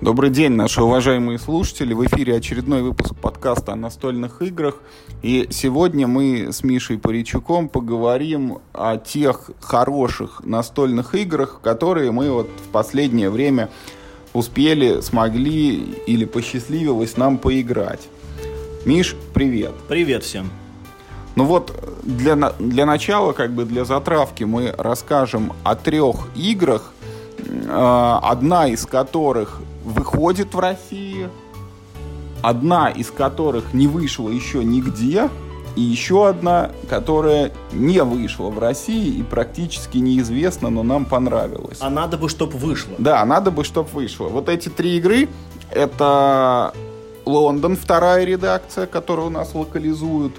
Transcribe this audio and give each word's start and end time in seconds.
Добрый 0.00 0.30
день, 0.30 0.52
наши 0.52 0.80
уважаемые 0.80 1.40
слушатели. 1.40 1.92
В 1.92 2.06
эфире 2.06 2.36
очередной 2.36 2.82
выпуск 2.82 3.16
подкаста 3.16 3.72
о 3.72 3.74
настольных 3.76 4.40
играх. 4.42 4.76
И 5.22 5.48
сегодня 5.50 6.06
мы 6.06 6.52
с 6.52 6.62
Мишей 6.62 6.98
Паричуком 6.98 7.68
поговорим 7.68 8.58
о 8.72 8.96
тех 8.96 9.50
хороших 9.58 10.44
настольных 10.44 11.16
играх, 11.16 11.58
которые 11.64 12.12
мы 12.12 12.30
вот 12.30 12.46
в 12.46 12.68
последнее 12.70 13.28
время 13.28 13.70
успели, 14.34 15.00
смогли 15.00 15.74
или 16.06 16.24
посчастливилось 16.24 17.16
нам 17.16 17.36
поиграть. 17.36 18.08
Миш, 18.84 19.16
привет. 19.34 19.72
Привет 19.88 20.22
всем. 20.22 20.48
Ну 21.34 21.42
вот, 21.42 21.74
для, 22.04 22.36
для 22.60 22.86
начала, 22.86 23.32
как 23.32 23.50
бы 23.50 23.64
для 23.64 23.84
затравки, 23.84 24.44
мы 24.44 24.72
расскажем 24.78 25.54
о 25.64 25.74
трех 25.74 26.28
играх, 26.36 26.92
э, 27.44 28.18
одна 28.22 28.68
из 28.68 28.86
которых 28.86 29.60
выходит 29.88 30.54
в 30.54 30.58
России, 30.58 31.28
одна 32.42 32.90
из 32.90 33.10
которых 33.10 33.74
не 33.74 33.86
вышла 33.86 34.28
еще 34.28 34.62
нигде, 34.64 35.28
и 35.76 35.80
еще 35.80 36.28
одна, 36.28 36.72
которая 36.88 37.52
не 37.72 38.02
вышла 38.02 38.48
в 38.48 38.58
России 38.58 39.18
и 39.18 39.22
практически 39.22 39.98
неизвестна, 39.98 40.70
но 40.70 40.82
нам 40.82 41.04
понравилась. 41.04 41.78
А 41.80 41.88
надо 41.88 42.18
бы, 42.18 42.28
чтобы 42.28 42.58
вышло. 42.58 42.94
Да, 42.98 43.24
надо 43.24 43.50
бы, 43.50 43.62
чтобы 43.64 43.88
вышло. 43.90 44.28
Вот 44.28 44.48
эти 44.48 44.68
три 44.68 44.96
игры, 44.96 45.28
это 45.70 46.74
Лондон, 47.24 47.76
вторая 47.76 48.24
редакция, 48.24 48.86
которую 48.86 49.28
у 49.28 49.30
нас 49.30 49.54
локализуют. 49.54 50.34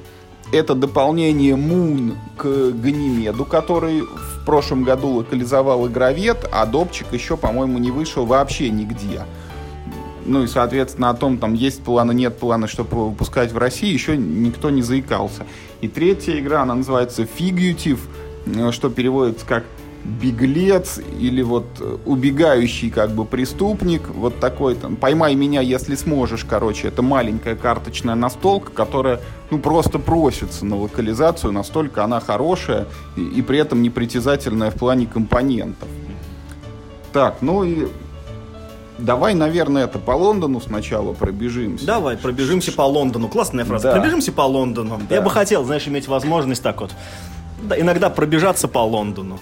Это 0.52 0.74
дополнение 0.74 1.56
Moon 1.56 2.16
к 2.36 2.44
Ганимеду, 2.44 3.46
который 3.46 4.02
в 4.02 4.46
прошлом 4.46 4.84
году 4.84 5.10
локализовал 5.10 5.88
игровед, 5.88 6.50
а 6.52 6.66
Добчик 6.66 7.14
еще, 7.14 7.38
по-моему, 7.38 7.78
не 7.78 7.92
вышел 7.92 8.26
вообще 8.26 8.72
нигде. 8.72 9.26
Ну 10.26 10.44
и, 10.44 10.48
соответственно, 10.48 11.12
о 11.12 11.14
том, 11.14 11.38
там 11.38 11.54
есть 11.54 11.84
планы, 11.84 12.14
нет 12.14 12.38
плана, 12.38 12.68
чтобы 12.68 13.10
выпускать 13.10 13.52
в 13.52 13.58
России, 13.60 13.94
еще 13.94 14.18
никто 14.18 14.72
не 14.72 14.82
заикался. 14.82 15.46
И 15.82 15.88
третья 15.88 16.40
игра, 16.40 16.64
она 16.64 16.76
называется 16.76 17.24
Figutive, 17.24 18.00
э, 18.48 18.72
что 18.72 18.90
переводится 18.90 19.46
как 19.46 19.66
беглец 20.10 21.00
или 21.20 21.42
вот 21.42 21.66
э, 21.80 21.98
убегающий 22.06 22.90
как 22.90 23.12
бы 23.12 23.26
преступник, 23.26 24.10
вот 24.10 24.40
такой 24.40 24.76
там, 24.76 24.96
поймай 24.96 25.36
меня, 25.36 25.62
если 25.62 25.96
сможешь, 25.96 26.46
короче, 26.46 26.88
это 26.88 27.02
маленькая 27.02 27.56
карточная 27.56 28.16
настолка, 28.16 28.72
которая, 28.72 29.20
ну, 29.52 29.60
просто 29.60 30.00
просится 30.00 30.66
на 30.66 30.78
локализацию, 30.78 31.52
настолько 31.52 32.04
она 32.04 32.20
хорошая 32.20 32.88
и, 33.16 33.22
и 33.22 33.42
при 33.42 33.60
этом 33.60 33.82
непритязательная 33.82 34.72
в 34.72 34.76
плане 34.76 35.06
компонентов. 35.06 35.88
Так, 37.14 37.38
ну 37.42 37.64
и 37.64 37.88
Давай, 38.98 39.34
наверное, 39.34 39.86
это 39.86 39.98
по 39.98 40.12
Лондону 40.12 40.60
сначала 40.60 41.14
пробежимся. 41.14 41.86
Давай, 41.86 42.18
пробежимся 42.18 42.74
по 42.74 42.82
Лондону. 42.82 43.30
Классная 43.30 43.64
фраза. 43.64 43.88
Да. 43.88 43.94
Пробежимся 43.94 44.34
по 44.34 44.42
Лондону. 44.42 45.00
Да. 45.08 45.16
Я 45.16 45.22
бы 45.22 45.30
хотел, 45.30 45.64
знаешь, 45.64 45.88
иметь 45.88 46.10
возможность 46.10 46.62
так 46.62 46.82
вот 46.82 46.92
да, 47.62 47.80
иногда 47.80 48.10
пробежаться 48.10 48.68
по 48.68 48.80
Лондону. 48.80 49.40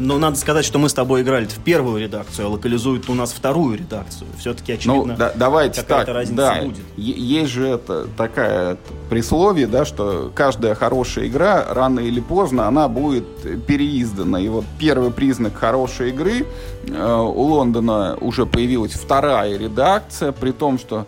Но 0.00 0.16
надо 0.16 0.36
сказать, 0.36 0.64
что 0.64 0.78
мы 0.78 0.88
с 0.88 0.94
тобой 0.94 1.20
играли 1.20 1.44
в 1.44 1.58
первую 1.58 2.00
редакцию, 2.00 2.46
а 2.46 2.48
локализуют 2.48 3.10
у 3.10 3.14
нас 3.14 3.32
вторую 3.32 3.76
редакцию. 3.76 4.28
Все-таки, 4.38 4.72
очевидно, 4.72 5.12
ну, 5.12 5.16
да, 5.16 5.32
давайте 5.36 5.82
какая-то 5.82 6.06
так, 6.06 6.14
разница 6.14 6.36
да, 6.36 6.62
будет. 6.62 6.78
Есть 6.96 7.50
же 7.50 7.68
это 7.68 8.06
такая 8.16 8.78
присловие, 9.10 9.66
да, 9.66 9.84
что 9.84 10.32
каждая 10.34 10.74
хорошая 10.74 11.26
игра 11.26 11.66
рано 11.68 12.00
или 12.00 12.18
поздно 12.18 12.66
она 12.66 12.88
будет 12.88 13.26
переиздана. 13.66 14.40
И 14.40 14.48
вот 14.48 14.64
первый 14.78 15.10
признак 15.10 15.54
хорошей 15.54 16.08
игры 16.08 16.46
э, 16.86 17.16
у 17.20 17.42
Лондона 17.42 18.16
уже 18.22 18.46
появилась 18.46 18.92
вторая 18.92 19.58
редакция, 19.58 20.32
при 20.32 20.52
том, 20.52 20.78
что 20.78 21.06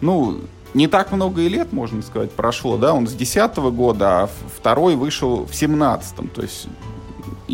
ну, 0.00 0.40
не 0.72 0.88
так 0.88 1.12
много 1.12 1.42
и 1.42 1.48
лет, 1.50 1.74
можно 1.74 2.00
сказать, 2.00 2.30
прошло, 2.30 2.78
да, 2.78 2.94
он 2.94 3.06
с 3.06 3.12
10 3.12 3.56
года, 3.56 4.22
а 4.22 4.28
второй 4.56 4.96
вышел 4.96 5.44
в 5.44 5.54
17 5.54 6.32
то 6.32 6.40
есть 6.40 6.68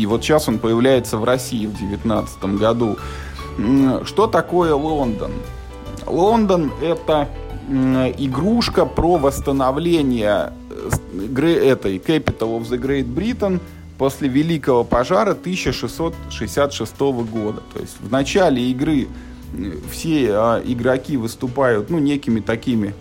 и 0.00 0.06
вот 0.06 0.24
сейчас 0.24 0.48
он 0.48 0.58
появляется 0.58 1.18
в 1.18 1.24
России 1.24 1.66
в 1.66 1.72
2019 1.72 2.44
году. 2.58 2.96
Что 4.04 4.26
такое 4.26 4.74
Лондон? 4.74 5.32
Лондон 6.06 6.72
это 6.80 7.28
игрушка 7.68 8.86
про 8.86 9.18
восстановление 9.18 10.54
э, 10.70 11.46
этой 11.46 11.98
Capital 11.98 12.58
of 12.58 12.62
the 12.62 12.80
Great 12.80 13.14
Britain 13.14 13.60
после 13.98 14.28
Великого 14.28 14.84
пожара 14.84 15.32
1666 15.32 16.98
года. 16.98 17.62
То 17.74 17.80
есть 17.80 17.96
в 18.00 18.10
начале 18.10 18.70
игры 18.70 19.06
все 19.92 20.30
а, 20.32 20.62
игроки 20.64 21.18
выступают 21.18 21.90
ну, 21.90 21.98
некими 21.98 22.40
такими 22.40 22.94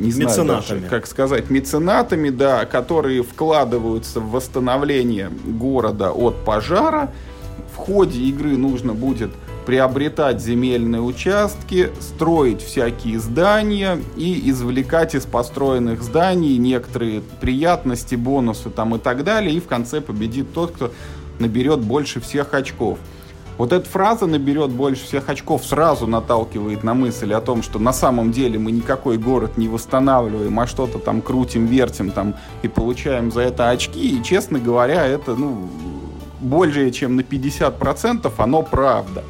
не 0.00 0.12
знаю 0.12 0.46
даже, 0.46 0.80
как 0.88 1.06
сказать, 1.06 1.50
меценатами, 1.50 2.30
да, 2.30 2.64
которые 2.64 3.22
вкладываются 3.22 4.20
в 4.20 4.30
восстановление 4.30 5.30
города 5.44 6.10
от 6.12 6.44
пожара. 6.44 7.12
В 7.74 7.76
ходе 7.76 8.20
игры 8.20 8.56
нужно 8.56 8.94
будет 8.94 9.30
приобретать 9.66 10.40
земельные 10.40 11.00
участки, 11.00 11.90
строить 12.00 12.62
всякие 12.62 13.20
здания 13.20 14.00
и 14.16 14.50
извлекать 14.50 15.14
из 15.14 15.26
построенных 15.26 16.02
зданий 16.02 16.56
некоторые 16.56 17.22
приятности, 17.40 18.14
бонусы 18.14 18.70
там 18.70 18.96
и 18.96 18.98
так 18.98 19.22
далее. 19.22 19.54
И 19.54 19.60
в 19.60 19.66
конце 19.66 20.00
победит 20.00 20.52
тот, 20.52 20.72
кто 20.72 20.92
наберет 21.38 21.80
больше 21.80 22.20
всех 22.20 22.54
очков. 22.54 22.98
Вот 23.60 23.74
эта 23.74 23.86
фраза 23.86 24.24
наберет 24.24 24.70
больше 24.70 25.04
всех 25.04 25.28
очков, 25.28 25.66
сразу 25.66 26.06
наталкивает 26.06 26.82
на 26.82 26.94
мысль 26.94 27.34
о 27.34 27.42
том, 27.42 27.62
что 27.62 27.78
на 27.78 27.92
самом 27.92 28.32
деле 28.32 28.58
мы 28.58 28.72
никакой 28.72 29.18
город 29.18 29.58
не 29.58 29.68
восстанавливаем, 29.68 30.58
а 30.58 30.66
что-то 30.66 30.98
там 30.98 31.20
крутим, 31.20 31.66
вертим 31.66 32.10
там 32.10 32.36
и 32.62 32.68
получаем 32.68 33.30
за 33.30 33.42
это 33.42 33.68
очки. 33.68 34.16
И, 34.16 34.22
честно 34.22 34.58
говоря, 34.58 35.06
это, 35.06 35.34
ну, 35.34 35.68
более 36.40 36.90
чем 36.90 37.16
на 37.16 37.20
50% 37.20 38.32
оно 38.38 38.62
правда. 38.62 39.24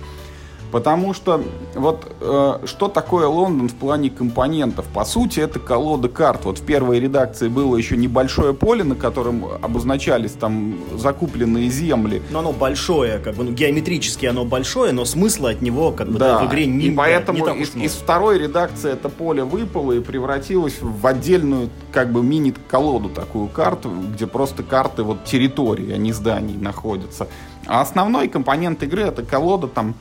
Потому 0.70 1.14
что 1.14 1.42
вот 1.75 2.06
э, 2.20 2.58
что 2.64 2.88
такое 2.88 3.26
Лондон 3.26 3.69
в 3.69 3.75
плане 3.75 4.10
компонентов? 4.10 4.86
По 4.86 5.04
сути, 5.04 5.41
это 5.41 5.58
колода 5.58 6.08
карт. 6.08 6.44
Вот 6.44 6.58
в 6.58 6.62
первой 6.62 7.00
редакции 7.00 7.48
было 7.48 7.76
еще 7.76 7.97
небольшое 7.97 8.54
поле, 8.54 8.84
на 8.84 8.94
котором 8.94 9.44
обозначались 9.62 10.32
там 10.32 10.78
закупленные 10.94 11.69
земли. 11.70 12.22
Но 12.31 12.41
оно 12.41 12.53
большое, 12.53 13.19
как 13.19 13.34
бы 13.34 13.44
ну, 13.44 13.53
геометрически 13.53 14.26
оно 14.26 14.44
большое, 14.44 14.92
но 14.92 15.04
смысла 15.04 15.50
от 15.50 15.60
него 15.60 15.91
как 15.92 16.08
бы 16.08 16.19
да, 16.19 16.38
да, 16.38 16.44
в 16.44 16.48
игре 16.48 16.66
не 16.66 16.87
И 16.87 16.91
поэтому 16.92 17.48
не 17.48 17.62
из, 17.62 17.75
из 17.75 17.92
второй 17.92 18.38
редакции 18.38 18.92
это 18.92 19.08
поле 19.08 19.42
выпало 19.42 19.92
и 19.92 20.00
превратилось 20.00 20.76
в 20.81 21.06
отдельную 21.06 21.70
как 21.92 22.12
бы 22.12 22.22
мини-колоду 22.22 23.08
такую 23.08 23.48
карту, 23.48 23.91
где 24.14 24.26
просто 24.26 24.62
карты 24.62 25.02
вот 25.02 25.25
территории, 25.25 25.92
а 25.92 25.97
не 25.97 26.12
зданий 26.12 26.56
находятся. 26.56 27.26
А 27.66 27.81
основной 27.81 28.28
компонент 28.28 28.82
игры 28.82 29.02
это 29.02 29.22
колода 29.22 29.66
там 29.66 29.94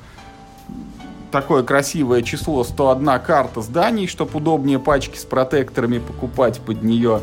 такое 1.32 1.64
красивое 1.64 2.22
число 2.22 2.64
101 2.64 3.20
карта 3.26 3.62
зданий, 3.62 4.08
чтобы 4.08 4.38
удобнее 4.38 4.80
пачки 4.80 5.18
с 5.18 5.26
протекторами 5.26 6.00
покупать 6.00 6.60
под 6.60 6.84
нее. 6.84 7.22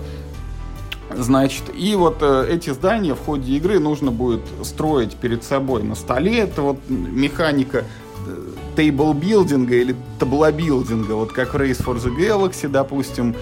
Значит, 1.15 1.65
и 1.75 1.95
вот 1.95 2.19
э, 2.21 2.49
эти 2.51 2.71
здания 2.71 3.15
в 3.15 3.25
ходе 3.25 3.53
игры 3.53 3.79
нужно 3.79 4.11
будет 4.11 4.43
строить 4.65 5.15
перед 5.15 5.45
собой 5.45 5.83
на 5.83 5.95
столе. 5.95 6.39
Это 6.41 6.63
вот 6.63 6.79
механика 6.89 7.85
тейбл-билдинга 8.77 9.75
или 9.75 9.97
таблобилдинга, 10.19 11.13
вот 11.13 11.33
как 11.33 11.55
в 11.55 11.57
Race 11.57 11.83
for 11.83 11.97
the 11.97 12.15
Galaxy, 12.15 12.69
допустим, 12.69 13.35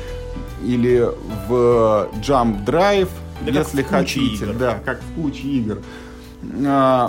или 0.63 1.09
в 1.49 2.09
Jump 2.23 2.65
Drive, 2.65 3.09
да 3.45 3.51
если 3.51 3.83
хотите. 3.83 4.45
Игр. 4.45 4.55
Да, 4.55 4.79
как 4.85 5.01
в 5.01 5.21
куче 5.21 5.43
игр. 5.43 5.79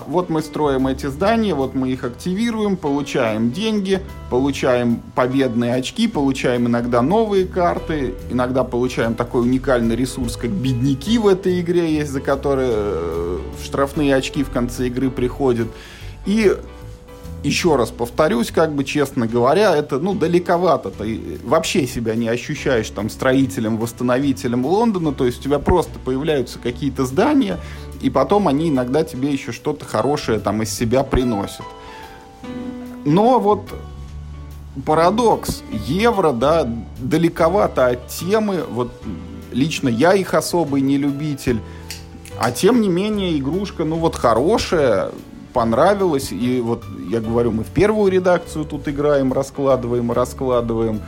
Вот 0.08 0.30
мы 0.30 0.42
строим 0.42 0.88
эти 0.88 1.08
здания, 1.08 1.54
вот 1.54 1.76
мы 1.76 1.90
их 1.90 2.04
активируем, 2.04 2.78
получаем 2.78 3.52
деньги, 3.52 4.02
получаем 4.30 5.02
победные 5.16 5.76
очки, 5.76 6.08
получаем 6.08 6.68
иногда 6.68 7.02
новые 7.02 7.46
карты, 7.46 8.14
иногда 8.30 8.64
получаем 8.64 9.16
такой 9.16 9.42
уникальный 9.42 9.96
ресурс, 9.96 10.38
как 10.38 10.52
бедняки 10.52 11.18
в 11.18 11.28
этой 11.28 11.62
игре 11.62 11.94
есть, 11.94 12.12
за 12.12 12.22
которые 12.22 12.72
э, 12.74 13.40
штрафные 13.64 14.16
очки 14.16 14.44
в 14.44 14.50
конце 14.50 14.88
игры 14.88 15.10
приходят. 15.10 15.68
И 16.26 16.56
еще 17.46 17.76
раз 17.76 17.92
повторюсь, 17.92 18.50
как 18.50 18.74
бы 18.74 18.84
честно 18.84 19.28
говоря, 19.28 19.76
это 19.76 20.00
ну 20.00 20.16
далековато. 20.16 20.90
Ты 20.90 21.40
вообще 21.44 21.86
себя 21.86 22.16
не 22.16 22.28
ощущаешь 22.28 22.90
там 22.90 23.10
строителем, 23.10 23.78
восстановителем 23.78 24.66
Лондона. 24.66 25.14
То 25.14 25.26
есть 25.26 25.42
у 25.42 25.44
тебя 25.44 25.60
просто 25.60 26.00
появляются 26.00 26.58
какие-то 26.58 27.06
здания, 27.06 27.60
и 28.06 28.10
потом 28.12 28.48
они 28.48 28.70
иногда 28.70 29.04
тебе 29.04 29.32
еще 29.32 29.52
что-то 29.52 29.84
хорошее 29.84 30.38
там 30.40 30.62
из 30.62 30.72
себя 30.72 31.04
приносят. 31.04 31.66
Но 33.04 33.40
вот 33.40 33.62
парадокс. 34.86 35.64
Евро, 35.72 36.32
да, 36.32 36.70
далековато 37.00 37.88
от 37.88 38.08
темы. 38.08 38.64
Вот 38.70 38.92
лично 39.52 39.90
я 39.90 40.14
их 40.14 40.36
особый 40.36 40.82
не 40.82 41.00
любитель. 41.00 41.60
А 42.40 42.52
тем 42.52 42.80
не 42.80 42.90
менее 42.90 43.40
игрушка, 43.40 43.86
ну 43.86 43.96
вот 43.96 44.16
хорошая, 44.16 45.10
понравилось. 45.52 46.32
И 46.32 46.62
вот 46.62 46.84
я 47.10 47.22
говорю, 47.22 47.54
мы 47.54 47.64
в 47.64 47.72
первую 47.72 48.12
редакцию 48.12 48.66
тут 48.66 48.88
играем, 48.88 49.34
раскладываем, 49.34 50.12
раскладываем. 50.12 51.02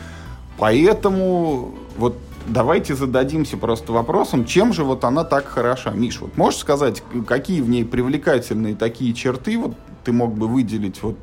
Поэтому 0.58 1.76
вот 1.96 2.16
давайте 2.48 2.96
зададимся 2.96 3.58
просто 3.58 3.94
вопросом, 3.94 4.46
чем 4.46 4.74
же 4.74 4.84
вот 4.84 5.04
она 5.04 5.24
так 5.24 5.46
хороша. 5.46 5.92
Миш, 5.92 6.22
вот 6.22 6.38
можешь 6.38 6.60
сказать, 6.60 7.04
какие 7.28 7.62
в 7.62 7.70
ней 7.70 7.86
привлекательные 7.86 8.76
такие 8.76 9.14
черты 9.14 9.58
вот 9.58 9.76
ты 10.04 10.14
мог 10.14 10.34
бы 10.34 10.48
выделить, 10.48 11.04
вот 11.04 11.18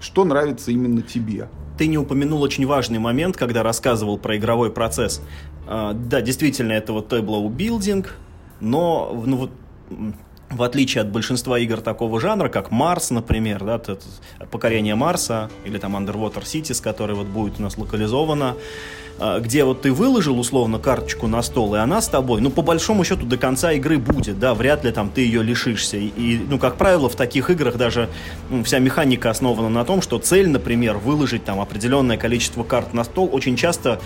что 0.00 0.24
нравится 0.24 0.70
именно 0.70 1.02
тебе? 1.02 1.48
Ты 1.78 1.86
не 1.86 1.96
упомянул 1.96 2.42
очень 2.42 2.66
важный 2.66 2.98
момент, 2.98 3.36
когда 3.36 3.62
рассказывал 3.62 4.18
про 4.18 4.36
игровой 4.36 4.70
процесс. 4.70 5.22
А, 5.66 5.94
да, 5.94 6.20
действительно, 6.20 6.72
это 6.72 6.92
вот 6.92 7.10
tableau 7.10 7.48
building, 7.48 8.06
но 8.60 9.22
ну, 9.24 9.36
вот, 9.36 9.50
в 10.50 10.62
отличие 10.62 11.02
от 11.02 11.10
большинства 11.10 11.58
игр 11.58 11.80
такого 11.80 12.20
жанра, 12.20 12.48
как 12.48 12.70
Марс, 12.70 13.10
например, 13.10 13.64
да, 13.64 13.80
покорение 14.50 14.94
Марса 14.94 15.50
или 15.64 15.78
там 15.78 15.96
Underwater 15.96 16.42
Cities, 16.42 16.82
который 16.82 17.14
вот 17.14 17.28
будет 17.28 17.58
у 17.58 17.62
нас 17.62 17.78
локализовано, 17.78 18.56
где 19.40 19.64
вот 19.64 19.82
ты 19.82 19.92
выложил 19.92 20.38
условно 20.38 20.78
карточку 20.78 21.26
на 21.26 21.42
стол, 21.42 21.74
и 21.74 21.78
она 21.78 22.00
с 22.00 22.08
тобой, 22.08 22.40
ну, 22.40 22.50
по 22.50 22.62
большому 22.62 23.04
счету, 23.04 23.26
до 23.26 23.36
конца 23.36 23.72
игры 23.72 23.98
будет, 23.98 24.38
да, 24.38 24.54
вряд 24.54 24.84
ли 24.84 24.92
там 24.92 25.10
ты 25.10 25.20
ее 25.20 25.42
лишишься. 25.42 25.98
И, 25.98 26.40
ну, 26.48 26.58
как 26.58 26.76
правило, 26.76 27.08
в 27.08 27.16
таких 27.16 27.50
играх 27.50 27.76
даже 27.76 28.08
ну, 28.48 28.64
вся 28.64 28.78
механика 28.78 29.30
основана 29.30 29.68
на 29.68 29.84
том, 29.84 30.00
что 30.00 30.18
цель, 30.18 30.48
например, 30.48 30.96
выложить 30.96 31.44
там 31.44 31.60
определенное 31.60 32.16
количество 32.16 32.64
карт 32.64 32.94
на 32.94 33.04
стол, 33.04 33.28
очень 33.32 33.56
часто 33.56 34.00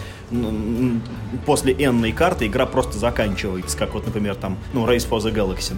после 1.46 1.74
n 1.74 2.12
карты 2.12 2.46
игра 2.46 2.66
просто 2.66 2.98
заканчивается, 2.98 3.76
как 3.76 3.94
вот, 3.94 4.06
например, 4.06 4.34
там, 4.34 4.56
ну, 4.72 4.86
Race 4.86 5.08
for 5.08 5.18
the 5.18 5.32
Galaxy, 5.32 5.74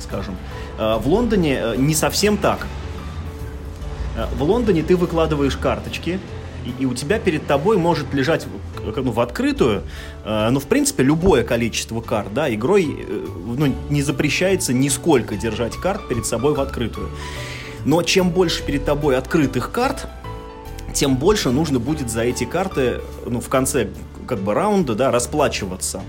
скажем. 0.00 0.36
А, 0.78 0.98
в 0.98 1.06
Лондоне 1.06 1.58
э, 1.60 1.74
не 1.76 1.94
совсем 1.94 2.36
так. 2.36 2.66
А, 4.16 4.28
в 4.36 4.42
Лондоне 4.42 4.82
ты 4.82 4.96
выкладываешь 4.96 5.56
карточки, 5.56 6.18
и, 6.64 6.82
и 6.82 6.86
у 6.86 6.94
тебя 6.94 7.18
перед 7.18 7.46
тобой 7.46 7.76
может 7.78 8.12
лежать 8.14 8.46
ну, 8.84 9.10
в 9.10 9.20
открытую, 9.20 9.82
э, 10.24 10.48
ну, 10.50 10.60
в 10.60 10.66
принципе, 10.66 11.02
любое 11.02 11.44
количество 11.44 12.00
карт, 12.00 12.32
да, 12.34 12.52
игрой 12.52 12.84
э, 12.84 13.26
ну, 13.56 13.74
не 13.90 14.02
запрещается 14.02 14.72
нисколько 14.72 15.36
держать 15.36 15.76
карт 15.76 16.08
перед 16.08 16.26
собой 16.26 16.54
в 16.54 16.60
открытую. 16.60 17.10
Но 17.84 18.02
чем 18.02 18.30
больше 18.30 18.62
перед 18.64 18.84
тобой 18.84 19.16
открытых 19.16 19.70
карт, 19.70 20.06
тем 20.94 21.16
больше 21.16 21.50
нужно 21.50 21.78
будет 21.78 22.10
за 22.10 22.22
эти 22.22 22.44
карты, 22.44 23.00
ну, 23.26 23.40
в 23.40 23.48
конце 23.48 23.88
как 24.26 24.40
бы 24.40 24.54
раунда, 24.54 24.94
да, 24.94 25.10
расплачиваться. 25.10 26.02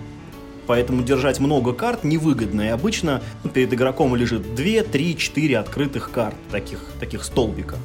Поэтому 0.68 1.04
держать 1.04 1.40
много 1.40 1.74
карт 1.74 2.04
невыгодно. 2.04 2.62
И 2.62 2.68
обычно 2.68 3.22
ну, 3.44 3.50
перед 3.50 3.74
игроком 3.74 4.16
лежит 4.16 4.56
2, 4.56 4.84
3, 4.84 5.18
4 5.18 5.58
открытых 5.60 6.12
карт, 6.12 6.36
таких, 6.52 6.80
таких 7.00 7.24
столбика. 7.24 7.78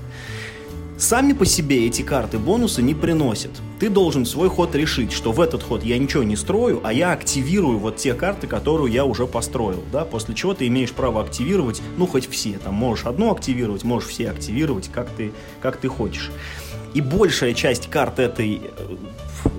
Сами 0.96 1.32
по 1.32 1.44
себе 1.44 1.87
эти 1.87 2.02
карты 2.02 2.38
бонусы 2.38 2.82
не 2.82 2.94
приносят. 2.94 3.52
Ты 3.81 3.88
должен 3.88 4.27
свой 4.27 4.50
ход 4.50 4.75
решить, 4.75 5.11
что 5.11 5.32
в 5.32 5.41
этот 5.41 5.62
ход 5.62 5.82
я 5.82 5.97
ничего 5.97 6.23
не 6.23 6.37
строю, 6.37 6.82
а 6.85 6.93
я 6.93 7.12
активирую 7.12 7.79
вот 7.79 7.97
те 7.97 8.12
карты, 8.12 8.47
которые 8.47 8.93
я 8.93 9.06
уже 9.06 9.27
построил, 9.27 9.82
да, 9.91 10.05
после 10.05 10.35
чего 10.35 10.53
ты 10.53 10.67
имеешь 10.67 10.93
право 10.93 11.23
активировать, 11.23 11.81
ну, 11.97 12.06
хоть 12.06 12.29
все, 12.29 12.59
там, 12.62 12.75
можешь 12.75 13.06
одну 13.06 13.32
активировать, 13.32 13.82
можешь 13.82 14.11
все 14.11 14.29
активировать, 14.29 14.91
как 14.93 15.09
ты, 15.09 15.32
как 15.62 15.79
ты 15.79 15.88
хочешь. 15.88 16.31
И 16.94 17.00
большая 17.00 17.54
часть 17.54 17.88
карт 17.88 18.19
этой 18.19 18.62
э, 18.64 18.96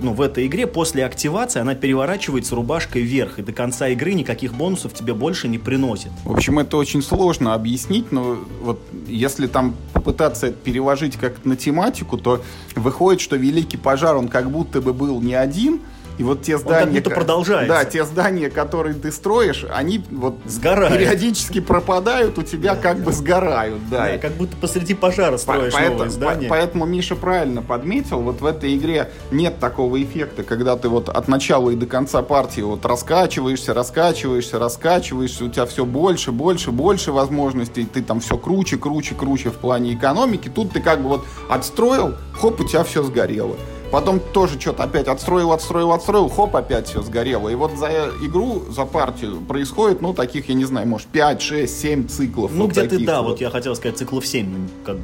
ну, 0.00 0.12
в 0.12 0.20
этой 0.20 0.46
игре 0.46 0.66
после 0.66 1.04
активации 1.04 1.60
она 1.60 1.74
переворачивается 1.74 2.54
рубашкой 2.54 3.02
вверх, 3.02 3.38
и 3.38 3.42
до 3.42 3.52
конца 3.52 3.88
игры 3.88 4.14
никаких 4.14 4.54
бонусов 4.54 4.94
тебе 4.94 5.14
больше 5.14 5.48
не 5.48 5.58
приносит. 5.58 6.10
В 6.24 6.32
общем, 6.32 6.58
это 6.58 6.76
очень 6.76 7.02
сложно 7.02 7.54
объяснить, 7.54 8.12
но 8.12 8.38
вот 8.62 8.80
если 9.06 9.46
там 9.46 9.74
попытаться 9.92 10.48
это 10.48 10.56
переложить 10.56 11.16
как 11.16 11.44
на 11.44 11.56
тематику, 11.56 12.18
то 12.18 12.42
выходит, 12.74 13.20
что 13.20 13.36
Великий 13.36 13.76
пожар, 13.76 14.16
он 14.16 14.28
как 14.28 14.50
будто 14.50 14.80
бы 14.80 14.92
был 14.92 15.20
не 15.20 15.34
один, 15.34 15.80
и 16.18 16.24
вот 16.24 16.42
те 16.42 16.58
здания... 16.58 16.86
Он 16.88 16.94
как 16.94 17.04
будто 17.04 17.10
продолжается. 17.10 17.68
Да, 17.68 17.84
те 17.84 18.04
здания, 18.04 18.50
которые 18.50 18.94
ты 18.94 19.10
строишь, 19.10 19.64
они 19.72 20.04
вот 20.10 20.36
сгорают. 20.46 20.94
периодически 20.94 21.60
пропадают, 21.60 22.38
у 22.38 22.42
тебя 22.42 22.76
как 22.76 22.98
бы 22.98 23.12
сгорают. 23.12 23.80
Да, 23.90 24.06
да 24.06 24.18
как 24.18 24.32
будто 24.32 24.56
посреди 24.56 24.94
пожара 24.94 25.36
строишь 25.38 25.72
поэтому, 25.72 25.98
новое 25.98 26.10
здание. 26.10 26.48
поэтому 26.48 26.86
Миша 26.86 27.16
правильно 27.16 27.62
подметил, 27.62 28.20
вот 28.20 28.40
в 28.40 28.46
этой 28.46 28.76
игре 28.76 29.10
нет 29.30 29.58
такого 29.58 30.02
эффекта, 30.02 30.42
когда 30.42 30.76
ты 30.76 30.88
вот 30.88 31.08
от 31.08 31.28
начала 31.28 31.70
и 31.70 31.76
до 31.76 31.86
конца 31.86 32.22
партии 32.22 32.60
вот 32.60 32.84
раскачиваешься, 32.84 33.74
раскачиваешься, 33.74 34.58
раскачиваешься, 34.58 35.44
у 35.44 35.48
тебя 35.48 35.66
все 35.66 35.84
больше, 35.84 36.32
больше, 36.32 36.70
больше 36.70 37.12
возможностей, 37.12 37.84
ты 37.84 38.02
там 38.02 38.20
все 38.20 38.36
круче, 38.36 38.76
круче, 38.76 39.14
круче 39.14 39.50
в 39.50 39.54
плане 39.54 39.94
экономики. 39.94 40.50
Тут 40.54 40.72
ты 40.72 40.80
как 40.80 41.02
бы 41.02 41.08
вот 41.08 41.24
отстроил, 41.48 42.14
хоп, 42.32 42.60
у 42.60 42.64
тебя 42.64 42.84
все 42.84 43.02
сгорело. 43.02 43.56
Потом 43.92 44.20
тоже 44.20 44.58
что-то 44.58 44.84
опять 44.84 45.06
отстроил, 45.06 45.52
отстроил, 45.52 45.92
отстроил, 45.92 46.30
хоп, 46.30 46.56
опять 46.56 46.88
все 46.88 47.02
сгорело. 47.02 47.50
И 47.50 47.54
вот 47.54 47.76
за 47.76 48.10
игру, 48.22 48.62
за 48.70 48.86
партию 48.86 49.42
происходит, 49.42 50.00
ну, 50.00 50.14
таких, 50.14 50.48
я 50.48 50.54
не 50.54 50.64
знаю, 50.64 50.88
может, 50.88 51.08
5, 51.08 51.42
6, 51.42 51.80
7 51.80 52.08
циклов. 52.08 52.52
Ну, 52.54 52.62
вот 52.62 52.70
где-то, 52.70 52.98
да, 53.04 53.20
вот. 53.20 53.32
вот 53.32 53.40
я 53.42 53.50
хотел 53.50 53.76
сказать 53.76 53.98
циклов 53.98 54.26
7, 54.26 54.48
ну, 54.48 54.68
как, 54.82 54.96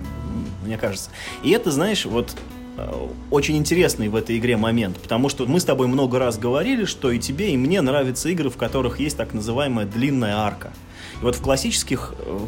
мне 0.65 0.79
кажется. 0.79 1.11
И 1.43 1.51
это, 1.51 1.71
знаешь, 1.71 2.07
вот 2.07 2.35
э, 2.79 3.09
очень 3.31 3.59
интересный 3.59 4.09
в 4.09 4.17
этой 4.17 4.39
игре 4.39 4.57
момент, 4.57 4.97
потому 4.97 5.29
что 5.29 5.45
мы 5.45 5.61
с 5.61 5.65
тобой 5.65 5.87
много 5.87 6.19
раз 6.19 6.39
говорили, 6.39 6.87
что 6.87 7.11
и 7.11 7.19
тебе, 7.19 7.51
и 7.51 7.59
мне 7.59 7.83
нравятся 7.83 8.31
игры, 8.31 8.49
в 8.49 8.57
которых 8.57 9.01
есть 9.01 9.19
так 9.19 9.35
называемая 9.35 9.85
длинная 9.85 10.37
арка. 10.39 10.73
И 11.21 11.25
вот 11.25 11.35
в 11.35 11.43
классических 11.43 12.15
э, 12.21 12.39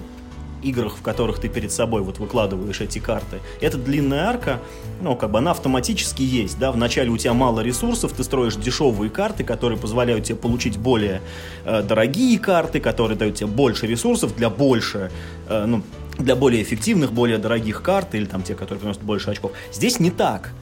играх, 0.62 0.96
в 0.96 1.02
которых 1.02 1.38
ты 1.38 1.48
перед 1.48 1.72
собой 1.72 2.02
вот 2.02 2.18
выкладываешь 2.18 2.80
эти 2.80 2.98
карты, 2.98 3.40
эта 3.60 3.78
длинная 3.78 4.28
арка, 4.28 4.60
ну, 5.00 5.16
как 5.16 5.30
бы 5.30 5.38
она 5.38 5.52
автоматически 5.52 6.22
есть, 6.22 6.58
да, 6.58 6.72
вначале 6.72 7.10
у 7.10 7.16
тебя 7.16 7.34
мало 7.34 7.60
ресурсов, 7.60 8.12
ты 8.12 8.24
строишь 8.24 8.56
дешевые 8.56 9.10
карты, 9.10 9.44
которые 9.44 9.78
позволяют 9.78 10.24
тебе 10.24 10.36
получить 10.36 10.78
более 10.78 11.22
э, 11.64 11.82
дорогие 11.82 12.38
карты, 12.38 12.80
которые 12.80 13.16
дают 13.16 13.36
тебе 13.36 13.48
больше 13.48 13.86
ресурсов 13.86 14.36
для 14.36 14.50
больше, 14.50 15.10
э, 15.48 15.64
ну, 15.66 15.82
для 16.18 16.36
более 16.36 16.62
эффективных, 16.62 17.12
более 17.12 17.38
дорогих 17.38 17.82
карт, 17.82 18.14
или 18.14 18.26
там 18.26 18.42
те, 18.42 18.54
которые 18.54 18.80
приносят 18.80 19.02
больше 19.02 19.30
очков. 19.30 19.52
Здесь 19.72 20.00
не 20.00 20.10
так. 20.10 20.52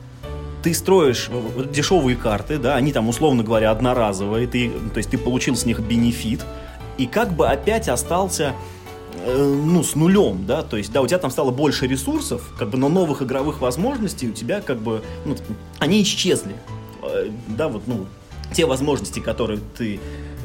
Ты 0.62 0.74
строишь 0.74 1.30
дешевые 1.72 2.16
карты, 2.16 2.58
да, 2.58 2.76
они 2.76 2.92
там, 2.92 3.08
условно 3.08 3.42
говоря, 3.42 3.70
одноразовые, 3.70 4.46
ты, 4.46 4.70
то 4.92 4.98
есть 4.98 5.10
ты 5.10 5.18
получил 5.18 5.56
с 5.56 5.64
них 5.64 5.80
бенефит, 5.80 6.44
и 6.96 7.06
как 7.06 7.32
бы 7.32 7.48
опять 7.48 7.88
остался 7.88 8.54
Э, 8.54 8.77
ну, 9.26 9.82
с 9.82 9.94
нулем, 9.94 10.46
да, 10.46 10.62
то 10.62 10.76
есть, 10.76 10.92
да, 10.92 11.02
у 11.02 11.06
тебя 11.06 11.18
там 11.18 11.30
стало 11.30 11.50
больше 11.50 11.86
ресурсов, 11.86 12.52
как 12.58 12.70
бы, 12.70 12.78
но 12.78 12.88
новых 12.88 13.22
игровых 13.22 13.60
возможностей 13.60 14.28
у 14.28 14.32
тебя, 14.32 14.60
как 14.60 14.78
бы, 14.78 15.02
ну, 15.24 15.36
они 15.78 16.02
исчезли, 16.02 16.54
э, 17.02 17.30
да, 17.48 17.68
вот, 17.68 17.82
ну, 17.86 18.06
те 18.52 18.66
возможности, 18.66 19.20
которые 19.20 19.60
ты, 19.76 20.00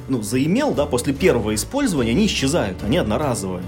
ну, 0.07 0.21
заимел, 0.21 0.73
да, 0.73 0.85
после 0.85 1.13
первого 1.13 1.55
использования, 1.55 2.11
они 2.11 2.25
исчезают, 2.25 2.83
они 2.83 2.97
одноразовые. 2.97 3.63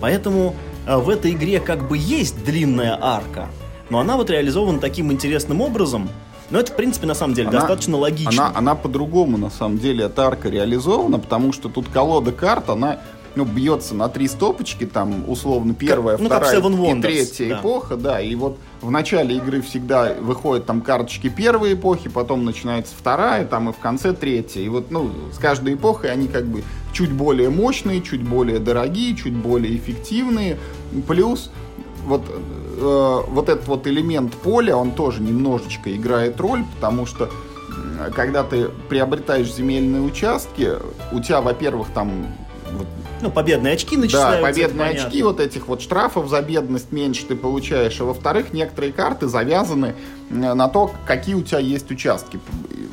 Поэтому 0.00 0.54
э, 0.86 0.96
в 0.96 1.08
этой 1.08 1.32
игре 1.32 1.60
как 1.60 1.88
бы 1.88 1.96
есть 1.98 2.44
длинная 2.44 2.98
арка, 3.00 3.48
но 3.88 3.98
она 3.98 4.16
вот 4.16 4.30
реализована 4.30 4.78
таким 4.78 5.12
интересным 5.12 5.60
образом, 5.60 6.08
но 6.50 6.58
это, 6.58 6.72
в 6.72 6.76
принципе, 6.76 7.06
на 7.06 7.14
самом 7.14 7.34
деле, 7.34 7.48
она, 7.48 7.58
достаточно 7.60 7.96
логично. 7.96 8.48
Она, 8.48 8.58
она 8.58 8.74
по-другому, 8.74 9.38
на 9.38 9.50
самом 9.50 9.78
деле, 9.78 10.06
эта 10.06 10.26
арка 10.26 10.48
реализована, 10.48 11.20
потому 11.20 11.52
что 11.52 11.68
тут 11.68 11.88
колода 11.88 12.32
карт, 12.32 12.70
она 12.70 12.98
ну, 13.36 13.44
бьется 13.44 13.94
на 13.94 14.08
три 14.08 14.28
стопочки, 14.28 14.86
там, 14.86 15.28
условно, 15.28 15.74
первая, 15.74 16.16
как, 16.16 16.26
вторая 16.26 16.60
ну, 16.60 16.96
и 16.96 17.00
третья 17.02 17.48
да. 17.48 17.60
эпоха, 17.60 17.96
да, 17.96 18.20
и 18.20 18.34
вот 18.34 18.58
в 18.80 18.90
начале 18.90 19.36
игры 19.36 19.62
всегда 19.62 20.14
выходят 20.20 20.66
там 20.66 20.80
карточки 20.80 21.28
первой 21.28 21.74
эпохи, 21.74 22.08
потом 22.08 22.44
начинается 22.44 22.94
вторая, 22.96 23.44
там, 23.44 23.70
и 23.70 23.72
в 23.72 23.78
конце 23.78 24.12
третья, 24.12 24.60
и 24.60 24.68
вот, 24.68 24.90
ну, 24.90 25.10
с 25.32 25.38
каждой 25.38 25.74
эпохой 25.74 26.10
они 26.10 26.28
как 26.28 26.46
бы 26.46 26.62
чуть 26.92 27.12
более 27.12 27.50
мощные, 27.50 28.02
чуть 28.02 28.22
более 28.22 28.58
дорогие, 28.58 29.16
чуть 29.16 29.34
более 29.34 29.76
эффективные, 29.76 30.58
плюс 31.06 31.50
вот, 32.04 32.22
э, 32.28 33.20
вот 33.28 33.48
этот 33.48 33.68
вот 33.68 33.86
элемент 33.86 34.34
поля, 34.34 34.76
он 34.76 34.92
тоже 34.92 35.22
немножечко 35.22 35.94
играет 35.94 36.40
роль, 36.40 36.64
потому 36.76 37.06
что 37.06 37.30
когда 38.14 38.42
ты 38.42 38.68
приобретаешь 38.88 39.52
земельные 39.52 40.02
участки, 40.02 40.70
у 41.12 41.20
тебя, 41.20 41.40
во-первых, 41.40 41.88
там 41.94 42.26
ну, 43.20 43.30
победные 43.30 43.74
очки 43.74 43.96
начисляются. 43.96 44.40
Да, 44.40 44.46
победные 44.46 44.90
очки, 44.90 45.22
вот 45.22 45.40
этих 45.40 45.68
вот 45.68 45.82
штрафов 45.82 46.28
за 46.28 46.40
бедность 46.42 46.92
меньше 46.92 47.26
ты 47.26 47.36
получаешь. 47.36 48.00
А 48.00 48.04
во-вторых, 48.04 48.52
некоторые 48.52 48.92
карты 48.92 49.28
завязаны 49.28 49.94
э, 50.30 50.54
на 50.54 50.68
то, 50.68 50.90
какие 51.06 51.34
у 51.34 51.42
тебя 51.42 51.58
есть 51.58 51.90
участки. 51.90 52.40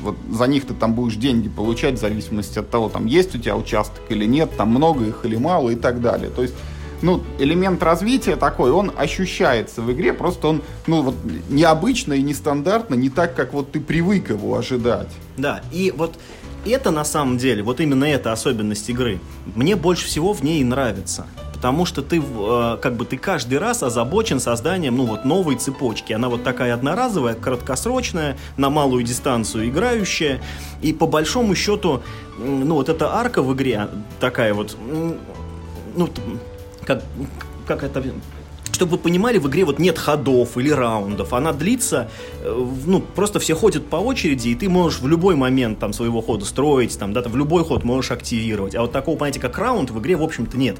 Вот 0.00 0.16
за 0.30 0.44
них 0.46 0.66
ты 0.66 0.74
там 0.74 0.94
будешь 0.94 1.16
деньги 1.16 1.48
получать 1.48 1.94
в 1.94 2.00
зависимости 2.00 2.58
от 2.58 2.70
того, 2.70 2.88
там 2.88 3.06
есть 3.06 3.34
у 3.34 3.38
тебя 3.38 3.56
участок 3.56 4.02
или 4.08 4.24
нет, 4.24 4.50
там 4.56 4.68
много 4.68 5.04
их 5.04 5.24
или 5.24 5.36
мало 5.36 5.70
и 5.70 5.76
так 5.76 6.00
далее. 6.00 6.30
То 6.30 6.42
есть 6.42 6.54
ну, 7.02 7.22
элемент 7.38 7.82
развития 7.82 8.36
такой, 8.36 8.70
он 8.70 8.92
ощущается 8.96 9.82
в 9.82 9.92
игре, 9.92 10.12
просто 10.12 10.48
он, 10.48 10.62
ну, 10.86 11.02
вот, 11.02 11.14
необычно 11.48 12.14
и 12.14 12.22
нестандартно, 12.22 12.94
не 12.94 13.08
так, 13.08 13.34
как 13.34 13.52
вот 13.52 13.72
ты 13.72 13.80
привык 13.80 14.30
его 14.30 14.56
ожидать. 14.56 15.08
Да, 15.36 15.62
и 15.70 15.92
вот 15.96 16.18
это 16.66 16.90
на 16.90 17.04
самом 17.04 17.38
деле, 17.38 17.62
вот 17.62 17.80
именно 17.80 18.04
эта 18.04 18.32
особенность 18.32 18.88
игры, 18.90 19.20
мне 19.54 19.76
больше 19.76 20.06
всего 20.06 20.32
в 20.32 20.42
ней 20.42 20.62
нравится. 20.64 21.26
потому 21.58 21.86
что 21.86 22.02
ты, 22.02 22.22
э, 22.22 22.78
как 22.80 22.94
бы, 22.94 23.04
ты 23.04 23.16
каждый 23.16 23.58
раз 23.58 23.82
озабочен 23.82 24.38
созданием, 24.38 24.96
ну, 24.96 25.06
вот, 25.06 25.24
новой 25.24 25.56
цепочки. 25.56 26.12
Она 26.12 26.28
вот 26.28 26.44
такая 26.44 26.72
одноразовая, 26.72 27.34
краткосрочная, 27.34 28.36
на 28.56 28.70
малую 28.70 29.02
дистанцию 29.02 29.68
играющая, 29.68 30.40
и 30.82 30.92
по 30.92 31.08
большому 31.08 31.56
счету, 31.56 32.00
ну, 32.38 32.76
вот 32.76 32.88
эта 32.88 33.12
арка 33.12 33.42
в 33.42 33.52
игре 33.54 33.88
такая 34.20 34.54
вот, 34.54 34.76
ну, 35.96 36.08
как, 36.84 37.02
как 37.66 37.82
это 37.82 38.04
чтобы 38.72 38.92
вы 38.92 38.98
понимали, 38.98 39.38
в 39.38 39.48
игре 39.48 39.64
вот 39.64 39.78
нет 39.78 39.98
ходов 39.98 40.56
или 40.56 40.70
раундов. 40.70 41.32
Она 41.32 41.52
длится, 41.52 42.10
э, 42.42 42.66
ну, 42.86 43.00
просто 43.00 43.38
все 43.40 43.54
ходят 43.54 43.86
по 43.86 43.96
очереди, 43.96 44.48
и 44.48 44.54
ты 44.54 44.68
можешь 44.68 45.00
в 45.00 45.06
любой 45.06 45.36
момент 45.36 45.78
там 45.78 45.92
своего 45.92 46.20
хода 46.20 46.44
строить, 46.44 46.98
там, 46.98 47.12
да, 47.12 47.22
ты 47.22 47.28
в 47.28 47.36
любой 47.36 47.64
ход 47.64 47.84
можешь 47.84 48.10
активировать. 48.10 48.74
А 48.74 48.82
вот 48.82 48.92
такого 48.92 49.16
понятия, 49.16 49.40
как 49.40 49.58
раунд, 49.58 49.90
в 49.90 49.98
игре, 49.98 50.16
в 50.16 50.22
общем-то, 50.22 50.56
нет. 50.56 50.78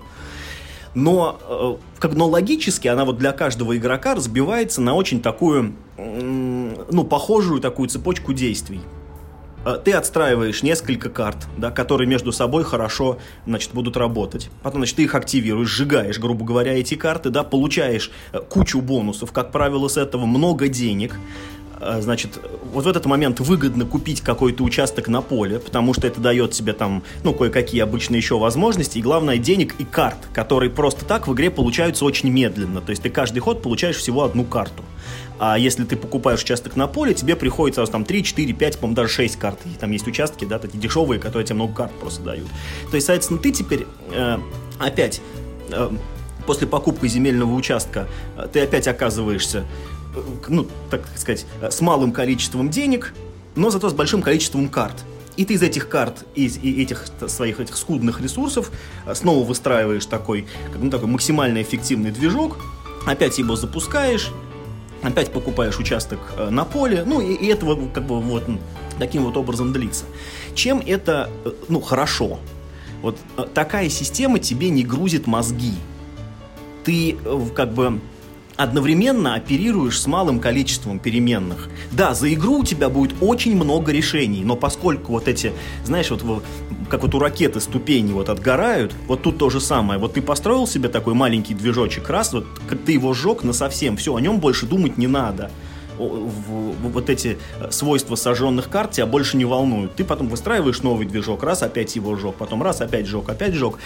Но, 0.94 1.38
э, 1.48 1.76
как, 1.98 2.14
но 2.14 2.28
логически 2.28 2.88
она 2.88 3.04
вот 3.04 3.18
для 3.18 3.32
каждого 3.32 3.76
игрока 3.76 4.14
разбивается 4.14 4.80
на 4.80 4.94
очень 4.94 5.20
такую, 5.20 5.74
ну, 5.96 7.04
похожую 7.04 7.60
такую 7.60 7.88
цепочку 7.88 8.32
действий. 8.32 8.80
Э, 9.64 9.78
ты 9.82 9.92
отстраиваешь 9.92 10.62
несколько 10.62 11.08
карт, 11.08 11.46
да, 11.56 11.70
которые 11.70 12.08
между 12.08 12.32
собой 12.32 12.64
хорошо, 12.64 13.18
значит, 13.46 13.72
будут 13.72 13.96
работать. 13.96 14.50
Потом, 14.62 14.80
значит, 14.80 14.96
ты 14.96 15.04
их 15.04 15.14
активируешь, 15.14 15.68
сжигаешь, 15.68 16.18
грубо 16.18 16.44
говоря, 16.44 16.74
эти 16.74 16.94
карты, 16.94 17.30
да, 17.30 17.44
получаешь 17.44 18.10
э, 18.32 18.40
кучу 18.40 18.80
бонусов, 18.80 19.32
как 19.32 19.52
правило, 19.52 19.88
с 19.88 19.96
этого 19.96 20.26
много 20.26 20.68
денег. 20.68 21.16
Э, 21.80 22.00
значит, 22.00 22.40
вот 22.72 22.84
в 22.84 22.88
этот 22.88 23.06
момент 23.06 23.40
выгодно 23.40 23.84
купить 23.84 24.20
какой-то 24.20 24.64
участок 24.64 25.08
на 25.08 25.22
поле, 25.22 25.58
потому 25.58 25.94
что 25.94 26.06
это 26.06 26.20
дает 26.20 26.52
тебе 26.52 26.72
там, 26.72 27.02
ну, 27.24 27.34
кое-какие 27.34 27.80
обычно 27.80 28.16
еще 28.16 28.38
возможности, 28.38 28.98
и 28.98 29.02
главное, 29.02 29.38
денег 29.38 29.74
и 29.78 29.84
карт, 29.84 30.18
которые 30.32 30.70
просто 30.70 31.04
так 31.04 31.28
в 31.28 31.34
игре 31.34 31.50
получаются 31.50 32.04
очень 32.04 32.30
медленно. 32.30 32.80
То 32.80 32.90
есть 32.90 33.02
ты 33.02 33.10
каждый 33.10 33.40
ход 33.40 33.62
получаешь 33.62 33.96
всего 33.96 34.24
одну 34.24 34.44
карту. 34.44 34.82
А 35.38 35.56
если 35.56 35.84
ты 35.84 35.96
покупаешь 35.96 36.42
участок 36.42 36.74
на 36.76 36.86
поле, 36.86 37.14
тебе 37.14 37.36
приходится 37.36 37.84
там 37.86 38.04
3, 38.04 38.24
4, 38.24 38.52
5, 38.52 38.78
по-моему, 38.78 38.96
даже 38.96 39.12
6 39.12 39.36
карт. 39.36 39.58
И 39.66 39.78
там 39.78 39.90
есть 39.92 40.06
участки, 40.06 40.44
да, 40.44 40.58
такие 40.58 40.78
дешевые, 40.78 41.20
которые 41.20 41.46
тебе 41.46 41.56
много 41.56 41.74
карт 41.74 41.92
просто 42.00 42.22
дают. 42.22 42.48
То 42.90 42.96
есть, 42.96 43.06
соответственно, 43.06 43.40
ты 43.40 43.52
теперь 43.52 43.86
э, 44.10 44.38
опять 44.78 45.20
э, 45.70 45.90
после 46.46 46.66
покупки 46.66 47.06
земельного 47.06 47.54
участка 47.54 48.08
э, 48.36 48.48
ты 48.52 48.60
опять 48.60 48.88
оказываешься, 48.88 49.64
э, 50.16 50.20
ну, 50.48 50.66
так 50.90 51.06
сказать, 51.14 51.46
э, 51.60 51.70
с 51.70 51.80
малым 51.80 52.10
количеством 52.10 52.68
денег, 52.68 53.14
но 53.54 53.70
зато 53.70 53.88
с 53.90 53.92
большим 53.92 54.22
количеством 54.22 54.68
карт. 54.68 55.04
И 55.36 55.44
ты 55.44 55.54
из 55.54 55.62
этих 55.62 55.88
карт, 55.88 56.24
из 56.34 56.56
и 56.56 56.82
этих 56.82 57.06
своих 57.28 57.60
этих 57.60 57.76
скудных 57.76 58.20
ресурсов 58.20 58.72
э, 59.06 59.14
снова 59.14 59.46
выстраиваешь 59.46 60.06
такой, 60.06 60.48
ну, 60.76 60.90
такой 60.90 61.06
максимально 61.06 61.62
эффективный 61.62 62.10
движок, 62.10 62.56
опять 63.06 63.38
его 63.38 63.54
запускаешь, 63.54 64.32
опять 65.02 65.32
покупаешь 65.32 65.78
участок 65.78 66.18
э, 66.36 66.50
на 66.50 66.64
поле, 66.64 67.04
ну 67.04 67.20
и, 67.20 67.34
и 67.34 67.46
это 67.46 67.66
как 67.92 68.06
бы 68.06 68.20
вот 68.20 68.44
таким 68.98 69.24
вот 69.24 69.36
образом 69.36 69.72
длится. 69.72 70.04
Чем 70.54 70.82
это, 70.84 71.30
э, 71.44 71.52
ну, 71.68 71.80
хорошо? 71.80 72.38
Вот 73.02 73.16
э, 73.36 73.46
такая 73.54 73.88
система 73.88 74.38
тебе 74.38 74.70
не 74.70 74.82
грузит 74.82 75.26
мозги. 75.26 75.74
Ты 76.84 77.16
как 77.54 77.72
бы 77.74 78.00
одновременно 78.56 79.34
оперируешь 79.34 80.00
с 80.00 80.06
малым 80.06 80.40
количеством 80.40 80.98
переменных. 80.98 81.68
Да, 81.92 82.12
за 82.12 82.32
игру 82.34 82.60
у 82.60 82.64
тебя 82.64 82.88
будет 82.88 83.14
очень 83.20 83.54
много 83.54 83.92
решений, 83.92 84.42
но 84.44 84.56
поскольку 84.56 85.12
вот 85.12 85.28
эти, 85.28 85.52
знаешь, 85.84 86.10
вот 86.10 86.42
как 86.88 87.02
вот 87.02 87.14
у 87.14 87.18
ракеты 87.18 87.60
ступени 87.60 88.12
вот 88.12 88.28
отгорают, 88.28 88.94
вот 89.06 89.22
тут 89.22 89.38
то 89.38 89.50
же 89.50 89.60
самое. 89.60 90.00
Вот 90.00 90.14
ты 90.14 90.22
построил 90.22 90.66
себе 90.66 90.88
такой 90.88 91.14
маленький 91.14 91.54
движочек, 91.54 92.08
раз, 92.08 92.32
вот 92.32 92.46
ты 92.84 92.92
его 92.92 93.14
сжег 93.14 93.44
на 93.44 93.52
совсем, 93.52 93.96
все, 93.96 94.14
о 94.14 94.20
нем 94.20 94.40
больше 94.40 94.66
думать 94.66 94.98
не 94.98 95.06
надо 95.06 95.50
вот 95.98 97.10
эти 97.10 97.38
свойства 97.70 98.14
сожженных 98.14 98.68
карт 98.68 98.92
тебя 98.92 99.06
больше 99.06 99.36
не 99.36 99.44
волнуют. 99.44 99.96
Ты 99.96 100.04
потом 100.04 100.28
выстраиваешь 100.28 100.82
новый 100.82 101.06
движок, 101.06 101.42
раз 101.42 101.62
опять 101.62 101.96
его 101.96 102.14
сжег, 102.16 102.36
потом 102.36 102.62
раз 102.62 102.80
опять 102.80 103.06
сжег, 103.06 103.28
опять 103.28 103.54
сжег. 103.54 103.78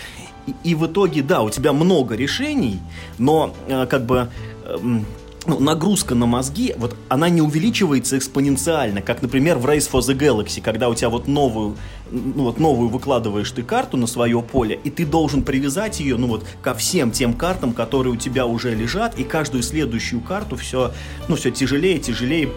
И, 0.46 0.54
и 0.62 0.74
в 0.74 0.86
итоге, 0.86 1.22
да, 1.22 1.40
у 1.40 1.50
тебя 1.50 1.72
много 1.72 2.14
решений, 2.14 2.80
но 3.18 3.54
э, 3.66 3.86
как 3.86 4.04
бы 4.04 4.28
Эм, 4.64 5.04
ну, 5.46 5.58
нагрузка 5.58 6.14
на 6.14 6.26
мозги, 6.26 6.74
вот 6.76 6.96
она 7.08 7.28
не 7.28 7.42
увеличивается 7.42 8.18
экспоненциально, 8.18 9.02
как, 9.02 9.22
например, 9.22 9.58
в 9.58 9.66
Race 9.66 9.90
for 9.90 10.00
the 10.00 10.16
Galaxy, 10.16 10.60
когда 10.60 10.88
у 10.88 10.94
тебя 10.94 11.08
вот 11.08 11.26
новую, 11.26 11.76
ну, 12.10 12.44
вот 12.44 12.60
новую 12.60 12.88
выкладываешь 12.88 13.50
ты 13.50 13.62
карту 13.62 13.96
на 13.96 14.06
свое 14.06 14.40
поле, 14.42 14.78
и 14.84 14.90
ты 14.90 15.04
должен 15.04 15.42
привязать 15.42 16.00
ее, 16.00 16.16
ну, 16.16 16.28
вот, 16.28 16.46
ко 16.62 16.74
всем 16.74 17.10
тем 17.10 17.34
картам, 17.34 17.72
которые 17.72 18.14
у 18.14 18.16
тебя 18.16 18.46
уже 18.46 18.74
лежат, 18.74 19.18
и 19.18 19.24
каждую 19.24 19.62
следующую 19.62 20.20
карту 20.20 20.56
все, 20.56 20.92
ну, 21.28 21.36
все 21.36 21.50
тяжелее, 21.50 21.98
тяжелее 21.98 22.50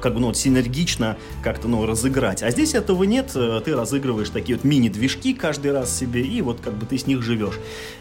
как 0.00 0.14
бы, 0.14 0.20
ну, 0.20 0.26
вот, 0.28 0.36
синергично 0.36 1.16
как-то, 1.42 1.68
ну, 1.68 1.86
разыграть. 1.86 2.42
А 2.42 2.50
здесь 2.50 2.74
этого 2.74 3.04
нет, 3.04 3.30
э, 3.36 3.60
ты 3.64 3.74
разыгрываешь 3.74 4.30
такие 4.30 4.56
вот 4.56 4.64
мини-движки 4.64 5.32
каждый 5.32 5.70
раз 5.72 5.96
себе, 5.96 6.22
и 6.22 6.42
вот 6.42 6.60
как 6.60 6.74
бы 6.74 6.86
ты 6.86 6.98
с 6.98 7.06
них 7.06 7.22
живешь. 7.22 7.54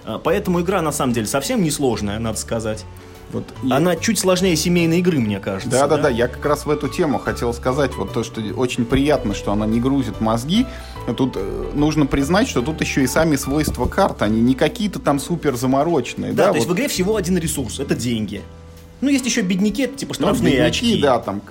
Э, 0.03 0.17
поэтому 0.21 0.61
игра, 0.61 0.81
на 0.81 0.91
самом 0.91 1.13
деле, 1.13 1.27
совсем 1.27 1.61
несложная, 1.61 2.17
надо 2.17 2.39
сказать. 2.39 2.85
Вот 3.31 3.45
Она 3.69 3.93
я... 3.93 4.00
чуть 4.00 4.19
сложнее 4.19 4.55
семейной 4.55 5.00
игры, 5.00 5.19
мне 5.19 5.39
кажется. 5.39 5.69
Да, 5.69 5.88
да, 5.88 5.97
да, 5.97 6.03
да. 6.03 6.09
Я 6.09 6.27
как 6.27 6.45
раз 6.45 6.65
в 6.65 6.69
эту 6.69 6.88
тему 6.88 7.19
хотел 7.19 7.53
сказать, 7.53 7.95
вот 7.95 8.13
то, 8.13 8.23
что 8.23 8.41
очень 8.55 8.85
приятно, 8.85 9.33
что 9.33 9.51
она 9.51 9.65
не 9.65 9.79
грузит 9.79 10.21
мозги. 10.21 10.65
Тут 11.17 11.35
э, 11.35 11.71
нужно 11.73 12.05
признать, 12.05 12.47
что 12.47 12.61
тут 12.61 12.81
еще 12.81 13.03
и 13.03 13.07
сами 13.07 13.35
свойства 13.35 13.85
карт, 13.85 14.21
они 14.21 14.41
не 14.41 14.55
какие-то 14.55 15.00
там 15.00 15.19
супер 15.19 15.55
замороченные. 15.55 16.33
Да, 16.33 16.38
да 16.38 16.43
то 16.43 16.50
вот. 16.50 16.55
есть 16.57 16.67
в 16.69 16.73
игре 16.73 16.88
всего 16.88 17.15
один 17.15 17.38
ресурс, 17.38 17.79
это 17.79 17.95
деньги. 17.95 18.41
Ну, 19.01 19.09
есть 19.09 19.25
еще 19.25 19.41
бедняки, 19.41 19.83
это 19.83 19.97
типа 19.97 20.13
ну, 20.19 20.25
штрафные 20.25 20.51
ну, 20.51 20.57
бедняки, 20.59 20.91
очки. 20.91 21.01
да, 21.01 21.19
там 21.19 21.41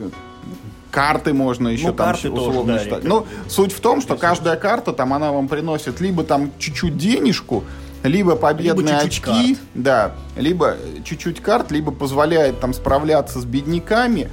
карты 0.91 1.33
можно 1.33 1.69
еще 1.69 1.89
ну, 1.89 1.95
там 1.95 2.07
карты 2.07 2.31
условно 2.31 2.79
тоже, 2.79 2.91
да, 2.91 3.01
Ну, 3.03 3.27
суть 3.49 3.73
в 3.73 3.81
том, 3.81 4.01
что 4.01 4.17
каждая 4.17 4.57
карта 4.57 4.93
там 4.93 5.13
она 5.15 5.33
вам 5.33 5.49
приносит 5.49 6.01
либо 6.01 6.25
там 6.25 6.53
чуть-чуть 6.59 6.97
денежку, 6.97 7.65
либо 8.03 8.37
победные 8.37 8.87
либо 8.87 9.03
чуть 9.03 9.13
-чуть 9.13 9.31
очки, 9.31 9.55
карт. 9.55 9.59
да, 9.75 10.13
либо 10.37 10.77
чуть-чуть 11.05 11.41
карт, 11.41 11.71
либо 11.71 11.93
позволяет 11.93 12.61
там 12.61 12.73
справляться 12.73 13.41
с 13.41 13.45
бедняками 13.45 14.31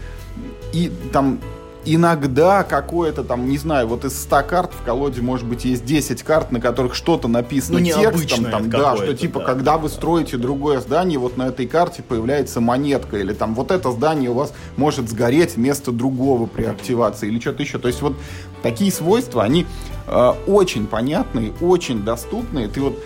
и 0.74 0.92
там 1.12 1.40
иногда 1.88 2.64
какое-то 2.64 3.24
там, 3.24 3.48
не 3.48 3.58
знаю, 3.58 3.88
вот 3.88 4.06
из 4.06 4.22
100 4.22 4.44
карт 4.44 4.72
в 4.74 4.84
колоде, 4.84 5.22
может 5.22 5.48
быть, 5.48 5.66
есть 5.66 5.86
10 5.86 6.24
карт, 6.24 6.52
на 6.52 6.60
которых 6.60 6.96
что-то 6.96 7.28
написано 7.28 7.80
ну, 7.80 7.86
текстом, 7.86 8.46
там, 8.46 8.70
да, 8.70 8.96
что 8.96 9.14
типа, 9.14 9.40
да, 9.40 9.46
когда 9.46 9.78
вы 9.78 9.90
строите 9.90 10.38
другое 10.38 10.82
здание, 10.82 11.18
вот 11.18 11.38
на 11.38 11.48
этой 11.48 11.66
карте 11.66 12.04
появляется 12.04 12.62
монетка, 12.62 13.18
или 13.18 13.34
там 13.34 13.56
вот 13.56 13.72
это 13.72 13.92
здание 13.92 14.30
у 14.30 14.34
вас 14.34 14.54
может 14.76 15.10
сгореть 15.10 15.56
вместо 15.56 15.92
другого 15.92 16.46
при 16.46 16.66
активации, 16.66 17.28
или 17.28 17.40
что-то 17.40 17.64
еще. 17.64 17.80
То 17.80 17.88
есть 17.88 18.02
вот 18.02 18.16
такие 18.62 18.92
свойства, 18.92 19.44
они 19.44 19.66
э, 20.08 20.34
очень 20.48 20.88
понятные, 20.88 21.54
очень 21.62 22.04
доступные. 22.04 22.68
Ты 22.68 22.82
вот 22.82 23.00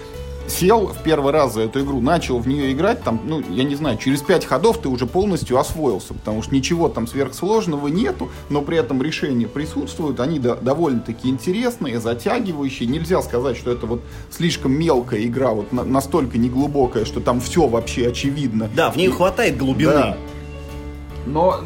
сел 0.52 0.88
в 0.88 1.02
первый 1.04 1.32
раз 1.32 1.54
за 1.54 1.62
эту 1.62 1.82
игру, 1.82 2.02
начал 2.02 2.38
в 2.40 2.48
нее 2.48 2.72
играть, 2.72 3.04
там, 3.04 3.22
ну, 3.26 3.42
я 3.50 3.64
не 3.64 3.76
знаю, 3.76 3.98
через 3.98 4.22
пять 4.22 4.46
ходов 4.46 4.80
ты 4.80 4.90
уже 4.90 5.06
полностью 5.06 5.58
освоился, 5.58 6.14
потому 6.14 6.42
что 6.42 6.54
ничего 6.54 6.90
там 6.90 7.08
сверхсложного 7.08 7.88
нету, 7.88 8.30
но 8.50 8.62
при 8.62 8.78
этом 8.78 9.02
решения 9.02 9.48
присутствуют, 9.48 10.20
они 10.20 10.40
до, 10.40 10.56
довольно-таки 10.56 11.30
интересные, 11.30 12.00
затягивающие. 12.00 12.88
Нельзя 12.88 13.22
сказать, 13.22 13.58
что 13.58 13.72
это 13.72 13.86
вот 13.86 14.02
слишком 14.30 14.74
мелкая 14.74 15.24
игра, 15.24 15.52
вот 15.52 15.72
на, 15.72 15.84
настолько 15.84 16.38
неглубокая, 16.38 17.06
что 17.06 17.20
там 17.20 17.40
все 17.40 17.68
вообще 17.68 18.10
очевидно. 18.10 18.70
Да, 18.76 18.92
в 18.92 18.98
ней 18.98 19.10
хватает 19.10 19.58
глубины. 19.58 19.94
Да. 19.94 20.18
Но 21.26 21.62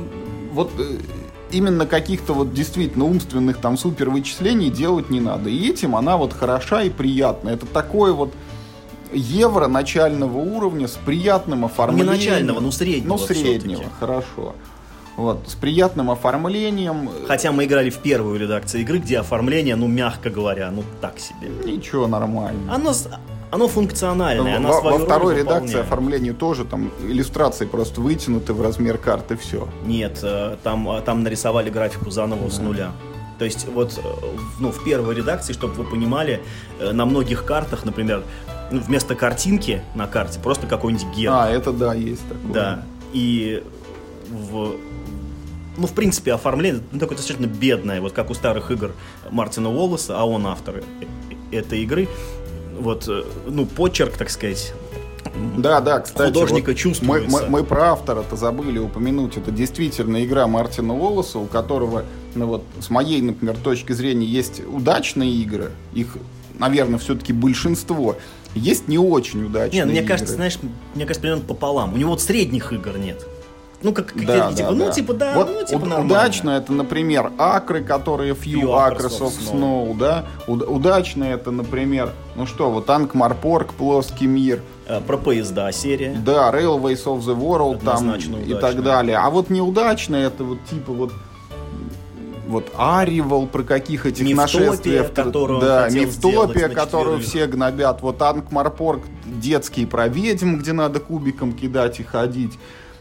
вот 0.51 0.71
э, 0.77 0.97
именно 1.51 1.85
каких-то 1.85 2.33
вот 2.33 2.53
действительно 2.53 3.05
умственных 3.05 3.57
там 3.57 3.77
супер 3.77 4.09
вычислений 4.09 4.69
делать 4.69 5.09
не 5.09 5.19
надо. 5.19 5.49
И 5.49 5.69
этим 5.69 5.95
она 5.95 6.17
вот 6.17 6.33
хороша 6.33 6.83
и 6.83 6.89
приятна. 6.89 7.49
Это 7.49 7.65
такое 7.65 8.13
вот 8.13 8.33
евро 9.15 9.67
начального 9.67 10.37
уровня 10.37 10.87
с 10.87 10.93
приятным 10.93 11.65
оформлением. 11.65 12.13
Не 12.13 12.17
начального, 12.17 12.59
но 12.59 12.71
среднего. 12.71 13.09
Ну, 13.09 13.17
среднего, 13.17 13.83
хорошо. 13.99 14.55
Вот, 15.17 15.47
с 15.47 15.55
приятным 15.55 16.11
оформлением. 16.11 17.09
Хотя 17.27 17.51
мы 17.51 17.65
играли 17.65 17.89
в 17.89 17.99
первую 17.99 18.39
редакцию 18.39 18.81
игры, 18.81 18.99
где 18.99 19.19
оформление, 19.19 19.75
ну, 19.75 19.87
мягко 19.87 20.29
говоря, 20.29 20.69
ну, 20.71 20.83
так 20.99 21.19
себе. 21.19 21.49
Ничего, 21.63 22.05
нормально. 22.07 22.73
Оно, 22.73 22.93
оно 23.51 23.67
функциональное, 23.69 24.57
оно 24.57 24.81
Во, 24.81 24.91
во 24.91 24.99
второй 24.99 25.37
редакции 25.37 25.79
оформления 25.79 26.33
тоже 26.33 26.65
там 26.65 26.91
иллюстрации 27.01 27.65
просто 27.65 28.01
вытянуты 28.01 28.53
в 28.53 28.61
размер 28.61 28.97
карты, 28.97 29.37
все. 29.37 29.69
Нет, 29.85 30.19
э, 30.23 30.57
там, 30.63 30.89
э, 30.89 31.01
там 31.01 31.23
нарисовали 31.23 31.69
графику 31.69 32.09
заново 32.11 32.45
да. 32.45 32.49
с 32.49 32.59
нуля. 32.59 32.91
То 33.39 33.45
есть 33.45 33.67
вот 33.67 33.97
э, 33.97 34.01
ну, 34.59 34.71
в 34.71 34.83
первой 34.83 35.15
редакции, 35.15 35.53
чтобы 35.53 35.75
вы 35.75 35.85
понимали, 35.85 36.41
на 36.79 37.05
многих 37.05 37.45
картах, 37.45 37.85
например, 37.85 38.23
ну, 38.71 38.79
вместо 38.79 39.15
картинки 39.15 39.81
на 39.95 40.07
карте 40.07 40.39
просто 40.39 40.67
какой-нибудь 40.67 41.07
герб. 41.15 41.33
А, 41.35 41.49
это 41.49 41.71
да, 41.71 41.93
есть 41.93 42.27
такое. 42.27 42.53
Да. 42.53 42.83
И 43.13 43.63
в 44.29 44.75
ну, 45.77 45.87
в 45.87 45.93
принципе, 45.93 46.33
оформление 46.33 46.81
ну, 46.91 46.99
такое 46.99 47.17
достаточно 47.17 47.47
бедное, 47.47 47.99
вот 47.99 48.13
как 48.13 48.29
у 48.29 48.33
старых 48.33 48.71
игр 48.71 48.93
Мартина 49.29 49.69
Уоллеса, 49.69 50.17
а 50.17 50.23
он 50.23 50.47
автор 50.47 50.83
этой 51.51 51.83
игры. 51.83 52.07
Вот, 52.79 53.07
э, 53.07 53.23
ну, 53.47 53.65
почерк, 53.65 54.17
так 54.17 54.29
сказать, 54.29 54.73
да, 55.57 55.81
да, 55.81 55.99
кстати. 55.99 56.27
Художника 56.27 56.69
вот 56.69 56.77
чувствуется. 56.77 57.29
Мы, 57.29 57.41
мы, 57.41 57.49
мы 57.49 57.63
про 57.63 57.91
автора-то 57.91 58.35
забыли 58.35 58.79
упомянуть. 58.79 59.37
Это 59.37 59.51
действительно 59.51 60.23
игра 60.23 60.47
Мартина 60.47 60.93
Волоса, 60.93 61.39
у 61.39 61.45
которого, 61.45 62.05
ну 62.35 62.47
вот, 62.47 62.63
с 62.79 62.89
моей, 62.89 63.21
например, 63.21 63.57
точки 63.57 63.91
зрения, 63.91 64.25
есть 64.25 64.61
удачные 64.65 65.31
игры. 65.31 65.71
Их, 65.93 66.17
наверное, 66.57 66.99
все-таки 66.99 67.33
большинство. 67.33 68.15
Есть 68.55 68.87
не 68.87 68.97
очень 68.97 69.43
удачные 69.45 69.79
Не, 69.81 69.85
ну, 69.85 69.91
мне 69.91 69.99
игры. 69.99 70.07
кажется, 70.09 70.33
знаешь, 70.33 70.57
мне 70.95 71.03
кажется, 71.05 71.21
примерно 71.21 71.43
пополам. 71.43 71.93
У 71.93 71.97
него 71.97 72.11
вот 72.11 72.21
средних 72.21 72.71
игр 72.73 72.97
нет. 72.97 73.25
Ну, 73.83 73.93
как, 73.93 74.13
как 74.13 74.25
да, 74.25 74.51
типа, 74.53 74.69
да, 74.69 74.71
ну, 74.71 74.85
да. 74.85 74.91
типа, 74.91 75.13
да, 75.13 75.35
вот 75.35 75.49
ну, 75.53 75.65
типа, 75.65 75.79
нормально. 75.85 76.05
Удачно 76.05 76.49
это, 76.51 76.71
например, 76.73 77.31
акры, 77.37 77.83
которые 77.83 78.33
Few, 78.33 78.61
Few 78.61 78.63
Acres 78.63 79.19
of 79.19 79.27
of 79.27 79.53
Snow, 79.53 79.95
да. 79.97 80.25
Уд- 80.47 80.63
удачно 80.67 81.25
это, 81.25 81.51
например, 81.51 82.11
ну 82.35 82.47
что, 82.47 82.71
вот 82.71 82.85
Танк 82.87 83.13
Марпорг, 83.13 83.73
Плоский 83.73 84.25
мир, 84.25 84.61
Э, 84.87 85.01
Про 85.01 85.17
поезда 85.17 85.71
серия. 85.71 86.15
да, 86.25 86.51
Railways 86.51 87.03
of 87.05 87.19
the 87.19 87.35
World 87.37 87.83
там 87.83 87.97
Однозначно 87.97 88.37
и 88.37 88.53
удачно. 88.53 88.61
так 88.61 88.83
далее. 88.83 89.17
А 89.17 89.29
вот 89.29 89.49
неудачно 89.49 90.15
это 90.15 90.43
вот 90.43 90.59
типа 90.69 90.91
вот 90.93 91.11
вот 92.47 92.71
Аривал, 92.77 93.47
про 93.47 93.63
каких 93.63 94.05
этих 94.05 94.25
Мифтопия, 94.25 94.67
нашествиях. 94.67 95.13
которую 95.13 95.61
да, 95.61 95.89
Мифтопия, 95.89 96.69
которую 96.69 97.19
все 97.19 97.47
гнобят. 97.47 98.01
Вот 98.01 98.21
Анк 98.21 98.51
Марпорг 98.51 99.03
детский 99.25 99.85
про 99.85 100.07
ведьм, 100.07 100.57
где 100.57 100.73
надо 100.73 100.99
кубиком 100.99 101.53
кидать 101.53 101.99
и 101.99 102.03
ходить. 102.03 102.57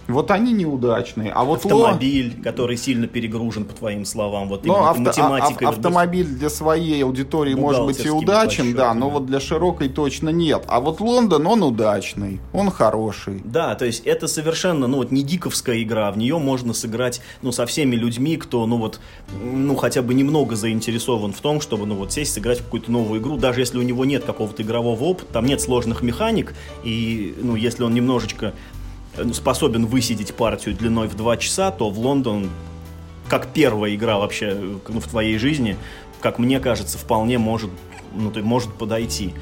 Вот 0.08 0.30
они 0.30 0.52
неудачные. 0.52 1.30
А 1.32 1.44
вот 1.44 1.64
Ло- 1.64 1.84
Автомобиль, 1.86 2.34
который 2.42 2.76
сильно 2.76 3.06
перегружен, 3.06 3.64
по 3.64 3.74
твоим 3.74 4.04
словам. 4.04 4.48
Вот 4.48 4.64
Ну, 4.64 4.74
именно 4.74 4.90
авто- 4.90 5.00
математика. 5.02 5.66
а- 5.66 5.68
ав- 5.70 5.76
автомобиль 5.76 6.26
для 6.26 6.50
своей 6.50 7.02
аудитории 7.04 7.54
может 7.54 7.84
быть 7.86 8.04
и 8.04 8.10
удачен, 8.10 8.74
да, 8.74 8.92
но 8.94 9.08
вот 9.10 9.26
для 9.26 9.40
широкой 9.40 9.88
точно 9.88 10.28
нет. 10.28 10.64
А 10.68 10.80
вот 10.80 11.00
Лондон, 11.00 11.46
он 11.46 11.62
удачный, 11.62 12.40
он 12.52 12.70
хороший. 12.70 13.40
Да, 13.44 13.74
то 13.74 13.84
есть 13.86 14.04
это 14.06 14.26
совершенно, 14.28 14.86
ну 14.86 14.98
вот 14.98 15.10
не 15.10 15.22
гиковская 15.22 15.82
игра, 15.82 16.10
в 16.12 16.18
нее 16.18 16.38
можно 16.38 16.74
сыграть, 16.74 17.20
ну 17.42 17.52
со 17.52 17.64
всеми 17.66 17.96
людьми, 17.96 18.36
кто, 18.36 18.66
ну 18.66 18.76
вот, 18.78 19.00
ну 19.42 19.74
хотя 19.76 20.02
бы 20.02 20.12
немного 20.14 20.56
заинтересован 20.56 21.32
в 21.32 21.40
том, 21.40 21.60
чтобы, 21.60 21.86
ну 21.86 21.94
вот 21.94 22.12
сесть, 22.12 22.34
сыграть 22.34 22.60
в 22.60 22.64
какую-то 22.64 22.92
новую 22.92 23.20
игру, 23.20 23.36
даже 23.36 23.60
если 23.60 23.78
у 23.78 23.82
него 23.82 24.04
нет 24.04 24.24
какого-то 24.24 24.62
игрового 24.62 25.02
опыта, 25.04 25.32
там 25.32 25.46
нет 25.46 25.60
сложных 25.60 26.02
механик, 26.02 26.54
и, 26.82 27.34
ну 27.40 27.54
если 27.56 27.82
он 27.84 27.94
немножечко 27.94 28.52
способен 29.32 29.86
высидеть 29.86 30.34
партию 30.34 30.74
длиной 30.74 31.08
в 31.08 31.14
2 31.14 31.36
часа, 31.36 31.70
то 31.70 31.90
в 31.90 31.98
Лондон, 31.98 32.50
как 33.28 33.52
первая 33.52 33.94
игра 33.94 34.18
вообще 34.18 34.50
э, 34.50 34.78
ну, 34.88 35.00
в 35.00 35.08
твоей 35.08 35.38
жизни, 35.38 35.76
как 36.20 36.38
мне 36.38 36.60
кажется, 36.60 36.98
вполне 36.98 37.38
может, 37.38 37.70
ну, 38.14 38.30
ты, 38.30 38.42
может 38.42 38.72
подойти. 38.74 39.34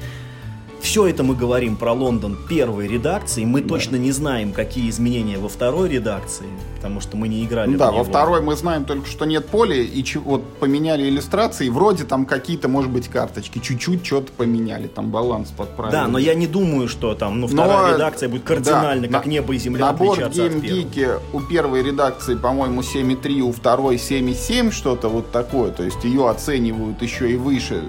Все 0.83 1.07
это 1.07 1.23
мы 1.23 1.33
говорим 1.33 1.77
про 1.77 1.93
Лондон 1.93 2.37
первой 2.49 2.89
редакции. 2.89 3.45
Мы 3.45 3.61
точно 3.61 3.95
не 3.95 4.11
знаем, 4.11 4.51
какие 4.51 4.89
изменения 4.89 5.37
во 5.37 5.47
второй 5.47 5.87
редакции, 5.87 6.45
потому 6.75 6.99
что 6.99 7.15
мы 7.15 7.29
не 7.29 7.41
играли. 7.45 7.71
Ну 7.71 7.77
да, 7.77 7.87
него. 7.87 7.99
во 7.99 8.03
второй 8.03 8.41
мы 8.41 8.57
знаем 8.57 8.83
только, 8.83 9.09
что 9.09 9.23
нет 9.23 9.47
поля, 9.47 9.77
и 9.77 10.03
вот 10.17 10.43
поменяли 10.55 11.07
иллюстрации, 11.07 11.69
вроде 11.69 12.03
там 12.03 12.25
какие-то, 12.25 12.67
может 12.67 12.91
быть, 12.91 13.07
карточки, 13.07 13.59
чуть-чуть 13.59 14.05
что-то 14.05 14.33
поменяли, 14.33 14.87
там 14.87 15.09
баланс 15.09 15.53
подправили. 15.55 15.93
Да, 15.93 16.07
но 16.07 16.17
я 16.17 16.35
не 16.35 16.47
думаю, 16.47 16.89
что 16.89 17.15
там, 17.15 17.39
ну, 17.39 17.47
Но, 17.47 17.63
вторая 17.63 17.93
редакция 17.93 18.27
будет 18.27 18.43
кардинально, 18.43 19.07
да, 19.07 19.13
как 19.13 19.25
на- 19.25 19.29
небо 19.29 19.55
и 19.55 19.57
земля, 19.57 19.85
На 19.85 19.93
борт 19.93 20.19
отличаться 20.21 20.45
от 20.45 20.51
Game 20.51 20.61
первой. 20.61 20.83
Geek 20.83 21.19
у 21.31 21.39
первой 21.39 21.81
редакции, 21.81 22.35
по-моему, 22.35 22.81
7,3, 22.81 23.39
у 23.39 23.53
второй 23.53 23.95
7,7, 23.95 24.71
что-то 24.71 25.07
вот 25.07 25.31
такое. 25.31 25.71
То 25.71 25.83
есть 25.83 26.03
ее 26.03 26.29
оценивают 26.29 27.01
еще 27.01 27.31
и 27.31 27.37
выше. 27.37 27.83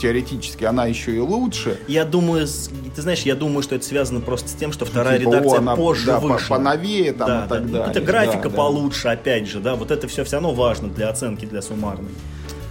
Теоретически 0.00 0.64
она 0.64 0.86
еще 0.86 1.14
и 1.14 1.18
лучше. 1.20 1.78
Я 1.86 2.04
думаю, 2.04 2.46
ты 2.94 3.02
знаешь, 3.02 3.20
я 3.22 3.34
думаю, 3.34 3.62
что 3.62 3.74
это 3.76 3.84
связано 3.84 4.20
просто 4.20 4.48
с 4.48 4.52
тем, 4.52 4.72
что 4.72 4.84
вторая 4.84 5.18
Типа, 5.18 5.28
редакция 5.30 5.58
о, 5.58 5.58
она, 5.58 5.76
позже 5.76 6.06
да, 6.06 6.20
вышла. 6.20 6.56
поновее 6.56 7.12
там 7.12 7.28
да, 7.28 7.44
и 7.44 7.48
так 7.48 7.66
да. 7.66 7.72
далее. 7.78 7.90
Это 7.90 8.00
графика 8.00 8.42
Да, 8.44 8.48
да. 8.50 8.56
получше, 8.56 9.08
опять 9.08 9.48
же, 9.48 9.60
да, 9.60 9.74
вот 9.76 9.90
это 9.90 10.08
все 10.08 10.24
все 10.24 10.36
равно 10.36 10.52
важно 10.52 10.88
для 10.88 11.08
оценки, 11.08 11.44
для 11.44 11.62
суммарной. 11.62 12.10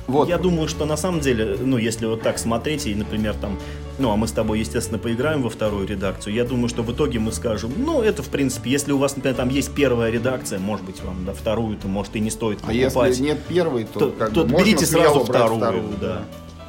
Вот. 0.07 0.27
Я 0.27 0.37
думаю, 0.37 0.67
что 0.67 0.85
на 0.85 0.97
самом 0.97 1.21
деле, 1.21 1.55
ну, 1.61 1.77
если 1.77 2.05
вот 2.05 2.21
так 2.21 2.37
смотреть, 2.37 2.85
и, 2.85 2.93
например, 2.93 3.33
там, 3.39 3.57
ну, 3.97 4.11
а 4.11 4.17
мы 4.17 4.27
с 4.27 4.31
тобой, 4.31 4.59
естественно, 4.59 4.97
поиграем 4.99 5.41
во 5.41 5.49
вторую 5.49 5.87
редакцию, 5.87 6.33
я 6.33 6.43
думаю, 6.43 6.67
что 6.67 6.83
в 6.83 6.91
итоге 6.91 7.19
мы 7.19 7.31
скажем, 7.31 7.71
ну, 7.77 8.01
это, 8.01 8.21
в 8.21 8.27
принципе, 8.27 8.71
если 8.71 8.91
у 8.91 8.97
вас, 8.97 9.15
например, 9.15 9.37
там 9.37 9.47
есть 9.47 9.71
первая 9.73 10.11
редакция, 10.11 10.59
может 10.59 10.85
быть, 10.85 11.01
вам, 11.01 11.23
да, 11.25 11.33
вторую, 11.33 11.77
то, 11.77 11.87
может, 11.87 12.13
и 12.17 12.19
не 12.19 12.29
стоит 12.29 12.59
А 12.63 12.67
покупать. 12.67 13.09
если 13.09 13.23
нет 13.23 13.39
первой, 13.47 13.85
то, 13.85 13.99
то, 13.99 14.11
как 14.11 14.33
то 14.33 14.43
можно 14.45 14.57
берите 14.57 14.85
сразу 14.85 15.23
брать 15.23 15.45
вторую, 15.45 15.83
да. 16.01 16.23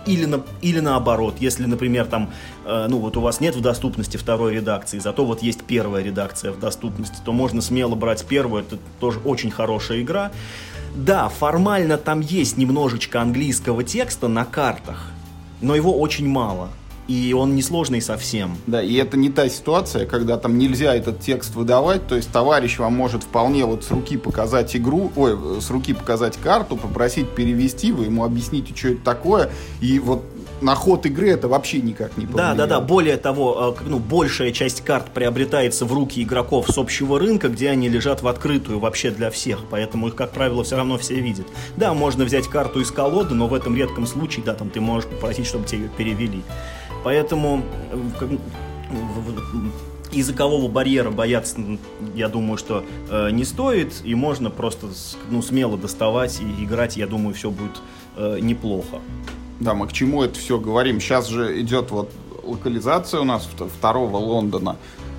Или, 0.06 0.24
на, 0.24 0.42
или 0.60 0.80
наоборот, 0.80 1.36
если, 1.38 1.64
например, 1.64 2.06
там, 2.06 2.30
э, 2.64 2.86
ну 2.88 2.98
вот 2.98 3.16
у 3.16 3.20
вас 3.20 3.40
нет 3.40 3.54
в 3.54 3.60
доступности 3.60 4.16
второй 4.16 4.54
редакции, 4.54 4.98
зато 4.98 5.24
вот 5.24 5.42
есть 5.42 5.62
первая 5.62 6.02
редакция 6.02 6.52
в 6.52 6.58
доступности, 6.58 7.16
то 7.24 7.32
можно 7.32 7.60
смело 7.62 7.94
брать 7.94 8.24
первую, 8.24 8.62
это 8.64 8.78
тоже 8.98 9.20
очень 9.24 9.50
хорошая 9.50 10.02
игра. 10.02 10.32
Да, 10.94 11.28
формально 11.28 11.98
там 11.98 12.20
есть 12.20 12.56
немножечко 12.58 13.20
английского 13.20 13.84
текста 13.84 14.28
на 14.28 14.44
картах, 14.44 15.10
но 15.60 15.74
его 15.74 15.98
очень 15.98 16.28
мало. 16.28 16.68
И 17.08 17.34
он 17.36 17.56
несложный 17.56 18.00
совсем. 18.00 18.56
Да, 18.66 18.82
и 18.82 18.94
это 18.94 19.16
не 19.16 19.28
та 19.28 19.48
ситуация, 19.48 20.06
когда 20.06 20.36
там 20.38 20.56
нельзя 20.56 20.94
этот 20.94 21.20
текст 21.20 21.54
выдавать, 21.54 22.06
то 22.06 22.14
есть 22.14 22.30
товарищ 22.30 22.78
вам 22.78 22.94
может 22.94 23.24
вполне 23.24 23.64
вот 23.64 23.84
с 23.84 23.90
руки 23.90 24.16
показать 24.16 24.76
игру, 24.76 25.10
ой, 25.16 25.60
с 25.60 25.68
руки 25.70 25.94
показать 25.94 26.36
карту, 26.36 26.76
попросить 26.76 27.28
перевести, 27.30 27.90
вы 27.92 28.04
ему 28.04 28.24
объясните, 28.24 28.74
что 28.74 28.88
это 28.88 29.02
такое, 29.02 29.50
и 29.80 29.98
вот 29.98 30.24
на 30.60 30.76
ход 30.76 31.04
игры 31.06 31.28
это 31.30 31.48
вообще 31.48 31.80
никак 31.80 32.16
не 32.16 32.24
Да, 32.24 32.32
повлияет. 32.32 32.56
да, 32.56 32.66
да. 32.66 32.80
Более 32.80 33.16
того, 33.16 33.74
э, 33.80 33.84
ну, 33.84 33.98
большая 33.98 34.52
часть 34.52 34.82
карт 34.82 35.06
приобретается 35.12 35.84
в 35.84 35.92
руки 35.92 36.22
игроков 36.22 36.68
с 36.70 36.78
общего 36.78 37.18
рынка, 37.18 37.48
где 37.48 37.68
они 37.70 37.88
лежат 37.88 38.22
в 38.22 38.28
открытую 38.28 38.78
вообще 38.78 39.10
для 39.10 39.30
всех. 39.32 39.58
Поэтому 39.70 40.06
их, 40.08 40.14
как 40.14 40.30
правило, 40.30 40.62
все 40.62 40.76
равно 40.76 40.98
все 40.98 41.16
видят. 41.16 41.46
Да, 41.76 41.94
можно 41.94 42.24
взять 42.24 42.46
карту 42.46 42.80
из 42.80 42.92
колоды, 42.92 43.34
но 43.34 43.48
в 43.48 43.54
этом 43.54 43.76
редком 43.76 44.06
случае, 44.06 44.44
да, 44.44 44.54
там 44.54 44.70
ты 44.70 44.80
можешь 44.80 45.08
попросить, 45.10 45.46
чтобы 45.46 45.66
тебе 45.66 45.82
ее 45.82 45.88
перевели. 45.88 46.42
Поэтому 47.04 47.62
э, 47.90 47.98
языкового 50.12 50.68
барьера 50.68 51.10
бояться, 51.10 51.56
я 52.14 52.28
думаю, 52.28 52.58
что 52.58 52.84
э, 53.10 53.30
не 53.30 53.44
стоит, 53.44 53.92
и 54.04 54.14
можно 54.14 54.50
просто 54.50 54.88
ну, 55.30 55.42
смело 55.42 55.76
доставать 55.76 56.40
и 56.40 56.64
играть, 56.64 56.96
я 56.96 57.06
думаю, 57.06 57.34
все 57.34 57.50
будет 57.50 57.80
э, 58.16 58.38
неплохо. 58.40 59.00
Да, 59.60 59.74
мы 59.74 59.86
к 59.86 59.92
чему 59.92 60.22
это 60.22 60.38
все 60.38 60.58
говорим? 60.58 61.00
Сейчас 61.00 61.28
же 61.28 61.60
идет 61.60 61.90
вот 61.90 62.10
локализация 62.42 63.20
у 63.20 63.24
нас 63.24 63.48
вт- 63.56 63.68
второго 63.68 64.16
Лондона, 64.16 64.76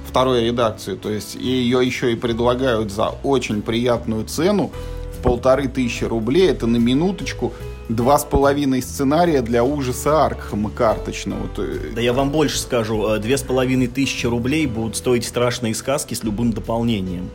второй 0.08 0.46
редакции, 0.46 0.96
то 0.96 1.10
есть 1.10 1.36
и 1.36 1.48
ее 1.48 1.86
еще 1.86 2.12
и 2.12 2.16
предлагают 2.16 2.92
за 2.92 3.10
очень 3.24 3.62
приятную 3.62 4.26
цену. 4.26 4.72
В 5.18 5.24
полторы 5.24 5.70
тысячи 5.70 6.04
рублей, 6.04 6.50
это 6.50 6.68
на 6.68 6.78
минуточку 6.78 7.54
два 7.90 8.18
с 8.18 8.26
половиной 8.26 8.82
сценария 8.82 9.42
для 9.42 9.64
ужаса 9.64 10.26
Аркхема 10.26 10.70
карточного. 10.70 11.48
То- 11.50 11.66
Да 11.96 12.02
я 12.02 12.14
вам 12.14 12.32
больше 12.32 12.58
скажу, 12.60 13.08
э, 13.10 13.20
две 13.20 13.38
с 13.38 13.42
половиной 13.44 13.88
тысячи 13.88 14.26
рублей 14.26 14.66
будут 14.68 14.96
стоить 14.96 15.26
страшные 15.26 15.76
сказки 15.76 16.14
с 16.14 16.24
любым 16.24 16.54
дополнением. 16.54 17.30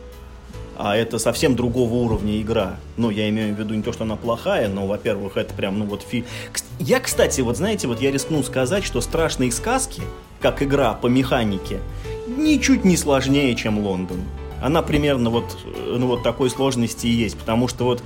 А 0.81 0.95
это 0.95 1.19
совсем 1.19 1.55
другого 1.57 1.93
уровня 1.95 2.41
игра. 2.41 2.77
Ну, 2.95 3.09
я 3.09 3.27
имею 3.29 3.53
в 3.53 3.59
виду 3.59 3.73
не 3.73 3.81
то, 3.83 3.91
что 3.91 4.05
она 4.05 4.15
плохая, 4.15 4.69
но, 4.69 4.87
во-первых, 4.87 5.35
это 5.35 5.53
прям, 5.53 5.77
ну 5.77 5.85
вот 5.85 6.03
фи... 6.03 6.23
Я, 6.79 7.01
кстати, 7.01 7.41
вот 7.41 7.57
знаете, 7.57 7.87
вот 7.87 7.99
я 8.01 8.11
рискну 8.11 8.41
сказать, 8.43 8.85
что 8.85 9.01
страшные 9.01 9.51
сказки, 9.51 10.01
как 10.39 10.63
игра 10.63 10.93
по 10.93 11.07
механике, 11.07 11.79
ничуть 12.27 12.85
не 12.85 12.95
сложнее, 12.95 13.53
чем 13.55 13.79
Лондон. 13.79 14.21
Она 14.61 14.81
примерно 14.81 15.29
вот, 15.29 15.57
э, 15.65 15.95
ну, 15.99 16.07
вот 16.07 16.23
такой 16.23 16.49
сложности 16.49 17.07
и 17.07 17.11
есть, 17.11 17.37
потому 17.37 17.67
что 17.67 17.83
вот 17.83 18.01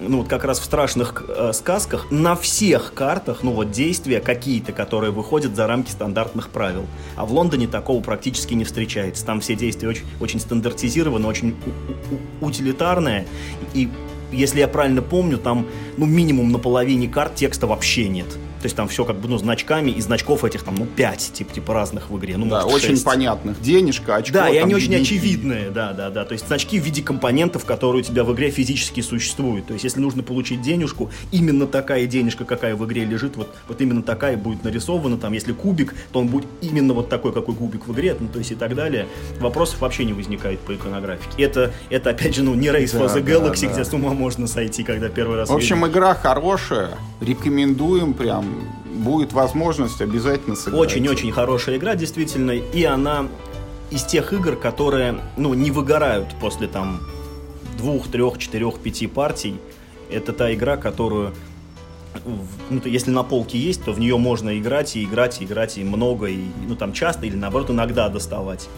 ну 0.00 0.18
вот 0.18 0.28
как 0.28 0.44
раз 0.44 0.58
в 0.60 0.64
страшных 0.64 1.24
э, 1.28 1.52
сказках 1.52 2.10
на 2.10 2.36
всех 2.36 2.94
картах, 2.94 3.42
ну 3.42 3.52
вот 3.52 3.70
действия 3.70 4.20
какие-то, 4.20 4.72
которые 4.72 5.10
выходят 5.10 5.56
за 5.56 5.66
рамки 5.66 5.90
стандартных 5.90 6.50
правил. 6.50 6.86
А 7.16 7.24
в 7.24 7.32
Лондоне 7.32 7.66
такого 7.66 8.02
практически 8.02 8.54
не 8.54 8.64
встречается. 8.64 9.24
Там 9.24 9.40
все 9.40 9.54
действия 9.54 9.88
очень, 9.88 10.04
очень 10.20 10.40
стандартизированы, 10.40 11.26
очень 11.26 11.56
утилитарные. 12.40 13.26
И 13.74 13.88
если 14.32 14.60
я 14.60 14.68
правильно 14.68 15.02
помню, 15.02 15.38
там 15.38 15.66
ну 15.96 16.06
минимум 16.06 16.52
на 16.52 16.58
половине 16.58 17.08
карт 17.08 17.34
текста 17.34 17.66
вообще 17.66 18.08
нет. 18.08 18.26
То 18.60 18.64
есть 18.64 18.76
там 18.76 18.88
все 18.88 19.04
как 19.04 19.16
бы 19.16 19.28
ну 19.28 19.38
значками, 19.38 19.90
и 19.90 20.00
значков 20.00 20.44
этих 20.44 20.62
там 20.62 20.74
ну 20.74 20.86
5 20.86 21.30
типа, 21.34 21.52
типа 21.54 21.74
разных 21.74 22.10
в 22.10 22.18
игре. 22.18 22.36
Ну, 22.36 22.46
да, 22.46 22.62
может, 22.64 22.78
очень 22.78 22.94
6. 22.94 23.04
понятных. 23.04 23.60
Денежка, 23.60 24.16
очко. 24.16 24.32
Да, 24.34 24.48
и 24.48 24.56
они 24.56 24.74
очень 24.74 24.90
деньги. 24.90 25.02
очевидные, 25.04 25.70
да, 25.70 25.92
да, 25.92 26.10
да. 26.10 26.24
То 26.24 26.32
есть 26.32 26.46
значки 26.46 26.80
в 26.80 26.84
виде 26.84 27.02
компонентов, 27.02 27.64
которые 27.64 28.02
у 28.02 28.04
тебя 28.04 28.24
в 28.24 28.32
игре 28.34 28.50
физически 28.50 29.00
существуют. 29.00 29.66
То 29.66 29.72
есть 29.74 29.84
если 29.84 30.00
нужно 30.00 30.22
получить 30.22 30.60
денежку, 30.62 31.10
именно 31.32 31.66
такая 31.66 32.06
денежка, 32.06 32.44
какая 32.44 32.74
в 32.74 32.84
игре 32.84 33.04
лежит, 33.04 33.36
вот, 33.36 33.54
вот 33.68 33.80
именно 33.80 34.02
такая 34.02 34.36
будет 34.36 34.64
нарисована. 34.64 35.18
Там, 35.18 35.32
если 35.32 35.52
кубик, 35.52 35.94
то 36.12 36.20
он 36.20 36.28
будет 36.28 36.46
именно 36.60 36.94
вот 36.94 37.08
такой, 37.08 37.32
какой 37.32 37.54
кубик 37.54 37.86
в 37.86 37.92
игре, 37.92 38.16
ну, 38.18 38.28
то 38.28 38.38
есть 38.38 38.50
и 38.50 38.54
так 38.54 38.74
далее. 38.74 39.06
Вопросов 39.40 39.80
вообще 39.80 40.04
не 40.04 40.12
возникает 40.12 40.60
по 40.60 40.74
иконографике. 40.74 41.42
Это, 41.42 41.72
это 41.90 42.10
опять 42.10 42.34
же, 42.34 42.42
ну, 42.42 42.54
не 42.54 42.68
Race 42.68 42.86
for 42.94 43.08
Да, 43.08 43.18
the 43.18 43.22
да, 43.22 43.32
Galaxy, 43.32 43.66
да. 43.66 43.72
где 43.72 43.84
с 43.84 43.92
ума 43.92 44.12
можно 44.14 44.46
сойти, 44.46 44.82
когда 44.82 45.08
первый 45.08 45.36
раз 45.36 45.48
В 45.48 45.52
общем, 45.54 45.76
видишь. 45.76 45.92
игра 45.92 46.14
хорошая, 46.14 46.90
рекомендуем 47.20 48.14
прям. 48.14 48.47
Будет 48.94 49.32
возможность 49.32 50.00
обязательно 50.00 50.56
сыграть. 50.56 50.80
Очень-очень 50.80 51.32
хорошая 51.32 51.76
игра, 51.76 51.94
действительно, 51.94 52.52
и 52.52 52.84
она 52.84 53.28
из 53.90 54.04
тех 54.04 54.32
игр, 54.32 54.56
которые, 54.56 55.20
ну, 55.36 55.54
не 55.54 55.70
выгорают 55.70 56.28
после 56.40 56.66
там 56.66 57.00
двух, 57.76 58.08
трех, 58.08 58.38
четырех, 58.38 58.78
пяти 58.80 59.06
партий. 59.06 59.56
Это 60.10 60.32
та 60.32 60.52
игра, 60.52 60.76
которую 60.76 61.32
ну, 62.70 62.80
то 62.80 62.88
если 62.88 63.10
на 63.10 63.22
полке 63.22 63.58
есть, 63.58 63.84
то 63.84 63.92
в 63.92 64.00
нее 64.00 64.16
можно 64.16 64.58
играть 64.58 64.96
и 64.96 65.04
играть, 65.04 65.40
и 65.40 65.44
играть, 65.44 65.78
и 65.78 65.84
много, 65.84 66.26
и 66.26 66.44
ну 66.66 66.74
там 66.74 66.92
часто 66.92 67.26
или 67.26 67.36
наоборот 67.36 67.70
иногда 67.70 68.08
доставать 68.08 68.68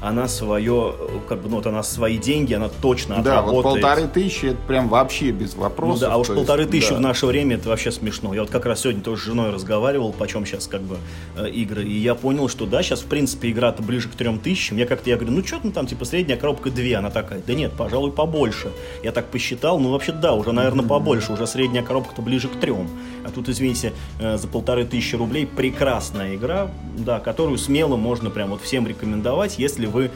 она 0.00 0.28
свое, 0.28 0.94
как 1.28 1.40
бы, 1.40 1.48
ну, 1.48 1.56
вот 1.56 1.66
она 1.66 1.82
свои 1.82 2.18
деньги, 2.18 2.52
она 2.54 2.68
точно 2.68 3.16
да, 3.16 3.40
отработает. 3.40 3.62
Да, 3.62 3.70
вот 3.70 3.80
полторы 3.80 4.08
тысячи, 4.08 4.46
это 4.46 4.58
прям 4.66 4.88
вообще 4.88 5.30
без 5.30 5.54
вопросов. 5.54 6.02
Ну, 6.02 6.06
да, 6.06 6.14
а 6.14 6.16
уж 6.18 6.28
полторы 6.28 6.62
есть, 6.62 6.72
тысячи 6.72 6.90
да. 6.90 6.96
в 6.96 7.00
наше 7.00 7.26
время, 7.26 7.56
это 7.56 7.68
вообще 7.68 7.90
смешно. 7.90 8.34
Я 8.34 8.42
вот 8.42 8.50
как 8.50 8.66
раз 8.66 8.80
сегодня 8.80 9.02
тоже 9.02 9.22
с 9.22 9.24
женой 9.24 9.50
разговаривал, 9.50 10.12
почем 10.12 10.44
сейчас 10.44 10.66
как 10.66 10.82
бы 10.82 10.98
э, 11.36 11.48
игры, 11.48 11.84
и 11.84 11.96
я 11.98 12.14
понял, 12.14 12.48
что 12.48 12.66
да, 12.66 12.82
сейчас 12.82 13.00
в 13.00 13.06
принципе 13.06 13.50
игра-то 13.50 13.82
ближе 13.82 14.08
к 14.08 14.12
трем 14.12 14.38
тысячам. 14.38 14.76
Я 14.76 14.86
как-то, 14.86 15.08
я 15.08 15.16
говорю, 15.16 15.34
ну 15.34 15.44
что 15.44 15.60
там, 15.70 15.86
типа, 15.86 16.04
средняя 16.04 16.38
коробка 16.38 16.70
две, 16.70 16.96
она 16.96 17.10
такая, 17.10 17.40
да 17.46 17.54
нет, 17.54 17.72
пожалуй, 17.72 18.12
побольше. 18.12 18.70
Я 19.02 19.12
так 19.12 19.26
посчитал, 19.26 19.78
ну 19.78 19.90
вообще 19.90 20.12
да, 20.12 20.34
уже, 20.34 20.52
наверное, 20.52 20.86
побольше, 20.86 21.32
уже 21.32 21.46
средняя 21.46 21.82
коробка-то 21.82 22.20
ближе 22.22 22.48
к 22.48 22.60
трем. 22.60 22.88
А 23.24 23.30
тут, 23.30 23.48
извините, 23.48 23.92
э, 24.20 24.36
за 24.36 24.46
полторы 24.46 24.84
тысячи 24.84 25.16
рублей 25.16 25.46
прекрасная 25.46 26.36
игра, 26.36 26.70
да, 26.98 27.18
которую 27.18 27.58
смело 27.58 27.96
можно 27.96 28.30
прям 28.30 28.50
вот 28.50 28.62
всем 28.62 28.86
рекомендовать, 28.86 29.58
если 29.58 29.85
вы 29.86 30.10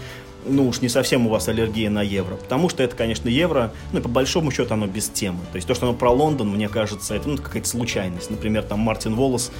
ну 0.46 0.68
уж 0.68 0.80
не 0.80 0.88
совсем 0.88 1.26
у 1.26 1.30
вас 1.30 1.48
аллергия 1.48 1.90
на 1.90 2.02
евро. 2.02 2.36
Потому 2.36 2.68
что 2.68 2.82
это, 2.82 2.96
конечно, 2.96 3.28
евро, 3.28 3.72
ну 3.92 4.00
и 4.00 4.02
по 4.02 4.08
большому 4.08 4.50
счету 4.50 4.74
оно 4.74 4.86
без 4.86 5.08
темы. 5.08 5.40
То 5.52 5.56
есть 5.56 5.68
то, 5.68 5.74
что 5.74 5.86
оно 5.86 5.94
про 5.94 6.10
Лондон, 6.10 6.48
мне 6.48 6.68
кажется, 6.68 7.14
это 7.14 7.28
ну, 7.28 7.36
какая-то 7.36 7.68
случайность. 7.68 8.30
Например, 8.30 8.62
там 8.62 8.80
Мартин 8.80 9.14
Волос 9.14 9.50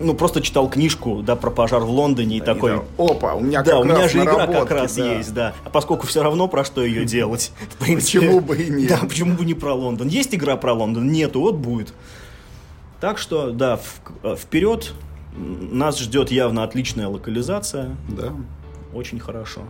ну, 0.00 0.14
просто 0.14 0.40
читал 0.40 0.68
книжку, 0.68 1.22
да, 1.22 1.36
про 1.36 1.50
пожар 1.50 1.82
в 1.82 1.90
Лондоне 1.90 2.36
и, 2.36 2.38
и 2.38 2.42
такой... 2.42 2.76
Да, 2.76 3.04
Опа, 3.04 3.34
у 3.34 3.40
меня 3.40 3.62
да, 3.62 3.72
как 3.72 3.80
у 3.80 3.84
меня 3.84 4.08
же 4.08 4.18
игра 4.18 4.46
как 4.46 4.70
раз 4.70 4.96
да. 4.96 5.14
есть, 5.14 5.34
да. 5.34 5.52
А 5.64 5.70
поскольку 5.70 6.06
все 6.06 6.22
равно 6.22 6.48
про 6.48 6.64
что 6.64 6.82
ее 6.82 7.04
делать, 7.04 7.52
в 7.70 7.76
принципе... 7.76 8.20
Почему 8.20 8.40
бы 8.40 8.56
и 8.56 8.70
нет? 8.70 8.88
Да, 8.88 9.06
почему 9.06 9.36
бы 9.36 9.44
не 9.44 9.54
про 9.54 9.74
Лондон? 9.74 10.08
Есть 10.08 10.34
игра 10.34 10.56
про 10.56 10.72
Лондон? 10.72 11.12
Нету, 11.12 11.40
вот 11.40 11.56
будет. 11.56 11.92
Так 13.00 13.18
что, 13.18 13.50
да, 13.50 13.78
в, 14.22 14.36
вперед. 14.36 14.92
Нас 15.36 15.98
ждет 15.98 16.32
явно 16.32 16.64
отличная 16.64 17.06
локализация. 17.06 17.96
Да. 18.08 18.32
Очень 18.92 19.20
хорошо. 19.20 19.62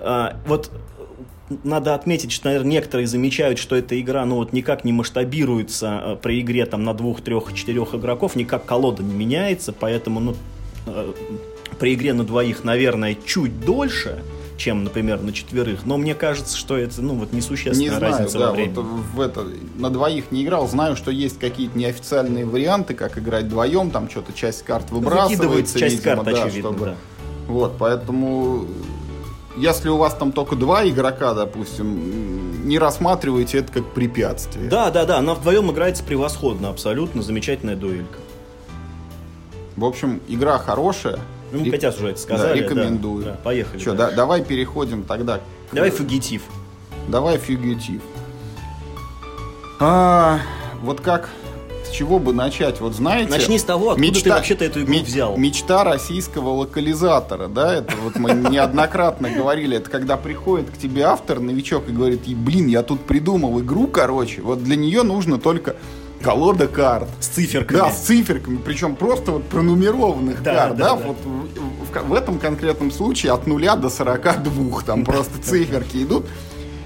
А, 0.00 0.36
вот 0.46 0.70
надо 1.64 1.94
отметить, 1.94 2.32
что, 2.32 2.48
наверное, 2.48 2.72
некоторые 2.72 3.06
замечают, 3.06 3.58
что 3.58 3.76
эта 3.76 3.98
игра, 4.00 4.24
ну 4.24 4.36
вот 4.36 4.52
никак 4.52 4.84
не 4.84 4.92
масштабируется 4.92 6.00
э, 6.04 6.16
при 6.16 6.40
игре 6.40 6.66
там 6.66 6.84
на 6.84 6.94
двух, 6.94 7.22
трех, 7.22 7.52
четырех 7.54 7.94
игроков, 7.94 8.36
никак 8.36 8.64
колода 8.64 9.02
не 9.02 9.14
меняется, 9.14 9.72
поэтому, 9.72 10.20
ну, 10.20 10.36
э, 10.86 11.12
при 11.78 11.94
игре 11.94 12.12
на 12.12 12.24
двоих, 12.24 12.64
наверное, 12.64 13.16
чуть 13.24 13.64
дольше, 13.64 14.22
чем, 14.58 14.84
например, 14.84 15.22
на 15.22 15.32
четверых. 15.32 15.86
Но 15.86 15.96
мне 15.96 16.14
кажется, 16.14 16.56
что 16.56 16.76
это, 16.76 17.00
ну, 17.00 17.14
вот 17.14 17.32
несущественная 17.32 17.90
не 17.90 17.96
знаю, 17.96 18.12
разница 18.12 18.38
да, 18.38 18.46
во 18.48 18.52
времени. 18.52 18.74
Вот 18.74 18.86
в 19.14 19.20
это, 19.20 19.46
на 19.76 19.88
двоих 19.88 20.30
не 20.32 20.44
играл. 20.44 20.68
Знаю, 20.68 20.96
что 20.96 21.10
есть 21.10 21.38
какие-то 21.38 21.78
неофициальные 21.78 22.44
варианты, 22.44 22.94
как 22.94 23.16
играть 23.18 23.44
вдвоем, 23.44 23.90
там 23.90 24.10
что-то 24.10 24.32
часть 24.32 24.64
карт 24.64 24.90
выбрасывается. 24.90 25.78
часть 25.78 25.98
видимо, 25.98 26.16
карт, 26.16 26.26
да, 26.26 26.42
очевидно, 26.42 26.70
чтобы... 26.72 26.84
да. 26.86 26.96
Вот, 27.48 27.76
поэтому 27.78 28.66
если 29.56 29.88
у 29.88 29.96
вас 29.96 30.14
там 30.14 30.32
только 30.32 30.54
два 30.54 30.86
игрока, 30.88 31.34
допустим, 31.34 32.68
не 32.68 32.78
рассматривайте 32.78 33.58
это 33.58 33.72
как 33.72 33.86
препятствие. 33.92 34.68
Да, 34.68 34.90
да, 34.90 35.04
да, 35.04 35.18
она 35.18 35.34
вдвоем 35.34 35.70
играется 35.70 36.04
превосходно, 36.04 36.68
абсолютно 36.68 37.22
замечательная 37.22 37.74
дуэлька. 37.74 38.18
В 39.76 39.84
общем, 39.84 40.20
игра 40.28 40.58
хорошая. 40.58 41.18
Ну, 41.50 41.64
мы 41.64 41.70
хотят 41.70 41.96
уже 41.96 42.10
это 42.10 42.20
сказали. 42.20 42.60
Да, 42.60 42.64
рекомендую. 42.64 43.24
Да, 43.24 43.30
да, 43.30 43.36
поехали. 43.42 43.80
Что, 43.80 43.94
да, 43.94 44.10
давай 44.10 44.44
переходим 44.44 45.02
тогда. 45.04 45.40
Давай 45.72 45.90
фугитив. 45.90 46.42
Давай 47.08 47.38
фугитив. 47.38 48.02
А, 49.80 50.40
вот 50.82 51.00
как 51.00 51.30
с 51.88 51.90
чего 51.90 52.18
бы 52.18 52.32
начать? 52.32 52.80
Вот 52.80 52.94
знаете... 52.94 53.30
Начни 53.30 53.58
с 53.58 53.64
того, 53.64 53.90
откуда 53.90 54.06
мечта, 54.06 54.22
ты 54.22 54.30
вообще-то 54.30 54.64
эту 54.64 54.82
игру 54.82 55.00
взял. 55.00 55.36
Мечта 55.36 55.84
российского 55.84 56.50
локализатора, 56.50 57.48
да, 57.48 57.74
это 57.74 57.94
вот 58.02 58.16
мы 58.16 58.32
неоднократно 58.32 59.30
говорили, 59.30 59.76
это 59.76 59.90
когда 59.90 60.16
приходит 60.16 60.70
к 60.70 60.78
тебе 60.78 61.04
автор, 61.04 61.40
новичок, 61.40 61.88
и 61.88 61.92
говорит, 61.92 62.22
блин, 62.26 62.66
я 62.66 62.82
тут 62.82 63.00
придумал 63.00 63.60
игру, 63.60 63.86
короче, 63.86 64.42
вот 64.42 64.62
для 64.62 64.76
нее 64.76 65.02
нужно 65.02 65.38
только 65.38 65.76
колода 66.22 66.66
карт. 66.66 67.08
С 67.20 67.28
циферками. 67.28 67.78
Да, 67.78 67.90
с 67.90 68.00
циферками, 68.00 68.58
причем 68.64 68.96
просто 68.96 69.32
вот 69.32 69.44
пронумерованных 69.44 70.42
да, 70.42 70.54
карт, 70.54 70.76
да, 70.76 70.94
да, 70.94 70.96
да. 70.96 71.06
вот 71.06 71.16
в, 71.24 71.98
в, 71.98 72.08
в 72.08 72.14
этом 72.14 72.38
конкретном 72.38 72.90
случае 72.90 73.32
от 73.32 73.46
нуля 73.46 73.76
до 73.76 73.88
42 73.88 74.82
там 74.82 75.04
просто 75.04 75.40
циферки 75.42 76.02
идут. 76.02 76.26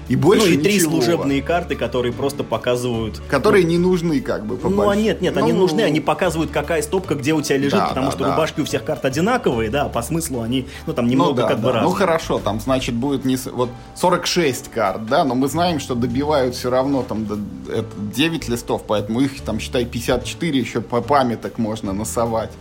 И 0.09 0.15
больше 0.15 0.45
Ну 0.45 0.51
и 0.51 0.57
три 0.57 0.75
ничего. 0.75 0.91
служебные 0.91 1.41
карты, 1.41 1.75
которые 1.75 2.13
просто 2.13 2.43
показывают... 2.43 3.21
Которые 3.29 3.63
не 3.63 3.77
нужны 3.77 4.19
как 4.21 4.45
бы. 4.45 4.57
По 4.57 4.69
ну 4.69 4.89
а 4.89 4.95
нет, 4.95 5.21
нет, 5.21 5.35
ну, 5.35 5.43
они 5.43 5.53
нужны, 5.53 5.81
они 5.81 5.99
показывают, 5.99 6.51
какая 6.51 6.81
стопка 6.81 7.15
где 7.15 7.33
у 7.33 7.41
тебя 7.41 7.57
лежит, 7.57 7.79
да, 7.79 7.87
потому 7.87 8.07
да, 8.07 8.11
что 8.11 8.23
да. 8.23 8.31
рубашки 8.31 8.61
у 8.61 8.65
всех 8.65 8.83
карт 8.83 9.05
одинаковые, 9.05 9.69
да, 9.69 9.85
по 9.85 10.01
смыслу 10.01 10.41
они, 10.41 10.67
ну 10.87 10.93
там 10.93 11.07
немного 11.07 11.31
ну, 11.31 11.35
да, 11.37 11.47
как 11.47 11.61
да. 11.61 11.63
бы 11.63 11.71
разные. 11.71 11.89
Ну 11.89 11.95
хорошо, 11.95 12.39
там 12.39 12.59
значит 12.59 12.95
будет 12.95 13.25
не... 13.25 13.37
Вот 13.51 13.69
46 13.95 14.69
карт, 14.71 15.05
да, 15.05 15.23
но 15.23 15.35
мы 15.35 15.47
знаем, 15.47 15.79
что 15.79 15.95
добивают 15.95 16.55
все 16.55 16.69
равно 16.69 17.03
там 17.03 17.25
это 17.69 17.85
9 17.97 18.49
листов, 18.49 18.83
поэтому 18.87 19.21
их 19.21 19.41
там, 19.41 19.59
считай, 19.59 19.85
54 19.85 20.59
еще 20.59 20.81
по 20.81 21.01
памяток 21.01 21.57
можно 21.57 21.93
насовать. 21.93 22.51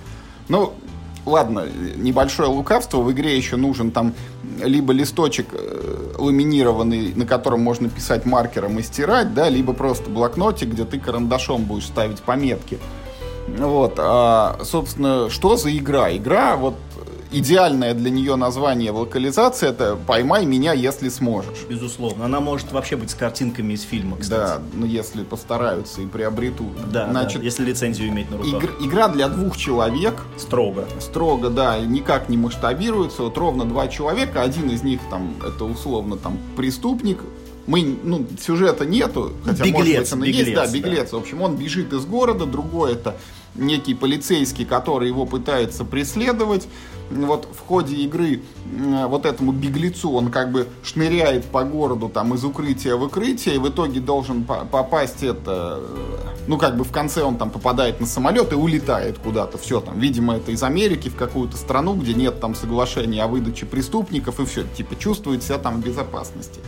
Ну, 0.48 0.74
ладно, 1.26 1.66
небольшое 1.96 2.48
лукавство, 2.48 2.98
в 2.98 3.10
игре 3.12 3.36
еще 3.36 3.56
нужен 3.56 3.90
там 3.90 4.14
либо 4.62 4.92
листочек 4.92 5.48
э, 5.52 6.14
ламинированный, 6.18 7.14
на 7.14 7.26
котором 7.26 7.60
можно 7.60 7.88
писать 7.88 8.26
маркером 8.26 8.78
и 8.78 8.82
стирать, 8.82 9.34
да, 9.34 9.48
либо 9.48 9.72
просто 9.72 10.10
блокнотик, 10.10 10.68
где 10.68 10.84
ты 10.84 10.98
карандашом 10.98 11.64
будешь 11.64 11.86
ставить 11.86 12.20
пометки. 12.20 12.78
Вот, 13.48 13.94
а, 13.98 14.60
собственно, 14.64 15.28
что 15.30 15.56
за 15.56 15.76
игра? 15.76 16.14
Игра, 16.16 16.56
вот 16.56 16.76
идеальное 17.32 17.94
для 17.94 18.10
нее 18.10 18.36
название 18.36 18.92
в 18.92 18.98
локализации 18.98 19.68
это 19.68 19.96
«Поймай 20.06 20.44
меня, 20.44 20.72
если 20.72 21.08
сможешь». 21.08 21.64
Безусловно. 21.68 22.26
Она 22.26 22.40
может 22.40 22.72
вообще 22.72 22.96
быть 22.96 23.10
с 23.10 23.14
картинками 23.14 23.72
из 23.72 23.82
фильма, 23.82 24.16
кстати. 24.18 24.40
Да, 24.40 24.62
ну 24.74 24.86
если 24.86 25.22
постараются 25.24 26.02
и 26.02 26.06
приобретут. 26.06 26.90
Да, 26.90 27.08
Значит, 27.10 27.38
да, 27.38 27.44
если 27.44 27.64
лицензию 27.64 28.08
иметь 28.10 28.30
на 28.30 28.38
руках. 28.38 28.52
Игр, 28.52 28.70
игра 28.80 29.08
для 29.08 29.28
двух 29.28 29.56
человек. 29.56 30.14
Строго. 30.36 30.84
Строго, 31.00 31.50
да, 31.50 31.78
никак 31.80 32.28
не 32.28 32.36
масштабируется. 32.36 33.22
Вот 33.22 33.36
ровно 33.38 33.64
два 33.64 33.88
человека, 33.88 34.42
один 34.42 34.70
из 34.70 34.82
них 34.82 35.00
там, 35.10 35.34
это 35.46 35.64
условно 35.64 36.16
там 36.16 36.38
преступник, 36.56 37.18
мы, 37.66 37.96
ну, 38.02 38.26
сюжета 38.40 38.84
нету, 38.84 39.32
хотя, 39.44 39.64
беглец, 39.64 39.76
может 39.76 40.00
быть, 40.00 40.12
он 40.12 40.20
беглец, 40.20 40.46
есть, 40.46 40.54
да, 40.54 40.66
беглец. 40.66 41.10
Да. 41.10 41.16
В 41.16 41.20
общем, 41.20 41.42
он 41.42 41.56
бежит 41.56 41.92
из 41.92 42.04
города, 42.04 42.44
другой 42.44 42.92
это 42.92 43.16
некий 43.54 43.94
полицейский, 43.94 44.64
который 44.64 45.08
его 45.08 45.26
пытается 45.26 45.84
преследовать. 45.84 46.66
Вот 47.10 47.48
в 47.52 47.60
ходе 47.66 47.96
игры 47.96 48.40
вот 49.06 49.26
этому 49.26 49.52
беглецу 49.52 50.12
он 50.12 50.30
как 50.30 50.50
бы 50.50 50.68
шныряет 50.82 51.44
по 51.44 51.62
городу 51.64 52.08
там 52.08 52.34
из 52.34 52.44
укрытия 52.44 52.96
в 52.96 53.02
укрытие 53.02 53.56
и 53.56 53.58
в 53.58 53.68
итоге 53.68 54.00
должен 54.00 54.44
попасть 54.44 55.22
это 55.22 55.80
ну 56.46 56.58
как 56.58 56.76
бы 56.76 56.84
в 56.84 56.92
конце 56.92 57.22
он 57.22 57.36
там 57.36 57.50
попадает 57.50 58.00
на 58.00 58.06
самолет 58.06 58.52
и 58.52 58.56
улетает 58.56 59.18
куда-то. 59.18 59.58
Все 59.58 59.80
там 59.80 59.98
видимо 59.98 60.36
это 60.36 60.52
из 60.52 60.62
Америки 60.62 61.08
в 61.08 61.16
какую-то 61.16 61.56
страну 61.56 61.94
где 61.94 62.14
нет 62.14 62.40
там 62.40 62.54
соглашения 62.54 63.22
о 63.22 63.26
выдаче 63.26 63.66
преступников 63.66 64.40
и 64.40 64.46
все 64.46 64.64
типа 64.64 64.96
чувствует 64.96 65.42
себя 65.42 65.58
там 65.58 65.80
в 65.80 65.84
безопасности 65.84 66.60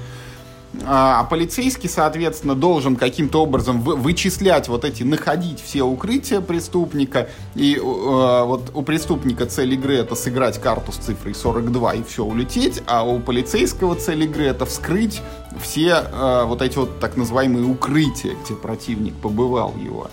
а, 0.84 1.20
а 1.20 1.24
полицейский, 1.24 1.88
соответственно, 1.88 2.54
должен 2.54 2.96
каким-то 2.96 3.42
образом 3.42 3.80
вычислять 3.80 4.68
вот 4.68 4.84
эти, 4.84 5.02
находить 5.02 5.60
все 5.60 5.82
укрытия 5.82 6.40
преступника. 6.40 7.28
И 7.54 7.76
э, 7.76 7.80
вот 7.80 8.70
у 8.74 8.82
преступника 8.82 9.46
цель 9.46 9.74
игры 9.74 9.96
это 9.96 10.14
сыграть 10.14 10.60
карту 10.60 10.92
с 10.92 10.96
цифрой 10.96 11.34
42 11.34 11.94
и 11.94 12.02
все 12.02 12.24
улететь, 12.24 12.82
а 12.86 13.04
у 13.04 13.20
полицейского 13.20 13.94
цель 13.94 14.24
игры 14.24 14.44
это 14.44 14.66
вскрыть 14.66 15.22
все 15.60 16.04
э, 16.10 16.44
вот 16.44 16.62
эти 16.62 16.76
вот 16.76 16.98
так 17.00 17.16
называемые 17.16 17.64
укрытия, 17.64 18.34
где 18.44 18.54
противник 18.54 19.14
побывал 19.14 19.74
его 19.76 20.10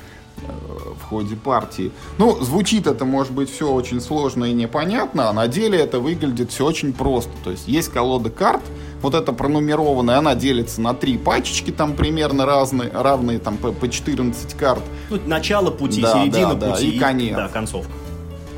в 1.00 1.04
ходе 1.10 1.36
партии. 1.36 1.92
Ну, 2.18 2.40
звучит 2.42 2.88
это, 2.88 3.06
может 3.06 3.32
быть, 3.32 3.50
все 3.50 3.72
очень 3.72 4.02
сложно 4.02 4.46
и 4.46 4.54
непонятно, 4.54 5.30
а 5.30 5.34
на 5.34 5.48
деле 5.48 5.80
это 5.80 6.00
выглядит 6.00 6.52
все 6.52 6.66
очень 6.66 6.94
просто. 6.94 7.32
То 7.44 7.52
есть 7.52 7.68
есть 7.68 7.90
колода 7.90 8.30
карт, 8.30 8.62
вот 9.02 9.16
эта 9.16 9.34
пронумерованная, 9.34 10.18
она 10.18 10.36
делится 10.36 10.82
на 10.82 10.94
три 10.94 11.18
пачечки, 11.18 11.72
там 11.72 11.96
примерно 11.96 12.46
разные, 12.46 12.92
равные 12.92 13.40
там 13.40 13.58
по, 13.58 13.72
по 13.72 13.90
14 13.90 14.54
карт. 14.56 14.84
Ну, 15.10 15.20
начало 15.26 15.72
пути, 15.72 16.02
да, 16.02 16.14
середина 16.14 16.56
да, 16.56 16.72
пути 16.72 16.92
да, 16.92 16.96
и 16.96 17.00
конец. 17.00 17.36
Да, 17.36 17.48
концовка. 17.48 17.92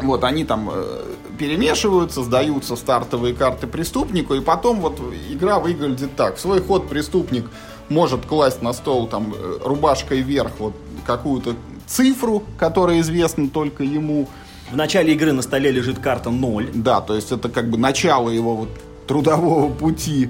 Вот, 0.01 0.23
они 0.23 0.43
там 0.43 0.69
э, 0.73 1.03
перемешиваются, 1.37 2.23
сдаются 2.23 2.75
стартовые 2.75 3.33
карты 3.33 3.67
преступнику, 3.67 4.33
и 4.33 4.41
потом 4.41 4.81
вот 4.81 4.99
игра 5.29 5.59
выглядит 5.59 6.15
так. 6.15 6.37
В 6.37 6.41
свой 6.41 6.61
ход 6.61 6.89
преступник 6.89 7.45
может 7.89 8.25
класть 8.25 8.61
на 8.61 8.73
стол 8.73 9.07
там 9.07 9.33
э, 9.33 9.57
рубашкой 9.63 10.21
вверх 10.21 10.51
вот 10.59 10.73
какую-то 11.05 11.55
цифру, 11.87 12.43
которая 12.57 12.99
известна 13.01 13.49
только 13.49 13.83
ему, 13.83 14.27
В 14.71 14.75
начале 14.75 15.13
игры 15.13 15.33
на 15.33 15.41
столе 15.41 15.71
лежит 15.71 15.99
карта 15.99 16.31
0. 16.31 16.71
Да, 16.73 17.01
то 17.01 17.15
есть 17.15 17.31
это 17.31 17.49
как 17.49 17.69
бы 17.69 17.77
начало 17.77 18.29
его 18.29 18.55
вот 18.55 18.69
трудового 19.07 19.69
пути. 19.69 20.29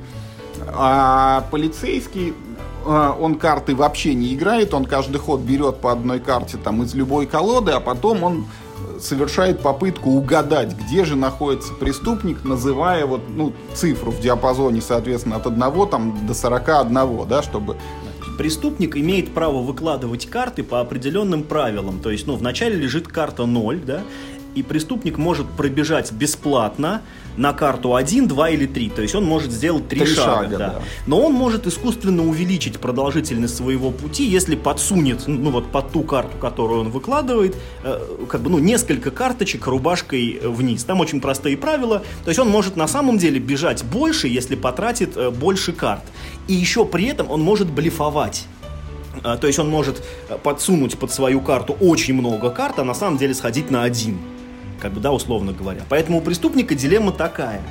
А 0.67 1.45
полицейский, 1.51 2.33
а, 2.85 3.15
он 3.19 3.35
карты 3.35 3.75
вообще 3.75 4.13
не 4.13 4.33
играет, 4.33 4.73
он 4.73 4.85
каждый 4.85 5.17
ход 5.17 5.41
берет 5.41 5.77
по 5.77 5.91
одной 5.91 6.19
карте 6.19 6.57
там 6.57 6.83
из 6.83 6.93
любой 6.93 7.25
колоды, 7.25 7.71
а 7.71 7.79
потом 7.79 8.23
он 8.23 8.45
совершает 8.99 9.61
попытку 9.61 10.11
угадать, 10.11 10.75
где 10.75 11.05
же 11.05 11.15
находится 11.15 11.73
преступник, 11.73 12.43
называя 12.43 13.05
вот, 13.05 13.21
ну, 13.29 13.53
цифру 13.73 14.11
в 14.11 14.19
диапазоне, 14.19 14.81
соответственно, 14.81 15.37
от 15.37 15.47
1 15.47 15.87
там, 15.89 16.25
до 16.25 16.33
41, 16.33 17.27
да, 17.27 17.43
чтобы 17.43 17.77
преступник 18.37 18.97
имеет 18.97 19.33
право 19.33 19.61
выкладывать 19.61 20.27
карты 20.27 20.63
по 20.63 20.79
определенным 20.79 21.43
правилам. 21.43 21.99
То 21.99 22.11
есть, 22.11 22.27
ну, 22.27 22.35
вначале 22.35 22.75
лежит 22.75 23.07
карта 23.07 23.45
0, 23.45 23.81
да, 23.85 24.01
и 24.55 24.63
преступник 24.63 25.17
может 25.17 25.47
пробежать 25.49 26.11
бесплатно 26.11 27.01
на 27.37 27.53
карту 27.53 27.95
1, 27.95 28.27
2 28.27 28.49
или 28.49 28.65
3. 28.65 28.89
То 28.89 29.01
есть 29.01 29.15
он 29.15 29.25
может 29.25 29.51
сделать 29.51 29.87
3, 29.87 29.99
3 29.99 30.07
шага. 30.07 30.43
шага 30.43 30.57
да. 30.57 30.57
Да. 30.57 30.81
Но 31.07 31.21
он 31.21 31.33
может 31.33 31.67
искусственно 31.67 32.27
увеличить 32.27 32.79
продолжительность 32.79 33.55
своего 33.55 33.91
пути, 33.91 34.25
если 34.25 34.55
подсунет, 34.55 35.27
ну 35.27 35.51
вот 35.51 35.71
под 35.71 35.91
ту 35.91 36.01
карту, 36.03 36.37
которую 36.37 36.81
он 36.81 36.89
выкладывает, 36.89 37.55
э, 37.83 37.99
как 38.29 38.41
бы, 38.41 38.49
ну, 38.49 38.59
несколько 38.59 39.11
карточек 39.11 39.67
рубашкой 39.67 40.39
вниз. 40.43 40.83
Там 40.83 40.99
очень 40.99 41.21
простые 41.21 41.57
правила. 41.57 42.03
То 42.23 42.29
есть 42.29 42.39
он 42.39 42.49
может 42.49 42.75
на 42.75 42.87
самом 42.87 43.17
деле 43.17 43.39
бежать 43.39 43.83
больше, 43.83 44.27
если 44.27 44.55
потратит 44.55 45.17
э, 45.17 45.29
больше 45.29 45.73
карт. 45.73 46.03
И 46.47 46.53
еще 46.53 46.85
при 46.85 47.05
этом 47.05 47.31
он 47.31 47.41
может 47.41 47.69
блефовать. 47.69 48.45
Э, 49.23 49.37
то 49.39 49.47
есть 49.47 49.59
он 49.59 49.69
может 49.69 50.03
э, 50.29 50.37
подсунуть 50.41 50.97
под 50.97 51.11
свою 51.11 51.41
карту 51.41 51.73
очень 51.79 52.13
много 52.13 52.49
карт, 52.49 52.79
а 52.79 52.83
на 52.83 52.93
самом 52.93 53.17
деле 53.17 53.33
сходить 53.33 53.71
на 53.71 53.83
один 53.83 54.17
как 54.79 54.93
бы, 54.93 54.99
да, 54.99 55.11
условно 55.11 55.53
говоря. 55.53 55.81
Поэтому 55.89 56.19
у 56.19 56.21
преступника 56.21 56.75
дилемма 56.75 57.11
такая. 57.11 57.61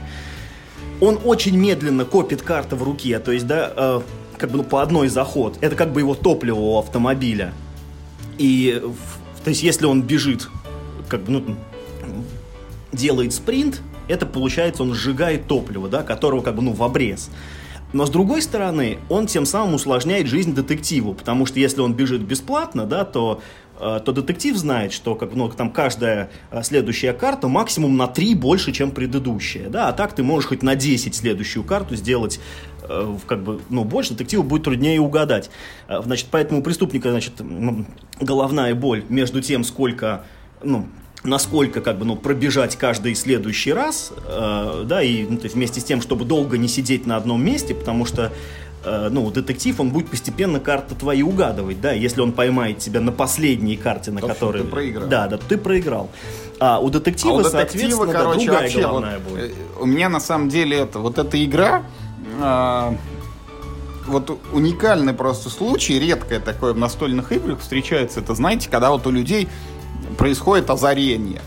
Он 1.01 1.19
очень 1.25 1.57
медленно 1.57 2.05
копит 2.05 2.43
карты 2.43 2.77
в 2.77 2.83
руке, 2.83 3.19
то 3.19 3.33
есть, 3.33 3.47
да, 3.47 3.73
э, 3.75 4.01
как 4.39 4.51
бы 4.51 4.59
ну, 4.59 4.65
по 4.65 4.83
одной 4.83 5.09
заход. 5.09 5.59
Это 5.61 5.77
как 5.77 5.93
бы 5.93 6.01
его 6.01 6.15
топливо 6.15 6.59
у 6.59 6.79
автомобиля. 6.79 7.53
И, 8.39 8.83
то 9.45 9.51
есть, 9.51 9.63
если 9.63 9.87
он 9.87 10.03
бежит, 10.03 10.49
как 11.09 11.25
бы, 11.25 11.33
ну, 11.33 11.57
делает 12.93 13.33
спринт, 13.33 13.81
это 14.09 14.27
получается, 14.27 14.83
он 14.83 14.95
сжигает 14.95 15.47
топливо, 15.47 15.89
да, 15.89 16.03
которого 16.03 16.41
как 16.41 16.55
бы, 16.55 16.63
ну, 16.63 16.73
в 16.73 16.83
обрез. 16.83 17.31
Но 17.93 18.07
с 18.07 18.11
другой 18.11 18.43
стороны, 18.43 18.99
он 19.09 19.27
тем 19.27 19.45
самым 19.45 19.75
усложняет 19.75 20.27
жизнь 20.27 20.55
детективу, 20.55 21.15
потому 21.15 21.47
что 21.47 21.61
если 21.61 21.81
он 21.81 21.95
бежит 21.95 22.23
бесплатно, 22.23 22.87
да, 22.87 23.05
то 23.05 23.41
Э, 23.83 24.01
то 24.05 24.13
детектив 24.13 24.57
знает, 24.57 24.93
что 24.93 25.17
как, 25.17 25.35
ну, 25.35 25.49
там 25.49 25.71
каждая 25.71 26.31
э, 26.53 26.63
следующая 26.63 27.13
карта 27.13 27.49
максимум 27.49 27.97
на 27.97 28.07
3 28.07 28.37
больше, 28.37 28.71
чем 28.71 28.93
предыдущая. 28.93 29.69
Да? 29.69 29.89
А 29.89 29.93
так 29.93 30.15
ты 30.15 30.23
можешь 30.23 30.49
хоть 30.49 30.63
на 30.63 30.77
10 30.77 31.13
следующую 31.13 31.65
карту 31.65 31.97
сделать 31.97 32.39
э, 32.83 33.17
как 33.27 33.43
бы, 33.43 33.61
ну, 33.71 33.85
больше, 33.85 34.13
детективу 34.13 34.45
будет 34.45 34.63
труднее 34.63 35.01
угадать. 35.01 35.51
Значит, 35.89 36.29
поэтому 36.31 36.61
у 36.61 36.63
преступника, 36.63 37.11
значит, 37.11 37.35
головная 38.21 38.75
боль 38.77 39.05
между 39.09 39.41
тем, 39.43 39.65
сколько, 39.65 40.25
ну, 40.63 40.87
насколько 41.25 41.81
как 41.81 41.99
бы 41.99 42.05
ну 42.05 42.17
пробежать 42.17 42.77
каждый 42.77 43.15
следующий 43.15 43.73
раз, 43.73 44.13
э, 44.27 44.85
да 44.87 45.03
и 45.03 45.27
ну, 45.27 45.37
то 45.37 45.45
есть 45.45 45.55
вместе 45.55 45.81
с 45.81 45.85
тем, 45.85 46.01
чтобы 46.03 46.25
долго 46.25 46.59
не 46.59 46.69
сидеть 46.69 47.07
на 47.07 47.17
одном 47.17 47.45
месте, 47.45 47.75
потому 47.75 48.05
что 48.05 48.33
Э, 48.85 49.09
ну, 49.11 49.31
детектив, 49.31 49.79
он 49.81 49.91
будет 49.91 50.09
постепенно 50.09 50.59
карты 50.59 50.95
твои 50.95 51.23
угадывать, 51.23 51.81
да, 51.81 51.93
если 51.93 52.21
он 52.21 52.33
поймает 52.33 52.79
тебя 52.79 53.01
на 53.01 53.13
последней 53.13 53.77
карте, 53.77 54.11
на 54.11 54.21
то, 54.21 54.27
которой... 54.29 54.63
Ты 54.63 54.69
проиграл. 54.69 55.09
Да, 55.09 55.29
да, 55.29 55.39
ты 55.39 55.57
проиграл. 55.57 56.11
А 56.59 56.81
у 56.81 56.91
детектива, 56.91 57.37
а 57.37 57.41
у 57.41 57.43
детектива 57.43 57.97
соответственно, 57.97 58.13
короче, 58.13 58.39
да, 58.39 58.45
другая 58.45 58.63
вообще, 58.63 58.87
вот, 58.87 59.05
боль. 59.31 59.41
Э, 59.41 59.53
у 59.81 59.87
меня 59.87 60.09
на 60.09 60.21
самом 60.21 60.49
деле 60.49 60.79
это, 60.79 60.99
вот 60.99 61.19
эта 61.19 61.45
игра, 61.45 61.85
э, 62.41 62.97
вот 64.09 64.37
уникальный 64.53 65.15
просто 65.15 65.49
случай, 65.49 66.01
редкое 66.01 66.41
такое 66.41 66.73
в 66.73 66.79
настольных 66.79 67.31
играх 67.31 67.61
встречается, 67.61 68.19
это, 68.19 68.35
знаете, 68.35 68.69
когда 68.69 68.91
вот 68.91 69.07
у 69.07 69.13
людей 69.13 69.49
происходит 70.13 70.71
озарение. 70.71 71.41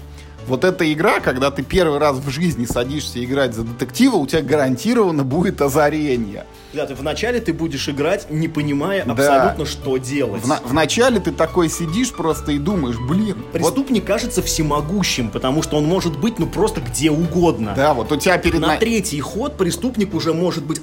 Вот 0.47 0.63
эта 0.63 0.91
игра, 0.93 1.19
когда 1.19 1.49
ты 1.49 1.63
первый 1.63 1.97
раз 1.97 2.17
в 2.17 2.29
жизни 2.29 2.65
садишься 2.65 3.23
играть 3.23 3.55
за 3.55 3.63
детектива, 3.63 4.17
у 4.17 4.27
тебя 4.27 4.43
гарантированно 4.43 5.23
будет 5.23 5.59
озарение. 5.61 6.45
Да, 6.73 6.85
ты 6.85 6.93
вначале 6.93 7.39
ты 7.39 7.51
будешь 7.51 7.89
играть, 7.89 8.29
не 8.29 8.47
понимая 8.47 9.05
да. 9.05 9.13
абсолютно, 9.13 9.65
что 9.65 9.97
делать. 9.97 10.43
В, 10.43 10.59
вначале 10.65 11.19
ты 11.19 11.31
такой 11.31 11.69
сидишь 11.69 12.11
просто 12.11 12.51
и 12.51 12.59
думаешь, 12.59 12.97
блин. 12.99 13.37
Преступник 13.53 14.03
вот... 14.03 14.07
кажется 14.07 14.43
всемогущим, 14.43 15.29
потому 15.29 15.63
что 15.63 15.77
он 15.77 15.85
может 15.85 16.19
быть, 16.19 16.37
ну, 16.37 16.45
просто 16.45 16.81
где 16.81 17.09
угодно. 17.09 17.73
Да, 17.75 17.93
вот 17.93 18.11
у 18.11 18.17
тебя 18.17 18.37
перед... 18.37 18.59
На 18.59 18.77
третий 18.77 19.21
ход 19.21 19.57
преступник 19.57 20.13
уже 20.13 20.33
может 20.33 20.63
быть 20.63 20.81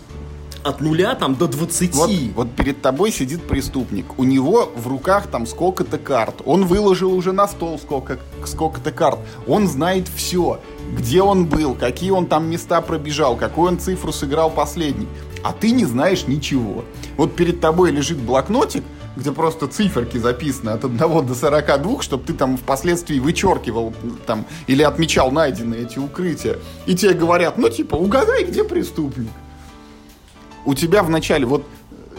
от 0.65 0.81
нуля 0.81 1.15
там 1.15 1.35
до 1.35 1.49
20. 1.49 1.95
Вот, 1.95 2.11
вот 2.35 2.51
перед 2.53 2.83
тобой 2.83 3.11
сидит 3.13 3.47
преступник. 3.47 4.19
У 4.19 4.25
него 4.25 4.71
в 4.75 4.87
руках 4.87 5.27
там 5.27 5.47
сколько-то 5.47 5.99
карт. 5.99 6.43
Он 6.45 6.65
выложил 6.65 7.13
уже 7.13 7.33
на 7.33 7.49
стол 7.49 7.79
сколько, 7.79 8.19
сколько-то 8.45 8.93
карт. 8.93 9.19
Он 9.47 9.67
знает 9.67 10.09
все. 10.09 10.61
Где 10.97 11.23
он 11.23 11.47
был, 11.47 11.75
какие 11.75 12.11
он 12.11 12.27
там 12.27 12.51
места 12.51 12.81
пробежал, 12.81 13.37
какую 13.37 13.69
он 13.69 13.79
цифру 13.79 14.13
сыграл 14.13 14.51
последний. 14.51 15.09
А 15.43 15.53
ты 15.53 15.71
не 15.71 15.85
знаешь 15.85 16.27
ничего. 16.27 16.85
Вот 17.17 17.35
перед 17.35 17.61
тобой 17.61 17.91
лежит 17.91 18.19
блокнотик, 18.19 18.85
где 19.17 19.33
просто 19.33 19.67
циферки 19.67 20.19
записаны 20.19 20.71
от 20.71 20.85
1 20.85 20.99
до 20.99 21.35
42, 21.35 22.03
чтобы 22.03 22.25
ты 22.25 22.35
там 22.35 22.57
впоследствии 22.57 23.19
вычеркивал 23.19 23.93
там 24.27 24.47
или 24.67 24.83
отмечал 24.83 25.31
найденные 25.31 25.83
эти 25.83 25.99
укрытия. 25.99 26.59
И 26.87 26.95
тебе 26.95 27.15
говорят, 27.15 27.59
ну 27.59 27.69
типа, 27.69 27.97
угадай, 27.97 28.45
где 28.45 28.65
преступник 28.65 29.31
у 30.65 30.75
тебя 30.75 31.03
вначале 31.03 31.47
вот 31.47 31.65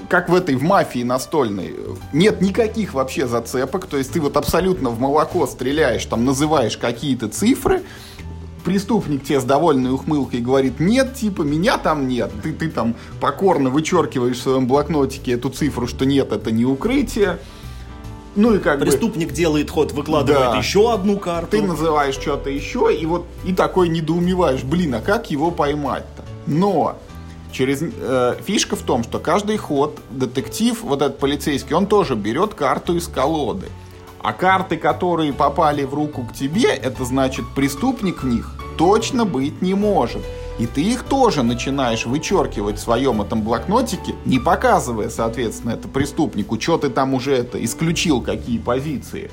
как 0.10 0.30
в 0.30 0.36
этой, 0.36 0.56
в 0.56 0.64
мафии 0.64 1.04
настольной, 1.04 1.74
нет 2.12 2.42
никаких 2.42 2.94
вообще 2.94 3.26
зацепок, 3.26 3.88
то 3.88 3.98
есть 3.98 4.12
ты 4.12 4.22
вот 4.22 4.38
абсолютно 4.38 4.90
в 4.90 5.00
молоко 5.00 5.48
стреляешь, 5.48 6.06
там 6.06 6.24
называешь 6.24 6.78
какие-то 6.78 7.30
цифры, 7.30 7.82
преступник 8.64 9.24
тебе 9.24 9.40
с 9.40 9.44
довольной 9.44 9.92
ухмылкой 9.92 10.42
говорит, 10.42 10.80
нет, 10.80 11.16
типа, 11.16 11.42
меня 11.42 11.78
там 11.78 12.08
нет. 12.08 12.32
Ты, 12.42 12.54
ты 12.54 12.70
там 12.70 12.96
покорно 13.20 13.70
вычеркиваешь 13.70 14.38
в 14.38 14.42
своем 14.42 14.68
блокнотике 14.68 15.34
эту 15.34 15.50
цифру, 15.50 15.88
что 15.88 16.06
нет, 16.06 16.32
это 16.32 16.52
не 16.52 16.66
укрытие. 16.66 17.40
Ну 18.36 18.56
и 18.56 18.60
как 18.60 18.80
Преступник 18.80 19.30
бы... 19.30 19.34
делает 19.34 19.70
ход, 19.70 19.92
выкладывает 19.92 20.52
да. 20.52 20.58
еще 20.58 20.92
одну 20.92 21.18
карту. 21.18 21.52
Ты 21.52 21.62
называешь 21.62 22.16
что-то 22.16 22.50
еще, 22.50 22.96
и 22.96 23.06
вот 23.06 23.26
и 23.46 23.54
такой 23.54 23.90
недоумеваешь, 23.90 24.64
блин, 24.64 24.96
а 24.96 25.02
как 25.02 25.30
его 25.30 25.52
поймать-то? 25.52 26.24
Но 26.48 26.98
Через, 27.54 27.84
э, 27.84 28.36
фишка 28.44 28.76
в 28.76 28.82
том, 28.82 29.04
что 29.04 29.20
каждый 29.20 29.58
ход 29.58 30.00
детектив, 30.10 30.82
вот 30.82 31.04
этот 31.04 31.20
полицейский, 31.20 31.76
он 31.76 31.86
тоже 31.86 32.16
берет 32.16 32.56
карту 32.56 32.98
из 32.98 33.08
колоды. 33.08 33.68
А 34.24 34.34
карты, 34.34 34.76
которые 34.76 35.34
попали 35.34 35.84
в 35.84 35.94
руку 35.94 36.24
к 36.24 36.34
тебе, 36.34 36.70
это 36.74 37.06
значит 37.06 37.46
преступник 37.56 38.24
в 38.24 38.28
них 38.28 38.56
точно 38.78 39.26
быть 39.26 39.62
не 39.62 39.76
может. 39.76 40.24
И 40.58 40.66
ты 40.66 40.82
их 40.82 41.04
тоже 41.04 41.44
начинаешь 41.44 42.06
вычеркивать 42.06 42.78
в 42.78 42.82
своем 42.82 43.22
этом 43.22 43.44
блокнотике, 43.44 44.16
не 44.26 44.40
показывая, 44.40 45.10
соответственно, 45.10 45.72
это 45.72 45.88
преступнику, 45.88 46.60
что 46.60 46.78
ты 46.80 46.90
там 46.90 47.14
уже 47.14 47.36
это 47.36 47.64
исключил, 47.64 48.22
какие 48.22 48.58
позиции. 48.58 49.30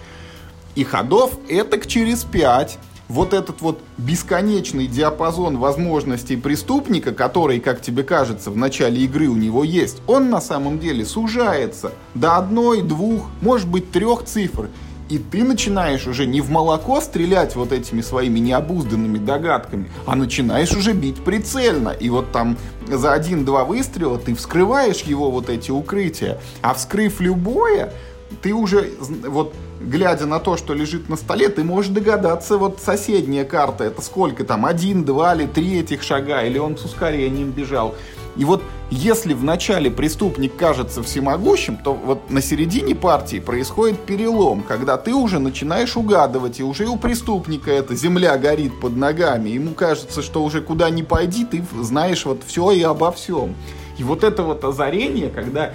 И 0.74 0.84
ходов 0.84 1.38
это 1.48 1.78
к 1.78 1.86
через 1.86 2.24
пять 2.24 2.78
вот 3.10 3.34
этот 3.34 3.60
вот 3.60 3.80
бесконечный 3.98 4.86
диапазон 4.86 5.58
возможностей 5.58 6.36
преступника, 6.36 7.12
который, 7.12 7.58
как 7.58 7.82
тебе 7.82 8.04
кажется, 8.04 8.52
в 8.52 8.56
начале 8.56 9.02
игры 9.02 9.26
у 9.26 9.34
него 9.34 9.64
есть, 9.64 10.00
он 10.06 10.30
на 10.30 10.40
самом 10.40 10.78
деле 10.78 11.04
сужается 11.04 11.92
до 12.14 12.36
одной, 12.36 12.82
двух, 12.82 13.26
может 13.42 13.68
быть, 13.68 13.90
трех 13.90 14.24
цифр. 14.24 14.68
И 15.08 15.18
ты 15.18 15.42
начинаешь 15.42 16.06
уже 16.06 16.24
не 16.24 16.40
в 16.40 16.50
молоко 16.50 17.00
стрелять 17.00 17.56
вот 17.56 17.72
этими 17.72 18.00
своими 18.00 18.38
необузданными 18.38 19.18
догадками, 19.18 19.90
а 20.06 20.14
начинаешь 20.14 20.70
уже 20.70 20.92
бить 20.92 21.16
прицельно. 21.24 21.88
И 21.88 22.08
вот 22.10 22.30
там 22.30 22.56
за 22.86 23.12
один-два 23.12 23.64
выстрела 23.64 24.18
ты 24.18 24.36
вскрываешь 24.36 25.02
его 25.02 25.32
вот 25.32 25.50
эти 25.50 25.72
укрытия. 25.72 26.38
А 26.62 26.74
вскрыв 26.74 27.20
любое, 27.20 27.92
ты 28.40 28.54
уже 28.54 28.88
вот 29.26 29.52
глядя 29.80 30.26
на 30.26 30.38
то, 30.38 30.56
что 30.56 30.74
лежит 30.74 31.08
на 31.08 31.16
столе, 31.16 31.48
ты 31.48 31.64
можешь 31.64 31.90
догадаться, 31.92 32.58
вот 32.58 32.80
соседняя 32.80 33.44
карта, 33.44 33.84
это 33.84 34.02
сколько 34.02 34.44
там, 34.44 34.66
один, 34.66 35.04
два 35.04 35.34
или 35.34 35.46
три 35.46 35.80
этих 35.80 36.02
шага, 36.02 36.42
или 36.42 36.58
он 36.58 36.76
с 36.76 36.84
ускорением 36.84 37.50
бежал. 37.50 37.94
И 38.36 38.44
вот 38.44 38.62
если 38.90 39.34
в 39.34 39.42
начале 39.42 39.90
преступник 39.90 40.56
кажется 40.56 41.02
всемогущим, 41.02 41.76
то 41.76 41.94
вот 41.94 42.30
на 42.30 42.40
середине 42.40 42.94
партии 42.94 43.40
происходит 43.40 43.98
перелом, 44.00 44.62
когда 44.62 44.96
ты 44.96 45.14
уже 45.14 45.38
начинаешь 45.38 45.96
угадывать, 45.96 46.60
и 46.60 46.62
уже 46.62 46.86
у 46.86 46.96
преступника 46.96 47.72
эта 47.72 47.94
земля 47.96 48.36
горит 48.38 48.78
под 48.80 48.96
ногами, 48.96 49.50
ему 49.50 49.74
кажется, 49.74 50.22
что 50.22 50.44
уже 50.44 50.60
куда 50.60 50.90
ни 50.90 51.02
пойди, 51.02 51.44
ты 51.44 51.64
знаешь 51.80 52.24
вот 52.24 52.42
все 52.46 52.70
и 52.70 52.82
обо 52.82 53.10
всем. 53.10 53.54
И 53.98 54.04
вот 54.04 54.24
это 54.24 54.42
вот 54.42 54.64
озарение, 54.64 55.28
когда 55.28 55.74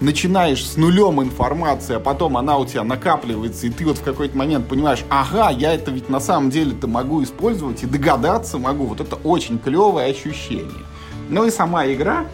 начинаешь 0.00 0.66
с 0.66 0.76
нулем 0.76 1.22
информации, 1.22 1.94
а 1.94 2.00
потом 2.00 2.36
она 2.36 2.58
у 2.58 2.66
тебя 2.66 2.84
накапливается, 2.84 3.66
и 3.66 3.70
ты 3.70 3.84
вот 3.84 3.98
в 3.98 4.02
какой-то 4.02 4.36
момент 4.36 4.68
понимаешь, 4.68 5.04
ага, 5.08 5.50
я 5.50 5.72
это 5.74 5.90
ведь 5.90 6.08
на 6.08 6.20
самом 6.20 6.50
деле-то 6.50 6.86
могу 6.86 7.22
использовать 7.22 7.82
и 7.82 7.86
догадаться 7.86 8.58
могу. 8.58 8.86
Вот 8.86 9.00
это 9.00 9.16
очень 9.16 9.58
клевое 9.58 10.10
ощущение. 10.10 10.84
Ну 11.28 11.44
и 11.44 11.50
сама 11.50 11.86
игра, 11.86 12.26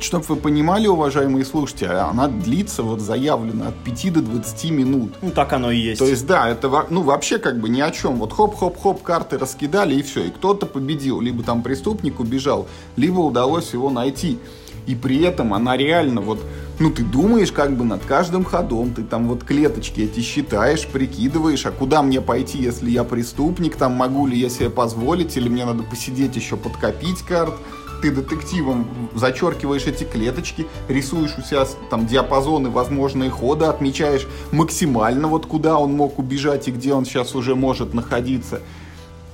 чтобы 0.00 0.24
вы 0.26 0.36
понимали, 0.36 0.86
уважаемые 0.86 1.44
слушатели, 1.44 1.88
она 1.88 2.28
длится, 2.28 2.82
вот 2.82 3.00
заявлено, 3.00 3.68
от 3.68 3.76
5 3.84 4.12
до 4.14 4.22
20 4.22 4.70
минут. 4.70 5.12
Ну, 5.22 5.30
так 5.30 5.52
оно 5.52 5.70
и 5.70 5.78
есть. 5.78 5.98
То 5.98 6.06
есть, 6.06 6.26
да, 6.26 6.48
это 6.48 6.86
ну, 6.90 7.02
вообще 7.02 7.38
как 7.38 7.60
бы 7.60 7.68
ни 7.68 7.80
о 7.80 7.90
чем. 7.90 8.16
Вот 8.16 8.32
хоп-хоп-хоп, 8.32 9.02
карты 9.02 9.38
раскидали, 9.38 9.94
и 9.94 10.02
все. 10.02 10.24
И 10.24 10.30
кто-то 10.30 10.66
победил. 10.66 11.20
Либо 11.20 11.42
там 11.42 11.62
преступник 11.62 12.20
убежал, 12.20 12.66
либо 12.96 13.20
удалось 13.20 13.72
его 13.72 13.90
найти. 13.90 14.38
И 14.86 14.94
при 14.94 15.22
этом 15.22 15.54
она 15.54 15.76
реально 15.76 16.20
вот, 16.20 16.40
ну 16.78 16.90
ты 16.90 17.02
думаешь 17.04 17.52
как 17.52 17.76
бы 17.76 17.84
над 17.84 18.04
каждым 18.04 18.44
ходом, 18.44 18.92
ты 18.92 19.02
там 19.02 19.28
вот 19.28 19.44
клеточки 19.44 20.00
эти 20.00 20.20
считаешь, 20.20 20.86
прикидываешь, 20.86 21.64
а 21.66 21.70
куда 21.70 22.02
мне 22.02 22.20
пойти, 22.20 22.58
если 22.58 22.90
я 22.90 23.04
преступник, 23.04 23.76
там 23.76 23.92
могу 23.92 24.26
ли 24.26 24.36
я 24.36 24.48
себе 24.48 24.70
позволить, 24.70 25.36
или 25.36 25.48
мне 25.48 25.64
надо 25.64 25.82
посидеть 25.82 26.36
еще 26.36 26.56
подкопить 26.56 27.22
карт 27.22 27.54
ты 28.02 28.10
детективом 28.10 28.88
зачеркиваешь 29.14 29.86
эти 29.86 30.02
клеточки, 30.04 30.66
рисуешь 30.88 31.38
у 31.38 31.42
себя 31.42 31.64
там 31.88 32.06
диапазоны 32.06 32.68
возможные 32.68 33.30
ходы, 33.30 33.66
отмечаешь 33.66 34.26
максимально 34.50 35.28
вот 35.28 35.46
куда 35.46 35.78
он 35.78 35.92
мог 35.92 36.18
убежать 36.18 36.66
и 36.66 36.72
где 36.72 36.92
он 36.92 37.04
сейчас 37.04 37.34
уже 37.36 37.54
может 37.54 37.94
находиться. 37.94 38.60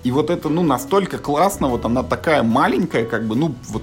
И 0.04 0.12
вот 0.12 0.30
это, 0.30 0.48
ну, 0.48 0.62
настолько 0.62 1.18
классно, 1.18 1.68
вот 1.68 1.84
она 1.84 2.02
такая 2.02 2.42
маленькая, 2.42 3.04
как 3.04 3.26
бы, 3.26 3.34
ну, 3.34 3.54
вот 3.70 3.82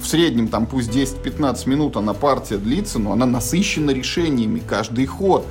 в 0.00 0.06
среднем 0.06 0.48
там 0.48 0.66
пусть 0.66 0.90
10-15 0.90 1.68
минут 1.68 1.96
она 1.96 2.14
партия 2.14 2.56
длится, 2.56 2.98
но 2.98 3.12
она 3.12 3.26
насыщена 3.26 3.90
решениями 3.90 4.62
каждый 4.66 5.06
ход. 5.06 5.44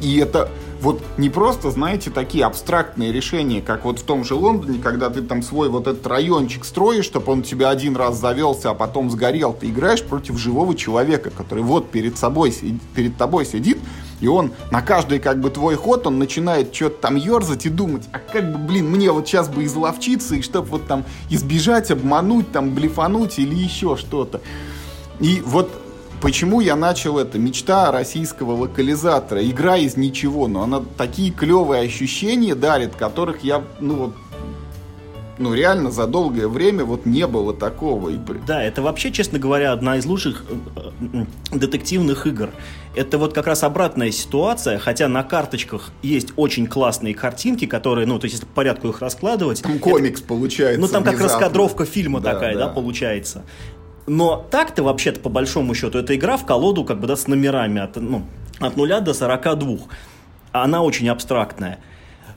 И 0.00 0.18
это 0.18 0.50
вот 0.80 1.02
не 1.16 1.30
просто, 1.30 1.70
знаете, 1.70 2.10
такие 2.10 2.44
абстрактные 2.44 3.12
решения, 3.12 3.62
как 3.62 3.84
вот 3.84 3.98
в 3.98 4.02
том 4.02 4.24
же 4.24 4.34
Лондоне, 4.34 4.78
когда 4.78 5.10
ты 5.10 5.22
там 5.22 5.42
свой 5.42 5.68
вот 5.68 5.86
этот 5.86 6.06
райончик 6.06 6.64
строишь, 6.64 7.04
чтобы 7.04 7.32
он 7.32 7.42
тебя 7.42 7.70
один 7.70 7.96
раз 7.96 8.18
завелся, 8.18 8.70
а 8.70 8.74
потом 8.74 9.10
сгорел. 9.10 9.52
Ты 9.52 9.68
играешь 9.68 10.02
против 10.02 10.38
живого 10.38 10.74
человека, 10.74 11.30
который 11.30 11.64
вот 11.64 11.90
перед 11.90 12.18
собой, 12.18 12.54
перед 12.94 13.16
тобой 13.16 13.46
сидит, 13.46 13.78
и 14.20 14.28
он 14.28 14.52
на 14.70 14.82
каждый 14.82 15.18
как 15.18 15.40
бы 15.40 15.50
твой 15.50 15.76
ход, 15.76 16.06
он 16.06 16.18
начинает 16.18 16.74
что-то 16.74 17.02
там 17.02 17.16
ерзать 17.16 17.66
и 17.66 17.68
думать, 17.68 18.04
а 18.12 18.18
как 18.18 18.52
бы, 18.52 18.58
блин, 18.58 18.90
мне 18.90 19.10
вот 19.10 19.26
сейчас 19.26 19.48
бы 19.48 19.64
изловчиться, 19.64 20.36
и 20.36 20.42
чтобы 20.42 20.68
вот 20.68 20.86
там 20.86 21.04
избежать, 21.30 21.90
обмануть, 21.90 22.50
там, 22.52 22.74
блефануть 22.74 23.38
или 23.38 23.54
еще 23.54 23.96
что-то. 23.96 24.40
И 25.20 25.42
вот 25.44 25.70
Почему 26.26 26.60
я 26.60 26.74
начал 26.74 27.18
это? 27.18 27.38
Мечта 27.38 27.92
российского 27.92 28.50
локализатора. 28.50 29.48
Игра 29.48 29.76
из 29.76 29.96
ничего, 29.96 30.48
но 30.48 30.64
она 30.64 30.82
такие 30.98 31.30
клевые 31.30 31.82
ощущения 31.82 32.56
дарит, 32.56 32.96
которых 32.96 33.44
я, 33.44 33.62
ну 33.78 33.94
вот, 33.94 34.14
ну 35.38 35.54
реально 35.54 35.92
за 35.92 36.08
долгое 36.08 36.48
время 36.48 36.84
вот 36.84 37.06
не 37.06 37.28
было 37.28 37.54
такого. 37.54 38.10
Да, 38.44 38.60
это 38.60 38.82
вообще, 38.82 39.12
честно 39.12 39.38
говоря, 39.38 39.70
одна 39.70 39.98
из 39.98 40.04
лучших 40.06 40.44
э, 41.12 41.24
детективных 41.52 42.26
игр. 42.26 42.50
Это 42.96 43.18
вот 43.18 43.32
как 43.32 43.46
раз 43.46 43.62
обратная 43.62 44.10
ситуация, 44.10 44.78
хотя 44.78 45.06
на 45.06 45.22
карточках 45.22 45.90
есть 46.02 46.32
очень 46.34 46.66
классные 46.66 47.14
картинки, 47.14 47.66
которые, 47.66 48.06
ну, 48.08 48.18
то 48.18 48.24
есть 48.24 48.34
если 48.34 48.46
по 48.46 48.54
порядку 48.54 48.88
их 48.88 49.00
раскладывать... 49.00 49.62
Комикс 49.80 50.20
это, 50.20 50.28
получается. 50.28 50.80
Ну, 50.80 50.88
там 50.88 51.04
как 51.04 51.20
раскадровка 51.20 51.84
фильма 51.84 52.20
да, 52.20 52.34
такая, 52.34 52.54
да. 52.54 52.66
да, 52.66 52.72
получается. 52.72 53.44
Но 54.06 54.46
так-то, 54.50 54.82
вообще-то, 54.82 55.20
по 55.20 55.28
большому 55.28 55.74
счету, 55.74 55.98
это 55.98 56.14
игра 56.14 56.36
в 56.36 56.46
колоду, 56.46 56.84
как 56.84 57.00
бы, 57.00 57.06
да, 57.06 57.16
с 57.16 57.26
номерами 57.26 57.80
от, 57.80 57.96
ну, 57.96 58.24
от 58.60 58.76
0 58.76 59.00
до 59.00 59.14
42. 59.14 59.78
Она 60.52 60.82
очень 60.82 61.08
абстрактная. 61.08 61.78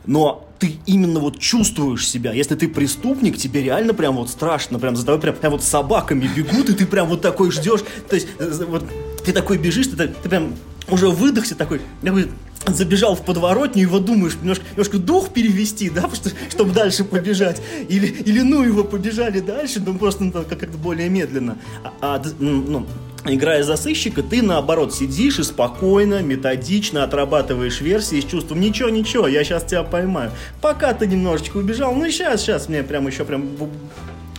Но 0.05 0.47
ты 0.57 0.77
именно 0.85 1.19
вот 1.19 1.39
чувствуешь 1.39 2.07
себя. 2.07 2.33
Если 2.33 2.55
ты 2.55 2.67
преступник, 2.67 3.37
тебе 3.37 3.61
реально 3.61 3.93
прям 3.93 4.15
вот 4.15 4.29
страшно, 4.29 4.79
прям 4.79 4.95
за 4.95 5.05
тобой 5.05 5.21
прям, 5.21 5.35
прям 5.35 5.51
вот 5.53 5.63
собаками 5.63 6.29
бегут, 6.35 6.69
и 6.69 6.73
ты 6.73 6.85
прям 6.85 7.07
вот 7.07 7.21
такой 7.21 7.51
ждешь. 7.51 7.81
То 8.09 8.15
есть 8.15 8.27
э, 8.39 8.65
вот 8.67 8.83
ты 9.23 9.31
такой 9.31 9.57
бежишь, 9.57 9.87
ты, 9.87 10.07
ты 10.07 10.29
прям 10.29 10.55
уже 10.91 11.09
выдохся 11.09 11.55
такой, 11.55 11.81
такой 12.01 12.29
забежал 12.67 13.15
в 13.15 13.23
подворотню, 13.23 13.81
его 13.81 13.99
думаешь, 13.99 14.35
немножко, 14.35 14.65
немножко 14.71 14.97
дух 14.97 15.29
перевести, 15.29 15.89
да, 15.89 16.09
что, 16.13 16.29
чтобы 16.49 16.71
дальше 16.73 17.03
побежать. 17.03 17.61
Или, 17.87 18.07
или 18.07 18.41
ну 18.41 18.63
его 18.63 18.83
побежали 18.83 19.39
дальше, 19.39 19.81
но 19.85 19.93
просто 19.93 20.25
ну, 20.25 20.31
как-то 20.31 20.77
более 20.77 21.09
медленно. 21.09 21.57
А, 21.83 21.93
а 22.01 22.23
ну, 22.39 22.85
играя 23.25 23.63
за 23.63 23.75
сыщика, 23.77 24.23
ты 24.23 24.41
наоборот 24.41 24.93
сидишь 24.93 25.39
и 25.39 25.43
спокойно, 25.43 26.21
методично 26.21 27.03
отрабатываешь 27.03 27.81
версии 27.81 28.19
с 28.21 28.25
чувством 28.25 28.59
ничего, 28.59 28.89
ничего, 28.89 29.27
я 29.27 29.43
сейчас 29.43 29.63
тебя 29.63 29.83
поймаю. 29.83 30.31
Пока 30.61 30.93
ты 30.93 31.07
немножечко 31.07 31.57
убежал, 31.57 31.93
ну 31.93 32.09
сейчас, 32.09 32.41
сейчас 32.41 32.69
мне 32.69 32.83
прям 32.83 33.07
еще 33.07 33.25
прям 33.25 33.47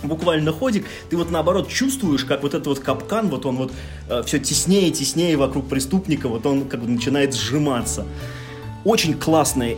буквально 0.02 0.52
ходик, 0.52 0.86
ты 1.08 1.16
вот 1.16 1.30
наоборот 1.30 1.68
чувствуешь, 1.68 2.24
как 2.24 2.42
вот 2.42 2.54
этот 2.54 2.66
вот 2.66 2.78
капкан, 2.80 3.28
вот 3.28 3.46
он 3.46 3.56
вот 3.56 3.72
э, 4.08 4.22
все 4.24 4.38
теснее 4.38 4.88
и 4.88 4.92
теснее 4.92 5.36
вокруг 5.36 5.68
преступника, 5.68 6.28
вот 6.28 6.46
он 6.46 6.66
как 6.66 6.80
бы 6.80 6.88
начинает 6.88 7.34
сжиматься. 7.34 8.06
Очень 8.84 9.14
классные 9.14 9.76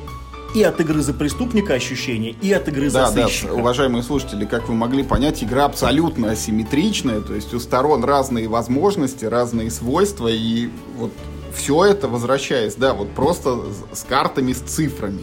и 0.55 0.63
от 0.63 0.81
игры 0.81 1.01
за 1.01 1.15
преступника 1.15 1.75
ощущения, 1.75 2.35
и 2.43 2.53
от 2.53 2.69
игры 2.69 2.91
да, 2.91 3.11
за 3.11 3.27
сыщика. 3.27 3.49
Да, 3.49 3.55
уважаемые 3.55 4.03
слушатели, 4.03 4.45
как 4.45 4.69
вы 4.69 4.75
могли 4.75 5.03
понять, 5.03 5.43
игра 5.43 5.65
абсолютно 5.65 6.31
асимметричная, 6.31 7.21
то 7.21 7.35
есть 7.35 7.55
у 7.55 7.59
сторон 7.59 8.05
разные 8.05 8.49
возможности, 8.49 9.25
разные 9.25 9.71
свойства, 9.71 10.29
и 10.29 10.69
вот 10.99 11.13
все 11.55 11.85
это, 11.85 12.09
возвращаясь, 12.09 12.75
да, 12.75 12.95
вот 12.95 13.11
просто 13.13 13.61
с 13.93 14.03
картами, 14.03 14.53
с 14.53 14.61
цифрами. 14.61 15.23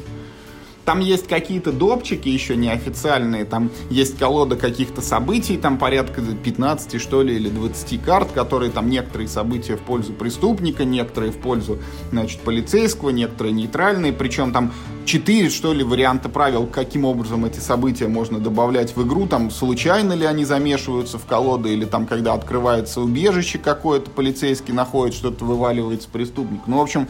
Там 0.90 1.02
есть 1.02 1.28
какие-то 1.28 1.72
допчики 1.72 2.30
еще 2.30 2.56
неофициальные, 2.56 3.46
там 3.46 3.70
есть 3.92 4.18
колода 4.18 4.56
каких-то 4.56 5.02
событий, 5.02 5.56
там 5.56 5.78
порядка 5.78 6.20
15, 6.24 7.00
что 7.00 7.22
ли, 7.22 7.36
или 7.36 7.48
20 7.48 8.02
карт, 8.02 8.32
которые 8.32 8.72
там 8.72 8.90
некоторые 8.90 9.28
события 9.28 9.76
в 9.76 9.82
пользу 9.82 10.14
преступника, 10.14 10.86
некоторые 10.86 11.32
в 11.32 11.38
пользу, 11.38 11.78
значит, 12.10 12.40
полицейского, 12.40 13.12
некоторые 13.12 13.54
нейтральные, 13.54 14.14
причем 14.14 14.52
там 14.52 14.72
4, 15.06 15.52
что 15.52 15.74
ли, 15.74 15.84
варианта 15.84 16.28
правил, 16.28 16.66
каким 16.66 17.06
образом 17.06 17.46
эти 17.46 17.60
события 17.60 18.08
можно 18.08 18.40
добавлять 18.40 18.96
в 18.96 19.06
игру, 19.06 19.28
там 19.28 19.52
случайно 19.52 20.14
ли 20.14 20.26
они 20.26 20.44
замешиваются 20.44 21.20
в 21.20 21.26
колоды, 21.28 21.72
или 21.72 21.86
там, 21.86 22.08
когда 22.08 22.34
открывается 22.34 23.02
убежище 23.02 23.60
какое-то, 23.60 24.10
полицейский 24.10 24.74
находит, 24.74 25.14
что-то 25.14 25.46
вываливается 25.46 26.10
преступник. 26.10 26.62
Ну, 26.66 26.80
в 26.80 26.82
общем, 26.82 27.08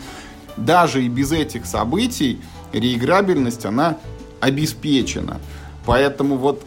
даже 0.57 1.01
и 1.01 1.07
без 1.07 1.31
этих 1.31 1.65
событий 1.65 2.41
реиграбельность, 2.73 3.65
она 3.65 3.97
обеспечена. 4.39 5.39
Поэтому 5.85 6.37
вот 6.37 6.63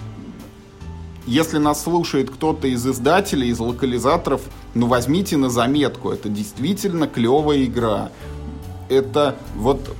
если 1.26 1.58
нас 1.58 1.82
слушает 1.82 2.30
кто-то 2.30 2.66
из 2.66 2.86
издателей, 2.86 3.48
из 3.48 3.60
локализаторов, 3.60 4.42
ну 4.74 4.86
возьмите 4.86 5.36
на 5.36 5.50
заметку, 5.50 6.10
это 6.10 6.28
действительно 6.28 7.06
клевая 7.06 7.64
игра. 7.64 8.10
Это 8.88 9.36
вот, 9.54 9.94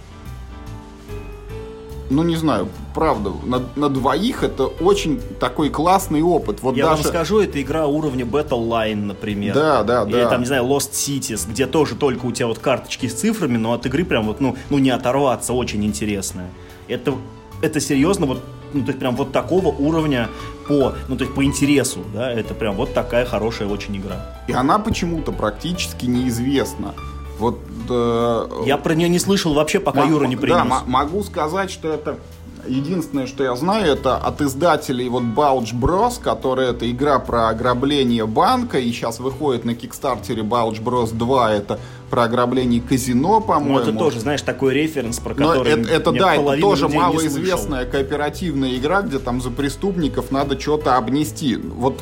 ну 2.10 2.22
не 2.24 2.36
знаю, 2.36 2.68
правда, 2.94 3.32
на, 3.44 3.62
на 3.76 3.88
двоих 3.88 4.42
это 4.42 4.66
очень 4.66 5.20
такой 5.40 5.70
классный 5.70 6.22
опыт. 6.22 6.62
Вот 6.62 6.76
Я 6.76 6.86
даже... 6.86 7.02
вам 7.02 7.12
скажу, 7.12 7.40
это 7.40 7.60
игра 7.60 7.86
уровня 7.86 8.24
Battle 8.24 8.68
Line, 8.68 9.04
например. 9.04 9.54
Да, 9.54 9.82
да, 9.82 10.04
Или 10.04 10.12
да. 10.22 10.28
там, 10.30 10.40
не 10.40 10.46
знаю, 10.46 10.64
Lost 10.64 10.92
Cities, 10.92 11.48
где 11.48 11.66
тоже 11.66 11.94
только 11.94 12.26
у 12.26 12.32
тебя 12.32 12.46
вот 12.46 12.58
карточки 12.58 13.06
с 13.06 13.14
цифрами, 13.14 13.56
но 13.56 13.72
от 13.72 13.86
игры 13.86 14.04
прям 14.04 14.26
вот, 14.26 14.40
ну, 14.40 14.56
ну 14.70 14.78
не 14.78 14.90
оторваться, 14.90 15.52
очень 15.52 15.84
интересная. 15.84 16.50
Это, 16.88 17.14
это 17.60 17.80
серьезно 17.80 18.26
вот 18.26 18.42
ну, 18.74 18.80
то 18.80 18.88
есть 18.88 18.98
прям 18.98 19.16
вот 19.16 19.32
такого 19.32 19.68
уровня 19.68 20.30
по, 20.66 20.94
ну, 21.08 21.16
то 21.16 21.24
есть 21.24 21.34
по 21.34 21.44
интересу, 21.44 22.00
да, 22.14 22.32
это 22.32 22.54
прям 22.54 22.74
вот 22.74 22.94
такая 22.94 23.26
хорошая 23.26 23.68
очень 23.68 23.96
игра. 23.98 24.40
И 24.48 24.52
она 24.52 24.78
почему-то 24.78 25.30
практически 25.30 26.06
неизвестна. 26.06 26.94
Вот, 27.38 27.58
э, 27.90 28.48
Я 28.66 28.78
про 28.78 28.94
нее 28.94 29.08
не 29.08 29.18
слышал 29.18 29.52
вообще, 29.52 29.80
пока 29.80 30.04
Юра 30.04 30.26
не 30.26 30.36
принес. 30.36 30.58
Да, 30.68 30.82
могу 30.86 31.22
сказать, 31.22 31.70
что 31.70 31.92
это 31.92 32.18
Единственное, 32.66 33.26
что 33.26 33.42
я 33.42 33.56
знаю, 33.56 33.92
это 33.92 34.16
от 34.16 34.40
издателей 34.40 35.08
вот 35.08 35.24
Bulge 35.24 35.74
Bros, 35.74 36.20
которая 36.22 36.70
это 36.70 36.88
игра 36.90 37.18
про 37.18 37.48
ограбление 37.48 38.26
банка, 38.26 38.78
и 38.78 38.90
сейчас 38.92 39.18
выходит 39.18 39.64
на 39.64 39.74
Кикстартере 39.74 40.42
Bulge 40.42 40.82
Bros 40.82 41.12
2, 41.12 41.52
это 41.52 41.80
про 42.08 42.24
ограбление 42.24 42.80
казино, 42.80 43.40
по-моему. 43.40 43.78
Ну, 43.78 43.80
это 43.80 43.92
тоже, 43.92 44.20
знаешь, 44.20 44.42
такой 44.42 44.74
референс, 44.74 45.18
про 45.18 45.34
который 45.34 45.76
Но 45.76 45.82
это, 45.82 45.90
это 45.90 46.12
да, 46.12 46.34
это 46.36 46.60
тоже 46.60 46.88
малоизвестная 46.88 47.84
кооперативная 47.84 48.76
игра, 48.76 49.02
где 49.02 49.18
там 49.18 49.40
за 49.40 49.50
преступников 49.50 50.30
надо 50.30 50.60
что-то 50.60 50.96
обнести. 50.96 51.56
Вот 51.56 52.00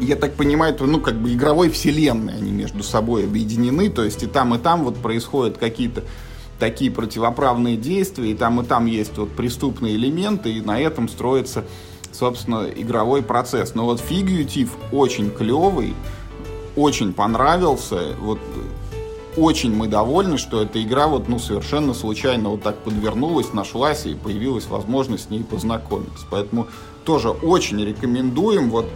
я 0.00 0.16
так 0.16 0.34
понимаю, 0.34 0.74
это, 0.74 0.84
ну, 0.84 1.00
как 1.00 1.16
бы 1.16 1.32
игровой 1.32 1.70
вселенной 1.70 2.34
они 2.34 2.52
между 2.52 2.82
собой 2.82 3.24
объединены, 3.24 3.90
то 3.90 4.04
есть 4.04 4.22
и 4.22 4.26
там, 4.26 4.54
и 4.54 4.58
там 4.58 4.84
вот 4.84 4.96
происходят 4.96 5.58
какие-то 5.58 6.04
такие 6.58 6.90
противоправные 6.90 7.76
действия, 7.76 8.30
и 8.30 8.34
там 8.34 8.60
и 8.60 8.64
там 8.64 8.86
есть 8.86 9.16
вот 9.18 9.30
преступные 9.32 9.96
элементы, 9.96 10.52
и 10.52 10.60
на 10.60 10.80
этом 10.80 11.08
строится, 11.08 11.64
собственно, 12.12 12.66
игровой 12.74 13.22
процесс. 13.22 13.74
Но 13.74 13.84
вот 13.84 14.00
фигьютив 14.00 14.76
очень 14.92 15.30
клевый, 15.30 15.94
очень 16.76 17.12
понравился. 17.12 18.14
Вот 18.20 18.38
очень 19.36 19.74
мы 19.74 19.86
довольны, 19.86 20.38
что 20.38 20.62
эта 20.62 20.82
игра 20.82 21.08
вот, 21.08 21.28
ну, 21.28 21.38
совершенно 21.38 21.92
случайно 21.92 22.50
вот 22.50 22.62
так 22.62 22.76
подвернулась, 22.78 23.52
нашлась 23.52 24.06
и 24.06 24.14
появилась 24.14 24.66
возможность 24.66 25.24
с 25.24 25.30
ней 25.30 25.44
познакомиться. 25.44 26.26
Поэтому 26.30 26.68
тоже 27.04 27.30
очень 27.30 27.84
рекомендуем. 27.84 28.70
Вот 28.70 28.86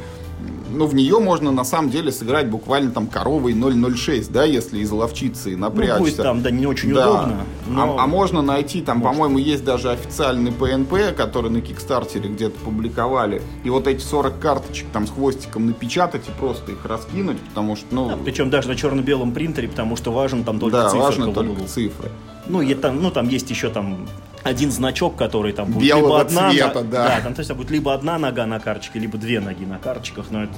ну, 0.73 0.87
в 0.87 0.95
нее 0.95 1.19
можно 1.19 1.51
на 1.51 1.65
самом 1.65 1.91
деле 1.91 2.13
сыграть 2.13 2.49
буквально 2.49 2.91
там 2.91 3.07
коровой 3.07 3.55
006, 3.55 4.31
да, 4.33 4.45
если 4.45 4.79
из 4.79 4.91
ловчицы 4.91 5.57
напрячься. 5.57 5.99
Ну, 5.99 6.05
будет 6.05 6.17
там, 6.17 6.43
да, 6.43 6.51
не 6.51 6.67
очень 6.67 6.95
да. 6.95 7.11
удобно. 7.11 7.41
А, 7.67 7.71
но... 7.71 7.97
А, 7.99 8.05
а 8.05 8.07
можно 8.07 8.43
найти, 8.43 8.81
там, 8.81 9.03
по-моему, 9.03 9.39
есть 9.39 9.65
даже 9.65 9.91
официальный 9.91 10.53
ПНП, 10.53 11.17
который 11.17 11.51
на 11.51 11.61
Кикстартере 11.61 12.29
где-то 12.29 12.59
публиковали. 12.61 13.43
И 13.65 13.71
вот 13.71 13.87
эти 13.87 14.03
40 14.03 14.39
карточек 14.39 14.87
там 14.93 15.07
с 15.07 15.11
хвостиком 15.11 15.67
напечатать 15.67 16.29
и 16.29 16.33
просто 16.39 16.73
их 16.73 16.85
раскинуть, 16.85 17.41
потому 17.41 17.77
что, 17.77 17.87
ну... 17.91 18.09
Да, 18.09 18.19
причем 18.25 18.51
даже 18.51 18.69
на 18.69 18.77
черно-белом 18.77 19.33
принтере, 19.33 19.69
потому 19.69 19.97
что 19.97 20.13
важен 20.13 20.45
там 20.45 20.59
только 20.59 20.77
да, 20.77 20.89
цифры. 20.91 20.99
Да, 20.99 21.05
важно 21.05 21.33
только 21.33 21.65
цифры. 21.65 22.11
Ну, 22.47 22.63
и 22.63 22.75
там, 22.75 23.03
ну, 23.03 23.11
там 23.11 23.29
есть 23.29 23.51
еще 23.51 23.71
там 23.71 24.07
один 24.43 24.71
значок, 24.71 25.17
который 25.17 25.53
там 25.53 25.71
будет 25.71 25.89
Белого 25.89 26.19
либо 26.19 26.21
одна, 26.21 26.51
цвета, 26.51 26.83
да. 26.83 27.09
да, 27.09 27.21
там 27.23 27.35
то 27.35 27.41
есть 27.41 27.53
будет 27.53 27.71
либо 27.71 27.95
одна 27.95 28.19
нога 28.19 28.47
на 28.47 28.61
карточке, 28.61 28.99
либо 28.99 29.19
две 29.19 29.41
ноги 29.41 29.65
на 29.65 29.79
карточках, 29.79 30.27
но 30.31 30.45
это 30.45 30.55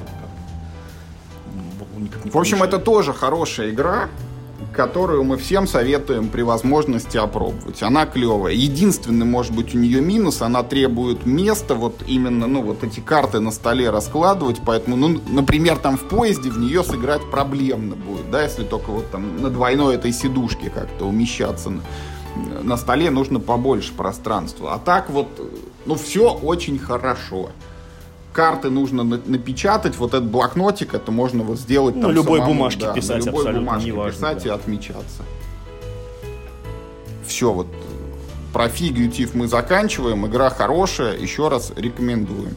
никак 1.98 2.24
не 2.24 2.30
В 2.30 2.36
общем, 2.36 2.62
это 2.62 2.78
тоже 2.78 3.12
хорошая 3.12 3.70
игра, 3.70 4.08
которую 4.72 5.24
мы 5.24 5.36
всем 5.36 5.66
советуем 5.66 6.28
при 6.28 6.42
возможности 6.42 7.16
опробовать. 7.16 7.82
Она 7.82 8.06
клевая. 8.06 8.54
Единственный, 8.54 9.26
может 9.26 9.54
быть, 9.54 9.74
у 9.74 9.78
нее 9.78 10.00
минус, 10.00 10.40
она 10.40 10.62
требует 10.62 11.26
места, 11.26 11.74
вот 11.74 12.02
именно, 12.06 12.46
ну, 12.46 12.62
вот 12.62 12.82
эти 12.84 13.00
карты 13.00 13.40
на 13.40 13.50
столе 13.50 13.90
раскладывать, 13.90 14.60
поэтому, 14.64 14.96
ну, 14.96 15.20
например, 15.28 15.76
там 15.78 15.96
в 15.96 16.08
поезде 16.08 16.50
в 16.50 16.58
нее 16.58 16.82
сыграть 16.84 17.28
проблемно 17.30 17.96
будет, 17.96 18.30
да, 18.30 18.42
если 18.42 18.64
только 18.64 18.90
вот 18.90 19.10
там 19.10 19.42
на 19.42 19.50
двойной 19.50 19.96
этой 19.96 20.12
сидушке 20.12 20.70
как-то 20.70 21.06
умещаться. 21.06 21.72
На, 22.36 22.62
на 22.62 22.76
столе 22.76 23.10
нужно 23.10 23.40
побольше 23.40 23.92
пространства. 23.92 24.74
А 24.74 24.78
так 24.78 25.10
вот, 25.10 25.28
ну, 25.86 25.94
все 25.94 26.32
очень 26.32 26.78
хорошо 26.78 27.50
карты 28.32 28.70
нужно 28.70 29.04
напечатать, 29.04 29.96
вот 29.96 30.14
этот 30.14 30.28
блокнотик, 30.30 30.94
это 30.94 31.12
можно 31.12 31.42
вот 31.42 31.58
сделать 31.58 31.94
ну, 31.94 32.02
там 32.02 32.12
любой 32.12 32.38
самому, 32.38 32.54
бумажке 32.54 32.80
да, 32.80 32.92
писать, 32.92 33.18
на 33.18 33.26
любой 33.26 33.40
абсолютно 33.40 33.60
бумажке 33.60 33.90
неважно, 33.90 34.12
писать 34.12 34.44
да. 34.44 34.48
и 34.48 34.52
отмечаться. 34.52 35.22
Все, 37.26 37.52
вот 37.52 37.66
про 38.52 38.68
фигютив 38.68 39.34
мы 39.34 39.48
заканчиваем. 39.48 40.26
Игра 40.26 40.50
хорошая, 40.50 41.16
еще 41.16 41.48
раз 41.48 41.72
рекомендуем. 41.76 42.56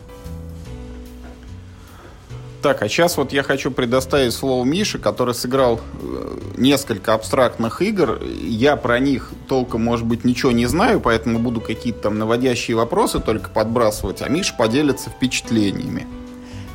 Так, 2.65 2.81
а 2.81 2.89
сейчас 2.89 3.15
вот 3.17 3.31
я 3.31 3.43
хочу 3.43 3.69
предоставить 3.69 4.33
слово 4.33 4.65
Мише, 4.65 4.97
который 4.97 5.35
сыграл 5.35 5.79
э, 6.01 6.37
несколько 6.57 7.13
абстрактных 7.13 7.83
игр. 7.83 8.19
Я 8.41 8.75
про 8.75 8.97
них 8.97 9.29
толком, 9.47 9.83
может 9.83 10.07
быть, 10.07 10.25
ничего 10.25 10.51
не 10.51 10.65
знаю, 10.65 10.99
поэтому 10.99 11.37
буду 11.37 11.61
какие-то 11.61 11.99
там 11.99 12.17
наводящие 12.17 12.75
вопросы 12.75 13.19
только 13.19 13.51
подбрасывать, 13.51 14.23
а 14.23 14.29
Миша 14.29 14.55
поделится 14.57 15.11
впечатлениями. 15.11 16.07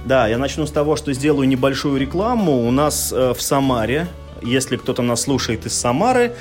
Да, 0.04 0.28
я 0.28 0.38
начну 0.38 0.64
с 0.64 0.70
того, 0.70 0.94
что 0.94 1.12
сделаю 1.12 1.48
небольшую 1.48 1.98
рекламу. 2.00 2.68
У 2.68 2.70
нас 2.70 3.12
э, 3.12 3.34
в 3.36 3.42
Самаре, 3.42 4.06
если 4.42 4.76
кто-то 4.76 5.02
нас 5.02 5.22
слушает 5.22 5.66
из 5.66 5.72
Самары, 5.74 6.36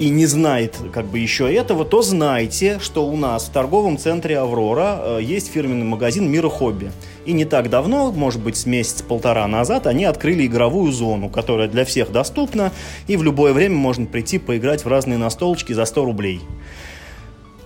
и 0.00 0.08
не 0.08 0.26
знает 0.26 0.76
как 0.92 1.06
бы 1.06 1.18
еще 1.18 1.52
этого, 1.52 1.84
то 1.84 2.02
знайте, 2.02 2.78
что 2.80 3.06
у 3.06 3.16
нас 3.16 3.44
в 3.44 3.52
торговом 3.52 3.98
центре 3.98 4.38
«Аврора» 4.38 4.98
э, 5.02 5.18
есть 5.22 5.52
фирменный 5.52 5.84
магазин 5.84 6.28
«Мира 6.28 6.48
Хобби». 6.48 6.90
И 7.26 7.32
не 7.32 7.44
так 7.44 7.68
давно, 7.68 8.10
может 8.10 8.40
быть, 8.40 8.56
с 8.56 8.66
месяц-полтора 8.66 9.46
назад, 9.46 9.86
они 9.86 10.04
открыли 10.04 10.46
игровую 10.46 10.90
зону, 10.90 11.28
которая 11.28 11.68
для 11.68 11.84
всех 11.84 12.12
доступна, 12.12 12.72
и 13.06 13.16
в 13.16 13.22
любое 13.22 13.52
время 13.52 13.76
можно 13.76 14.06
прийти 14.06 14.38
поиграть 14.38 14.84
в 14.84 14.88
разные 14.88 15.18
настолочки 15.18 15.72
за 15.72 15.84
100 15.84 16.04
рублей. 16.04 16.40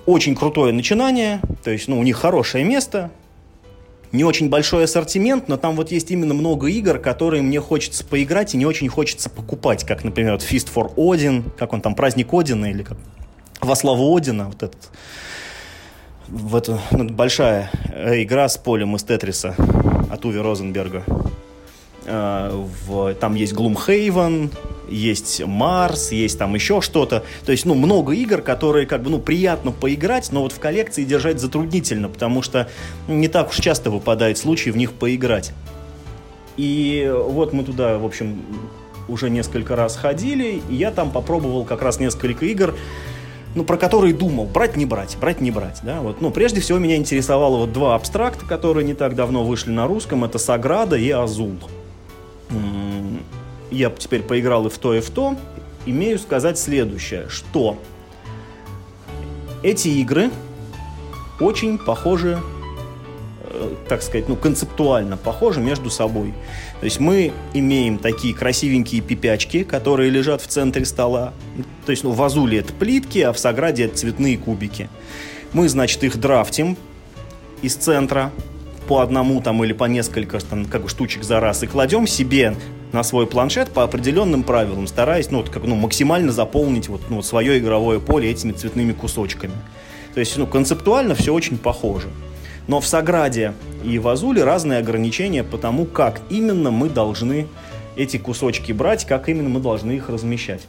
Очень 0.07 0.35
крутое 0.35 0.73
начинание, 0.73 1.41
то 1.63 1.71
есть 1.71 1.89
ну, 1.89 1.99
у 1.99 2.03
них 2.03 2.17
хорошее 2.17 2.65
место, 2.65 3.11
не 4.15 4.23
очень 4.23 4.49
большой 4.49 4.85
ассортимент, 4.85 5.49
но 5.49 5.57
там 5.57 5.75
вот 5.77 5.91
есть 5.91 6.11
именно 6.11 6.35
много 6.35 6.69
игр, 6.69 6.99
которые 6.99 7.43
мне 7.43 7.61
хочется 7.61 8.05
поиграть 8.05 8.55
и 8.55 8.57
не 8.57 8.67
очень 8.67 8.89
хочется 8.89 9.31
покупать, 9.31 9.85
как, 9.85 10.05
например, 10.05 10.33
вот 10.33 10.43
Fist 10.43 10.69
for 10.73 10.95
Odin, 10.95 11.45
как 11.57 11.73
он 11.73 11.81
там, 11.81 11.95
Праздник 11.95 12.33
Одина 12.33 12.71
или 12.71 12.83
как 12.83 12.97
во 13.61 13.75
славу 13.75 14.17
Одина, 14.17 14.47
вот 14.47 14.63
этот 14.63 14.91
в 16.29 16.57
эту 16.57 16.81
ну, 16.91 17.09
большая 17.09 17.71
э, 17.93 18.23
игра 18.23 18.49
с 18.49 18.57
полем 18.57 18.97
из 18.97 19.03
Тетриса 19.03 19.55
от 20.11 20.25
Уви 20.25 20.39
Розенберга. 20.41 21.05
Э, 22.07 22.51
в, 22.87 23.15
там 23.15 23.35
есть 23.35 23.53
Gloomhaven, 23.53 24.51
есть 24.89 25.45
Марс, 25.45 26.13
есть 26.13 26.39
там 26.39 26.55
еще 26.55 26.81
что-то. 26.81 27.25
То 27.45 27.53
есть, 27.53 27.65
ну, 27.65 27.75
много 27.75 28.13
игр, 28.13 28.43
которые 28.43 28.87
как 28.87 29.03
бы, 29.03 29.11
ну, 29.11 29.19
приятно 29.19 29.73
поиграть, 29.73 30.31
но 30.33 30.43
вот 30.43 30.53
в 30.53 30.59
коллекции 30.59 31.05
держать 31.05 31.41
затруднительно, 31.41 32.09
потому 32.09 32.43
что 32.43 32.69
не 33.09 33.29
так 33.29 33.51
уж 33.51 33.57
часто 33.57 33.91
выпадает 33.91 34.39
случай 34.39 34.71
в 34.71 34.77
них 34.77 34.93
поиграть. 34.93 35.53
И 36.57 37.13
вот 37.13 37.53
мы 37.53 37.65
туда, 37.65 37.99
в 37.99 38.05
общем, 38.05 38.43
уже 39.09 39.29
несколько 39.29 39.77
раз 39.77 39.97
ходили, 39.97 40.63
и 40.69 40.75
я 40.75 40.91
там 40.91 41.11
попробовал 41.11 41.65
как 41.65 41.83
раз 41.83 41.99
несколько 41.99 42.47
игр, 42.47 42.75
ну, 43.55 43.65
про 43.65 43.77
которые 43.77 44.15
думал, 44.15 44.47
брать, 44.47 44.77
не 44.77 44.87
брать, 44.87 45.17
брать, 45.21 45.41
не 45.41 45.51
брать, 45.51 45.81
да, 45.83 46.01
вот, 46.01 46.21
ну, 46.21 46.31
прежде 46.31 46.61
всего 46.61 46.79
меня 46.79 46.97
интересовало 46.97 47.59
вот 47.59 47.73
два 47.73 47.95
абстракта, 47.95 48.47
которые 48.47 48.85
не 48.85 48.95
так 48.95 49.15
давно 49.15 49.45
вышли 49.45 49.71
на 49.71 49.87
русском, 49.87 50.25
это 50.25 50.39
Саграда 50.39 50.97
и 50.97 51.11
Азул 51.11 51.59
я 53.75 53.91
теперь 53.91 54.23
поиграл 54.23 54.67
и 54.67 54.71
в 54.71 54.79
то, 54.79 54.95
и 54.95 55.01
в 55.01 55.11
то, 55.11 55.37
имею 55.87 56.19
сказать 56.19 56.59
следующее, 56.59 57.29
что 57.29 57.77
эти 59.63 59.89
игры 59.89 60.31
очень 61.41 61.79
похожи, 61.79 62.39
так 63.89 64.03
сказать, 64.03 64.29
ну, 64.29 64.37
концептуально 64.37 65.17
похожи 65.17 65.61
между 65.61 65.91
собой. 65.91 66.35
То 66.81 66.85
есть 66.85 67.01
мы 67.01 67.33
имеем 67.53 67.99
такие 67.99 68.35
красивенькие 68.35 69.01
пипячки, 69.01 69.65
которые 69.65 70.11
лежат 70.11 70.43
в 70.43 70.47
центре 70.47 70.85
стола. 70.85 71.33
То 71.87 71.91
есть, 71.91 72.05
ну, 72.05 72.13
в 72.13 72.23
Азуле 72.23 72.59
это 72.59 72.73
плитки, 72.73 73.19
а 73.21 73.33
в 73.33 73.39
Саграде 73.39 73.85
это 73.85 73.97
цветные 73.97 74.39
кубики. 74.39 74.89
Мы, 75.53 75.69
значит, 75.69 76.03
их 76.05 76.19
драфтим 76.19 76.77
из 77.63 77.75
центра 77.77 78.33
по 78.89 79.01
одному 79.01 79.41
там 79.41 79.65
или 79.65 79.73
по 79.73 79.85
несколько 79.85 80.39
там, 80.41 80.67
как 80.67 80.83
бы, 80.83 80.89
штучек 80.89 81.25
за 81.25 81.41
раз 81.41 81.63
и 81.63 81.67
кладем 81.67 82.07
себе 82.07 82.55
на 82.93 83.03
свой 83.03 83.27
планшет 83.27 83.71
по 83.71 83.83
определенным 83.83 84.43
правилам, 84.43 84.87
стараясь 84.87 85.31
ну, 85.31 85.39
вот, 85.39 85.51
как, 85.51 85.65
ну, 85.65 85.75
максимально 85.75 86.33
заполнить 86.33 86.89
вот, 86.89 87.03
ну, 87.11 87.23
свое 87.23 87.59
игровое 87.59 88.01
поле 88.01 88.31
этими 88.31 88.53
цветными 88.53 88.93
кусочками. 88.93 89.55
То 90.15 90.21
есть 90.21 90.37
ну, 90.37 90.47
концептуально 90.47 91.15
все 91.15 91.35
очень 91.35 91.59
похоже. 91.59 92.09
Но 92.67 92.81
в 92.81 92.87
Саграде 92.87 93.53
и 93.83 93.99
в 93.99 94.09
Азуле 94.09 94.45
разные 94.45 94.79
ограничения 94.79 95.45
по 95.45 95.59
тому, 95.59 95.85
как 95.85 96.23
именно 96.31 96.71
мы 96.71 96.89
должны 96.89 97.47
эти 97.97 98.17
кусочки 98.17 98.73
брать, 98.73 99.05
как 99.05 99.29
именно 99.29 99.49
мы 99.49 99.61
должны 99.61 99.93
их 99.93 100.09
размещать. 100.09 100.63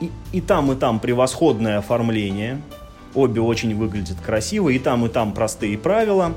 И, 0.00 0.10
и 0.32 0.40
там, 0.40 0.70
и 0.72 0.76
там 0.76 1.00
превосходное 1.00 1.78
оформление. 1.78 2.60
Обе 3.14 3.40
очень 3.40 3.74
выглядят 3.74 4.20
красиво. 4.20 4.68
И 4.68 4.78
там, 4.78 5.06
и 5.06 5.08
там 5.08 5.32
простые 5.32 5.76
правила. 5.78 6.34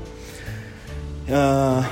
Э, 1.28 1.82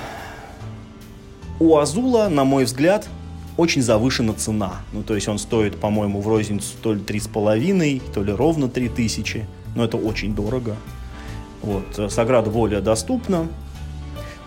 у 1.61 1.77
Азула, 1.77 2.29
на 2.29 2.45
мой 2.45 2.65
взгляд, 2.65 3.09
очень 3.57 3.83
завышена 3.83 4.33
цена. 4.33 4.77
Ну, 4.93 5.03
то 5.03 5.15
есть 5.15 5.29
он 5.29 5.39
стоит, 5.39 5.79
по-моему, 5.79 6.21
в 6.21 6.29
розницу 6.29 6.75
то 6.83 6.95
ли 6.95 7.01
3,5, 7.01 8.03
то 8.13 8.23
ли 8.23 8.33
ровно 8.33 8.69
3 8.69 8.89
тысячи. 8.89 9.47
Но 9.77 9.85
это 9.85 9.97
очень 9.97 10.35
дорого. 10.35 10.77
Вот. 11.63 11.99
Э, 11.99 12.09
Саграда 12.09 12.51
более 12.51 12.81
доступна. 12.81 13.49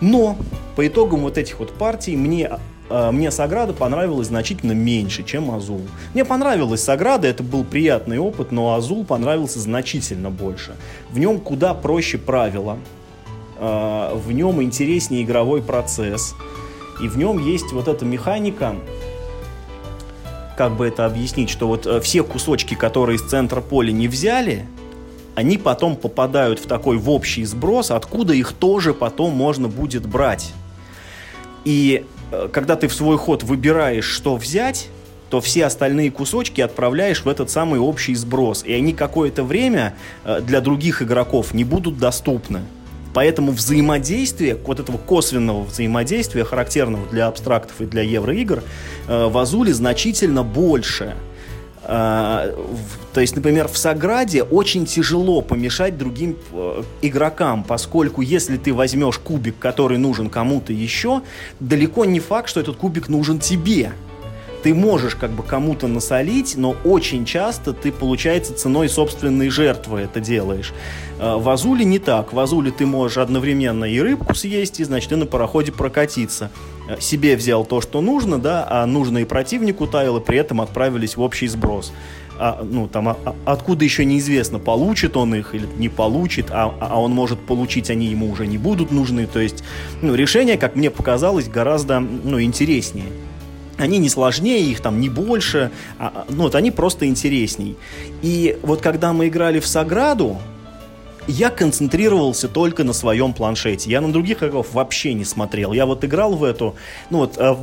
Но 0.00 0.36
по 0.76 0.86
итогам 0.86 1.20
вот 1.20 1.38
этих 1.38 1.58
вот 1.60 1.72
партий 1.72 2.16
мне 2.16 2.50
э, 2.90 3.10
мне 3.10 3.30
Саграда 3.30 3.72
понравилась 3.72 4.28
значительно 4.28 4.72
меньше, 4.72 5.22
чем 5.22 5.50
Азул. 5.50 5.82
Мне 6.12 6.24
понравилась 6.24 6.82
Саграда, 6.82 7.28
это 7.28 7.42
был 7.42 7.64
приятный 7.64 8.18
опыт, 8.18 8.52
но 8.52 8.74
Азул 8.74 9.04
понравился 9.04 9.60
значительно 9.60 10.30
больше. 10.30 10.74
В 11.10 11.18
нем 11.18 11.40
куда 11.40 11.74
проще 11.74 12.18
правила, 12.18 12.78
э, 13.58 14.10
в 14.14 14.32
нем 14.32 14.62
интереснее 14.62 15.22
игровой 15.22 15.62
процесс, 15.62 16.34
и 17.00 17.08
в 17.08 17.16
нем 17.16 17.38
есть 17.38 17.72
вот 17.72 17.88
эта 17.88 18.04
механика, 18.04 18.74
как 20.56 20.76
бы 20.76 20.86
это 20.86 21.06
объяснить, 21.06 21.50
что 21.50 21.66
вот 21.66 21.86
э, 21.86 22.00
все 22.00 22.22
кусочки, 22.22 22.74
которые 22.74 23.16
из 23.16 23.22
центра 23.22 23.60
поля 23.60 23.92
не 23.92 24.08
взяли, 24.08 24.66
они 25.34 25.58
потом 25.58 25.96
попадают 25.96 26.58
в 26.58 26.66
такой 26.66 26.96
в 26.96 27.10
общий 27.10 27.44
сброс, 27.44 27.90
откуда 27.90 28.32
их 28.34 28.52
тоже 28.52 28.94
потом 28.94 29.32
можно 29.32 29.68
будет 29.68 30.06
брать. 30.06 30.52
И 31.64 32.04
э, 32.30 32.48
когда 32.52 32.76
ты 32.76 32.88
в 32.88 32.94
свой 32.94 33.18
ход 33.18 33.42
выбираешь, 33.42 34.04
что 34.04 34.36
взять, 34.36 34.88
то 35.30 35.40
все 35.40 35.66
остальные 35.66 36.10
кусочки 36.10 36.60
отправляешь 36.60 37.24
в 37.24 37.28
этот 37.28 37.50
самый 37.50 37.80
общий 37.80 38.14
сброс. 38.14 38.62
И 38.64 38.72
они 38.72 38.92
какое-то 38.92 39.42
время 39.42 39.94
э, 40.24 40.40
для 40.40 40.60
других 40.60 41.02
игроков 41.02 41.54
не 41.54 41.64
будут 41.64 41.98
доступны. 41.98 42.60
Поэтому 43.14 43.52
взаимодействие, 43.52 44.56
вот 44.56 44.80
этого 44.80 44.98
косвенного 44.98 45.62
взаимодействия, 45.62 46.44
характерного 46.44 47.08
для 47.08 47.28
абстрактов 47.28 47.80
и 47.80 47.86
для 47.86 48.02
евроигр, 48.02 48.62
э, 49.08 49.26
в 49.26 49.38
Азуле 49.38 49.72
значительно 49.72 50.42
больше. 50.42 51.14
То 51.86 53.20
есть, 53.20 53.36
например, 53.36 53.68
в 53.68 53.76
Саграде 53.76 54.42
очень 54.42 54.86
тяжело 54.86 55.42
помешать 55.42 55.98
другим 55.98 56.36
э, 56.52 56.82
игрокам, 57.02 57.62
поскольку 57.62 58.22
если 58.22 58.56
ты 58.56 58.72
возьмешь 58.72 59.18
кубик, 59.18 59.58
который 59.58 59.98
нужен 59.98 60.30
кому-то 60.30 60.72
еще, 60.72 61.22
далеко 61.60 62.06
не 62.06 62.20
факт, 62.20 62.48
что 62.48 62.60
этот 62.60 62.76
кубик 62.76 63.08
нужен 63.08 63.38
тебе 63.38 63.92
ты 64.64 64.72
можешь 64.72 65.14
как 65.14 65.30
бы 65.30 65.42
кому-то 65.42 65.88
насолить, 65.88 66.56
но 66.56 66.74
очень 66.84 67.26
часто 67.26 67.74
ты, 67.74 67.92
получается, 67.92 68.54
ценой 68.54 68.88
собственной 68.88 69.50
жертвы 69.50 70.00
это 70.00 70.20
делаешь. 70.20 70.72
А, 71.20 71.36
в 71.36 71.46
Азуле 71.50 71.84
не 71.84 71.98
так. 71.98 72.32
В 72.32 72.38
Азуле 72.38 72.70
ты 72.70 72.86
можешь 72.86 73.18
одновременно 73.18 73.84
и 73.84 74.00
рыбку 74.00 74.34
съесть, 74.34 74.80
и, 74.80 74.84
значит, 74.84 75.12
и 75.12 75.16
на 75.16 75.26
пароходе 75.26 75.70
прокатиться. 75.70 76.50
А, 76.88 76.98
себе 76.98 77.36
взял 77.36 77.66
то, 77.66 77.82
что 77.82 78.00
нужно, 78.00 78.38
да, 78.38 78.66
а 78.68 78.86
нужно 78.86 79.18
и 79.18 79.24
противнику 79.26 79.86
таяло, 79.86 80.18
при 80.18 80.38
этом 80.38 80.62
отправились 80.62 81.18
в 81.18 81.20
общий 81.20 81.46
сброс. 81.46 81.92
А, 82.38 82.66
ну, 82.68 82.88
там, 82.88 83.10
а, 83.10 83.18
а, 83.22 83.36
откуда 83.44 83.84
еще 83.84 84.06
неизвестно, 84.06 84.58
получит 84.58 85.14
он 85.18 85.34
их 85.34 85.54
или 85.54 85.68
не 85.76 85.90
получит, 85.90 86.46
а, 86.50 86.74
а 86.80 86.98
он 86.98 87.12
может 87.12 87.38
получить, 87.38 87.90
они 87.90 88.06
ему 88.06 88.30
уже 88.30 88.46
не 88.46 88.56
будут 88.56 88.90
нужны. 88.92 89.26
То 89.26 89.40
есть, 89.40 89.62
ну, 90.00 90.14
решение, 90.14 90.56
как 90.56 90.74
мне 90.74 90.90
показалось, 90.90 91.48
гораздо, 91.48 92.00
ну, 92.00 92.40
интереснее 92.40 93.08
они 93.78 93.98
не 93.98 94.08
сложнее, 94.08 94.70
их 94.70 94.80
там 94.80 95.00
не 95.00 95.08
больше, 95.08 95.70
а, 95.98 96.12
а, 96.14 96.26
ну 96.28 96.44
вот 96.44 96.54
они 96.54 96.70
просто 96.70 97.06
интересней. 97.06 97.76
И 98.22 98.58
вот 98.62 98.80
когда 98.80 99.12
мы 99.12 99.28
играли 99.28 99.60
в 99.60 99.66
Саграду, 99.66 100.38
я 101.26 101.50
концентрировался 101.50 102.48
только 102.48 102.84
на 102.84 102.92
своем 102.92 103.32
планшете. 103.32 103.90
Я 103.90 104.00
на 104.00 104.12
других 104.12 104.38
игроков 104.38 104.72
вообще 104.72 105.14
не 105.14 105.24
смотрел. 105.24 105.72
Я 105.72 105.86
вот 105.86 106.04
играл 106.04 106.34
в 106.34 106.44
эту, 106.44 106.76
ну 107.10 107.18
вот 107.18 107.36
э, 107.38 107.54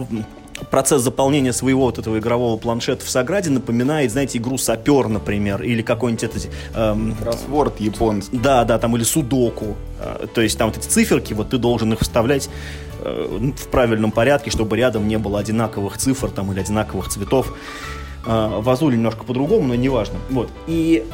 процесс 0.70 1.01
заполнения 1.01 1.53
своего 1.53 1.86
вот 1.86 1.97
этого 1.97 2.20
игрового 2.20 2.57
планшета 2.57 3.05
в 3.05 3.09
Саграде 3.09 3.49
напоминает, 3.49 4.12
знаете, 4.12 4.38
игру 4.38 4.57
Сапер, 4.57 5.07
например, 5.07 5.64
или 5.64 5.82
какой-нибудь 5.82 6.24
этот... 6.24 6.49
Эм, 6.76 7.16
Кроссворд 7.16 7.80
японский. 7.80 8.38
Да, 8.38 8.64
да, 8.64 8.78
там 8.80 8.95
или 8.95 9.03
Судоку. 9.03 9.76
Э, 9.99 10.28
то 10.34 10.41
есть 10.41 10.57
там 10.57 10.70
вот 10.70 10.78
эти 10.78 10.88
циферки, 10.88 11.34
вот 11.34 11.49
ты 11.49 11.57
должен 11.57 11.93
их 11.93 11.99
вставлять 11.99 12.49
в 13.03 13.67
правильном 13.67 14.11
порядке, 14.11 14.51
чтобы 14.51 14.77
рядом 14.77 15.07
не 15.07 15.17
было 15.17 15.39
одинаковых 15.39 15.97
цифр 15.97 16.29
там, 16.29 16.51
или 16.51 16.59
одинаковых 16.59 17.09
цветов. 17.09 17.53
Э, 18.25 18.59
в 18.59 18.69
Азуле 18.69 18.97
немножко 18.97 19.23
по-другому, 19.23 19.67
но 19.67 19.75
неважно. 19.75 20.19
Вот. 20.29 20.49
И 20.67 21.05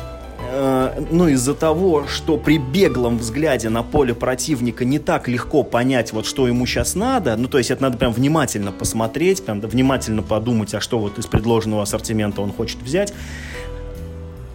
э, 0.51 1.05
ну, 1.11 1.27
из-за 1.29 1.53
того, 1.53 2.07
что 2.07 2.37
при 2.37 2.57
беглом 2.57 3.17
взгляде 3.17 3.69
на 3.69 3.83
поле 3.83 4.13
противника 4.13 4.85
не 4.85 4.99
так 4.99 5.27
легко 5.27 5.63
понять, 5.63 6.11
вот 6.11 6.25
что 6.25 6.47
ему 6.47 6.65
сейчас 6.65 6.95
надо, 6.95 7.35
ну, 7.37 7.47
то 7.47 7.57
есть 7.57 7.71
это 7.71 7.81
надо 7.83 7.97
прям 7.97 8.11
внимательно 8.11 8.71
посмотреть, 8.71 9.43
прям 9.45 9.61
внимательно 9.61 10.21
подумать, 10.21 10.73
а 10.73 10.81
что 10.81 10.99
вот 10.99 11.17
из 11.17 11.25
предложенного 11.25 11.83
ассортимента 11.83 12.41
он 12.41 12.51
хочет 12.51 12.81
взять. 12.81 13.13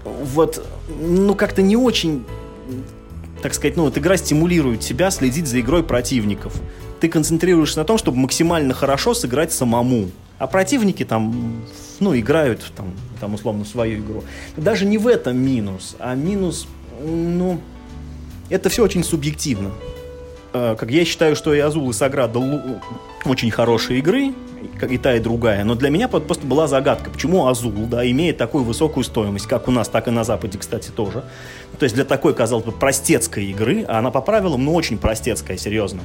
Вот, 0.05 0.65
ну, 1.01 1.35
как-то 1.35 1.63
не 1.63 1.77
очень, 1.77 2.25
так 3.43 3.55
сказать, 3.55 3.77
ну, 3.77 3.85
вот 3.85 3.97
игра 3.97 4.17
стимулирует 4.17 4.81
тебя 4.81 5.11
следить 5.11 5.47
за 5.47 5.61
игрой 5.61 5.83
противников 5.83 6.61
ты 7.03 7.09
концентрируешься 7.09 7.81
на 7.81 7.85
том, 7.85 7.99
чтобы 7.99 8.19
максимально 8.19 8.75
хорошо 8.75 9.13
сыграть 9.13 9.53
самому. 9.53 10.09
А 10.39 10.47
противники 10.47 11.05
там, 11.05 11.65
ну, 11.99 12.17
играют 12.17 12.73
там, 12.77 12.93
там 13.21 13.35
условно 13.35 13.65
свою 13.65 13.99
игру. 13.99 14.23
Даже 14.57 14.85
не 14.87 14.99
в 14.99 15.09
этом 15.09 15.37
минус, 15.37 15.97
а 15.99 16.15
минус, 16.15 16.69
ну, 17.05 17.59
это 18.51 18.69
все 18.69 18.85
очень 18.85 19.03
субъективно. 19.03 19.73
Э, 20.53 20.77
как 20.79 20.93
я 20.93 21.05
считаю, 21.05 21.35
что 21.35 21.53
и 21.53 21.59
Азул, 21.59 21.91
и 21.91 21.93
Саграда 21.93 22.41
очень 23.25 23.51
хорошие 23.51 23.99
игры, 23.99 24.33
и 24.89 24.99
та, 24.99 25.17
и 25.17 25.19
другая. 25.19 25.65
Но 25.65 25.75
для 25.75 25.91
меня 25.91 26.07
просто 26.07 26.47
была 26.47 26.69
загадка, 26.69 27.11
почему 27.11 27.49
Азул, 27.49 27.73
да, 27.89 28.09
имеет 28.09 28.39
такую 28.39 28.63
высокую 28.63 29.03
стоимость, 29.03 29.49
как 29.49 29.67
у 29.67 29.73
нас, 29.73 29.89
так 29.89 30.07
и 30.07 30.13
на 30.13 30.23
Западе, 30.23 30.57
кстати, 30.57 30.91
тоже. 30.91 31.25
То 31.81 31.83
есть 31.83 31.97
для 31.97 32.05
такой, 32.05 32.33
казалось 32.33 32.65
бы, 32.65 32.71
простецкой 32.71 33.47
игры, 33.47 33.85
а 33.89 33.99
она 33.99 34.13
по 34.13 34.21
правилам, 34.21 34.65
ну, 34.65 34.73
очень 34.73 34.99
простецкая, 34.99 35.57
серьезно 35.57 36.01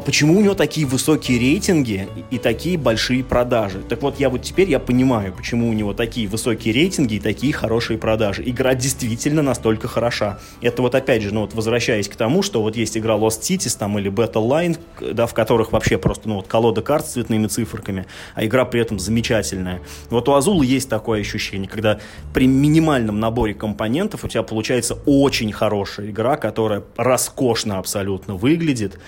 почему 0.00 0.38
у 0.38 0.40
него 0.40 0.54
такие 0.54 0.86
высокие 0.86 1.38
рейтинги 1.38 2.08
и 2.30 2.38
такие 2.38 2.78
большие 2.78 3.22
продажи. 3.24 3.80
Так 3.88 4.02
вот, 4.02 4.18
я 4.18 4.30
вот 4.30 4.42
теперь 4.42 4.70
я 4.70 4.78
понимаю, 4.78 5.32
почему 5.32 5.68
у 5.68 5.72
него 5.72 5.92
такие 5.92 6.28
высокие 6.28 6.72
рейтинги 6.74 7.14
и 7.14 7.20
такие 7.20 7.52
хорошие 7.52 7.98
продажи. 7.98 8.42
Игра 8.44 8.74
действительно 8.74 9.42
настолько 9.42 9.88
хороша. 9.88 10.38
Это 10.60 10.82
вот 10.82 10.94
опять 10.94 11.22
же, 11.22 11.32
ну 11.34 11.42
вот 11.42 11.54
возвращаясь 11.54 12.08
к 12.08 12.16
тому, 12.16 12.42
что 12.42 12.62
вот 12.62 12.76
есть 12.76 12.96
игра 12.96 13.16
Lost 13.16 13.40
Cities 13.40 13.76
там 13.78 13.98
или 13.98 14.10
Battle 14.10 14.48
Line, 14.48 14.78
да, 15.12 15.26
в 15.26 15.34
которых 15.34 15.72
вообще 15.72 15.98
просто, 15.98 16.28
ну 16.28 16.36
вот 16.36 16.46
колода 16.46 16.82
карт 16.82 17.06
с 17.06 17.12
цветными 17.12 17.46
циферками, 17.46 18.06
а 18.34 18.44
игра 18.44 18.64
при 18.64 18.80
этом 18.80 18.98
замечательная. 18.98 19.80
Вот 20.10 20.28
у 20.28 20.32
Азула 20.34 20.62
есть 20.62 20.88
такое 20.88 21.20
ощущение, 21.20 21.68
когда 21.68 21.98
при 22.32 22.46
минимальном 22.46 23.20
наборе 23.20 23.54
компонентов 23.54 24.24
у 24.24 24.28
тебя 24.28 24.42
получается 24.42 24.98
очень 25.06 25.52
хорошая 25.52 26.10
игра, 26.10 26.36
которая 26.36 26.82
роскошно 26.96 27.78
абсолютно 27.78 28.34
выглядит, 28.34 28.98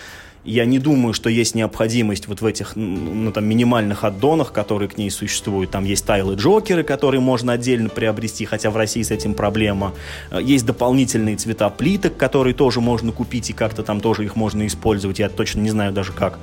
я 0.45 0.67
не 0.67 0.79
думаю, 0.79 1.15
что 1.15 1.31
есть 1.31 1.55
необходимость 1.55 2.29
вот 2.29 2.43
в 2.43 2.47
этих 2.47 2.77
ну, 2.77 3.33
там, 3.33 3.47
минимальных 3.47 4.05
аддонах, 4.05 4.53
которые 4.53 4.89
к 4.89 4.99
ней 4.99 5.11
существуют. 5.11 5.71
Там 5.71 5.85
есть 5.85 6.05
тайлы 6.05 6.35
Джокеры, 6.35 6.83
которые 6.83 7.21
можно 7.21 7.53
отдельно 7.53 7.89
приобрести, 7.89 8.45
хотя 8.45 8.71
в 8.71 8.77
России 8.77 9.03
с 9.03 9.11
этим 9.11 9.35
проблема. 9.35 9.95
Э, 10.31 10.41
есть 10.43 10.67
дополнительные 10.67 11.37
цвета 11.37 11.71
плиток, 11.71 12.17
которые 12.17 12.55
тоже 12.55 12.81
можно 12.81 13.11
купить, 13.11 13.51
и 13.51 13.53
как-то 13.53 13.83
там 13.83 14.01
тоже 14.01 14.25
их 14.25 14.37
можно 14.37 14.67
использовать. 14.67 15.19
Я 15.19 15.29
точно 15.29 15.61
не 15.61 15.71
знаю 15.71 15.93
даже 15.93 16.13
как. 16.13 16.39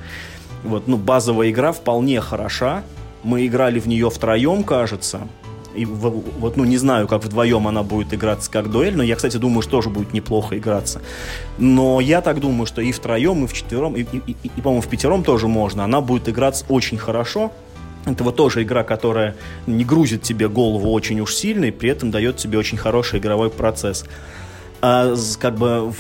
Вот, 0.64 0.88
ну, 0.88 0.97
базовая 0.97 1.52
игра 1.52 1.72
вполне 1.72 2.22
хороша. 2.22 2.84
Мы 3.24 3.45
играли 3.45 3.80
в 3.80 3.88
нее 3.88 4.10
втроем, 4.10 4.64
кажется. 4.64 5.28
И 5.76 5.86
вот, 5.86 6.58
ну, 6.58 6.66
не 6.66 6.78
знаю, 6.78 7.08
как 7.08 7.24
вдвоем 7.24 7.68
она 7.68 7.84
будет 7.84 8.14
играться 8.14 8.52
как 8.52 8.70
дуэль, 8.70 8.96
но 8.96 9.04
я, 9.04 9.16
кстати, 9.16 9.38
думаю, 9.38 9.62
что 9.62 9.72
тоже 9.72 9.90
будет 9.90 10.14
неплохо 10.14 10.58
играться. 10.58 11.02
Но 11.58 12.02
я 12.02 12.22
так 12.22 12.40
думаю, 12.40 12.66
что 12.66 12.82
и 12.82 12.92
втроем, 12.92 13.46
и 13.46 13.48
в 13.48 13.54
четвером, 13.54 13.96
и, 13.96 14.02
и, 14.02 14.22
и, 14.28 14.36
и 14.44 14.62
по-моему, 14.62 14.82
в 14.82 14.88
пятером 14.88 15.24
тоже 15.24 15.48
можно. 15.48 15.84
Она 15.84 16.02
будет 16.02 16.28
играться 16.28 16.66
очень 16.68 16.98
хорошо. 16.98 17.52
Это 18.06 18.24
вот 18.24 18.36
тоже 18.36 18.64
игра, 18.64 18.84
которая 18.84 19.36
не 19.68 19.86
грузит 19.86 20.24
тебе 20.24 20.50
голову 20.50 20.92
очень 20.92 21.20
уж 21.20 21.36
сильно, 21.36 21.66
и 21.66 21.72
при 21.72 21.90
этом 21.90 22.12
дает 22.12 22.38
тебе 22.38 22.58
очень 22.58 22.78
хороший 22.78 23.20
игровой 23.20 23.50
процесс. 23.50 24.06
А, 24.82 25.16
как 25.40 25.56
бы 25.56 25.92
в, 25.92 25.96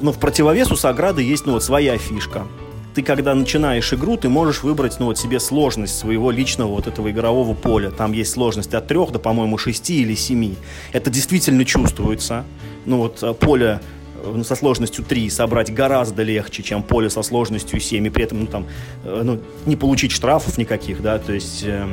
ну, 0.00 0.12
в 0.12 0.18
противовес 0.18 0.72
у 0.72 0.76
Саграды 0.76 1.22
есть 1.22 1.46
ну, 1.46 1.52
вот 1.52 1.62
своя 1.62 1.98
фишка 1.98 2.46
ты, 2.94 3.02
когда 3.02 3.34
начинаешь 3.34 3.92
игру, 3.92 4.16
ты 4.16 4.28
можешь 4.28 4.62
выбрать, 4.62 5.00
ну, 5.00 5.06
вот 5.06 5.18
себе 5.18 5.40
сложность 5.40 5.98
своего 5.98 6.30
личного 6.30 6.68
вот 6.68 6.86
этого 6.86 7.10
игрового 7.10 7.54
поля. 7.54 7.90
Там 7.90 8.12
есть 8.12 8.32
сложность 8.32 8.72
от 8.72 8.86
трех 8.86 9.10
до, 9.10 9.18
по-моему, 9.18 9.58
шести 9.58 10.02
или 10.02 10.14
семи. 10.14 10.54
Это 10.92 11.10
действительно 11.10 11.64
чувствуется. 11.64 12.44
Ну, 12.86 12.98
вот 12.98 13.22
э, 13.22 13.34
поле 13.34 13.80
э, 14.22 14.42
со 14.44 14.54
сложностью 14.54 15.04
3 15.04 15.28
собрать 15.28 15.74
гораздо 15.74 16.22
легче, 16.22 16.62
чем 16.62 16.82
поле 16.82 17.10
со 17.10 17.22
сложностью 17.22 17.80
7, 17.80 18.06
и 18.06 18.10
при 18.10 18.24
этом, 18.24 18.40
ну, 18.40 18.46
там, 18.46 18.66
э, 19.04 19.22
ну, 19.24 19.40
не 19.66 19.76
получить 19.76 20.12
штрафов 20.12 20.56
никаких, 20.58 21.02
да, 21.02 21.18
то 21.18 21.32
есть... 21.32 21.64
Э, 21.64 21.86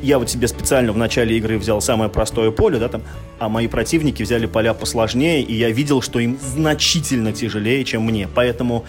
я 0.00 0.18
вот 0.18 0.30
себе 0.30 0.48
специально 0.48 0.90
в 0.92 0.96
начале 0.96 1.36
игры 1.36 1.58
взял 1.58 1.80
самое 1.82 2.08
простое 2.10 2.50
поле, 2.50 2.78
да, 2.78 2.88
там, 2.88 3.02
а 3.38 3.48
мои 3.48 3.68
противники 3.68 4.22
взяли 4.22 4.46
поля 4.46 4.72
посложнее, 4.72 5.42
и 5.42 5.54
я 5.54 5.70
видел, 5.70 6.00
что 6.00 6.18
им 6.18 6.38
значительно 6.40 7.32
тяжелее, 7.32 7.84
чем 7.84 8.02
мне. 8.02 8.28
Поэтому 8.34 8.84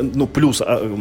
ну, 0.00 0.26
плюс 0.26 0.62
э, 0.64 0.96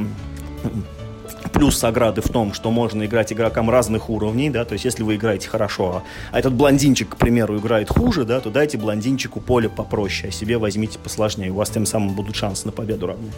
плюс 1.52 1.78
Саграды 1.78 2.22
в 2.22 2.30
том, 2.30 2.54
что 2.54 2.72
можно 2.72 3.06
играть 3.06 3.32
игрокам 3.32 3.70
разных 3.70 4.10
уровней, 4.10 4.50
да, 4.50 4.66
то 4.66 4.74
есть 4.74 4.86
если 4.86 5.04
вы 5.04 5.16
играете 5.16 5.48
хорошо, 5.50 6.04
а 6.32 6.40
этот 6.40 6.54
блондинчик, 6.54 7.10
к 7.10 7.18
примеру, 7.18 7.58
играет 7.58 7.90
хуже, 7.90 8.26
да, 8.26 8.40
то 8.40 8.50
дайте 8.50 8.78
блондинчику 8.78 9.40
поле 9.40 9.70
попроще, 9.70 10.30
а 10.30 10.32
себе 10.32 10.58
возьмите 10.58 11.00
посложнее, 11.00 11.52
у 11.52 11.56
вас 11.56 11.70
тем 11.70 11.86
самым 11.86 12.16
будут 12.16 12.36
шансы 12.36 12.66
на 12.66 12.72
победу 12.72 13.08
равны. 13.08 13.32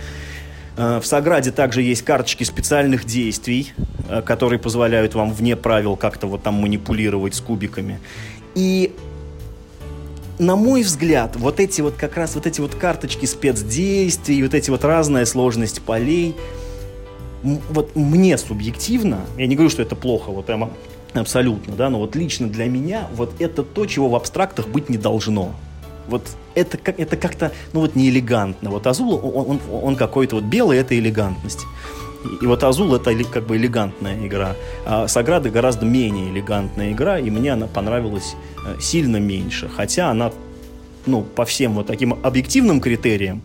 Э, 0.78 1.00
в 1.02 1.06
Саграде 1.06 1.52
также 1.52 1.82
есть 1.82 2.04
карточки 2.04 2.44
специальных 2.44 3.06
действий, 3.06 3.74
которые 4.26 4.60
позволяют 4.60 5.16
вам 5.16 5.34
вне 5.34 5.56
правил 5.56 5.96
как-то 5.96 6.28
вот 6.28 6.44
там 6.44 6.56
манипулировать 6.56 7.36
с 7.36 7.42
кубиками. 7.42 8.00
И 8.54 8.94
на 10.40 10.56
мой 10.56 10.84
взгляд, 10.84 11.36
вот 11.36 11.60
эти 11.60 11.82
вот 11.82 11.96
как 11.96 12.18
раз 12.18 12.36
вот 12.36 12.46
эти 12.46 12.62
вот 12.62 12.76
карточки 12.76 13.26
спецдействий, 13.26 14.42
вот 14.44 14.54
эти 14.54 14.70
вот 14.70 14.84
разная 14.84 15.26
сложность 15.26 15.82
полей, 15.82 16.36
вот 17.44 17.96
мне 17.96 18.38
субъективно, 18.38 19.22
я 19.38 19.48
не 19.48 19.56
говорю, 19.56 19.70
что 19.70 19.82
это 19.82 19.96
плохо, 19.96 20.32
вот 20.32 20.46
прямо 20.46 20.72
абсолютно, 21.14 21.76
да, 21.76 21.90
но 21.90 22.00
вот 22.00 22.16
лично 22.16 22.48
для 22.48 22.66
меня 22.66 23.08
вот 23.14 23.34
это 23.40 23.64
то, 23.64 23.86
чего 23.86 24.10
в 24.10 24.16
абстрактах 24.16 24.68
быть 24.68 24.90
не 24.90 24.98
должно. 24.98 25.54
Вот 26.08 26.24
это, 26.54 26.78
как, 26.78 27.00
это 27.00 27.18
как-то, 27.18 27.52
ну 27.74 27.80
вот 27.80 27.96
не 27.96 28.10
элегантно. 28.10 28.70
Вот 28.70 28.86
Азул, 28.86 29.20
он, 29.24 29.60
он, 29.70 29.84
он 29.84 29.96
какой-то 29.96 30.36
вот 30.36 30.46
белый, 30.46 30.78
это 30.78 30.98
элегантность. 30.98 31.66
И 32.42 32.46
вот 32.46 32.64
Азул 32.64 32.96
это 32.96 33.14
как 33.26 33.46
бы 33.46 33.58
элегантная 33.58 34.26
игра. 34.26 34.56
А 34.86 35.08
Саграда 35.08 35.50
гораздо 35.50 35.86
менее 35.86 36.30
элегантная 36.32 36.92
игра, 36.92 37.20
и 37.20 37.30
мне 37.30 37.54
она 37.54 37.68
понравилась 37.68 38.36
э, 38.66 38.80
сильно 38.80 39.18
меньше. 39.18 39.70
Хотя 39.70 40.10
она 40.10 40.32
ну, 41.06 41.22
по 41.22 41.46
всем 41.46 41.74
вот 41.74 41.88
таким 41.88 42.14
объективным 42.24 42.82
критериям, 42.82 43.42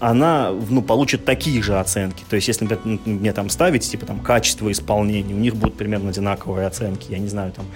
она 0.00 0.50
ну, 0.68 0.82
получит 0.82 1.24
такие 1.24 1.62
же 1.62 1.78
оценки. 1.78 2.24
То 2.28 2.36
есть, 2.36 2.48
если, 2.48 2.64
например, 2.64 2.98
мне 3.04 3.32
там 3.32 3.48
ставить, 3.48 3.88
типа, 3.88 4.04
там, 4.04 4.18
качество 4.18 4.70
исполнения, 4.70 5.32
у 5.32 5.38
них 5.38 5.54
будут 5.54 5.76
примерно 5.76 6.10
одинаковые 6.10 6.66
оценки. 6.66 7.06
Я 7.10 7.18
не 7.18 7.28
знаю, 7.28 7.52
там, 7.52 7.66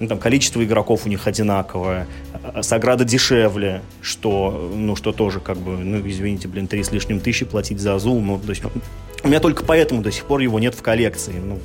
ну, 0.00 0.08
там 0.08 0.18
количество 0.18 0.64
игроков 0.64 1.06
у 1.06 1.08
них 1.08 1.26
одинаковое, 1.26 2.08
а, 2.42 2.62
Саграда 2.62 3.04
дешевле, 3.04 3.82
что, 4.00 4.72
ну, 4.74 4.96
что 4.96 5.12
тоже, 5.12 5.40
как 5.40 5.58
бы, 5.58 5.76
ну, 5.76 6.00
извините, 6.08 6.48
блин, 6.48 6.66
три 6.66 6.82
с 6.82 6.90
лишним 6.90 7.20
тысячи 7.20 7.44
платить 7.44 7.78
за 7.78 7.94
Азул, 7.94 8.20
ну, 8.20 8.38
то 8.38 8.50
есть, 8.50 8.62
у 9.22 9.28
меня 9.28 9.40
только 9.40 9.64
поэтому 9.64 10.02
до 10.02 10.10
сих 10.10 10.24
пор 10.24 10.40
его 10.40 10.58
нет 10.58 10.74
в 10.74 10.82
коллекции. 10.82 11.34
Ну, 11.44 11.58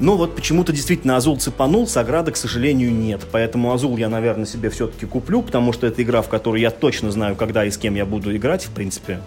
ну 0.00 0.16
вот 0.16 0.34
почему-то 0.34 0.72
действительно 0.72 1.16
Азул 1.16 1.38
цепанул, 1.38 1.86
Саграда, 1.86 2.32
к 2.32 2.36
сожалению, 2.36 2.92
нет. 2.92 3.20
Поэтому 3.30 3.72
Азул 3.72 3.96
я, 3.96 4.08
наверное, 4.08 4.46
себе 4.46 4.70
все-таки 4.70 5.06
куплю, 5.06 5.42
потому 5.42 5.72
что 5.72 5.86
это 5.86 6.02
игра, 6.02 6.22
в 6.22 6.28
которую 6.28 6.60
я 6.60 6.70
точно 6.70 7.10
знаю, 7.10 7.36
когда 7.36 7.64
и 7.64 7.70
с 7.70 7.76
кем 7.76 7.94
я 7.94 8.06
буду 8.06 8.34
играть, 8.34 8.64
в 8.64 8.70
принципе. 8.70 9.20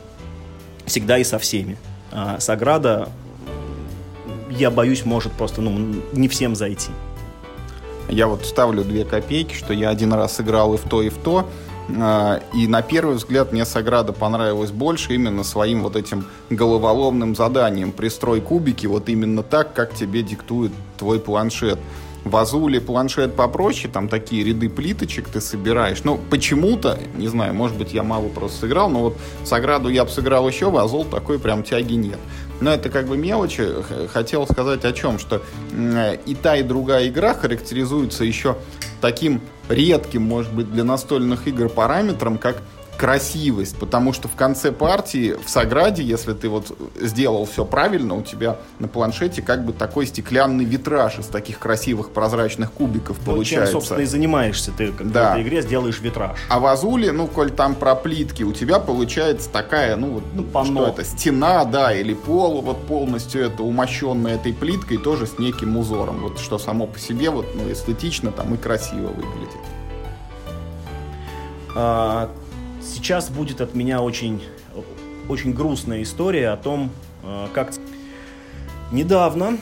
Всегда 0.85 1.17
и 1.19 1.23
со 1.23 1.37
всеми. 1.37 1.77
А 2.11 2.39
Саграда, 2.39 3.09
я 4.57 4.71
боюсь, 4.71 5.05
может 5.05 5.31
просто 5.33 5.61
ну, 5.61 6.01
не 6.13 6.27
всем 6.27 6.55
зайти. 6.55 6.91
Я 8.09 8.27
вот 8.27 8.45
ставлю 8.45 8.83
две 8.83 9.03
копейки, 9.03 9.53
что 9.53 9.73
я 9.73 9.89
один 9.89 10.13
раз 10.13 10.39
играл 10.39 10.73
и 10.73 10.77
в 10.77 10.83
то, 10.83 11.01
и 11.01 11.09
в 11.09 11.17
то. 11.17 11.47
А, 11.99 12.41
и 12.53 12.67
на 12.67 12.81
первый 12.81 13.15
взгляд 13.15 13.51
мне 13.51 13.65
Саграда 13.65 14.13
понравилась 14.13 14.71
больше 14.71 15.13
именно 15.13 15.43
своим 15.43 15.83
вот 15.83 15.95
этим 15.95 16.25
головоломным 16.49 17.35
заданием. 17.35 17.91
Пристрой 17.91 18.41
кубики 18.41 18.87
вот 18.87 19.09
именно 19.09 19.43
так, 19.43 19.73
как 19.73 19.93
тебе 19.93 20.23
диктует 20.23 20.71
твой 20.97 21.19
планшет. 21.19 21.79
В 22.23 22.35
Азуле 22.35 22.81
планшет 22.81 23.35
попроще, 23.35 23.89
там 23.91 24.09
такие 24.09 24.43
ряды 24.43 24.69
плиточек 24.69 25.29
ты 25.29 25.39
собираешь. 25.39 26.03
Но 26.03 26.17
почему-то, 26.17 26.99
не 27.15 27.29
знаю, 27.29 27.53
может 27.53 27.77
быть, 27.77 27.93
я 27.93 28.03
мало 28.03 28.27
просто 28.27 28.61
сыграл, 28.61 28.89
но 28.89 28.99
вот 28.99 29.17
Саграду 29.45 29.87
я 29.87 30.03
бы 30.03 30.09
сыграл 30.09 30.47
еще, 30.47 30.69
в 30.69 30.77
Азул 30.77 31.05
такой 31.05 31.39
прям 31.39 31.63
тяги 31.63 31.93
нет. 31.93 32.19
Но 32.59 32.71
это 32.71 32.89
как 32.89 33.07
бы 33.07 33.17
мелочи. 33.17 33.67
Хотел 34.11 34.45
сказать 34.47 34.83
о 34.85 34.93
чем, 34.93 35.19
что 35.19 35.41
и 36.25 36.35
та, 36.41 36.57
и 36.57 36.63
другая 36.63 37.07
игра 37.07 37.33
характеризуются 37.33 38.23
еще 38.23 38.57
таким 39.01 39.41
редким, 39.69 40.23
может 40.23 40.53
быть, 40.53 40.71
для 40.71 40.83
настольных 40.83 41.47
игр 41.47 41.69
параметром, 41.69 42.37
как 42.37 42.61
красивость, 42.97 43.77
потому 43.77 44.11
что 44.11 44.27
в 44.27 44.35
конце 44.35 44.71
партии 44.71 45.35
в 45.43 45.49
Саграде, 45.49 46.03
если 46.03 46.33
ты 46.33 46.49
вот 46.49 46.75
сделал 46.99 47.45
все 47.45 47.63
правильно, 47.63 48.15
у 48.15 48.23
тебя 48.23 48.57
на 48.79 48.87
планшете 48.87 49.41
как 49.41 49.63
бы 49.65 49.71
такой 49.71 50.07
стеклянный 50.07 50.65
витраж 50.65 51.19
из 51.19 51.27
таких 51.27 51.59
красивых 51.59 52.09
прозрачных 52.09 52.71
кубиков 52.71 53.17
ну, 53.19 53.33
получается. 53.33 53.71
Чем, 53.71 53.81
собственно, 53.81 54.01
и 54.01 54.05
занимаешься 54.05 54.71
ты, 54.75 54.91
когда 54.91 55.13
да. 55.13 55.29
в 55.29 55.31
этой 55.33 55.43
игре 55.43 55.61
сделаешь 55.61 56.01
витраж. 56.01 56.37
А 56.49 56.59
в 56.59 56.65
Азуле, 56.65 57.11
ну, 57.11 57.27
коль 57.27 57.51
там 57.51 57.75
про 57.75 57.95
плитки, 57.95 58.43
у 58.43 58.51
тебя 58.51 58.79
получается 58.79 59.49
такая, 59.49 59.95
ну, 59.95 60.19
вот, 60.19 60.23
ну, 60.33 60.65
что 60.65 60.87
это, 60.87 61.03
стена, 61.03 61.63
да, 61.65 61.93
или 61.93 62.13
пол, 62.13 62.61
вот 62.61 62.85
полностью 62.87 63.45
это 63.45 63.63
умощенная 63.63 64.35
этой 64.35 64.53
плиткой, 64.53 64.97
тоже 64.97 65.27
с 65.27 65.37
неким 65.37 65.77
узором, 65.77 66.21
вот 66.21 66.39
что 66.39 66.57
само 66.57 66.87
по 66.87 66.99
себе 66.99 67.29
вот, 67.29 67.45
ну, 67.55 67.71
эстетично 67.71 68.31
там 68.31 68.55
и 68.55 68.57
красиво 68.57 69.07
выглядит. 69.07 69.61
А, 71.75 72.31
сейчас 72.87 73.29
будет 73.29 73.61
от 73.61 73.75
меня 73.75 74.01
очень, 74.01 74.41
очень 75.29 75.53
грустная 75.53 76.03
история 76.03 76.49
о 76.49 76.57
том, 76.57 76.91
э, 77.23 77.47
как 77.53 77.73
недавно, 78.91 79.57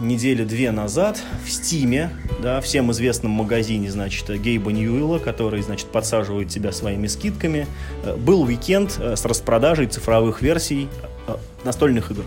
недели 0.00 0.44
две 0.44 0.70
назад, 0.70 1.20
в 1.44 1.50
Стиме, 1.50 2.10
да, 2.40 2.60
всем 2.60 2.90
известном 2.92 3.32
магазине, 3.32 3.90
значит, 3.90 4.28
Гейба 4.40 4.72
Ньюэлла, 4.72 5.18
который, 5.18 5.62
значит, 5.62 5.88
подсаживает 5.88 6.48
тебя 6.48 6.72
своими 6.72 7.08
скидками, 7.08 7.66
э, 8.04 8.16
был 8.16 8.42
уикенд 8.42 8.96
э, 8.98 9.16
с 9.16 9.24
распродажей 9.24 9.86
цифровых 9.86 10.42
версий 10.42 10.88
настольных 11.64 12.10
игр. 12.10 12.24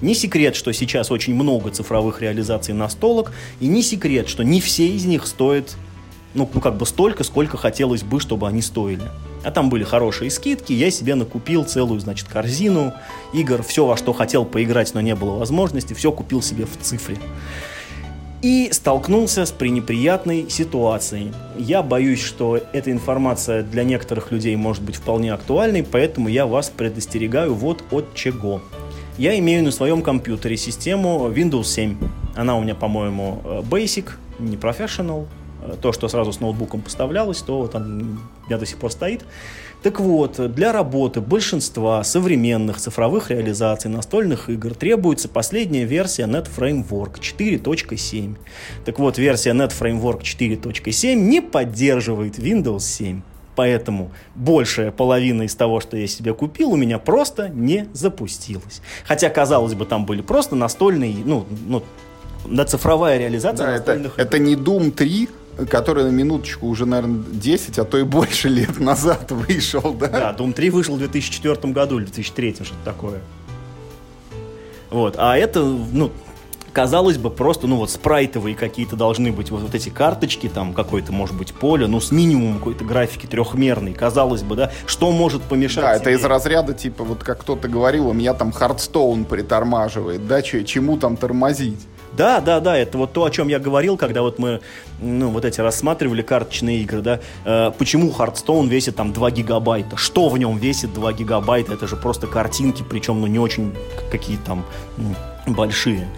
Не 0.00 0.14
секрет, 0.14 0.56
что 0.56 0.72
сейчас 0.72 1.10
очень 1.10 1.34
много 1.34 1.70
цифровых 1.70 2.20
реализаций 2.20 2.74
настолок, 2.74 3.32
и 3.60 3.66
не 3.66 3.82
секрет, 3.82 4.28
что 4.28 4.42
не 4.42 4.60
все 4.60 4.88
из 4.88 5.06
них 5.06 5.26
стоят, 5.26 5.76
ну, 6.36 6.48
ну 6.52 6.60
как 6.60 6.76
бы 6.76 6.86
столько, 6.86 7.24
сколько 7.24 7.56
хотелось 7.56 8.02
бы, 8.02 8.20
чтобы 8.20 8.46
они 8.46 8.62
стоили. 8.62 9.02
А 9.42 9.50
там 9.50 9.70
были 9.70 9.84
хорошие 9.84 10.30
скидки, 10.30 10.72
я 10.72 10.90
себе 10.90 11.14
накупил 11.14 11.64
целую, 11.64 11.98
значит, 11.98 12.28
корзину 12.28 12.92
игр, 13.32 13.62
все, 13.62 13.86
во 13.86 13.96
что 13.96 14.12
хотел 14.12 14.44
поиграть, 14.44 14.94
но 14.94 15.00
не 15.00 15.14
было 15.14 15.38
возможности, 15.38 15.94
все 15.94 16.12
купил 16.12 16.42
себе 16.42 16.66
в 16.66 16.76
цифре. 16.80 17.16
И 18.42 18.68
столкнулся 18.70 19.46
с 19.46 19.50
пренеприятной 19.50 20.50
ситуацией. 20.50 21.32
Я 21.58 21.82
боюсь, 21.82 22.22
что 22.22 22.60
эта 22.72 22.92
информация 22.92 23.62
для 23.62 23.82
некоторых 23.82 24.30
людей 24.30 24.54
может 24.56 24.82
быть 24.82 24.96
вполне 24.96 25.32
актуальной, 25.32 25.82
поэтому 25.82 26.28
я 26.28 26.46
вас 26.46 26.68
предостерегаю 26.68 27.54
вот 27.54 27.82
от 27.90 28.14
чего. 28.14 28.60
Я 29.16 29.38
имею 29.38 29.64
на 29.64 29.70
своем 29.70 30.02
компьютере 30.02 30.58
систему 30.58 31.30
Windows 31.30 31.64
7. 31.64 31.96
Она 32.36 32.56
у 32.58 32.62
меня, 32.62 32.74
по-моему, 32.74 33.40
э, 33.44 33.62
Basic, 33.62 34.10
не 34.38 34.56
Professional, 34.56 35.26
то, 35.80 35.92
что 35.92 36.08
сразу 36.08 36.32
с 36.32 36.40
ноутбуком 36.40 36.80
поставлялось, 36.80 37.42
то 37.42 37.66
там 37.66 38.20
у 38.44 38.46
меня 38.46 38.58
до 38.58 38.66
сих 38.66 38.78
пор 38.78 38.92
стоит. 38.92 39.24
Так 39.82 40.00
вот, 40.00 40.52
для 40.54 40.72
работы 40.72 41.20
большинства 41.20 42.02
современных 42.02 42.78
цифровых 42.78 43.30
реализаций 43.30 43.90
настольных 43.90 44.48
игр 44.48 44.74
требуется 44.74 45.28
последняя 45.28 45.84
версия 45.84 46.24
NetFramework 46.24 47.20
4.7. 47.20 48.36
Так 48.84 48.98
вот, 48.98 49.18
версия 49.18 49.50
NetFramework 49.50 50.22
4.7 50.22 51.14
не 51.14 51.40
поддерживает 51.40 52.38
Windows 52.38 52.80
7. 52.80 53.22
Поэтому 53.54 54.12
большая 54.34 54.90
половина 54.90 55.42
из 55.42 55.54
того, 55.54 55.80
что 55.80 55.96
я 55.96 56.06
себе 56.06 56.34
купил, 56.34 56.72
у 56.72 56.76
меня 56.76 56.98
просто 56.98 57.48
не 57.48 57.88
запустилась. 57.94 58.82
Хотя, 59.04 59.30
казалось 59.30 59.74
бы, 59.74 59.86
там 59.86 60.04
были 60.04 60.20
просто 60.20 60.56
настольные, 60.56 61.16
ну, 61.24 61.46
ну 61.66 61.82
на 62.44 62.64
цифровая 62.64 63.18
реализация 63.18 63.66
да, 63.66 63.72
настольных 63.72 64.12
это, 64.18 64.36
игр. 64.36 64.36
Это 64.36 64.38
не 64.38 64.54
Doom 64.56 64.90
3, 64.90 65.28
который 65.68 66.04
на 66.04 66.10
минуточку 66.10 66.66
уже, 66.66 66.86
наверное, 66.86 67.24
10, 67.32 67.78
а 67.78 67.84
то 67.84 67.98
и 67.98 68.02
больше 68.02 68.48
лет 68.48 68.78
назад 68.80 69.30
вышел, 69.32 69.94
да? 69.94 70.08
Да, 70.08 70.36
Doom 70.38 70.52
3 70.52 70.70
вышел 70.70 70.96
в 70.96 70.98
2004 70.98 71.72
году 71.72 71.98
или 71.98 72.04
2003, 72.04 72.54
что-то 72.54 72.74
такое. 72.84 73.20
Вот, 74.90 75.16
а 75.18 75.36
это, 75.36 75.64
ну, 75.64 76.12
казалось 76.72 77.16
бы, 77.16 77.30
просто, 77.30 77.66
ну, 77.66 77.76
вот 77.76 77.90
спрайтовые 77.90 78.54
какие-то 78.54 78.96
должны 78.96 79.32
быть 79.32 79.50
вот, 79.50 79.62
вот 79.62 79.74
эти 79.74 79.88
карточки, 79.88 80.48
там, 80.48 80.74
какое-то, 80.74 81.10
может 81.10 81.34
быть, 81.34 81.54
поле, 81.54 81.86
ну, 81.86 82.00
с 82.00 82.12
минимумом 82.12 82.58
какой-то 82.58 82.84
графики 82.84 83.24
трехмерной, 83.24 83.94
казалось 83.94 84.42
бы, 84.42 84.56
да, 84.56 84.70
что 84.84 85.10
может 85.10 85.42
помешать 85.42 85.82
Да, 85.82 85.94
это 85.94 86.10
из 86.10 86.22
разряда, 86.22 86.74
типа, 86.74 87.02
вот 87.02 87.24
как 87.24 87.40
кто-то 87.40 87.68
говорил, 87.68 88.08
у 88.08 88.12
меня 88.12 88.34
там 88.34 88.52
Хардстоун 88.52 89.24
притормаживает, 89.24 90.26
да, 90.26 90.42
чему 90.42 90.98
там 90.98 91.16
тормозить? 91.16 91.80
Да, 92.16 92.40
да, 92.40 92.60
да, 92.60 92.76
это 92.76 92.96
вот 92.98 93.12
то, 93.12 93.24
о 93.24 93.30
чем 93.30 93.48
я 93.48 93.58
говорил, 93.58 93.96
когда 93.96 94.22
вот 94.22 94.38
мы, 94.38 94.60
ну, 95.00 95.28
вот 95.28 95.44
эти 95.44 95.60
рассматривали 95.60 96.22
карточные 96.22 96.80
игры, 96.80 97.02
да, 97.02 97.20
э, 97.44 97.72
почему 97.76 98.10
Hearthstone 98.10 98.68
весит 98.68 98.96
там 98.96 99.12
2 99.12 99.30
гигабайта, 99.32 99.96
что 99.96 100.28
в 100.28 100.38
нем 100.38 100.56
весит 100.56 100.94
2 100.94 101.12
гигабайта, 101.12 101.74
это 101.74 101.86
же 101.86 101.96
просто 101.96 102.26
картинки, 102.26 102.82
причем, 102.88 103.20
ну, 103.20 103.26
не 103.26 103.38
очень 103.38 103.74
какие 104.10 104.38
там 104.38 104.64
ну, 104.96 105.14
большие. 105.52 106.08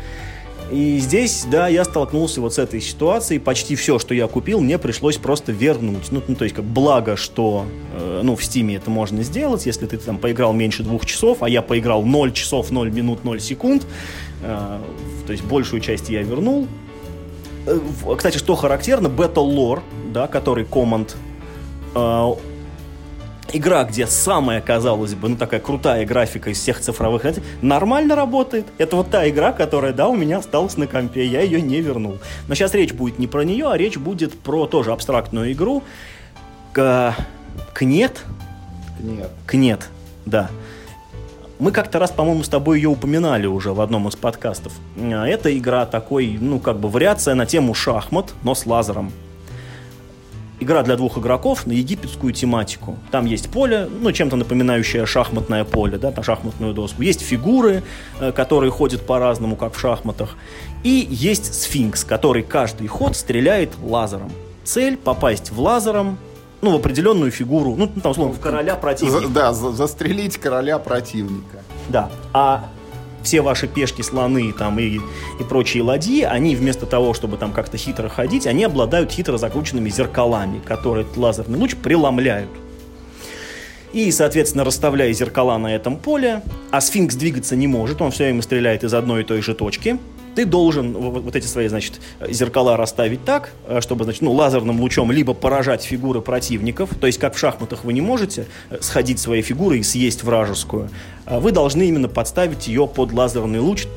И 0.70 0.98
здесь, 0.98 1.46
да, 1.50 1.66
я 1.68 1.82
столкнулся 1.84 2.42
вот 2.42 2.52
с 2.54 2.58
этой 2.58 2.80
ситуацией. 2.82 3.40
Почти 3.40 3.74
все, 3.74 3.98
что 3.98 4.12
я 4.12 4.26
купил, 4.26 4.60
мне 4.60 4.76
пришлось 4.76 5.16
просто 5.16 5.50
вернуть. 5.50 6.12
Ну, 6.12 6.22
ну 6.28 6.34
то 6.34 6.44
есть, 6.44 6.54
как 6.54 6.64
благо, 6.64 7.16
что, 7.16 7.64
э, 7.94 8.20
ну, 8.22 8.36
в 8.36 8.44
Стиме 8.44 8.76
это 8.76 8.90
можно 8.90 9.22
сделать, 9.22 9.64
если 9.64 9.86
ты 9.86 9.96
там 9.96 10.18
поиграл 10.18 10.52
меньше 10.52 10.82
двух 10.82 11.06
часов, 11.06 11.42
а 11.42 11.48
я 11.48 11.62
поиграл 11.62 12.04
0 12.04 12.32
часов, 12.32 12.70
0 12.70 12.90
минут, 12.90 13.24
0 13.24 13.40
секунд. 13.40 13.86
Э, 14.42 14.80
то 15.26 15.32
есть, 15.32 15.44
большую 15.44 15.80
часть 15.80 16.08
я 16.08 16.22
вернул. 16.22 16.66
Э, 17.66 17.78
кстати, 18.16 18.38
что 18.38 18.54
характерно, 18.54 19.08
Battle 19.08 19.54
Lore, 19.54 19.82
да, 20.12 20.26
который 20.26 20.64
команд 20.64 21.16
э, 21.94 22.26
игра, 23.52 23.84
где 23.84 24.06
самая, 24.06 24.60
казалось 24.60 25.14
бы, 25.14 25.28
ну 25.28 25.36
такая 25.36 25.60
крутая 25.60 26.04
графика 26.06 26.50
из 26.50 26.58
всех 26.58 26.80
цифровых, 26.80 27.24
нормально 27.62 28.14
работает. 28.14 28.66
Это 28.78 28.96
вот 28.96 29.10
та 29.10 29.28
игра, 29.28 29.52
которая, 29.52 29.92
да, 29.92 30.08
у 30.08 30.16
меня 30.16 30.38
осталась 30.38 30.76
на 30.76 30.86
компе, 30.86 31.26
я 31.26 31.40
ее 31.40 31.60
не 31.60 31.80
вернул. 31.80 32.18
Но 32.46 32.54
сейчас 32.54 32.74
речь 32.74 32.92
будет 32.92 33.18
не 33.18 33.26
про 33.26 33.44
нее, 33.44 33.70
а 33.70 33.76
речь 33.76 33.96
будет 33.96 34.38
про 34.38 34.66
тоже 34.66 34.92
абстрактную 34.92 35.52
игру. 35.52 35.82
К... 36.72 37.14
Кнет? 37.74 38.24
Кнет. 38.98 39.30
Кнет, 39.46 39.88
да. 40.26 40.50
Мы 41.58 41.72
как-то 41.72 41.98
раз, 41.98 42.12
по-моему, 42.12 42.44
с 42.44 42.48
тобой 42.48 42.78
ее 42.78 42.88
упоминали 42.88 43.46
уже 43.46 43.72
в 43.72 43.80
одном 43.80 44.06
из 44.06 44.14
подкастов. 44.14 44.72
Эта 44.96 45.56
игра 45.58 45.86
такой, 45.86 46.38
ну, 46.40 46.60
как 46.60 46.78
бы 46.78 46.88
вариация 46.88 47.34
на 47.34 47.46
тему 47.46 47.74
шахмат, 47.74 48.32
но 48.44 48.54
с 48.54 48.64
лазером 48.64 49.12
игра 50.60 50.82
для 50.82 50.96
двух 50.96 51.18
игроков 51.18 51.66
на 51.66 51.72
египетскую 51.72 52.32
тематику. 52.32 52.96
Там 53.10 53.26
есть 53.26 53.50
поле, 53.50 53.88
ну, 54.00 54.12
чем-то 54.12 54.36
напоминающее 54.36 55.06
шахматное 55.06 55.64
поле, 55.64 55.98
да, 55.98 56.10
на 56.10 56.22
шахматную 56.22 56.74
доску. 56.74 57.02
Есть 57.02 57.22
фигуры, 57.22 57.82
э, 58.20 58.32
которые 58.32 58.70
ходят 58.70 59.06
по-разному, 59.06 59.56
как 59.56 59.74
в 59.74 59.80
шахматах. 59.80 60.36
И 60.82 61.06
есть 61.10 61.54
сфинкс, 61.54 62.04
который 62.04 62.42
каждый 62.42 62.86
ход 62.88 63.16
стреляет 63.16 63.70
лазером. 63.82 64.30
Цель— 64.64 64.96
попасть 65.04 65.50
в 65.50 65.60
лазером 65.60 66.18
ну, 66.60 66.72
в 66.72 66.76
определенную 66.76 67.30
фигуру, 67.30 67.74
ну, 67.76 67.86
там, 67.86 68.12
условно, 68.12 68.34
в 68.34 68.40
короля 68.40 68.74
противника. 68.76 69.20
За, 69.20 69.28
да, 69.28 69.52
за, 69.52 69.72
застрелить 69.72 70.38
короля 70.38 70.78
противника. 70.78 71.62
Да, 71.88 72.10
а 72.32 72.68
все 73.22 73.40
ваши 73.40 73.66
пешки, 73.66 74.02
слоны 74.02 74.52
там 74.52 74.78
и, 74.78 74.96
и 75.40 75.44
прочие 75.48 75.82
ладьи, 75.82 76.22
они 76.22 76.56
вместо 76.56 76.86
того, 76.86 77.14
чтобы 77.14 77.36
там 77.36 77.52
как-то 77.52 77.76
хитро 77.76 78.08
ходить, 78.08 78.46
они 78.46 78.64
обладают 78.64 79.12
хитро 79.12 79.36
закрученными 79.36 79.90
зеркалами, 79.90 80.60
которые 80.64 81.06
лазерный 81.16 81.58
луч 81.58 81.76
преломляют. 81.76 82.50
И, 83.92 84.10
соответственно, 84.10 84.64
расставляя 84.64 85.12
зеркала 85.12 85.56
на 85.58 85.74
этом 85.74 85.96
поле, 85.96 86.42
а 86.70 86.80
сфинкс 86.80 87.14
двигаться 87.14 87.56
не 87.56 87.66
может, 87.66 88.02
он 88.02 88.10
все 88.10 88.24
время 88.24 88.42
стреляет 88.42 88.84
из 88.84 88.92
одной 88.92 89.22
и 89.22 89.24
той 89.24 89.40
же 89.40 89.54
точки, 89.54 89.98
ты 90.38 90.44
должен 90.44 90.92
вот 90.92 91.34
эти 91.34 91.46
свои, 91.46 91.66
значит, 91.66 91.94
зеркала 92.28 92.76
расставить 92.76 93.24
так, 93.24 93.50
э, 93.66 93.80
чтобы, 93.80 94.04
значит, 94.04 94.22
ну, 94.22 94.30
лазерным 94.30 94.80
лучом 94.80 95.10
либо 95.10 95.34
поражать 95.34 95.82
фигуры 95.82 96.20
противников, 96.20 96.90
то 97.00 97.08
есть 97.08 97.18
как 97.18 97.34
в 97.34 97.38
шахматах 97.40 97.82
вы 97.82 97.92
не 97.92 98.00
можете 98.00 98.46
э, 98.70 98.78
сходить 98.80 99.18
своей 99.18 99.42
фигурой 99.42 99.80
и 99.80 99.82
съесть 99.82 100.22
вражескую, 100.22 100.90
а 101.26 101.40
вы 101.40 101.50
должны 101.50 101.88
именно 101.88 102.06
подставить 102.06 102.68
ее 102.68 102.86
под 102.86 103.12
лазерный 103.12 103.58
луч, 103.58 103.88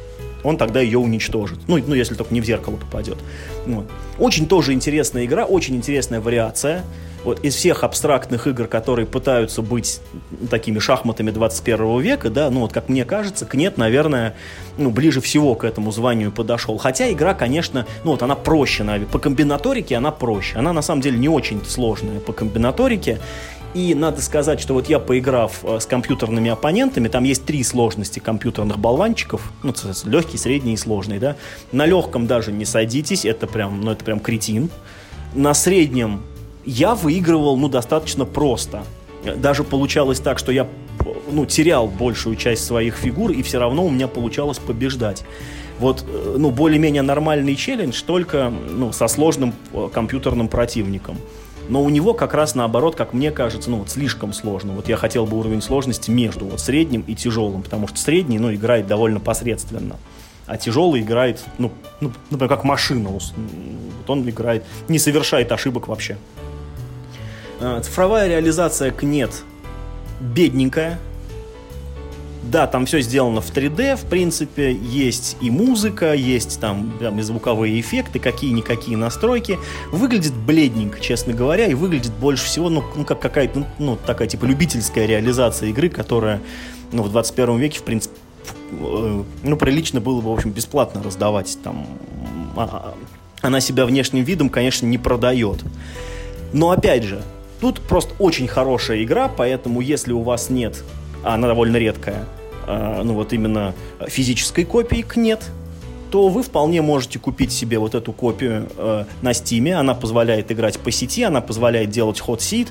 он 0.44 0.58
тогда 0.58 0.82
ее 0.82 1.00
уничтожит. 1.00 1.60
Ну, 1.68 1.78
ну 1.86 1.94
если 1.94 2.16
только 2.16 2.34
не 2.34 2.42
в 2.42 2.46
зеркало 2.46 2.76
попадет. 2.76 3.18
Вот. 3.66 3.90
Очень 4.18 4.48
тоже 4.48 4.74
интересная 4.74 5.26
игра, 5.26 5.46
очень 5.46 5.76
интересная 5.76 6.22
вариация 6.22 6.84
вот 7.24 7.44
из 7.44 7.56
всех 7.56 7.84
абстрактных 7.84 8.48
игр, 8.48 8.68
которые 8.68 9.06
пытаются 9.06 9.62
быть 9.62 10.02
такими 10.50 10.80
шахматами 10.80 11.32
21 11.32 12.00
века, 12.00 12.30
да, 12.30 12.50
ну 12.50 12.62
вот 12.62 12.74
как 12.74 12.90
мне 12.90 13.06
кажется, 13.06 13.46
Кнет, 13.46 13.78
наверное, 13.78 14.36
ну, 14.78 14.90
ближе 14.90 15.22
всего 15.22 15.56
к 15.56 15.64
этому 15.64 15.92
званию 15.92 16.32
подошел. 16.32 16.78
Хотя 16.78 17.12
игра, 17.12 17.34
конечно, 17.34 17.86
ну 18.04 18.12
вот 18.12 18.24
она 18.24 18.36
проще, 18.36 18.84
по 19.12 19.20
комбинаторике 19.20 19.96
она 19.98 20.12
проще. 20.12 20.58
Она 20.58 20.74
на 20.74 20.82
самом 20.82 21.02
деле 21.02 21.18
не 21.20 21.30
очень 21.30 21.64
сложная 21.66 22.20
по 22.20 22.34
комбинаторике. 22.34 23.20
И 23.74 23.96
надо 23.96 24.22
сказать, 24.22 24.60
что 24.60 24.74
вот 24.74 24.90
я 24.90 25.00
поиграв 25.00 25.64
э, 25.64 25.80
с 25.80 25.86
компьютерными 25.86 26.52
оппонентами, 26.52 27.08
там 27.08 27.24
есть 27.24 27.46
три 27.46 27.64
сложности 27.64 28.20
компьютерных 28.20 28.78
болванчиков, 28.80 29.52
ну, 29.64 29.74
легкий, 30.06 30.38
средний 30.38 30.74
и 30.74 30.78
сложный, 30.78 31.20
да. 31.20 31.38
На 31.72 31.86
легком 31.86 32.28
даже 32.28 32.52
не 32.52 32.66
садитесь, 32.66 33.24
это 33.24 33.48
прям, 33.48 33.82
ну, 33.82 33.92
это 33.92 34.04
прям 34.04 34.20
кретин. 34.20 34.70
На 35.34 35.54
среднем 35.54 36.22
я 36.66 36.96
выигрывал, 36.96 37.56
ну, 37.56 37.70
достаточно 37.70 38.26
просто. 38.26 38.84
Даже 39.38 39.64
получалось 39.64 40.20
так, 40.20 40.38
что 40.38 40.52
я, 40.52 40.68
ну, 41.32 41.46
терял 41.46 41.88
большую 41.88 42.36
часть 42.36 42.66
своих 42.66 42.96
фигур, 42.96 43.32
и 43.32 43.42
все 43.42 43.60
равно 43.60 43.86
у 43.86 43.90
меня 43.90 44.10
получалось 44.10 44.60
побеждать. 44.60 45.24
Вот, 45.80 46.04
э, 46.06 46.36
ну, 46.38 46.52
более-менее 46.52 47.04
нормальный 47.04 47.56
челлендж, 47.56 48.04
только, 48.06 48.52
ну, 48.70 48.92
со 48.92 49.08
сложным 49.08 49.54
э, 49.72 49.90
компьютерным 49.94 50.50
противником. 50.50 51.18
Но 51.72 51.82
у 51.82 51.90
него 51.90 52.14
как 52.14 52.34
раз 52.34 52.54
наоборот, 52.54 52.98
как 52.98 53.14
мне 53.14 53.32
кажется, 53.32 53.72
ну 53.72 53.78
вот 53.78 53.90
слишком 53.90 54.34
сложно. 54.34 54.74
Вот 54.74 54.90
я 54.90 54.98
хотел 54.98 55.26
бы 55.26 55.40
уровень 55.40 55.62
сложности 55.62 56.12
между 56.12 56.44
вот 56.44 56.60
средним 56.60 57.00
и 57.08 57.16
тяжелым, 57.16 57.64
потому 57.64 57.88
что 57.88 57.98
средний, 57.98 58.40
ну, 58.40 58.54
играет 58.54 58.88
довольно 58.88 59.22
посредственно. 59.22 59.96
А 60.48 60.58
тяжелый 60.58 61.00
играет, 61.00 61.42
ну, 61.60 61.72
ну 62.02 62.12
например, 62.30 62.50
как 62.50 62.66
машина. 62.66 63.08
Вот 63.08 63.24
он 64.08 64.30
играет, 64.30 64.66
не 64.90 65.00
совершает 65.00 65.54
ошибок 65.54 65.88
вообще. 65.88 66.18
А, 67.62 67.80
цифровая 67.80 68.28
реализация 68.28 68.92
КНЕТ 68.92 69.32
бедненькая. 70.20 71.00
Да, 72.44 72.66
там 72.66 72.88
все 72.88 73.02
сделано 73.02 73.40
в 73.40 73.54
3D, 73.54 73.96
в 73.96 74.06
принципе, 74.06 74.74
есть 74.74 75.38
и 75.42 75.52
музыка, 75.52 76.14
есть 76.14 76.60
там, 76.60 76.92
там 77.00 77.20
и 77.20 77.22
звуковые 77.22 77.80
эффекты, 77.80 78.18
какие-никакие 78.18 78.98
настройки. 78.98 79.60
Выглядит 79.92 80.34
бледненько, 80.34 81.00
честно 81.00 81.34
говоря, 81.34 81.68
и 81.68 81.76
выглядит 81.76 82.12
больше 82.14 82.46
всего, 82.46 82.70
ну, 82.70 82.84
ну 82.96 83.06
как 83.06 83.20
какая-то, 83.20 83.60
ну, 83.60 83.68
ну, 83.78 83.98
такая, 84.08 84.28
типа, 84.28 84.46
любительская 84.46 85.06
реализация 85.06 85.70
игры, 85.70 85.90
которая, 85.90 86.42
ну, 86.92 87.04
в 87.04 87.12
21 87.12 87.60
веке, 87.60 87.80
в 87.80 87.84
принципе, 87.84 88.16
э, 88.72 89.24
ну, 89.44 89.58
прилично 89.58 90.02
было 90.02 90.20
бы, 90.20 90.32
в 90.32 90.34
общем, 90.34 90.50
бесплатно 90.50 91.04
раздавать 91.04 91.60
там. 91.64 91.86
А, 92.56 92.64
а, 92.64 92.94
она 93.42 93.60
себя 93.60 93.86
внешним 93.86 94.24
видом, 94.24 94.50
конечно, 94.50 94.88
не 94.88 94.98
продает. 94.98 95.64
Но, 96.54 96.72
опять 96.72 97.04
же, 97.04 97.22
Тут 97.62 97.80
просто 97.80 98.16
очень 98.18 98.48
хорошая 98.48 99.04
игра, 99.04 99.28
поэтому 99.30 99.82
если 99.82 100.14
у 100.14 100.24
вас 100.24 100.50
нет, 100.50 100.84
а 101.24 101.36
она 101.36 101.48
довольно 101.48 101.78
редкая, 101.78 102.26
а, 102.68 103.02
ну 103.04 103.14
вот 103.14 103.34
именно 103.34 103.74
физической 104.08 104.66
копии 104.66 105.06
нет, 105.16 105.42
то 106.12 106.28
вы 106.28 106.44
вполне 106.44 106.82
можете 106.82 107.18
купить 107.18 107.52
себе 107.52 107.80
вот 107.80 107.96
эту 107.96 108.12
копию 108.12 108.68
э, 108.78 109.06
на 109.22 109.34
Стиме. 109.34 109.78
Она 109.78 109.96
позволяет 109.96 110.52
играть 110.52 110.78
по 110.78 110.92
сети, 110.92 111.24
она 111.24 111.40
позволяет 111.40 111.90
делать 111.90 112.20
ход-сит. 112.20 112.68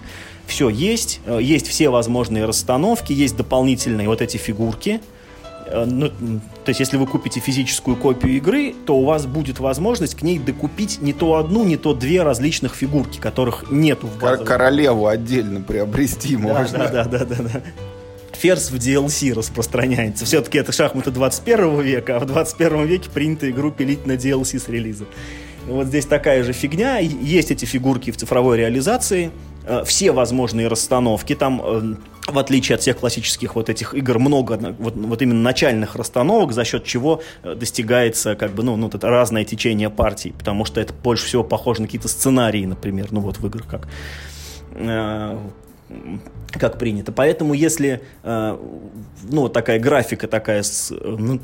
Все 0.47 0.69
есть. 0.69 1.21
Э, 1.25 1.39
есть 1.41 1.67
все 1.67 1.89
возможные 1.89 2.45
расстановки, 2.45 3.15
есть 3.15 3.37
дополнительные 3.37 4.09
вот 4.09 4.21
эти 4.21 4.37
фигурки. 4.37 5.01
Э, 5.67 5.87
ну, 5.87 6.11
то 6.11 6.69
есть, 6.69 6.81
если 6.81 6.99
вы 6.99 7.07
купите 7.07 7.41
физическую 7.41 7.97
копию 7.97 8.37
игры, 8.37 8.75
то 8.85 8.97
у 8.97 9.07
вас 9.07 9.25
будет 9.25 9.59
возможность 9.59 10.17
к 10.17 10.23
ней 10.23 10.39
докупить 10.39 11.01
не 11.01 11.15
то 11.15 11.37
одну, 11.37 11.65
не 11.65 11.79
то 11.79 11.95
две 11.95 12.23
различных 12.23 12.75
фигурки, 12.75 13.19
которых 13.19 13.71
нету 13.71 14.07
в 14.07 14.19
базовой. 14.19 14.47
Королеву 14.47 15.07
отдельно 15.07 15.63
приобрести 15.63 16.37
да, 16.37 16.43
можно. 16.43 16.79
Да, 16.91 17.05
да, 17.05 17.05
да, 17.05 17.25
да, 17.25 17.37
да. 17.43 17.63
Ферзь 18.41 18.71
в 18.71 18.77
DLC 18.77 19.35
распространяется. 19.35 20.25
Все-таки 20.25 20.57
это 20.57 20.73
шахматы 20.73 21.11
21 21.11 21.83
века, 21.83 22.17
а 22.17 22.21
в 22.21 22.25
21 22.25 22.87
веке 22.87 23.11
принято 23.11 23.51
игру 23.51 23.71
пилить 23.71 24.07
на 24.07 24.13
DLC 24.13 24.59
с 24.59 24.67
релиза. 24.69 25.05
Вот 25.67 25.89
здесь 25.89 26.07
такая 26.07 26.43
же 26.43 26.55
фигня. 26.55 26.99
Есть 27.01 27.51
эти 27.51 27.67
фигурки 27.67 28.11
в 28.11 28.17
цифровой 28.17 28.57
реализации. 28.57 29.31
Э, 29.67 29.85
все 29.85 30.13
возможные 30.13 30.69
расстановки. 30.69 31.35
Там, 31.35 31.61
э, 31.63 31.97
в 32.33 32.39
отличие 32.39 32.77
от 32.77 32.81
всех 32.81 32.97
классических 32.97 33.57
вот 33.57 33.69
этих 33.69 33.93
игр, 33.93 34.19
много 34.19 34.75
вот, 34.79 34.97
вот 34.97 35.21
именно 35.21 35.43
начальных 35.43 35.97
расстановок, 35.97 36.53
за 36.53 36.65
счет 36.65 36.85
чего 36.85 37.21
э, 37.43 37.55
достигается 37.55 38.37
как 38.37 38.55
бы, 38.55 38.63
ну, 38.63 38.75
ну, 38.77 38.89
это 38.89 39.07
разное 39.07 39.45
течение 39.45 39.91
партий, 39.91 40.33
потому 40.33 40.65
что 40.65 40.81
это 40.81 40.95
больше 40.95 41.27
всего 41.27 41.45
похоже 41.45 41.83
на 41.83 41.89
какие-то 41.89 42.09
сценарии, 42.09 42.65
например, 42.65 43.09
ну, 43.11 43.21
вот 43.21 43.37
в 43.37 43.47
играх 43.47 43.67
как 43.67 43.89
как 46.53 46.79
принято. 46.79 47.13
Поэтому 47.13 47.55
если 47.55 48.03
э, 48.23 48.59
ну, 49.23 49.49
такая 49.49 49.79
графика 49.79 50.27
такая 50.27 50.65
ну, 50.91 51.41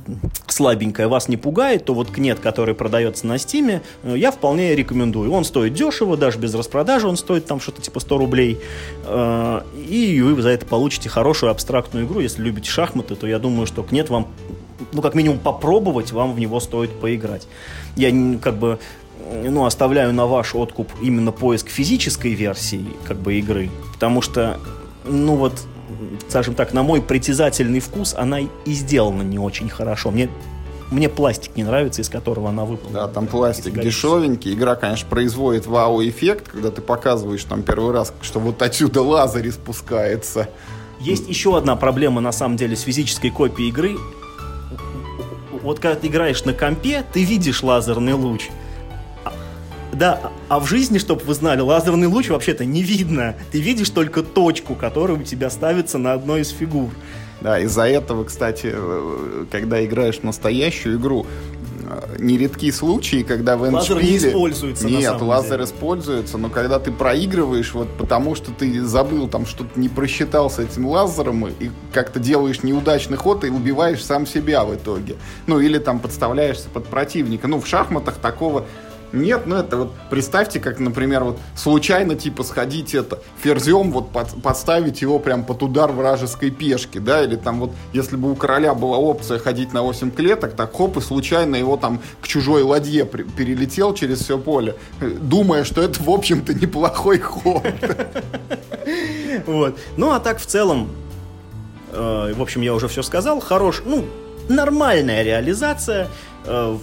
слабенькая 0.46 1.08
вас 1.08 1.28
не 1.28 1.36
пугает, 1.36 1.84
то 1.84 1.94
вот 1.94 2.10
кнет, 2.10 2.40
который 2.40 2.74
продается 2.74 3.26
на 3.26 3.38
стиме, 3.38 3.82
э, 4.02 4.14
я 4.16 4.30
вполне 4.30 4.74
рекомендую. 4.74 5.32
Он 5.32 5.44
стоит 5.44 5.74
дешево, 5.74 6.16
даже 6.16 6.38
без 6.38 6.54
распродажи 6.54 7.06
он 7.06 7.16
стоит 7.16 7.46
там 7.46 7.60
что-то 7.60 7.82
типа 7.82 8.00
100 8.00 8.18
рублей. 8.18 8.58
Э, 9.04 9.62
и 9.88 10.20
вы 10.20 10.40
за 10.42 10.50
это 10.50 10.66
получите 10.66 11.08
хорошую 11.08 11.50
абстрактную 11.50 12.06
игру. 12.06 12.20
Если 12.20 12.42
любите 12.42 12.70
шахматы, 12.70 13.14
то 13.14 13.26
я 13.26 13.38
думаю, 13.38 13.66
что 13.66 13.82
кнет 13.82 14.10
вам 14.10 14.28
ну, 14.92 15.02
как 15.02 15.14
минимум 15.14 15.38
попробовать, 15.38 16.12
вам 16.12 16.34
в 16.34 16.40
него 16.40 16.60
стоит 16.60 16.90
поиграть. 17.00 17.48
Я 17.96 18.10
как 18.40 18.58
бы 18.58 18.78
ну, 19.44 19.64
оставляю 19.64 20.12
на 20.12 20.26
ваш 20.26 20.54
откуп 20.54 20.90
именно 21.02 21.32
поиск 21.32 21.68
физической 21.68 22.34
версии 22.34 22.86
как 23.04 23.18
бы 23.18 23.34
игры, 23.34 23.70
потому 23.92 24.22
что 24.22 24.58
ну 25.08 25.36
вот, 25.36 25.52
скажем 26.28 26.54
так, 26.54 26.72
на 26.72 26.82
мой 26.82 27.00
притязательный 27.00 27.80
вкус, 27.80 28.14
она 28.16 28.40
и 28.40 28.72
сделана 28.72 29.22
не 29.22 29.38
очень 29.38 29.68
хорошо. 29.68 30.10
Мне 30.10 30.28
мне 30.90 31.08
пластик 31.08 31.56
не 31.56 31.64
нравится, 31.64 32.02
из 32.02 32.08
которого 32.08 32.48
она 32.48 32.64
выполнена. 32.64 33.06
Да, 33.06 33.08
там 33.08 33.26
пластик 33.26 33.80
дешевенький. 33.80 34.54
Игра, 34.54 34.76
конечно, 34.76 35.08
производит 35.08 35.66
вау-эффект, 35.66 36.48
когда 36.48 36.70
ты 36.70 36.80
показываешь 36.80 37.42
там 37.42 37.64
первый 37.64 37.92
раз, 37.92 38.12
что 38.22 38.38
вот 38.38 38.62
отсюда 38.62 39.02
лазер 39.02 39.50
спускается. 39.50 40.48
Есть 41.00 41.28
еще 41.28 41.56
одна 41.58 41.74
проблема, 41.74 42.20
на 42.20 42.30
самом 42.30 42.56
деле, 42.56 42.76
с 42.76 42.82
физической 42.82 43.30
копией 43.30 43.70
игры. 43.70 43.96
Вот 45.62 45.80
когда 45.80 45.98
ты 45.98 46.06
играешь 46.06 46.44
на 46.44 46.52
компе, 46.52 47.04
ты 47.12 47.24
видишь 47.24 47.64
лазерный 47.64 48.12
луч. 48.12 48.48
Да, 49.92 50.32
а 50.48 50.60
в 50.60 50.66
жизни, 50.66 50.98
чтобы 50.98 51.22
вы 51.24 51.34
знали, 51.34 51.60
лазерный 51.60 52.06
луч 52.06 52.28
вообще-то 52.28 52.64
не 52.64 52.82
видно. 52.82 53.34
Ты 53.52 53.60
видишь 53.60 53.90
только 53.90 54.22
точку, 54.22 54.74
которая 54.74 55.18
у 55.18 55.22
тебя 55.22 55.50
ставится 55.50 55.98
на 55.98 56.12
одной 56.12 56.42
из 56.42 56.50
фигур. 56.50 56.90
Да, 57.40 57.58
из-за 57.60 57.86
этого, 57.86 58.24
кстати, 58.24 58.70
э, 58.72 59.44
когда 59.50 59.84
играешь 59.84 60.16
в 60.16 60.24
настоящую 60.24 60.98
игру, 60.98 61.26
э, 61.88 62.16
нередки 62.18 62.70
случаи, 62.70 63.22
когда 63.22 63.56
в 63.56 63.62
Лазер 63.62 64.02
не 64.02 64.16
используется. 64.16 64.86
Нет, 64.86 65.20
лазер 65.20 65.58
деле. 65.58 65.64
используется, 65.64 66.38
но 66.38 66.48
когда 66.48 66.78
ты 66.78 66.90
проигрываешь, 66.90 67.74
вот 67.74 67.88
потому 67.98 68.34
что 68.34 68.52
ты 68.52 68.82
забыл 68.82 69.28
там 69.28 69.44
что-то 69.44 69.78
не 69.78 69.88
просчитал 69.88 70.50
с 70.50 70.58
этим 70.58 70.86
лазером 70.86 71.46
и 71.46 71.70
как-то 71.92 72.18
делаешь 72.18 72.62
неудачный 72.62 73.18
ход 73.18 73.44
и 73.44 73.50
убиваешь 73.50 74.02
сам 74.02 74.26
себя 74.26 74.64
в 74.64 74.74
итоге. 74.74 75.16
Ну 75.46 75.60
или 75.60 75.78
там 75.78 76.00
подставляешься 76.00 76.68
под 76.70 76.86
противника. 76.86 77.48
Ну 77.48 77.60
в 77.60 77.66
шахматах 77.66 78.16
такого 78.16 78.64
Нет, 79.12 79.46
ну 79.46 79.56
это 79.56 79.76
вот 79.76 79.92
представьте, 80.10 80.60
как, 80.60 80.78
например, 80.78 81.24
вот 81.24 81.38
случайно 81.54 82.16
типа 82.16 82.42
сходить 82.42 82.94
это 82.94 83.20
ферзем, 83.38 83.92
вот 83.92 84.10
под, 84.10 84.42
подставить 84.42 85.02
его 85.02 85.18
прям 85.18 85.44
под 85.44 85.62
удар 85.62 85.92
вражеской 85.92 86.50
пешки, 86.50 86.98
да, 86.98 87.22
или 87.22 87.36
там 87.36 87.60
вот, 87.60 87.72
если 87.92 88.16
бы 88.16 88.32
у 88.32 88.36
короля 88.36 88.74
была 88.74 88.98
опция 88.98 89.38
ходить 89.38 89.72
на 89.72 89.82
8 89.82 90.10
клеток, 90.10 90.54
так 90.54 90.76
хоп, 90.76 90.96
и 90.96 91.00
случайно 91.00 91.56
его 91.56 91.76
там 91.76 92.00
к 92.20 92.26
чужой 92.26 92.62
ладье 92.62 93.04
при, 93.04 93.22
перелетел 93.22 93.94
через 93.94 94.20
все 94.20 94.38
поле, 94.38 94.74
думая, 95.00 95.64
что 95.64 95.82
это, 95.82 96.02
в 96.02 96.10
общем-то, 96.10 96.54
неплохой 96.54 97.18
ход. 97.18 97.62
Вот. 99.46 99.78
Ну, 99.96 100.12
а 100.12 100.20
так 100.20 100.38
в 100.38 100.46
целом, 100.46 100.88
э, 101.92 102.32
в 102.34 102.40
общем, 102.40 102.62
я 102.62 102.72
уже 102.74 102.88
все 102.88 103.02
сказал, 103.02 103.40
хорош, 103.40 103.82
ну, 103.84 104.04
нормальная 104.48 105.22
реализация, 105.22 106.08
э, 106.44 106.76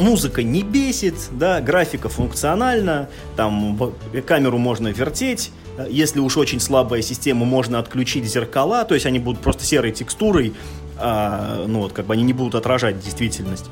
музыка 0.00 0.42
не 0.42 0.62
бесит, 0.62 1.14
да, 1.30 1.60
графика 1.60 2.08
функциональна, 2.08 3.08
там 3.36 3.78
камеру 4.26 4.58
можно 4.58 4.88
вертеть, 4.88 5.52
если 5.88 6.20
уж 6.20 6.36
очень 6.36 6.60
слабая 6.60 7.02
система, 7.02 7.44
можно 7.44 7.78
отключить 7.78 8.24
зеркала, 8.24 8.84
то 8.84 8.94
есть 8.94 9.06
они 9.06 9.18
будут 9.18 9.40
просто 9.40 9.64
серой 9.64 9.92
текстурой, 9.92 10.54
а, 10.98 11.64
ну 11.66 11.80
вот 11.80 11.92
как 11.92 12.06
бы 12.06 12.14
они 12.14 12.22
не 12.22 12.32
будут 12.32 12.54
отражать 12.54 13.00
действительность. 13.00 13.66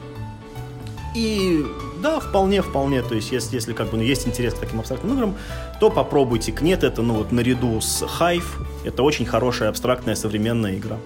И 1.15 1.65
да, 2.03 2.21
вполне, 2.21 2.63
вполне, 2.63 3.03
то 3.03 3.15
есть 3.15 3.33
если, 3.33 3.57
если 3.57 3.73
как 3.73 3.91
бы 3.91 3.97
ну, 3.97 4.03
есть 4.03 4.27
интерес 4.27 4.55
к 4.55 4.59
таким 4.59 4.79
абстрактным 4.79 5.15
играм, 5.15 5.35
то 5.81 5.91
попробуйте. 5.91 6.53
Кнет 6.53 6.85
это, 6.85 7.03
ну 7.03 7.15
вот 7.15 7.33
наряду 7.33 7.81
с 7.81 8.03
Hive, 8.03 8.45
это 8.85 9.03
очень 9.03 9.27
хорошая 9.27 9.71
абстрактная 9.71 10.15
современная 10.15 10.77
игра 10.77 10.99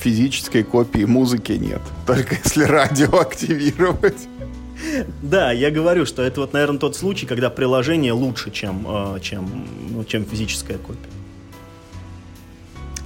физической 0.00 0.62
копии 0.62 1.04
музыки 1.04 1.52
нет. 1.52 1.80
Только 2.06 2.36
если 2.44 2.64
радио 2.64 3.18
активировать. 3.18 4.28
Да, 5.22 5.50
я 5.52 5.70
говорю, 5.70 6.06
что 6.06 6.22
это 6.22 6.40
вот, 6.40 6.52
наверное, 6.52 6.78
тот 6.78 6.96
случай, 6.96 7.26
когда 7.26 7.50
приложение 7.50 8.12
лучше, 8.12 8.50
чем, 8.50 8.86
э, 8.88 9.20
чем, 9.20 9.66
ну, 9.90 10.04
чем 10.04 10.24
физическая 10.24 10.78
копия. 10.78 11.10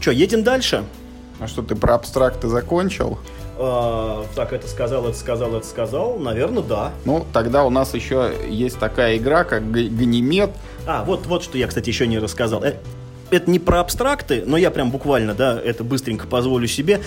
Че, 0.01 0.13
едем 0.13 0.43
дальше? 0.43 0.85
А 1.41 1.47
что, 1.47 1.63
ты 1.63 1.75
про 1.75 1.95
абстракты 1.95 2.49
закончил? 2.49 3.19
А, 3.59 4.27
так, 4.35 4.53
это 4.53 4.67
сказал, 4.67 5.07
это 5.07 5.17
сказал, 5.17 5.55
это 5.55 5.67
сказал. 5.67 6.19
Наверное, 6.19 6.63
да. 6.63 6.93
Ну, 7.05 7.25
тогда 7.33 7.65
у 7.65 7.71
нас 7.71 7.95
еще 7.95 8.35
есть 8.49 8.79
такая 8.79 9.17
игра, 9.17 9.45
как 9.45 9.71
Ганимед. 9.71 10.51
А, 10.87 11.05
вот, 11.05 11.27
вот 11.27 11.43
что 11.43 11.57
я, 11.57 11.69
кстати, 11.69 11.89
еще 11.89 12.07
не 12.07 12.19
рассказал. 12.19 12.63
Э, 12.65 12.75
это 13.33 13.51
не 13.51 13.59
про 13.59 13.81
абстракты, 13.81 14.45
но 14.47 14.57
я 14.57 14.71
прям 14.71 14.91
буквально, 14.91 15.35
да, 15.35 15.61
это 15.61 15.83
быстренько 15.83 16.27
позволю 16.27 16.69
себе. 16.69 17.01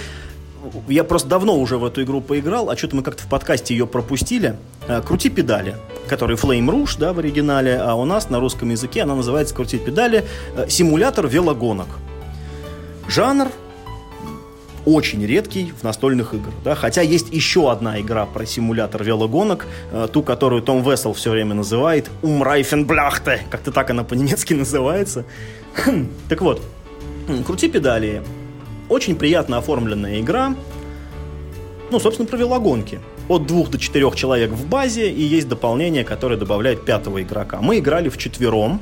Я 0.87 1.03
просто 1.03 1.29
давно 1.29 1.57
уже 1.59 1.77
в 1.77 1.85
эту 1.85 2.01
игру 2.01 2.21
поиграл, 2.21 2.71
а 2.71 2.75
что-то 2.75 2.95
мы 2.95 3.03
как-то 3.03 3.21
в 3.23 3.27
подкасте 3.27 3.75
ее 3.75 3.85
пропустили. 3.85 4.55
Э, 4.87 5.01
«Крути 5.01 5.29
педали», 5.29 5.75
который 6.07 6.35
Flame 6.35 6.65
Rouge, 6.65 6.97
да, 6.97 7.13
в 7.13 7.19
оригинале, 7.19 7.77
а 7.77 7.93
у 7.93 8.05
нас 8.05 8.31
на 8.31 8.39
русском 8.39 8.71
языке 8.71 9.03
она 9.03 9.13
называется 9.13 9.53
«Крути 9.53 9.77
педали», 9.77 10.25
э, 10.57 10.67
симулятор 10.67 11.27
велогонок. 11.27 11.87
Жанр 13.07 13.49
очень 14.85 15.25
редкий 15.25 15.73
в 15.79 15.83
настольных 15.83 16.33
играх. 16.33 16.53
Да? 16.63 16.75
Хотя 16.75 17.01
есть 17.01 17.31
еще 17.31 17.71
одна 17.71 17.99
игра 17.99 18.25
про 18.25 18.45
симулятор 18.45 19.03
велогонок, 19.03 19.65
э, 19.91 20.07
ту, 20.11 20.23
которую 20.23 20.61
Том 20.61 20.83
Вессел 20.83 21.13
все 21.13 21.31
время 21.31 21.53
называет 21.55 22.09
«Умрайфенбляхте», 22.21 23.41
как-то 23.49 23.71
так 23.71 23.89
она 23.89 24.03
по-немецки 24.03 24.53
называется. 24.55 25.25
Так 26.29 26.41
вот, 26.41 26.61
крути 27.45 27.67
педали. 27.67 28.21
Очень 28.89 29.15
приятно 29.15 29.57
оформленная 29.57 30.21
игра. 30.21 30.55
Ну, 31.91 31.99
собственно, 31.99 32.27
про 32.27 32.37
велогонки. 32.37 32.99
От 33.27 33.47
двух 33.47 33.69
до 33.71 33.79
четырех 33.79 34.15
человек 34.15 34.51
в 34.51 34.67
базе, 34.67 35.09
и 35.09 35.21
есть 35.21 35.47
дополнение, 35.47 36.03
которое 36.03 36.37
добавляет 36.37 36.85
пятого 36.85 37.21
игрока. 37.21 37.61
Мы 37.61 37.79
играли 37.79 38.09
в 38.09 38.17
четвером 38.17 38.79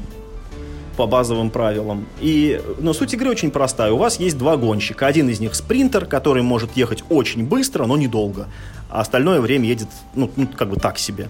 по 0.98 1.08
базовым 1.08 1.50
правилам. 1.50 2.06
И, 2.20 2.62
но 2.80 2.94
суть 2.94 3.14
игры 3.14 3.30
очень 3.30 3.52
простая. 3.52 3.92
У 3.92 3.98
вас 3.98 4.20
есть 4.20 4.38
два 4.38 4.58
гонщика. 4.58 5.08
Один 5.08 5.30
из 5.30 5.40
них 5.40 5.56
спринтер, 5.56 6.06
который 6.06 6.44
может 6.44 6.76
ехать 6.78 7.04
очень 7.10 7.46
быстро, 7.46 7.86
но 7.86 7.98
недолго. 7.98 8.48
А 8.90 9.02
остальное 9.02 9.40
время 9.40 9.68
едет, 9.68 9.88
ну, 10.14 10.30
ну 10.36 10.48
как 10.48 10.70
бы 10.70 10.76
так 10.76 11.00
себе. 11.00 11.30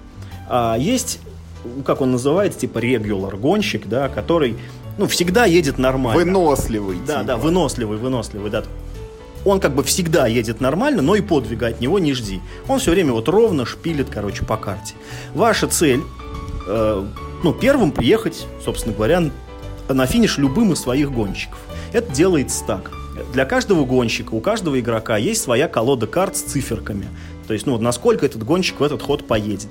А 0.49 0.75
есть, 0.77 1.19
как 1.85 2.01
он 2.01 2.11
называется, 2.11 2.59
типа 2.59 2.79
регуляр 2.79 3.37
гонщик, 3.37 3.87
да, 3.87 4.09
который 4.09 4.57
ну, 4.97 5.07
всегда 5.07 5.45
едет 5.45 5.77
нормально. 5.77 6.23
Выносливый. 6.23 6.97
Да, 7.05 7.15
типа. 7.15 7.25
да, 7.25 7.37
выносливый, 7.37 7.97
выносливый, 7.97 8.51
да. 8.51 8.63
Он 9.45 9.59
как 9.59 9.75
бы 9.75 9.83
всегда 9.83 10.27
едет 10.27 10.61
нормально, 10.61 11.01
но 11.01 11.15
и 11.15 11.21
подвига 11.21 11.67
от 11.67 11.81
него 11.81 11.99
не 11.99 12.13
жди. 12.13 12.41
Он 12.67 12.79
все 12.79 12.91
время 12.91 13.11
вот 13.11 13.27
ровно 13.27 13.65
шпилит, 13.65 14.07
короче, 14.09 14.45
по 14.45 14.55
карте. 14.55 14.93
Ваша 15.33 15.67
цель, 15.67 16.01
э, 16.67 17.05
ну, 17.43 17.53
первым 17.53 17.91
приехать, 17.91 18.45
собственно 18.63 18.95
говоря, 18.95 19.31
на 19.89 20.05
финиш 20.05 20.37
любым 20.37 20.71
из 20.73 20.79
своих 20.79 21.11
гонщиков. 21.11 21.59
Это 21.91 22.11
делается 22.13 22.63
так. 22.65 22.91
Для 23.33 23.45
каждого 23.45 23.85
гонщика, 23.85 24.33
у 24.33 24.39
каждого 24.39 24.79
игрока 24.79 25.17
есть 25.17 25.41
своя 25.41 25.67
колода 25.67 26.07
карт 26.07 26.37
с 26.37 26.41
циферками. 26.41 27.07
То 27.47 27.53
есть, 27.53 27.65
ну, 27.65 27.77
насколько 27.77 28.25
этот 28.25 28.43
гонщик 28.43 28.79
в 28.79 28.83
этот 28.83 29.01
ход 29.01 29.27
поедет. 29.27 29.69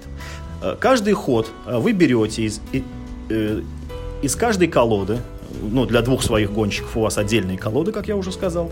Э, 0.60 0.76
каждый 0.78 1.14
ход 1.14 1.50
э, 1.66 1.78
вы 1.78 1.92
берете 1.92 2.42
из, 2.42 2.60
из 4.22 4.36
каждой 4.36 4.68
колоды, 4.68 5.18
ну, 5.60 5.84
для 5.84 6.00
двух 6.02 6.22
своих 6.22 6.52
гонщиков 6.52 6.96
у 6.96 7.00
вас 7.00 7.18
отдельные 7.18 7.58
колоды, 7.58 7.92
как 7.92 8.08
я 8.08 8.16
уже 8.16 8.32
сказал, 8.32 8.70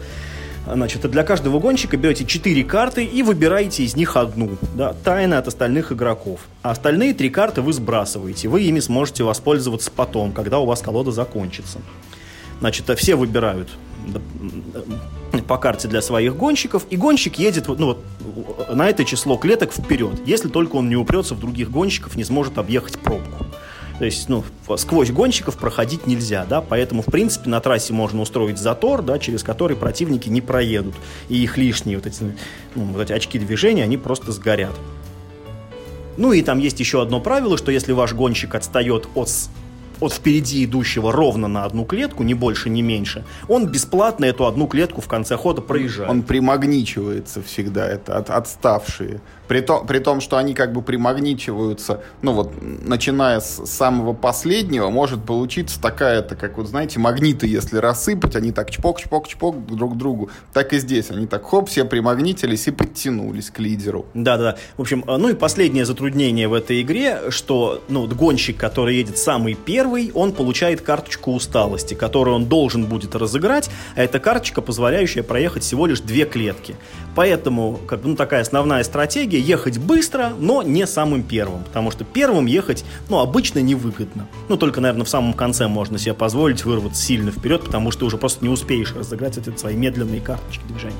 Значит, 0.66 1.10
для 1.10 1.22
каждого 1.24 1.58
гонщика 1.58 1.96
берете 1.96 2.26
4 2.26 2.64
карты 2.64 3.02
и 3.04 3.22
выбираете 3.22 3.82
из 3.82 3.96
них 3.96 4.16
одну, 4.16 4.50
да, 4.74 4.92
тайно 4.92 5.38
от 5.38 5.48
остальных 5.48 5.90
игроков. 5.90 6.40
А 6.62 6.70
остальные 6.70 7.14
три 7.14 7.30
карты 7.30 7.62
вы 7.62 7.72
сбрасываете. 7.72 8.48
Вы 8.48 8.62
ими 8.62 8.78
сможете 8.80 9.24
воспользоваться 9.24 9.90
потом, 9.90 10.32
когда 10.32 10.58
у 10.58 10.66
вас 10.66 10.82
колода 10.82 11.12
закончится. 11.12 11.78
Значит, 12.60 12.90
все 12.98 13.16
выбирают 13.16 13.70
по 15.48 15.56
карте 15.56 15.88
для 15.88 16.02
своих 16.02 16.36
гонщиков, 16.36 16.84
и 16.90 16.96
гонщик 16.96 17.38
едет 17.38 17.66
ну, 17.68 17.86
вот, 17.86 18.04
на 18.72 18.88
это 18.88 19.04
число 19.04 19.36
клеток 19.36 19.72
вперед, 19.72 20.20
если 20.26 20.48
только 20.48 20.76
он 20.76 20.88
не 20.88 20.96
упрется 20.96 21.34
в 21.34 21.40
других 21.40 21.70
гонщиков, 21.70 22.16
не 22.16 22.24
сможет 22.24 22.58
объехать 22.58 22.98
пробку. 22.98 23.46
То 24.00 24.06
есть, 24.06 24.30
ну, 24.30 24.42
сквозь 24.78 25.10
гонщиков 25.10 25.58
проходить 25.58 26.06
нельзя, 26.06 26.46
да, 26.48 26.62
поэтому, 26.62 27.02
в 27.02 27.04
принципе, 27.04 27.50
на 27.50 27.60
трассе 27.60 27.92
можно 27.92 28.22
устроить 28.22 28.56
затор, 28.56 29.02
да, 29.02 29.18
через 29.18 29.42
который 29.42 29.76
противники 29.76 30.30
не 30.30 30.40
проедут, 30.40 30.94
и 31.28 31.36
их 31.36 31.58
лишние 31.58 31.98
вот 31.98 32.06
эти, 32.06 32.34
ну, 32.74 32.84
вот 32.84 33.02
эти 33.02 33.12
очки 33.12 33.38
движения, 33.38 33.84
они 33.84 33.98
просто 33.98 34.32
сгорят. 34.32 34.72
Ну 36.16 36.32
и 36.32 36.40
там 36.40 36.60
есть 36.60 36.80
еще 36.80 37.02
одно 37.02 37.20
правило, 37.20 37.58
что 37.58 37.70
если 37.70 37.92
ваш 37.92 38.14
гонщик 38.14 38.54
отстает 38.54 39.06
от 39.14 39.28
от 40.00 40.14
впереди 40.14 40.64
идущего 40.64 41.12
ровно 41.12 41.46
на 41.46 41.66
одну 41.66 41.84
клетку, 41.84 42.22
ни 42.22 42.32
больше, 42.32 42.70
ни 42.70 42.80
меньше, 42.80 43.24
он 43.48 43.66
бесплатно 43.66 44.24
эту 44.24 44.46
одну 44.46 44.66
клетку 44.66 45.02
в 45.02 45.08
конце 45.08 45.36
хода 45.36 45.60
проезжает. 45.60 46.10
Он 46.10 46.22
примагничивается 46.22 47.42
всегда, 47.42 47.86
это 47.86 48.16
от, 48.16 48.30
отставшие. 48.30 49.20
При 49.50 49.62
том, 49.62 49.84
при 49.84 49.98
том, 49.98 50.20
что 50.20 50.36
они 50.36 50.54
как 50.54 50.72
бы 50.72 50.80
примагничиваются, 50.80 52.04
ну 52.22 52.34
вот, 52.34 52.52
начиная 52.62 53.40
с 53.40 53.66
самого 53.66 54.12
последнего, 54.12 54.90
может 54.90 55.24
получиться 55.24 55.82
такая-то, 55.82 56.36
как 56.36 56.56
вот, 56.56 56.68
знаете, 56.68 57.00
магниты, 57.00 57.48
если 57.48 57.78
рассыпать, 57.78 58.36
они 58.36 58.52
так 58.52 58.70
чпок-чпок-чпок 58.70 59.66
друг 59.66 59.94
к 59.94 59.96
другу. 59.96 60.30
Так 60.52 60.72
и 60.72 60.78
здесь. 60.78 61.10
Они 61.10 61.26
так 61.26 61.42
хоп, 61.44 61.68
все 61.68 61.84
примагнитились 61.84 62.68
и 62.68 62.70
подтянулись 62.70 63.50
к 63.50 63.58
лидеру. 63.58 64.06
Да-да. 64.14 64.56
В 64.76 64.82
общем, 64.82 65.02
ну 65.04 65.30
и 65.30 65.34
последнее 65.34 65.84
затруднение 65.84 66.46
в 66.46 66.54
этой 66.54 66.80
игре, 66.80 67.18
что, 67.30 67.82
ну, 67.88 68.06
гонщик, 68.06 68.56
который 68.56 68.98
едет 68.98 69.18
самый 69.18 69.54
первый, 69.54 70.12
он 70.14 70.30
получает 70.30 70.80
карточку 70.80 71.32
усталости, 71.32 71.94
которую 71.94 72.36
он 72.36 72.46
должен 72.46 72.84
будет 72.84 73.16
разыграть, 73.16 73.68
а 73.96 74.02
эта 74.02 74.20
карточка, 74.20 74.62
позволяющая 74.62 75.24
проехать 75.24 75.64
всего 75.64 75.86
лишь 75.86 75.98
две 75.98 76.24
клетки. 76.24 76.76
Поэтому, 77.16 77.80
как 77.88 78.04
ну, 78.04 78.14
такая 78.14 78.42
основная 78.42 78.84
стратегия 78.84 79.39
ехать 79.40 79.78
быстро, 79.78 80.32
но 80.38 80.62
не 80.62 80.86
самым 80.86 81.22
первым, 81.22 81.64
потому 81.64 81.90
что 81.90 82.04
первым 82.04 82.46
ехать, 82.46 82.84
ну, 83.08 83.18
обычно 83.18 83.60
невыгодно. 83.60 84.26
Ну, 84.48 84.56
только, 84.56 84.80
наверное, 84.80 85.04
в 85.04 85.08
самом 85.08 85.32
конце 85.32 85.68
можно 85.68 85.98
себе 85.98 86.14
позволить 86.14 86.64
вырваться 86.64 87.02
сильно 87.02 87.30
вперед, 87.30 87.64
потому 87.64 87.90
что 87.90 88.06
уже 88.06 88.16
просто 88.16 88.44
не 88.44 88.50
успеешь 88.50 88.94
разыграть 88.94 89.38
эти 89.38 89.56
свои 89.56 89.76
медленные 89.76 90.20
карточки 90.20 90.62
движения. 90.66 90.96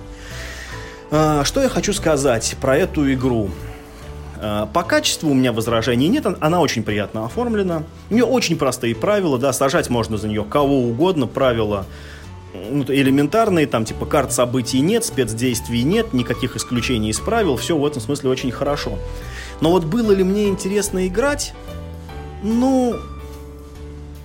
А, 1.11 1.45
что 1.45 1.61
я 1.63 1.69
хочу 1.69 1.93
сказать 1.93 2.57
про 2.61 2.77
эту 2.77 3.13
игру? 3.13 3.51
А, 4.39 4.67
по 4.67 4.83
качеству 4.83 5.31
у 5.31 5.35
меня 5.35 5.53
возражений 5.53 6.09
нет, 6.09 6.27
она 6.41 6.61
очень 6.61 6.83
приятно 6.83 7.25
оформлена. 7.25 7.83
У 8.11 8.15
нее 8.15 8.25
очень 8.25 8.57
простые 8.57 8.95
правила, 8.95 9.39
да, 9.39 9.53
сажать 9.53 9.91
можно 9.91 10.17
за 10.17 10.29
нее 10.29 10.45
кого 10.45 10.81
угодно, 10.81 11.27
правила 11.27 11.87
ну, 12.53 12.85
элементарные, 12.89 13.67
там 13.67 13.85
типа 13.85 14.07
карт 14.07 14.33
событий 14.33 14.81
нет, 14.81 15.05
спецдействий 15.05 15.83
нет, 15.83 16.13
никаких 16.13 16.57
исключений 16.57 17.11
из 17.11 17.21
правил, 17.21 17.57
все 17.57 17.77
в 17.77 17.85
этом 17.87 18.01
смысле 18.01 18.31
очень 18.31 18.51
хорошо. 18.51 18.99
Но 19.61 19.71
вот 19.71 19.85
было 19.85 20.13
ли 20.13 20.25
мне 20.25 20.49
интересно 20.49 21.07
играть? 21.07 21.53
Ну, 22.43 22.97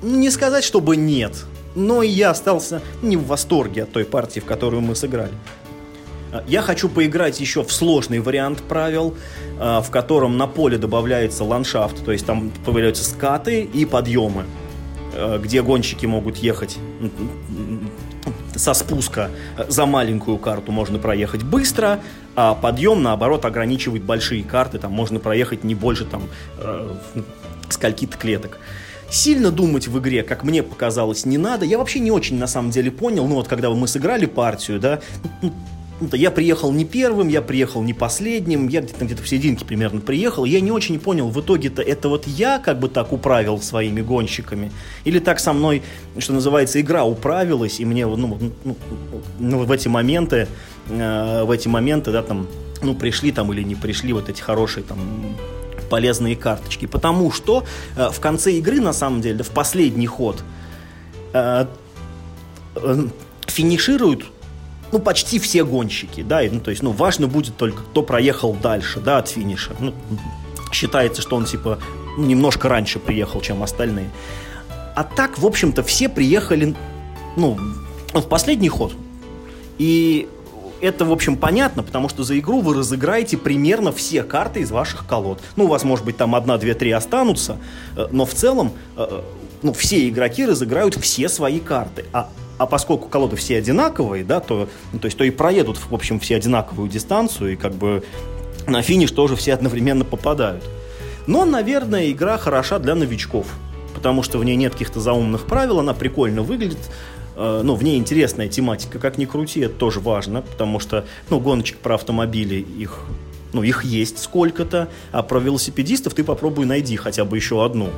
не 0.02 0.30
сказать, 0.30 0.64
чтобы 0.64 0.96
нет, 0.96 1.46
но 1.76 2.02
я 2.02 2.32
остался 2.32 2.82
не 3.02 3.18
в 3.18 3.28
восторге 3.28 3.84
от 3.84 3.92
той 3.92 4.06
партии, 4.06 4.40
в 4.40 4.46
которую 4.46 4.82
мы 4.82 4.96
сыграли. 4.96 5.34
Я 6.48 6.62
хочу 6.62 6.90
поиграть 6.90 7.40
еще 7.40 7.64
в 7.64 7.72
сложный 7.72 8.20
вариант 8.20 8.62
правил, 8.64 9.16
в 9.58 9.88
котором 9.90 10.38
на 10.38 10.48
поле 10.48 10.78
добавляется 10.78 11.44
ландшафт, 11.44 12.04
то 12.04 12.12
есть 12.12 12.26
там 12.26 12.52
появляются 12.66 13.06
скаты 13.06 13.62
и 13.62 13.86
подъемы, 13.86 14.46
где 15.40 15.62
гонщики 15.62 16.06
могут 16.06 16.38
ехать 16.38 16.78
со 18.56 18.74
спуска 18.74 19.30
за 19.68 19.86
маленькую 19.86 20.38
карту 20.38 20.72
можно 20.72 21.00
проехать 21.00 21.44
быстро, 21.44 22.00
а 22.36 22.56
подъем, 22.56 23.02
наоборот, 23.04 23.46
ограничивает 23.46 24.04
большие 24.04 24.44
карты, 24.44 24.80
там 24.80 24.92
можно 24.92 25.20
проехать 25.20 25.64
не 25.64 25.76
больше 25.76 26.06
там 26.06 26.24
э, 26.58 26.96
скольки-то 27.70 28.18
клеток. 28.18 28.60
Сильно 29.10 29.52
думать 29.52 29.88
в 29.88 30.00
игре, 30.00 30.24
как 30.24 30.44
мне 30.44 30.64
показалось, 30.64 31.26
не 31.26 31.38
надо. 31.38 31.66
Я 31.66 31.78
вообще 31.78 32.00
не 32.00 32.12
очень 32.12 32.38
на 32.38 32.48
самом 32.48 32.72
деле 32.72 32.92
понял, 32.92 33.28
ну 33.28 33.36
вот 33.36 33.48
когда 33.48 33.70
мы 33.70 33.88
сыграли 33.88 34.26
партию, 34.26 34.80
да, 34.80 35.00
ну, 36.02 36.10
ну, 36.12 36.18
я 36.18 36.30
приехал 36.30 36.72
не 36.72 36.84
первым, 36.84 37.30
я 37.30 37.42
приехал 37.42 37.82
не 37.82 37.94
последним, 37.94 38.68
я 38.68 38.82
где-то 38.82 39.06
где 39.06 39.16
в 39.16 39.28
серединке 39.28 39.66
примерно 39.66 40.02
приехал, 40.02 40.46
я 40.46 40.60
не 40.60 40.72
очень 40.72 41.00
понял, 41.00 41.30
в 41.30 41.40
итоге-то 41.40 41.82
это 41.82 42.10
вот 42.10 42.28
я 42.28 42.60
как 42.60 42.80
бы 42.80 42.90
так 42.90 43.14
управил 43.14 43.62
своими 43.62 44.02
гонщиками, 44.02 44.72
или 45.06 45.20
так 45.20 45.40
со 45.40 45.54
мной, 45.54 45.84
что 46.18 46.34
называется, 46.34 46.82
игра 46.82 47.06
управилась, 47.06 47.80
и 47.80 47.86
мне 47.86 48.06
ну, 48.06 48.38
ну, 48.64 48.78
ну, 49.40 49.64
в 49.64 49.72
эти 49.72 49.88
моменты, 49.88 50.48
э, 50.90 51.44
в 51.44 51.52
эти 51.52 51.68
моменты, 51.70 52.12
да, 52.12 52.24
там, 52.24 52.48
ну, 52.82 52.94
пришли 52.94 53.32
там 53.32 53.54
или 53.54 53.64
не 53.64 53.76
пришли 53.76 54.12
вот 54.12 54.30
эти 54.30 54.42
хорошие 54.42 54.84
там 54.84 55.00
полезные 55.90 56.36
карточки, 56.36 56.88
потому 56.88 57.32
что 57.32 57.64
э, 57.96 58.10
в 58.12 58.20
конце 58.20 58.52
игры, 58.54 58.82
на 58.82 58.94
самом 58.94 59.22
деле, 59.22 59.44
в 59.44 59.50
последний 59.50 60.08
ход 60.08 60.44
э, 61.34 61.68
э, 62.76 63.08
финишируют 63.48 64.26
ну, 64.92 65.00
почти 65.00 65.40
все 65.40 65.64
гонщики, 65.64 66.24
да, 66.24 66.44
и, 66.44 66.50
ну, 66.50 66.60
то 66.60 66.72
есть, 66.72 66.84
ну, 66.84 66.92
важно 66.92 67.28
будет 67.28 67.58
только, 67.58 67.84
кто 67.84 68.04
проехал 68.04 68.54
дальше, 68.54 69.00
да, 69.00 69.18
от 69.18 69.28
финиша. 69.28 69.76
Ну, 69.80 69.94
считается, 70.72 71.22
что 71.22 71.36
он, 71.36 71.46
типа, 71.46 71.80
немножко 72.18 72.70
раньше 72.70 73.00
приехал, 73.00 73.42
чем 73.42 73.64
остальные. 73.64 74.10
А 74.96 75.04
так, 75.04 75.38
в 75.38 75.46
общем-то, 75.46 75.84
все 75.84 76.08
приехали, 76.08 76.76
ну, 77.36 77.58
в 78.14 78.28
последний 78.28 78.70
ход. 78.70 78.94
И 79.78 80.30
это, 80.82 81.06
в 81.06 81.12
общем, 81.12 81.38
понятно, 81.38 81.84
потому 81.84 82.10
что 82.10 82.24
за 82.24 82.38
игру 82.40 82.62
вы 82.62 82.76
разыграете 82.76 83.38
примерно 83.38 83.92
все 83.92 84.24
карты 84.24 84.62
из 84.62 84.72
ваших 84.72 85.06
колод. 85.06 85.42
Ну, 85.56 85.66
у 85.66 85.68
вас, 85.68 85.84
может 85.84 86.06
быть, 86.06 86.18
там 86.18 86.36
одна, 86.36 86.58
две, 86.58 86.74
три 86.74 86.92
останутся, 86.92 87.58
э, 87.96 88.08
но 88.12 88.26
в 88.26 88.34
целом, 88.34 88.72
э, 88.96 89.22
ну, 89.62 89.74
все 89.74 90.08
игроки 90.08 90.46
разыграют 90.46 90.96
все 90.96 91.28
свои 91.28 91.60
карты. 91.60 92.06
А 92.14 92.30
а 92.58 92.66
поскольку 92.66 93.08
колоды 93.10 93.36
все 93.36 93.58
одинаковые, 93.58 94.24
да, 94.24 94.40
то, 94.40 94.70
ну, 94.94 95.00
то 95.00 95.06
есть, 95.06 95.18
то 95.18 95.24
и 95.24 95.30
проедут, 95.30 95.78
в 95.78 95.94
общем, 95.94 96.20
все 96.20 96.38
одинаковую 96.38 96.90
дистанцию, 96.90 97.54
и 97.54 97.56
как 97.56 97.74
бы 97.74 98.04
на 98.68 98.82
финиш 98.82 99.12
тоже 99.12 99.36
все 99.36 99.54
одновременно 99.54 100.06
попадают. 100.06 100.64
Но, 101.28 101.46
наверное, 101.46 102.12
игра 102.12 102.38
хороша 102.38 102.80
для 102.80 102.96
новичков, 102.96 103.48
потому 103.94 104.24
что 104.24 104.38
в 104.38 104.46
ней 104.46 104.56
нет 104.56 104.74
каких-то 104.74 105.00
заумных 105.00 105.46
правил, 105.46 105.80
она 105.80 105.94
прикольно 105.94 106.44
выглядит, 106.44 106.80
э, 107.36 107.62
ну, 107.64 107.76
в 107.76 107.84
ней 107.84 107.98
интересная 107.98 108.48
тематика, 108.48 109.00
как 109.00 109.18
ни 109.18 109.26
крути, 109.26 109.62
это 109.62 109.74
тоже 109.74 110.00
важно, 110.00 110.42
потому 110.42 110.80
что, 110.80 111.06
ну, 111.30 111.40
гоночек 111.40 111.78
про 111.80 111.96
автомобили, 111.96 112.56
их, 112.56 113.02
ну, 113.54 113.64
их 113.64 113.84
есть 113.84 114.20
сколько-то, 114.20 114.90
а 115.12 115.24
про 115.24 115.40
велосипедистов 115.40 116.14
ты 116.14 116.24
попробуй 116.24 116.66
найди 116.66 116.96
хотя 116.96 117.26
бы 117.26 117.36
еще 117.36 117.66
одну. 117.66 117.90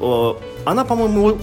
Э, 0.00 0.34
она, 0.64 0.84
по-моему, 0.84 1.38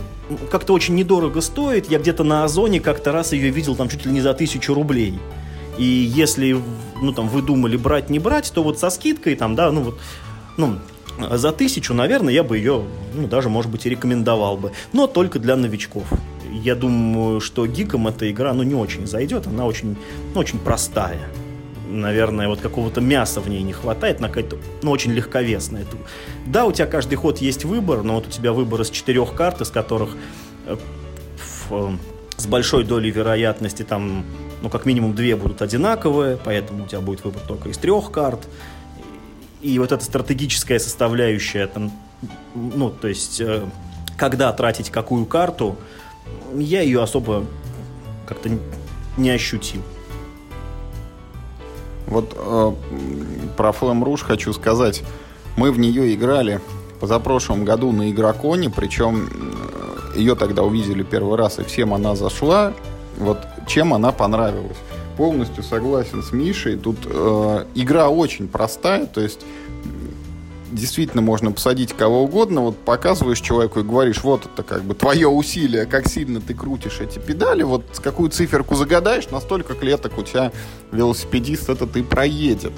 как-то 0.49 0.73
очень 0.73 0.95
недорого 0.95 1.41
стоит. 1.41 1.89
Я 1.89 1.99
где-то 1.99 2.23
на 2.23 2.43
Озоне 2.43 2.79
как-то 2.79 3.11
раз 3.11 3.33
ее 3.33 3.49
видел 3.49 3.75
там 3.75 3.89
чуть 3.89 4.05
ли 4.05 4.11
не 4.11 4.21
за 4.21 4.33
тысячу 4.33 4.73
рублей. 4.73 5.19
И 5.77 5.83
если, 5.83 6.57
ну, 7.01 7.13
там, 7.13 7.27
вы 7.27 7.41
думали 7.41 7.77
брать, 7.77 8.09
не 8.09 8.19
брать, 8.19 8.51
то 8.53 8.63
вот 8.63 8.79
со 8.79 8.89
скидкой, 8.89 9.35
там, 9.35 9.55
да, 9.55 9.71
ну, 9.71 9.81
вот, 9.81 9.99
ну, 10.57 10.77
за 11.31 11.51
тысячу, 11.51 11.93
наверное, 11.93 12.33
я 12.33 12.43
бы 12.43 12.57
ее, 12.57 12.83
ну, 13.13 13.27
даже, 13.27 13.49
может 13.49 13.71
быть, 13.71 13.85
и 13.85 13.89
рекомендовал 13.89 14.57
бы. 14.57 14.71
Но 14.93 15.07
только 15.07 15.39
для 15.39 15.55
новичков. 15.55 16.05
Я 16.51 16.75
думаю, 16.75 17.39
что 17.39 17.65
гикам 17.65 18.07
эта 18.07 18.29
игра, 18.29 18.53
ну, 18.53 18.63
не 18.63 18.75
очень 18.75 19.07
зайдет, 19.07 19.47
она 19.47 19.65
очень, 19.65 19.95
ну, 20.33 20.41
очень 20.41 20.59
простая 20.59 21.29
наверное, 21.91 22.47
вот 22.47 22.61
какого-то 22.61 23.01
мяса 23.01 23.41
в 23.41 23.49
ней 23.49 23.61
не 23.61 23.73
хватает, 23.73 24.19
она 24.19 24.27
какая-то, 24.27 24.57
ну, 24.81 24.91
очень 24.91 25.11
легковесная. 25.11 25.85
Да, 26.45 26.65
у 26.65 26.71
тебя 26.71 26.87
каждый 26.87 27.15
ход 27.15 27.39
есть 27.39 27.65
выбор, 27.65 28.03
но 28.03 28.15
вот 28.15 28.27
у 28.27 28.29
тебя 28.29 28.53
выбор 28.53 28.81
из 28.81 28.89
четырех 28.89 29.33
карт, 29.33 29.61
из 29.61 29.69
которых 29.69 30.15
э, 30.65 30.77
э, 31.69 31.89
с 32.37 32.47
большой 32.47 32.83
долей 32.83 33.11
вероятности 33.11 33.83
там, 33.83 34.25
ну, 34.61 34.69
как 34.69 34.85
минимум 34.85 35.13
две 35.13 35.35
будут 35.35 35.61
одинаковые, 35.61 36.37
поэтому 36.43 36.85
у 36.85 36.87
тебя 36.87 37.01
будет 37.01 37.23
выбор 37.23 37.41
только 37.47 37.69
из 37.69 37.77
трех 37.77 38.11
карт. 38.11 38.47
И 39.61 39.77
вот 39.77 39.91
эта 39.91 40.03
стратегическая 40.03 40.79
составляющая, 40.79 41.67
там, 41.67 41.91
ну, 42.55 42.89
то 42.89 43.07
есть, 43.07 43.39
э, 43.41 43.63
когда 44.17 44.51
тратить 44.53 44.89
какую 44.89 45.25
карту, 45.25 45.77
я 46.55 46.81
ее 46.81 47.01
особо 47.01 47.45
как-то 48.25 48.49
не 49.17 49.29
ощутил. 49.29 49.81
Вот 52.07 52.35
э, 52.35 52.71
про 53.57 53.69
Flame 53.69 54.03
Rouge 54.03 54.23
хочу 54.23 54.53
сказать. 54.53 55.03
Мы 55.57 55.71
в 55.71 55.79
нее 55.79 56.13
играли 56.13 56.61
позапрошлом 57.01 57.65
году 57.65 57.91
на 57.91 58.11
Игроконе, 58.11 58.69
причем 58.69 59.27
э, 60.13 60.19
ее 60.19 60.35
тогда 60.35 60.61
увидели 60.61 61.01
первый 61.01 61.35
раз, 61.35 61.57
и 61.59 61.63
всем 61.63 61.93
она 61.93 62.15
зашла. 62.15 62.73
Вот 63.17 63.39
чем 63.67 63.93
она 63.93 64.11
понравилась. 64.11 64.77
Полностью 65.17 65.63
согласен 65.63 66.23
с 66.23 66.31
Мишей. 66.31 66.77
Тут 66.77 66.97
э, 67.05 67.65
игра 67.75 68.09
очень 68.09 68.47
простая, 68.47 69.07
то 69.07 69.19
есть 69.19 69.41
действительно 70.71 71.21
можно 71.21 71.51
посадить 71.51 71.93
кого 71.93 72.23
угодно, 72.23 72.61
вот 72.61 72.77
показываешь 72.77 73.39
человеку 73.39 73.81
и 73.81 73.83
говоришь, 73.83 74.23
вот 74.23 74.45
это 74.45 74.63
как 74.63 74.83
бы 74.83 74.93
твое 74.95 75.27
усилие, 75.27 75.85
как 75.85 76.07
сильно 76.07 76.41
ты 76.41 76.53
крутишь 76.53 76.99
эти 76.99 77.19
педали, 77.19 77.63
вот 77.63 77.83
какую 78.01 78.29
циферку 78.29 78.75
загадаешь, 78.75 79.29
настолько 79.29 79.73
клеток 79.73 80.17
у 80.17 80.23
тебя 80.23 80.51
велосипедист 80.91 81.69
этот 81.69 81.95
и 81.97 82.01
проедет. 82.03 82.73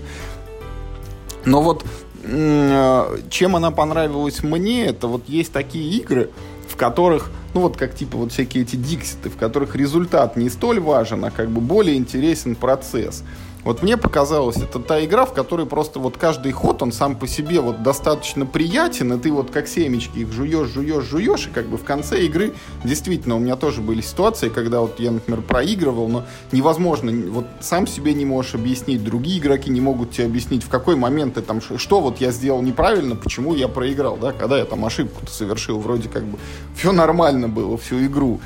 Но 1.45 1.61
вот 1.61 1.85
чем 2.23 3.55
она 3.55 3.71
понравилась 3.71 4.43
мне, 4.43 4.85
это 4.85 5.07
вот 5.07 5.27
есть 5.27 5.51
такие 5.51 5.97
игры, 5.97 6.29
в 6.69 6.77
которых, 6.77 7.29
ну 7.53 7.61
вот 7.61 7.75
как 7.75 7.95
типа 7.95 8.17
вот 8.17 8.31
всякие 8.31 8.63
эти 8.63 8.77
дикситы, 8.77 9.29
в 9.29 9.35
которых 9.35 9.75
результат 9.75 10.37
не 10.37 10.49
столь 10.49 10.79
важен, 10.79 11.25
а 11.25 11.31
как 11.31 11.49
бы 11.49 11.59
более 11.59 11.97
интересен 11.97 12.55
процесс. 12.55 13.23
Вот 13.64 13.82
мне 13.82 13.95
показалось, 13.95 14.57
это 14.57 14.80
та 14.80 15.03
игра, 15.05 15.26
в 15.26 15.34
которой 15.34 15.66
просто 15.66 15.99
вот 15.99 16.18
каждый 16.18 16.51
ход, 16.51 16.82
он 16.82 16.91
сам 16.91 17.16
по 17.16 17.28
себе 17.28 17.61
вот 17.61 17.82
достаточно 17.82 18.45
приятен, 18.45 19.14
и 19.14 19.20
ты 19.20 19.32
вот 19.32 19.51
как 19.51 19.68
семечки 19.68 20.20
их 20.20 20.34
жуешь, 20.34 20.68
жуешь, 20.68 21.05
жуешь, 21.05 21.47
и 21.47 21.49
как 21.49 21.68
бы 21.68 21.78
в 21.78 21.84
конце 21.84 22.26
игры 22.26 22.53
действительно 22.84 23.36
у 23.36 23.39
меня 23.39 23.55
тоже 23.55 23.82
были 23.82 24.01
ситуации, 24.01 24.49
когда 24.49 24.82
вот 24.82 24.99
я, 24.99 25.11
например, 25.11 25.41
проигрывал, 25.41 26.09
но 26.09 26.26
невозможно, 26.51 27.11
вот 27.32 27.45
сам 27.61 27.88
себе 27.88 28.14
не 28.14 28.26
можешь 28.26 28.55
объяснить, 28.55 29.03
другие 29.03 29.39
игроки 29.39 29.70
не 29.70 29.80
могут 29.80 30.11
тебе 30.11 30.26
объяснить, 30.26 30.64
в 30.64 30.70
какой 30.70 30.97
момент 30.97 31.36
ты 31.36 31.41
там, 31.41 31.61
что 31.61 32.01
вот 32.01 32.20
я 32.20 32.32
сделал 32.32 32.61
неправильно, 32.61 33.16
почему 33.16 33.53
я 33.55 33.70
проиграл, 33.70 34.18
да, 34.18 34.34
когда 34.34 34.57
я 34.57 34.66
там 34.66 34.84
ошибку-то 34.84 35.32
совершил, 35.32 35.80
вроде 35.80 36.09
как 36.09 36.24
бы 36.26 36.38
все 36.76 36.91
нормально 36.91 37.47
было 37.47 37.78
всю 37.78 38.03
игру. 38.05 38.41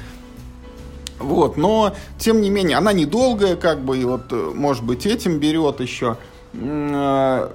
Вот, 1.19 1.57
но, 1.57 1.95
тем 2.17 2.41
не 2.41 2.49
менее, 2.49 2.77
она 2.77 2.93
недолгая, 2.93 3.55
как 3.55 3.81
бы, 3.81 3.97
и 3.97 4.05
вот, 4.05 4.31
э, 4.31 4.51
может 4.53 4.83
быть, 4.83 5.05
этим 5.05 5.39
берет 5.39 5.79
еще. 5.79 6.17
Э, 6.53 7.49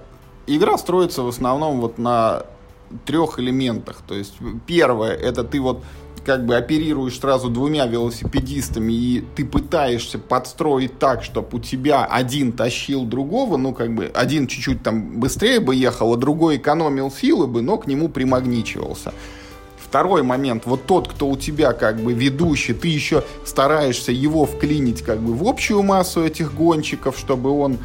игра 0.47 0.79
строится 0.79 1.23
в 1.23 1.29
основном 1.29 1.81
вот 1.81 1.99
на 1.99 2.43
трех 3.05 3.39
элементах. 3.39 4.03
То 4.07 4.15
есть, 4.15 4.35
первое, 4.67 5.13
это 5.13 5.45
ты 5.45 5.61
вот 5.61 5.83
как 6.25 6.47
бы 6.47 6.57
оперируешь 6.57 7.19
сразу 7.19 7.49
двумя 7.49 7.87
велосипедистами, 7.87 8.93
и 8.93 9.25
ты 9.35 9.45
пытаешься 9.45 10.19
подстроить 10.19 10.99
так, 10.99 11.25
чтобы 11.25 11.49
у 11.59 11.61
тебя 11.61 12.05
один 12.05 12.53
тащил 12.53 13.05
другого, 13.05 13.57
ну, 13.57 13.73
как 13.75 13.95
бы, 13.95 14.11
один 14.15 14.47
чуть-чуть 14.47 14.83
там 14.83 15.19
быстрее 15.19 15.61
бы 15.61 15.75
ехал, 15.75 16.15
а 16.15 16.17
другой 16.17 16.57
экономил 16.57 17.11
силы 17.11 17.47
бы, 17.47 17.63
но 17.63 17.77
к 17.77 17.87
нему 17.87 18.09
примагничивался. 18.09 19.13
Второй 19.93 20.23
момент, 20.23 20.63
вот 20.65 20.87
тот, 20.87 21.07
кто 21.07 21.29
у 21.29 21.37
тебя 21.37 21.75
как 21.75 22.01
бы 22.01 22.15
ведущий, 22.15 22.73
ты 22.73 22.89
еще 22.89 23.25
стараешься 23.45 24.11
его 24.11 24.47
вклинить 24.47 25.03
как 25.03 25.21
бы 25.21 25.35
в 25.35 25.47
общую 25.47 25.83
массу 25.83 26.25
этих 26.25 26.55
гонщиков, 26.55 27.19
чтобы 27.19 27.51
он 27.51 27.77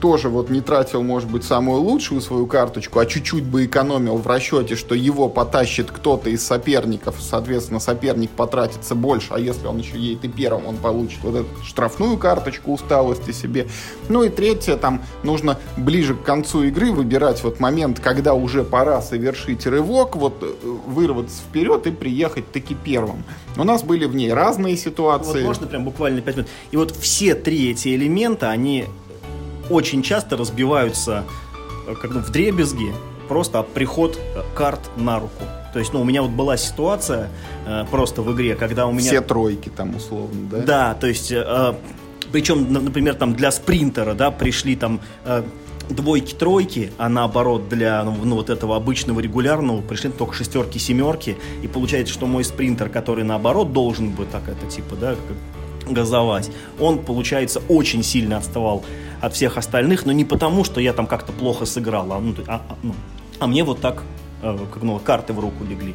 тоже 0.00 0.28
вот 0.28 0.50
не 0.50 0.60
тратил, 0.60 1.02
может 1.02 1.30
быть, 1.30 1.44
самую 1.44 1.80
лучшую 1.80 2.20
свою 2.20 2.46
карточку, 2.46 2.98
а 2.98 3.06
чуть-чуть 3.06 3.44
бы 3.44 3.64
экономил 3.64 4.16
в 4.16 4.26
расчете, 4.26 4.76
что 4.76 4.94
его 4.94 5.28
потащит 5.28 5.90
кто-то 5.90 6.30
из 6.30 6.44
соперников, 6.44 7.16
соответственно, 7.20 7.78
соперник 7.78 8.30
потратится 8.30 8.94
больше, 8.94 9.28
а 9.30 9.38
если 9.38 9.66
он 9.66 9.78
еще 9.78 9.98
едет 9.98 10.24
и 10.24 10.28
первым, 10.28 10.66
он 10.66 10.76
получит 10.76 11.20
вот 11.22 11.36
эту 11.36 11.64
штрафную 11.64 12.18
карточку 12.18 12.72
усталости 12.72 13.30
себе. 13.30 13.68
Ну 14.08 14.24
и 14.24 14.28
третье, 14.28 14.76
там 14.76 15.02
нужно 15.22 15.58
ближе 15.76 16.14
к 16.14 16.22
концу 16.22 16.64
игры 16.64 16.92
выбирать 16.92 17.42
вот 17.44 17.60
момент, 17.60 18.00
когда 18.00 18.34
уже 18.34 18.64
пора 18.64 19.00
совершить 19.00 19.66
рывок, 19.66 20.16
вот 20.16 20.42
э, 20.42 20.68
вырваться 20.86 21.40
вперед 21.42 21.86
и 21.86 21.90
приехать 21.90 22.50
таки 22.50 22.74
первым. 22.74 23.24
У 23.56 23.64
нас 23.64 23.82
были 23.82 24.06
в 24.06 24.14
ней 24.14 24.32
разные 24.32 24.76
ситуации. 24.76 25.40
Вот 25.40 25.48
можно 25.48 25.66
прям 25.66 25.84
буквально 25.84 26.20
5 26.22 26.36
минут. 26.36 26.50
И 26.70 26.76
вот 26.76 26.96
все 26.96 27.34
три 27.34 27.70
эти 27.70 27.94
элемента, 27.94 28.50
они 28.50 28.86
очень 29.72 30.02
часто 30.02 30.36
разбиваются 30.36 31.24
э, 31.86 31.94
как 31.94 32.12
бы 32.12 32.20
в 32.20 32.30
дребезги 32.30 32.92
просто 33.28 33.62
приход 33.62 34.18
э, 34.18 34.42
карт 34.54 34.80
на 34.96 35.18
руку. 35.18 35.44
То 35.72 35.78
есть, 35.78 35.92
ну, 35.92 36.02
у 36.02 36.04
меня 36.04 36.22
вот 36.22 36.32
была 36.32 36.56
ситуация 36.56 37.30
э, 37.66 37.84
просто 37.90 38.22
в 38.22 38.32
игре, 38.34 38.54
когда 38.54 38.86
у 38.86 38.92
меня... 38.92 39.10
Все 39.10 39.20
тройки 39.20 39.70
там 39.70 39.96
условно, 39.96 40.48
да? 40.50 40.58
Да, 40.58 40.94
то 40.94 41.06
есть, 41.06 41.32
э, 41.32 41.74
причем, 42.30 42.72
например, 42.72 43.14
там 43.14 43.34
для 43.34 43.50
спринтера, 43.50 44.14
да, 44.14 44.30
пришли 44.30 44.76
там 44.76 45.00
э, 45.24 45.42
двойки-тройки, 45.88 46.92
а 46.98 47.08
наоборот 47.08 47.68
для 47.68 48.02
ну, 48.04 48.16
ну, 48.22 48.36
вот 48.36 48.50
этого 48.50 48.76
обычного 48.76 49.20
регулярного 49.20 49.80
пришли 49.80 50.10
только 50.10 50.34
шестерки, 50.34 50.78
семерки, 50.78 51.36
и 51.62 51.68
получается, 51.68 52.12
что 52.12 52.26
мой 52.26 52.44
спринтер, 52.44 52.88
который 52.88 53.24
наоборот 53.24 53.72
должен 53.72 54.10
бы 54.10 54.26
так 54.26 54.48
это 54.48 54.66
типа, 54.70 54.96
да, 54.96 55.16
газовать, 55.86 56.50
он, 56.80 56.98
получается, 56.98 57.62
очень 57.68 58.02
сильно 58.02 58.38
отставал 58.38 58.84
от 59.20 59.34
всех 59.34 59.56
остальных, 59.56 60.04
но 60.06 60.12
не 60.12 60.24
потому, 60.24 60.64
что 60.64 60.80
я 60.80 60.92
там 60.92 61.06
как-то 61.06 61.32
плохо 61.32 61.64
сыграл, 61.64 62.12
а, 62.12 62.18
ну, 62.18 62.34
а, 62.46 62.62
а, 62.68 62.76
ну, 62.82 62.94
а 63.38 63.46
мне 63.46 63.64
вот 63.64 63.80
так 63.80 64.02
Э, 64.42 64.58
как, 64.72 64.82
ну, 64.82 64.98
карты 64.98 65.32
в 65.32 65.38
руку 65.38 65.64
легли. 65.64 65.94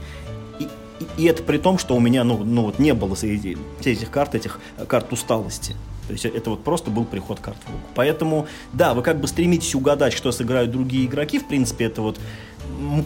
И, 0.60 0.64
и, 0.64 1.24
и 1.24 1.26
это 1.26 1.44
при 1.44 1.58
том, 1.58 1.78
что 1.78 1.96
у 1.96 2.00
меня 2.00 2.24
ну, 2.24 2.38
ну, 2.44 2.64
вот 2.64 2.80
не 2.80 2.94
было 2.94 3.14
среди 3.14 3.58
этих 3.84 4.10
карт, 4.10 4.36
этих 4.36 4.60
э, 4.78 4.86
карт 4.86 5.12
усталости. 5.12 5.76
То 6.08 6.14
есть 6.14 6.26
это 6.26 6.52
вот 6.52 6.64
просто 6.64 6.90
был 6.90 7.04
приход 7.04 7.42
карт 7.42 7.58
в 7.66 7.68
руку. 7.68 7.84
Поэтому, 7.94 8.48
да, 8.72 8.94
вы 8.94 9.02
как 9.02 9.20
бы 9.20 9.28
стремитесь 9.28 9.76
угадать, 9.76 10.14
что 10.14 10.32
сыграют 10.32 10.72
другие 10.72 11.06
игроки. 11.06 11.40
В 11.40 11.48
принципе, 11.48 11.86
это 11.86 12.02
вот, 12.02 12.18
ну, 12.80 13.04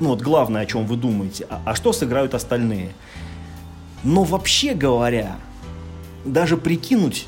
вот 0.00 0.20
главное, 0.20 0.60
о 0.60 0.66
чем 0.66 0.86
вы 0.86 0.96
думаете. 0.96 1.46
А, 1.48 1.62
а 1.64 1.74
что 1.74 1.94
сыграют 1.94 2.34
остальные? 2.34 2.90
Но 4.04 4.24
вообще 4.24 4.74
говоря, 4.74 5.36
даже 6.24 6.56
прикинуть 6.56 7.26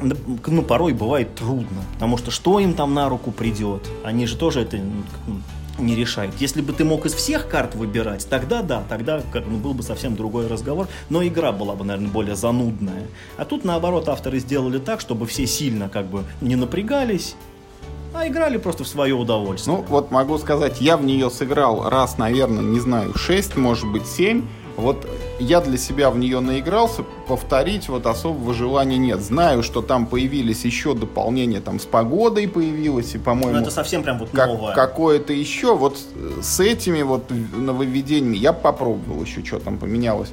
ну, 0.00 0.62
порой 0.62 0.92
бывает 0.92 1.34
трудно, 1.34 1.82
потому 1.94 2.18
что 2.18 2.30
что 2.30 2.60
им 2.60 2.74
там 2.74 2.94
на 2.94 3.08
руку 3.08 3.30
придет, 3.30 3.88
они 4.04 4.26
же 4.26 4.36
тоже 4.36 4.60
это 4.60 4.78
не 5.78 5.94
решают. 5.94 6.34
Если 6.38 6.60
бы 6.62 6.72
ты 6.72 6.84
мог 6.84 7.06
из 7.06 7.14
всех 7.14 7.48
карт 7.48 7.74
выбирать, 7.74 8.26
тогда 8.28 8.62
да, 8.62 8.82
тогда 8.88 9.22
как, 9.32 9.46
ну, 9.46 9.58
был 9.58 9.74
бы 9.74 9.82
совсем 9.82 10.16
другой 10.16 10.46
разговор, 10.46 10.88
но 11.10 11.26
игра 11.26 11.52
была 11.52 11.74
бы, 11.74 11.84
наверное, 11.84 12.10
более 12.10 12.36
занудная. 12.36 13.06
А 13.36 13.44
тут, 13.44 13.64
наоборот, 13.64 14.08
авторы 14.08 14.38
сделали 14.38 14.78
так, 14.78 15.00
чтобы 15.00 15.26
все 15.26 15.46
сильно 15.46 15.88
как 15.88 16.06
бы 16.06 16.24
не 16.40 16.56
напрягались, 16.56 17.36
а 18.14 18.26
играли 18.26 18.56
просто 18.56 18.84
в 18.84 18.88
свое 18.88 19.14
удовольствие. 19.14 19.76
Ну, 19.76 19.84
вот 19.88 20.10
могу 20.10 20.38
сказать, 20.38 20.80
я 20.80 20.96
в 20.96 21.04
нее 21.04 21.30
сыграл 21.30 21.88
раз, 21.88 22.16
наверное, 22.16 22.62
не 22.62 22.80
знаю, 22.80 23.16
6, 23.16 23.56
может 23.56 23.90
быть, 23.90 24.06
7. 24.06 24.46
Вот 24.76 25.08
я 25.38 25.60
для 25.60 25.78
себя 25.78 26.10
в 26.10 26.18
нее 26.18 26.40
наигрался, 26.40 27.02
повторить 27.26 27.88
вот 27.88 28.06
особого 28.06 28.52
желания 28.52 28.98
нет. 28.98 29.20
Знаю, 29.20 29.62
что 29.62 29.80
там 29.80 30.06
появились 30.06 30.64
еще 30.64 30.94
дополнения, 30.94 31.60
там 31.60 31.80
с 31.80 31.86
погодой 31.86 32.46
появилось, 32.46 33.14
и, 33.14 33.18
по-моему... 33.18 33.54
Ну, 33.54 33.62
это 33.62 33.70
совсем 33.70 34.02
прям 34.02 34.18
вот 34.18 34.30
как, 34.30 34.48
новое. 34.48 34.74
Какое-то 34.74 35.32
еще, 35.32 35.74
вот 35.74 35.98
с 36.42 36.60
этими 36.60 37.02
вот 37.02 37.30
нововведениями 37.30 38.36
я 38.36 38.52
попробовал 38.52 39.22
еще, 39.22 39.44
что 39.44 39.60
там 39.60 39.78
поменялось. 39.78 40.30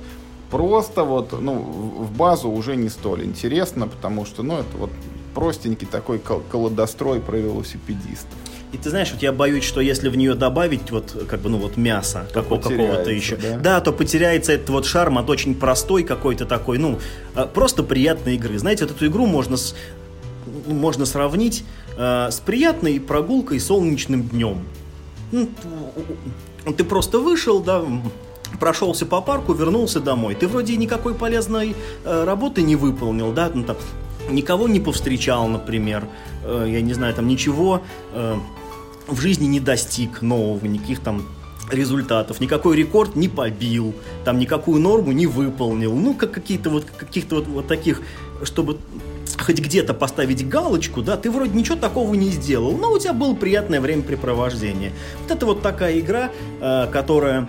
Просто 0.51 1.03
вот, 1.03 1.31
ну, 1.39 1.53
в 1.55 2.11
базу 2.15 2.49
уже 2.49 2.75
не 2.75 2.89
столь 2.89 3.23
интересно, 3.23 3.87
потому 3.87 4.25
что, 4.25 4.43
ну, 4.43 4.57
это 4.57 4.77
вот 4.77 4.91
простенький 5.33 5.87
такой 5.87 6.19
колодострой 6.19 7.21
про 7.21 7.37
велосипедистов. 7.37 8.37
И 8.73 8.77
ты 8.77 8.89
знаешь, 8.89 9.11
вот 9.11 9.21
я 9.21 9.31
боюсь, 9.31 9.63
что 9.63 9.81
если 9.81 10.09
в 10.09 10.17
нее 10.17 10.33
добавить 10.33 10.89
вот 10.89 11.25
как 11.29 11.41
бы 11.41 11.49
ну 11.49 11.59
вот 11.59 11.77
мясо 11.77 12.27
какого, 12.33 12.59
какого-то 12.59 13.11
еще, 13.11 13.35
да? 13.35 13.57
да, 13.57 13.81
то 13.81 13.91
потеряется 13.91 14.51
этот 14.51 14.69
вот 14.71 14.85
шарм 14.87 15.19
от 15.19 15.29
очень 15.29 15.53
простой 15.53 16.03
какой-то 16.03 16.45
такой, 16.45 16.79
ну 16.79 16.99
а, 17.35 17.45
просто 17.45 17.83
приятной 17.83 18.35
игры. 18.35 18.57
Знаете, 18.57 18.85
вот 18.85 18.95
эту 18.95 19.05
игру 19.05 19.27
можно 19.27 19.57
с, 19.57 19.75
можно 20.65 21.05
сравнить 21.05 21.63
э, 21.97 22.29
с 22.31 22.39
приятной 22.39 22.99
прогулкой 22.99 23.59
солнечным 23.59 24.23
днем. 24.23 24.65
Ну, 25.31 25.49
ты 26.75 26.83
просто 26.83 27.19
вышел, 27.19 27.59
да, 27.59 27.83
прошелся 28.59 29.05
по 29.05 29.21
парку, 29.21 29.53
вернулся 29.53 29.99
домой. 29.99 30.35
Ты 30.35 30.47
вроде 30.47 30.75
никакой 30.77 31.13
полезной 31.13 31.75
э, 32.03 32.23
работы 32.23 32.63
не 32.63 32.75
выполнил, 32.75 33.31
да, 33.31 33.51
ну, 33.53 33.63
там, 33.63 33.77
никого 34.29 34.67
не 34.67 34.79
повстречал, 34.79 35.47
например, 35.47 36.05
э, 36.43 36.67
я 36.69 36.81
не 36.81 36.93
знаю, 36.93 37.13
там 37.13 37.27
ничего 37.27 37.81
э, 38.13 38.35
в 39.07 39.19
жизни 39.19 39.45
не 39.45 39.59
достиг 39.59 40.21
нового, 40.21 40.65
никаких 40.65 40.99
там 40.99 41.25
результатов, 41.71 42.39
никакой 42.39 42.77
рекорд 42.77 43.15
не 43.15 43.27
побил, 43.27 43.93
там 44.25 44.37
никакую 44.37 44.79
норму 44.81 45.11
не 45.11 45.27
выполнил, 45.27 45.95
ну, 45.95 46.13
как 46.13 46.31
какие-то 46.31 46.69
вот, 46.69 46.85
каких-то 46.85 47.35
вот, 47.35 47.47
вот 47.47 47.67
таких, 47.67 48.01
чтобы 48.43 48.77
хоть 49.39 49.59
где-то 49.59 49.93
поставить 49.93 50.47
галочку, 50.47 51.01
да, 51.01 51.17
ты 51.17 51.31
вроде 51.31 51.53
ничего 51.53 51.75
такого 51.75 52.13
не 52.13 52.29
сделал, 52.29 52.77
но 52.77 52.91
у 52.91 52.99
тебя 52.99 53.13
было 53.13 53.33
приятное 53.33 53.81
времяпрепровождение. 53.81 54.91
Вот 55.21 55.31
это 55.31 55.45
вот 55.45 55.61
такая 55.61 55.99
игра, 55.99 56.29
э, 56.61 56.87
которая... 56.91 57.47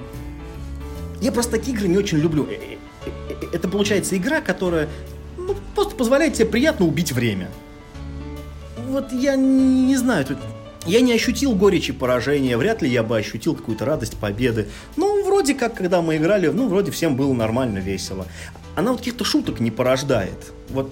Я 1.20 1.32
просто 1.32 1.52
такие 1.52 1.76
игры 1.76 1.88
не 1.88 1.96
очень 1.96 2.18
люблю. 2.18 2.46
Э, 2.50 2.76
э, 3.06 3.34
это 3.52 3.68
получается 3.68 4.16
игра, 4.16 4.40
которая 4.40 4.88
ну, 5.36 5.54
просто 5.74 5.94
позволяет 5.94 6.34
тебе 6.34 6.46
приятно 6.46 6.86
убить 6.86 7.12
время. 7.12 7.50
Вот 8.88 9.12
я 9.12 9.36
не 9.36 9.96
знаю, 9.96 10.24
тут 10.24 10.38
я 10.86 11.00
не 11.00 11.12
ощутил 11.12 11.54
горечи 11.54 11.92
поражения, 11.92 12.56
вряд 12.56 12.82
ли 12.82 12.88
я 12.88 13.02
бы 13.02 13.16
ощутил 13.16 13.54
какую-то 13.54 13.84
радость 13.84 14.16
победы. 14.16 14.68
Ну, 14.96 15.24
вроде 15.24 15.54
как, 15.54 15.74
когда 15.74 16.02
мы 16.02 16.16
играли, 16.16 16.48
ну, 16.48 16.68
вроде 16.68 16.90
всем 16.90 17.16
было 17.16 17.32
нормально, 17.32 17.78
весело. 17.78 18.26
Она 18.74 18.90
вот 18.90 18.98
каких-то 18.98 19.24
шуток 19.24 19.60
не 19.60 19.70
порождает. 19.70 20.52
Вот 20.70 20.90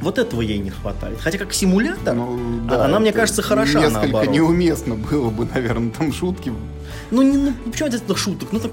вот 0.00 0.18
этого 0.18 0.42
ей 0.42 0.58
не 0.58 0.70
хватает. 0.70 1.18
Хотя 1.20 1.38
как 1.38 1.54
симулятор, 1.54 2.14
ну, 2.14 2.60
да, 2.68 2.84
она, 2.84 2.98
мне 2.98 3.12
кажется, 3.12 3.42
хороша 3.42 3.80
несколько 3.80 4.00
наоборот. 4.00 4.28
неуместно 4.28 4.96
было 4.96 5.30
бы, 5.30 5.46
наверное, 5.46 5.90
там 5.90 6.12
шутки. 6.12 6.52
Ну, 7.10 7.22
не, 7.22 7.38
ну 7.38 7.54
почему 7.64 7.88
это 7.88 8.16
шуток? 8.16 8.50
Ну, 8.52 8.60
так, 8.60 8.72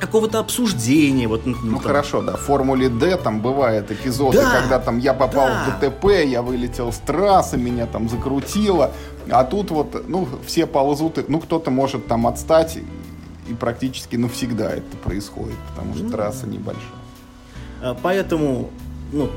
какого-то 0.00 0.38
обсуждения. 0.38 1.28
Вот, 1.28 1.46
ну, 1.46 1.56
ну 1.62 1.78
хорошо, 1.78 2.22
да. 2.22 2.36
В 2.36 2.40
Формуле 2.40 2.88
D 2.88 3.16
там 3.16 3.40
бывают 3.40 3.90
эпизоды, 3.90 4.38
да, 4.38 4.60
когда 4.60 4.78
там 4.78 4.98
я 4.98 5.14
попал 5.14 5.46
да. 5.46 5.78
в 5.78 5.80
ДТП, 5.80 6.24
я 6.24 6.42
вылетел 6.42 6.92
с 6.92 6.98
трассы, 6.98 7.56
меня 7.56 7.86
там 7.86 8.08
закрутило. 8.08 8.92
А 9.30 9.44
тут 9.44 9.70
вот, 9.70 10.08
ну, 10.08 10.28
все 10.46 10.66
ползут, 10.66 11.28
ну, 11.28 11.40
кто-то 11.40 11.70
может 11.70 12.06
там 12.06 12.26
отстать, 12.26 12.78
и 13.48 13.54
практически 13.54 14.16
навсегда 14.16 14.70
это 14.70 14.96
происходит, 15.02 15.56
потому 15.70 15.94
что 15.94 16.04
ну, 16.04 16.10
трасса 16.10 16.46
небольшая. 16.46 16.84
А, 17.82 17.96
поэтому, 18.00 18.70
ну, 19.12 19.30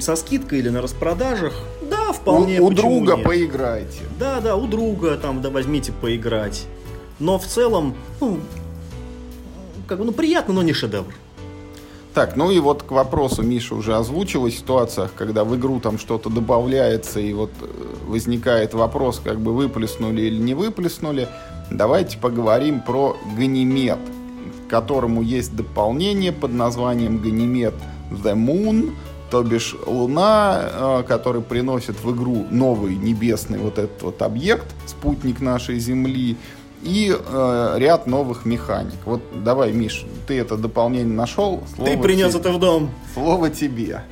со 0.00 0.16
скидкой 0.16 0.60
или 0.60 0.68
на 0.68 0.82
распродажах, 0.82 1.54
да, 1.82 2.12
вполне. 2.12 2.60
У, 2.60 2.66
у 2.66 2.70
друга 2.70 3.16
нет. 3.16 3.24
поиграйте. 3.24 4.02
Да, 4.18 4.40
да, 4.40 4.56
у 4.56 4.66
друга 4.66 5.16
там, 5.16 5.42
да, 5.42 5.50
возьмите 5.50 5.92
поиграть. 5.92 6.66
Но 7.18 7.38
в 7.38 7.44
целом, 7.44 7.94
ну, 8.20 8.38
как 9.90 9.98
бы, 9.98 10.04
ну, 10.04 10.12
приятно, 10.12 10.54
но 10.54 10.62
не 10.62 10.72
шедевр. 10.72 11.12
Так, 12.14 12.36
ну 12.36 12.52
и 12.52 12.60
вот 12.60 12.84
к 12.84 12.92
вопросу 12.92 13.42
Миша 13.42 13.74
уже 13.74 13.96
озвучила 13.96 14.46
в 14.48 14.52
ситуациях, 14.52 15.10
когда 15.16 15.42
в 15.42 15.56
игру 15.56 15.80
там 15.80 15.98
что-то 15.98 16.30
добавляется, 16.30 17.18
и 17.18 17.32
вот 17.32 17.50
э, 17.60 17.66
возникает 18.06 18.72
вопрос, 18.72 19.20
как 19.22 19.40
бы 19.40 19.52
выплеснули 19.52 20.22
или 20.22 20.38
не 20.38 20.54
выплеснули. 20.54 21.28
Давайте 21.72 22.18
поговорим 22.18 22.80
про 22.82 23.16
Ганимед, 23.36 23.98
к 24.66 24.70
которому 24.70 25.22
есть 25.22 25.56
дополнение 25.56 26.30
под 26.30 26.52
названием 26.52 27.18
Ганимед 27.18 27.74
The 28.10 28.34
Moon, 28.34 28.92
то 29.30 29.42
бишь 29.42 29.74
Луна, 29.86 30.60
э, 30.62 31.02
который 31.06 31.42
приносит 31.42 31.96
в 32.02 32.14
игру 32.14 32.46
новый 32.50 32.94
небесный 32.94 33.58
вот 33.58 33.78
этот 33.78 34.02
вот 34.02 34.22
объект, 34.22 34.66
спутник 34.86 35.40
нашей 35.40 35.80
Земли, 35.80 36.36
и 36.82 37.14
э, 37.14 37.74
ряд 37.78 38.06
новых 38.06 38.44
механик. 38.44 38.98
Вот 39.04 39.22
давай, 39.44 39.72
Миш, 39.72 40.04
ты 40.26 40.38
это 40.38 40.56
дополнение 40.56 41.14
нашел. 41.14 41.62
Слово 41.74 41.90
ты 41.90 41.98
принес 41.98 42.30
тебе. 42.30 42.40
это 42.40 42.52
в 42.52 42.58
дом. 42.58 42.90
Слово 43.14 43.50
тебе. 43.50 44.02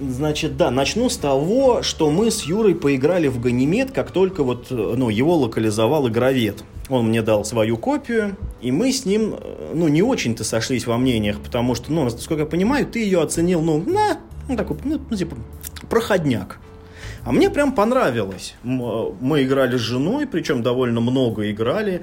Значит, 0.00 0.56
да, 0.56 0.70
начну 0.70 1.08
с 1.08 1.16
того, 1.16 1.82
что 1.82 2.10
мы 2.10 2.30
с 2.30 2.42
Юрой 2.42 2.74
поиграли 2.74 3.28
в 3.28 3.40
Ганимед, 3.40 3.90
как 3.90 4.12
только 4.12 4.44
вот, 4.44 4.66
ну, 4.70 5.08
его 5.08 5.36
локализовал 5.36 6.08
игровед. 6.08 6.62
Он 6.88 7.08
мне 7.08 7.20
дал 7.20 7.44
свою 7.44 7.76
копию, 7.76 8.36
и 8.60 8.70
мы 8.70 8.92
с 8.92 9.04
ним, 9.04 9.34
ну, 9.74 9.88
не 9.88 10.02
очень-то 10.02 10.44
сошлись 10.44 10.86
во 10.86 10.96
мнениях, 10.96 11.38
потому 11.40 11.74
что, 11.74 11.92
ну, 11.92 12.04
насколько 12.04 12.44
я 12.44 12.48
понимаю, 12.48 12.86
ты 12.86 13.00
ее 13.00 13.20
оценил, 13.20 13.60
ну, 13.60 13.82
на, 13.84 14.18
ну, 14.48 14.56
такой, 14.56 14.76
ну, 14.84 15.00
ну 15.10 15.16
типа, 15.16 15.36
проходняк. 15.90 16.60
А 17.24 17.32
мне 17.32 17.50
прям 17.50 17.72
понравилось. 17.72 18.54
Мы 18.62 19.42
играли 19.42 19.76
с 19.76 19.80
женой, 19.80 20.26
причем 20.26 20.62
довольно 20.62 21.00
много 21.00 21.50
играли. 21.50 22.02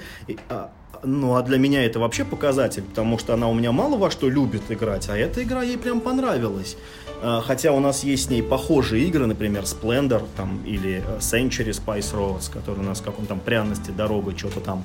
А, 0.50 0.72
ну, 1.04 1.36
а 1.36 1.42
для 1.42 1.58
меня 1.58 1.86
это 1.86 2.00
вообще 2.00 2.26
показатель, 2.26 2.84
потому 2.84 3.18
что 3.18 3.34
она 3.34 3.48
у 3.48 3.54
меня 3.54 3.72
мало 3.72 3.98
во 3.98 4.12
что 4.12 4.30
любит 4.30 4.64
играть, 4.70 5.10
а 5.10 5.18
эта 5.18 5.44
игра 5.44 5.64
ей 5.64 5.78
прям 5.78 6.02
понравилась. 6.02 6.78
А, 7.22 7.42
хотя 7.42 7.72
у 7.72 7.80
нас 7.80 8.04
есть 8.04 8.26
с 8.26 8.30
ней 8.30 8.44
похожие 8.44 9.06
игры, 9.08 9.26
например, 9.26 9.64
Splendor 9.64 10.24
там, 10.36 10.64
или 10.66 11.04
э, 11.06 11.18
Century 11.20 11.72
Spice 11.72 12.14
Roads, 12.14 12.52
который 12.52 12.80
у 12.80 12.84
нас 12.84 13.02
как 13.02 13.20
он 13.20 13.26
там 13.26 13.40
пряности, 13.40 13.92
дорога, 13.92 14.38
что-то 14.38 14.60
там. 14.60 14.84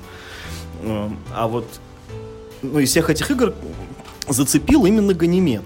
А 1.34 1.46
вот 1.46 1.66
ну, 2.62 2.78
из 2.78 2.90
всех 2.90 3.10
этих 3.10 3.30
игр 3.30 3.54
зацепил 4.28 4.86
именно 4.86 5.12
Ганимед. 5.14 5.64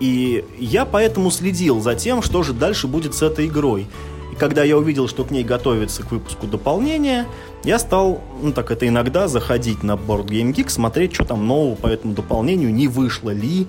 И 0.00 0.44
я 0.58 0.84
поэтому 0.84 1.30
следил 1.30 1.80
за 1.80 1.94
тем, 1.94 2.22
что 2.22 2.42
же 2.42 2.52
дальше 2.52 2.86
будет 2.86 3.14
с 3.14 3.22
этой 3.22 3.46
игрой. 3.46 3.86
И 4.32 4.36
когда 4.36 4.64
я 4.64 4.76
увидел, 4.76 5.06
что 5.08 5.24
к 5.24 5.30
ней 5.30 5.44
готовится 5.44 6.02
к 6.02 6.10
выпуску 6.10 6.46
дополнения, 6.46 7.26
я 7.62 7.78
стал, 7.78 8.20
ну 8.42 8.52
так 8.52 8.70
это 8.70 8.88
иногда, 8.88 9.28
заходить 9.28 9.82
на 9.82 9.92
Board 9.92 10.26
Game 10.26 10.52
Geek, 10.52 10.68
смотреть, 10.68 11.14
что 11.14 11.24
там 11.24 11.46
нового 11.46 11.76
по 11.76 11.86
этому 11.86 12.14
дополнению, 12.14 12.74
не 12.74 12.88
вышло 12.88 13.30
ли, 13.30 13.68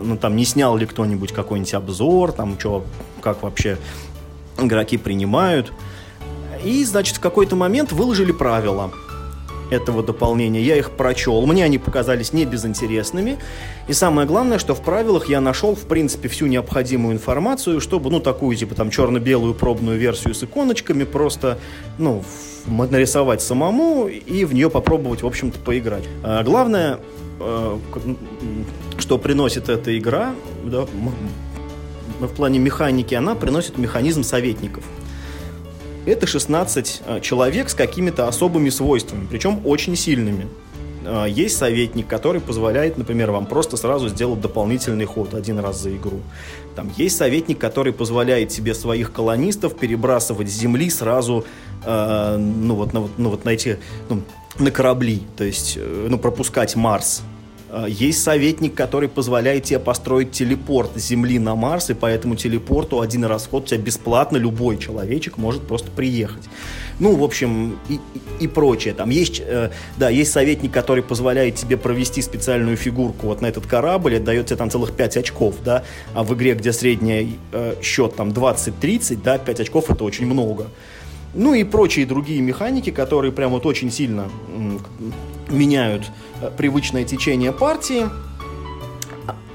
ну 0.00 0.16
там 0.16 0.36
не 0.36 0.44
снял 0.44 0.76
ли 0.76 0.86
кто-нибудь 0.86 1.32
какой-нибудь 1.32 1.74
обзор, 1.74 2.32
там 2.32 2.58
что, 2.58 2.84
как 3.20 3.42
вообще 3.42 3.78
игроки 4.58 4.96
принимают. 4.96 5.72
И, 6.64 6.82
значит, 6.84 7.18
в 7.18 7.20
какой-то 7.20 7.54
момент 7.54 7.92
выложили 7.92 8.32
правила– 8.32 8.90
этого 9.70 10.02
дополнения. 10.02 10.62
Я 10.62 10.76
их 10.76 10.90
прочел, 10.90 11.44
мне 11.46 11.64
они 11.64 11.78
показались 11.78 12.32
не 12.32 12.44
безинтересными. 12.44 13.38
И 13.88 13.92
самое 13.92 14.26
главное, 14.26 14.58
что 14.58 14.74
в 14.74 14.82
правилах 14.82 15.28
я 15.28 15.40
нашел, 15.40 15.74
в 15.74 15.82
принципе, 15.82 16.28
всю 16.28 16.46
необходимую 16.46 17.14
информацию, 17.14 17.80
чтобы, 17.80 18.10
ну, 18.10 18.20
такую, 18.20 18.56
типа, 18.56 18.74
там, 18.74 18.90
черно-белую 18.90 19.54
пробную 19.54 19.98
версию 19.98 20.34
с 20.34 20.42
иконочками 20.42 21.04
просто, 21.04 21.58
ну, 21.98 22.24
нарисовать 22.66 23.42
самому 23.42 24.08
и 24.08 24.44
в 24.44 24.54
нее 24.54 24.70
попробовать, 24.70 25.22
в 25.22 25.26
общем-то, 25.26 25.58
поиграть. 25.60 26.04
А 26.22 26.42
главное, 26.42 26.98
э, 27.40 27.78
что 28.98 29.18
приносит 29.18 29.68
эта 29.68 29.96
игра, 29.96 30.34
да, 30.64 30.86
в 32.20 32.28
плане 32.34 32.58
механики, 32.58 33.14
она 33.14 33.34
приносит 33.34 33.78
механизм 33.78 34.22
советников– 34.22 34.84
это 36.06 36.26
16 36.26 37.02
э, 37.06 37.20
человек 37.20 37.68
с 37.68 37.74
какими-то 37.74 38.28
особыми 38.28 38.70
свойствами, 38.70 39.26
причем 39.30 39.60
очень 39.64 39.96
сильными. 39.96 40.46
Э, 41.04 41.26
есть 41.28 41.56
советник, 41.56 42.06
который 42.06 42.40
позволяет, 42.40 42.98
например, 42.98 43.30
вам 43.30 43.46
просто 43.46 43.76
сразу 43.76 44.08
сделать 44.08 44.40
дополнительный 44.40 45.04
ход 45.04 45.34
один 45.34 45.58
раз 45.58 45.80
за 45.80 45.94
игру. 45.96 46.20
Там 46.74 46.90
есть 46.96 47.16
советник, 47.16 47.58
который 47.58 47.92
позволяет 47.92 48.52
себе 48.52 48.74
своих 48.74 49.12
колонистов 49.12 49.76
перебрасывать 49.76 50.48
с 50.48 50.52
земли 50.52 50.90
сразу, 50.90 51.44
э, 51.84 52.36
ну 52.36 52.74
вот, 52.74 52.92
ну, 52.92 53.08
ну, 53.16 53.30
вот 53.30 53.44
на 53.44 53.50
эти, 53.50 53.78
ну, 54.08 54.22
на 54.58 54.70
корабли, 54.70 55.22
то 55.36 55.44
есть, 55.44 55.76
э, 55.76 56.06
ну, 56.08 56.18
пропускать 56.18 56.76
Марс 56.76 57.22
есть 57.88 58.22
советник, 58.22 58.74
который 58.74 59.08
позволяет 59.08 59.64
тебе 59.64 59.78
построить 59.78 60.30
телепорт 60.30 60.90
с 60.96 61.06
Земли 61.06 61.38
на 61.38 61.54
Марс, 61.54 61.90
и 61.90 61.94
по 61.94 62.06
этому 62.06 62.36
телепорту 62.36 63.00
один 63.00 63.24
расход 63.24 63.64
у 63.64 63.66
тебя 63.66 63.78
бесплатно 63.80 64.36
любой 64.36 64.78
человечек 64.78 65.36
может 65.36 65.62
просто 65.66 65.90
приехать. 65.90 66.44
Ну, 66.98 67.14
в 67.16 67.24
общем, 67.24 67.78
и, 67.88 68.00
и, 68.40 68.48
прочее. 68.48 68.94
Там 68.94 69.10
есть, 69.10 69.42
э, 69.44 69.70
да, 69.98 70.08
есть 70.08 70.32
советник, 70.32 70.72
который 70.72 71.02
позволяет 71.02 71.56
тебе 71.56 71.76
провести 71.76 72.22
специальную 72.22 72.76
фигурку 72.76 73.26
вот 73.26 73.42
на 73.42 73.46
этот 73.46 73.66
корабль, 73.66 74.14
и 74.14 74.18
дает 74.18 74.46
тебе 74.46 74.56
там 74.56 74.70
целых 74.70 74.92
5 74.92 75.18
очков, 75.18 75.56
да, 75.64 75.84
а 76.14 76.22
в 76.22 76.34
игре, 76.34 76.54
где 76.54 76.72
средний 76.72 77.38
э, 77.52 77.74
счет 77.82 78.16
там 78.16 78.30
20-30, 78.30 79.20
да, 79.22 79.38
5 79.38 79.60
очков 79.60 79.90
это 79.90 80.04
очень 80.04 80.26
много. 80.26 80.68
Ну 81.34 81.52
и 81.52 81.64
прочие 81.64 82.06
другие 82.06 82.40
механики, 82.40 82.90
которые 82.90 83.30
прям 83.30 83.50
вот 83.50 83.66
очень 83.66 83.90
сильно 83.90 84.30
меняют 85.50 86.04
э, 86.04 86.08
привычное 86.56 87.04
течение 87.04 87.52
партии, 87.52 88.08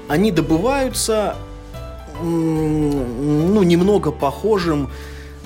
они 0.08 0.30
добываются 0.30 1.36
ну, 2.20 3.62
немного 3.62 4.12
похожим 4.12 4.90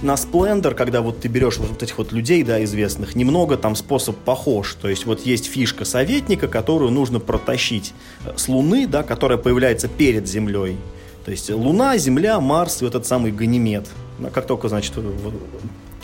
на 0.03 0.15
Splendor, 0.15 0.75
когда 0.75 1.01
вот 1.01 1.21
ты 1.21 1.29
берешь 1.29 1.57
вот 1.59 1.83
этих 1.83 1.99
вот 1.99 2.13
людей, 2.13 2.43
да, 2.43 2.63
известных, 2.65 3.15
немного 3.15 3.57
там 3.57 3.75
способ 3.77 4.17
похож. 4.17 4.75
То 4.75 4.89
есть 4.89 5.07
вот 5.07 5.25
есть 5.25 5.47
фишка 5.47 5.85
советника, 5.85 6.49
которую 6.49 6.91
нужно 6.91 7.19
протащить 7.19 7.95
э, 8.25 8.33
с 8.37 8.49
Луны, 8.49 8.87
да, 8.87 9.03
которая 9.03 9.39
появляется 9.39 9.89
перед 9.89 10.29
Землей. 10.29 10.77
То 11.25 11.31
есть 11.31 11.51
Луна, 11.51 11.97
Земля, 11.97 12.41
Марс 12.41 12.83
и 12.83 12.85
вот 12.85 12.95
этот 12.95 13.07
самый 13.07 13.33
Ганимед. 13.33 13.89
Как 14.33 14.47
только, 14.47 14.69
значит, 14.69 14.95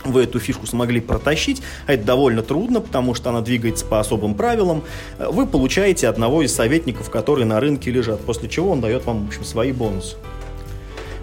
вы 0.05 0.25
эту 0.25 0.39
фишку 0.39 0.67
смогли 0.67 1.01
протащить, 1.01 1.63
а 1.87 1.95
это 1.95 2.05
довольно 2.05 2.43
трудно, 2.43 2.81
потому 2.81 3.15
что 3.15 3.31
она 3.31 3.41
двигается 3.41 3.85
по 3.85 4.01
особым 4.01 4.35
правилам, 4.35 4.83
вы 5.19 5.47
получаете 5.47 6.09
одного 6.09 6.43
из 6.43 6.55
советников, 6.55 7.11
которые 7.11 7.47
на 7.47 7.61
рынке 7.61 7.91
лежат, 7.91 8.21
после 8.21 8.49
чего 8.49 8.71
он 8.71 8.81
дает 8.81 9.05
вам, 9.05 9.25
в 9.25 9.29
общем, 9.29 9.45
свои 9.45 9.73
бонусы. 9.73 10.17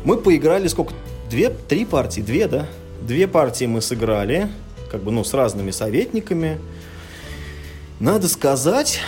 Мы 0.03 0.17
поиграли 0.17 0.67
сколько? 0.67 0.93
Две, 1.29 1.49
три 1.49 1.85
партии, 1.85 2.21
две, 2.21 2.47
да? 2.47 2.65
Две 3.01 3.27
партии 3.27 3.65
мы 3.65 3.81
сыграли, 3.81 4.49
как 4.89 5.03
бы, 5.03 5.11
ну, 5.11 5.23
с 5.23 5.33
разными 5.33 5.71
советниками. 5.71 6.57
Надо 7.99 8.27
сказать, 8.27 8.99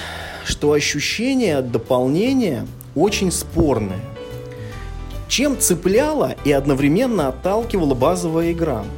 что 0.46 0.74
ощущение 0.74 1.58
от 1.58 1.72
дополнения 1.72 2.68
очень 2.94 3.32
спорное. 3.32 4.02
Чем 5.30 5.58
цепляла 5.58 6.36
и 6.44 6.52
одновременно 6.52 7.30
отталкивала 7.30 7.96
базовая 7.96 8.52
игра– 8.52 8.84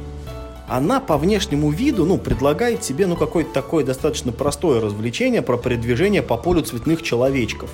она 0.68 1.00
по 1.00 1.18
внешнему 1.18 1.70
виду, 1.70 2.06
ну, 2.06 2.18
предлагает 2.18 2.80
тебе, 2.80 3.06
ну, 3.06 3.16
какое-то 3.16 3.52
такое 3.52 3.84
достаточно 3.84 4.32
простое 4.32 4.80
развлечение 4.80 5.42
про 5.42 5.56
передвижение 5.56 6.22
по 6.22 6.36
полю 6.36 6.62
цветных 6.62 7.02
человечков. 7.02 7.70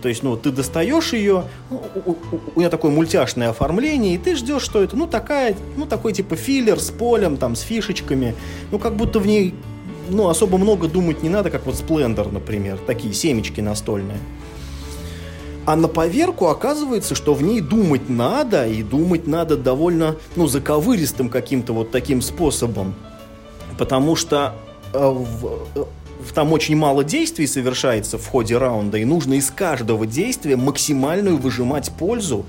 То 0.00 0.08
есть, 0.08 0.22
ну, 0.22 0.36
ты 0.36 0.50
достаешь 0.50 1.12
ее, 1.12 1.44
ну, 1.70 1.82
у, 1.94 2.10
у, 2.10 2.16
у 2.56 2.58
нее 2.58 2.70
такое 2.70 2.90
мультяшное 2.90 3.50
оформление, 3.50 4.14
и 4.14 4.18
ты 4.18 4.34
ждешь, 4.34 4.62
что 4.62 4.82
это, 4.82 4.96
ну, 4.96 5.06
такая, 5.06 5.54
ну, 5.76 5.86
такой 5.86 6.12
типа 6.12 6.34
филлер 6.34 6.80
с 6.80 6.90
полем, 6.90 7.36
там, 7.36 7.54
с 7.54 7.60
фишечками, 7.60 8.34
ну, 8.70 8.78
как 8.78 8.96
будто 8.96 9.20
в 9.20 9.26
ней, 9.26 9.54
ну, 10.08 10.28
особо 10.28 10.58
много 10.58 10.88
думать 10.88 11.22
не 11.22 11.28
надо, 11.28 11.50
как 11.50 11.66
вот 11.66 11.76
Splendor, 11.76 12.32
например, 12.32 12.78
такие 12.86 13.14
семечки 13.14 13.60
настольные. 13.60 14.18
А 15.64 15.76
на 15.76 15.86
поверку 15.86 16.46
оказывается, 16.48 17.14
что 17.14 17.34
в 17.34 17.42
ней 17.42 17.60
думать 17.60 18.08
надо, 18.08 18.66
и 18.66 18.82
думать 18.82 19.28
надо 19.28 19.56
довольно, 19.56 20.16
ну, 20.34 20.48
заковыристым 20.48 21.28
каким-то 21.28 21.72
вот 21.72 21.92
таким 21.92 22.20
способом. 22.20 22.94
Потому 23.78 24.16
что 24.16 24.54
э, 24.92 24.98
в, 24.98 25.66
э, 25.76 25.84
там 26.34 26.52
очень 26.52 26.76
мало 26.76 27.04
действий 27.04 27.46
совершается 27.46 28.18
в 28.18 28.26
ходе 28.26 28.58
раунда, 28.58 28.98
и 28.98 29.04
нужно 29.04 29.34
из 29.34 29.52
каждого 29.52 30.04
действия 30.04 30.56
максимальную 30.56 31.36
выжимать 31.36 31.92
пользу 31.96 32.44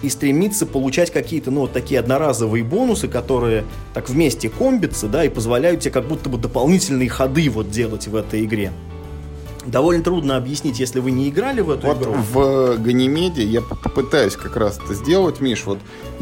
и 0.00 0.08
стремиться 0.08 0.64
получать 0.64 1.10
какие-то, 1.10 1.50
ну, 1.50 1.62
вот 1.62 1.72
такие 1.72 2.00
одноразовые 2.00 2.64
бонусы, 2.64 3.08
которые 3.08 3.64
так 3.92 4.08
вместе 4.08 4.48
комбятся, 4.48 5.06
да, 5.06 5.22
и 5.24 5.28
позволяют 5.28 5.80
тебе 5.80 5.92
как 5.92 6.08
будто 6.08 6.30
бы 6.30 6.38
дополнительные 6.38 7.10
ходы 7.10 7.50
вот 7.50 7.70
делать 7.70 8.06
в 8.06 8.16
этой 8.16 8.44
игре 8.44 8.72
довольно 9.66 10.02
трудно 10.02 10.36
объяснить, 10.36 10.80
если 10.80 11.00
вы 11.00 11.10
не 11.10 11.28
играли 11.28 11.60
в 11.60 11.70
эту 11.70 11.86
вот 11.86 12.02
игру. 12.02 12.12
В 12.12 12.76
Ганимеде 12.78 13.44
я 13.44 13.60
попытаюсь 13.60 14.36
как 14.36 14.56
раз 14.56 14.78
это 14.82 14.94
сделать, 14.94 15.40
Миш. 15.40 15.64
Вот 15.66 15.78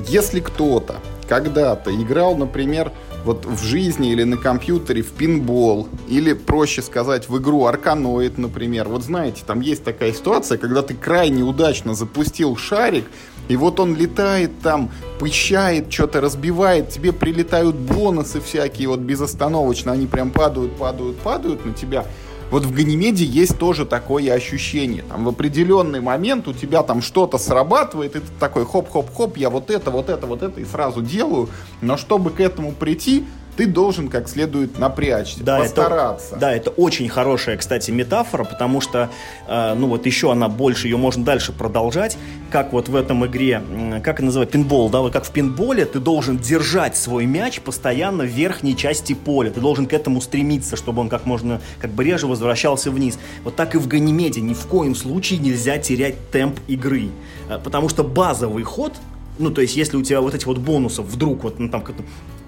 если 0.09 0.41
кто-то 0.41 0.97
когда-то 1.29 1.95
играл, 1.95 2.37
например, 2.37 2.93
вот 3.25 3.47
в 3.47 3.63
жизни 3.65 4.13
или 4.13 4.25
на 4.25 4.37
компьютере 4.37 5.03
в 5.03 5.13
пинбол, 5.13 5.89
или, 6.09 6.35
проще 6.35 6.83
сказать, 6.83 7.29
в 7.29 7.39
игру 7.39 7.65
Арканоид, 7.65 8.37
например. 8.37 8.89
Вот 8.89 9.03
знаете, 9.03 9.43
там 9.47 9.61
есть 9.61 9.83
такая 9.83 10.13
ситуация, 10.13 10.59
когда 10.59 10.83
ты 10.83 10.95
крайне 10.95 11.43
удачно 11.43 11.95
запустил 11.95 12.57
шарик, 12.57 13.07
и 13.49 13.57
вот 13.57 13.81
он 13.81 13.97
летает 13.97 14.51
там, 14.63 14.91
пыщает, 15.19 15.93
что-то 15.93 16.21
разбивает, 16.21 16.91
тебе 16.91 17.13
прилетают 17.13 17.77
бонусы 17.77 18.41
всякие, 18.41 18.89
вот 18.89 19.01
безостановочно, 19.01 19.93
они 19.93 20.07
прям 20.07 20.31
падают, 20.31 20.77
падают, 20.77 21.17
падают 21.19 21.65
на 21.65 21.73
тебя. 21.73 22.05
Вот 22.51 22.65
в 22.65 22.73
Ганимеде 22.73 23.25
есть 23.25 23.59
тоже 23.59 23.85
такое 23.85 24.33
ощущение. 24.33 25.03
Там 25.09 25.25
в 25.25 25.29
определенный 25.29 26.01
момент 26.01 26.47
у 26.47 26.53
тебя 26.53 26.83
там 26.83 27.03
что-то 27.03 27.39
срабатывает, 27.39 28.17
и 28.17 28.21
ты 28.21 28.27
такой 28.39 28.65
хоп-хоп-хоп, 28.65 29.37
я 29.37 29.51
вот 29.51 29.71
это, 29.71 29.91
вот 29.91 30.09
это, 30.09 30.27
вот 30.27 30.43
это 30.43 30.61
и 30.61 30.65
сразу 30.65 31.03
делаю. 31.03 31.49
Но 31.81 31.97
чтобы 31.97 32.31
к 32.31 32.41
этому 32.41 32.73
прийти, 32.73 33.25
ты 33.57 33.67
должен 33.67 34.09
как 34.09 34.29
следует 34.29 34.79
напрячься, 34.79 35.43
да, 35.43 35.59
постараться. 35.59 36.29
Это, 36.31 36.39
да, 36.39 36.53
это 36.53 36.71
очень 36.71 37.09
хорошая, 37.09 37.57
кстати, 37.57 37.91
метафора, 37.91 38.45
потому 38.45 38.81
что, 38.81 39.11
э, 39.47 39.75
ну 39.75 39.87
вот 39.89 40.07
еще 40.07 40.33
она 40.33 40.49
больше, 40.49 40.89
ее 40.89 40.97
можно 40.97 41.25
дальше 41.25 41.53
продолжать, 41.53 42.17
как 42.51 42.73
вот 42.73 42.89
в 42.89 42.97
этом 42.97 43.25
игре, 43.27 43.63
как 44.03 44.17
это 44.17 44.25
называют, 44.25 44.51
пинбол, 44.51 44.91
да, 44.91 45.01
вот 45.01 45.13
как 45.13 45.25
в 45.25 45.31
пинболе 45.31 45.85
ты 45.85 46.01
должен 46.01 46.39
держать 46.39 46.97
свой 46.97 47.27
мяч 47.27 47.61
постоянно 47.61 48.25
в 48.25 48.29
верхней 48.29 48.77
части 48.77 49.13
поля, 49.13 49.51
ты 49.51 49.61
должен 49.61 49.87
к 49.87 49.93
этому 49.93 50.21
стремиться, 50.21 50.77
чтобы 50.77 51.01
он 51.01 51.09
как 51.09 51.27
можно, 51.27 51.61
как 51.81 51.91
бы 51.91 52.05
реже 52.05 52.27
возвращался 52.27 52.91
вниз. 52.91 53.19
Вот 53.45 53.57
так 53.57 53.75
и 53.75 53.79
в 53.79 53.87
Ганимеде 53.87 54.41
ни 54.41 54.55
в 54.55 54.67
коем 54.67 54.95
случае 54.95 55.39
нельзя 55.39 55.79
терять 55.79 56.31
темп 56.31 56.59
игры, 56.67 57.09
э, 57.49 57.59
потому 57.63 57.89
что 57.89 58.03
базовый 58.03 58.65
ход 58.65 58.93
ну, 59.37 59.51
то 59.51 59.61
есть, 59.61 59.77
если 59.77 59.97
у 59.97 60.03
тебя 60.03 60.21
вот 60.21 60.35
эти 60.35 60.45
вот 60.45 60.59
бонусов 60.59 61.07
вдруг 61.07 61.43
вот 61.43 61.59
ну, 61.59 61.69
там 61.69 61.83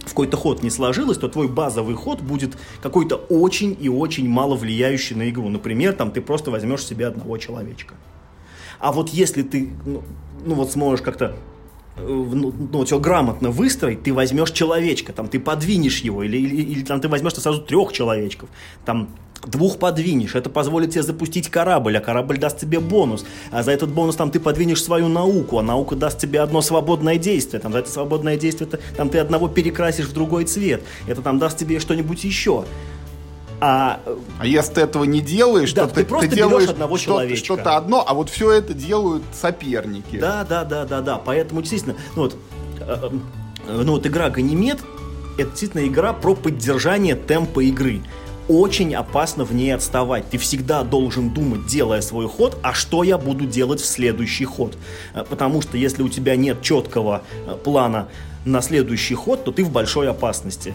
в 0.06 0.10
какой-то 0.10 0.36
ход 0.36 0.62
не 0.62 0.70
сложилось, 0.70 1.18
то 1.18 1.28
твой 1.28 1.48
базовый 1.48 1.96
ход 1.96 2.20
будет 2.20 2.56
какой-то 2.80 3.16
очень 3.16 3.76
и 3.78 3.88
очень 3.88 4.28
мало 4.28 4.54
влияющий 4.54 5.16
на 5.16 5.28
игру. 5.28 5.48
Например, 5.48 5.92
там 5.92 6.12
ты 6.12 6.20
просто 6.20 6.50
возьмешь 6.50 6.84
себе 6.84 7.06
одного 7.08 7.36
человечка. 7.38 7.94
А 8.78 8.92
вот 8.92 9.10
если 9.10 9.42
ты, 9.42 9.70
ну, 9.84 10.02
ну 10.44 10.54
вот 10.54 10.70
сможешь 10.70 11.02
как-то 11.02 11.36
э, 11.96 12.06
ну, 12.06 12.54
ну, 12.72 12.84
все 12.84 13.00
грамотно 13.00 13.50
выстроить, 13.50 14.02
ты 14.04 14.12
возьмешь 14.12 14.52
человечка, 14.52 15.12
там, 15.12 15.28
ты 15.28 15.40
подвинешь 15.40 16.00
его, 16.00 16.22
или, 16.22 16.36
или, 16.36 16.62
или 16.62 16.84
там 16.84 17.00
ты 17.00 17.08
возьмешь 17.08 17.34
сразу 17.34 17.60
трех 17.60 17.92
человечков, 17.92 18.48
там, 18.84 19.08
двух 19.46 19.78
подвинешь, 19.78 20.34
это 20.34 20.50
позволит 20.50 20.90
тебе 20.90 21.02
запустить 21.02 21.48
корабль, 21.48 21.96
а 21.96 22.00
корабль 22.00 22.38
даст 22.38 22.58
тебе 22.58 22.80
бонус, 22.80 23.24
а 23.50 23.62
за 23.62 23.72
этот 23.72 23.90
бонус 23.90 24.16
там 24.16 24.30
ты 24.30 24.40
подвинешь 24.40 24.82
свою 24.82 25.08
науку, 25.08 25.58
а 25.58 25.62
наука 25.62 25.96
даст 25.96 26.18
тебе 26.18 26.40
одно 26.40 26.62
свободное 26.62 27.16
действие, 27.16 27.60
там 27.60 27.72
за 27.72 27.78
это 27.78 27.90
свободное 27.90 28.36
действие 28.36 28.68
там 28.96 29.08
ты 29.08 29.18
одного 29.18 29.48
перекрасишь 29.48 30.06
в 30.06 30.12
другой 30.12 30.44
цвет, 30.44 30.82
это 31.06 31.22
там 31.22 31.38
даст 31.38 31.58
тебе 31.58 31.80
что-нибудь 31.80 32.24
еще. 32.24 32.64
А, 33.58 34.00
а 34.38 34.46
если 34.46 34.74
ты 34.74 34.80
этого 34.82 35.04
не 35.04 35.20
делаешь, 35.20 35.72
да, 35.72 35.86
то 35.86 35.94
ты, 35.94 36.02
ты 36.02 36.06
просто 36.06 36.28
ты 36.28 36.36
делаешь 36.36 36.68
одного 36.68 36.98
что-то, 36.98 37.36
что-то 37.36 37.76
одно, 37.76 38.04
а 38.06 38.12
вот 38.12 38.28
все 38.28 38.52
это 38.52 38.74
делают 38.74 39.22
соперники. 39.32 40.18
Да, 40.18 40.44
да, 40.44 40.64
да, 40.64 40.84
да, 40.84 41.00
да. 41.00 41.16
Поэтому 41.16 41.62
действительно, 41.62 41.96
ну 42.16 42.24
вот, 42.24 42.36
э, 42.80 43.10
э, 43.68 43.82
ну 43.82 43.92
вот 43.92 44.06
игра 44.06 44.28
Ганимед 44.28 44.80
это 45.38 45.50
действительно 45.50 45.86
игра 45.86 46.12
про 46.12 46.34
поддержание 46.34 47.14
темпа 47.14 47.60
игры. 47.60 48.02
Очень 48.48 48.94
опасно 48.94 49.44
в 49.44 49.52
ней 49.52 49.74
отставать. 49.74 50.30
Ты 50.30 50.38
всегда 50.38 50.82
должен 50.82 51.30
думать, 51.30 51.66
делая 51.66 52.00
свой 52.00 52.28
ход, 52.28 52.58
а 52.62 52.74
что 52.74 53.02
я 53.02 53.18
буду 53.18 53.44
делать 53.44 53.80
в 53.80 53.86
следующий 53.86 54.44
ход. 54.44 54.76
Э, 55.14 55.24
потому 55.28 55.62
что 55.62 55.76
если 55.76 56.02
у 56.02 56.08
тебя 56.08 56.36
нет 56.36 56.62
четкого 56.62 57.22
плана 57.64 58.08
на 58.44 58.62
следующий 58.62 59.14
ход, 59.14 59.44
то 59.44 59.50
ты 59.50 59.64
в 59.64 59.70
большой 59.70 60.08
опасности 60.08 60.74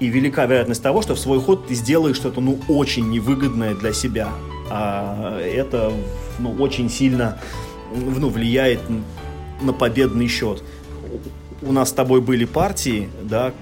и 0.00 0.06
велика 0.06 0.46
вероятность 0.46 0.82
того, 0.82 1.02
что 1.02 1.14
в 1.14 1.18
свой 1.18 1.40
ход 1.40 1.66
ты 1.66 1.74
сделаешь 1.74 2.16
что-то, 2.16 2.40
ну, 2.40 2.58
очень 2.68 3.10
невыгодное 3.10 3.74
для 3.74 3.92
себя. 3.92 4.28
А 4.70 5.40
это, 5.40 5.92
ну, 6.38 6.52
очень 6.52 6.88
сильно, 6.88 7.40
ну, 7.94 8.28
влияет 8.28 8.80
на 9.60 9.72
победный 9.72 10.28
счет. 10.28 10.62
У 11.60 11.72
нас 11.72 11.88
с 11.88 11.92
тобой 11.92 12.20
были 12.20 12.44
партии, 12.44 13.08
да, 13.22 13.52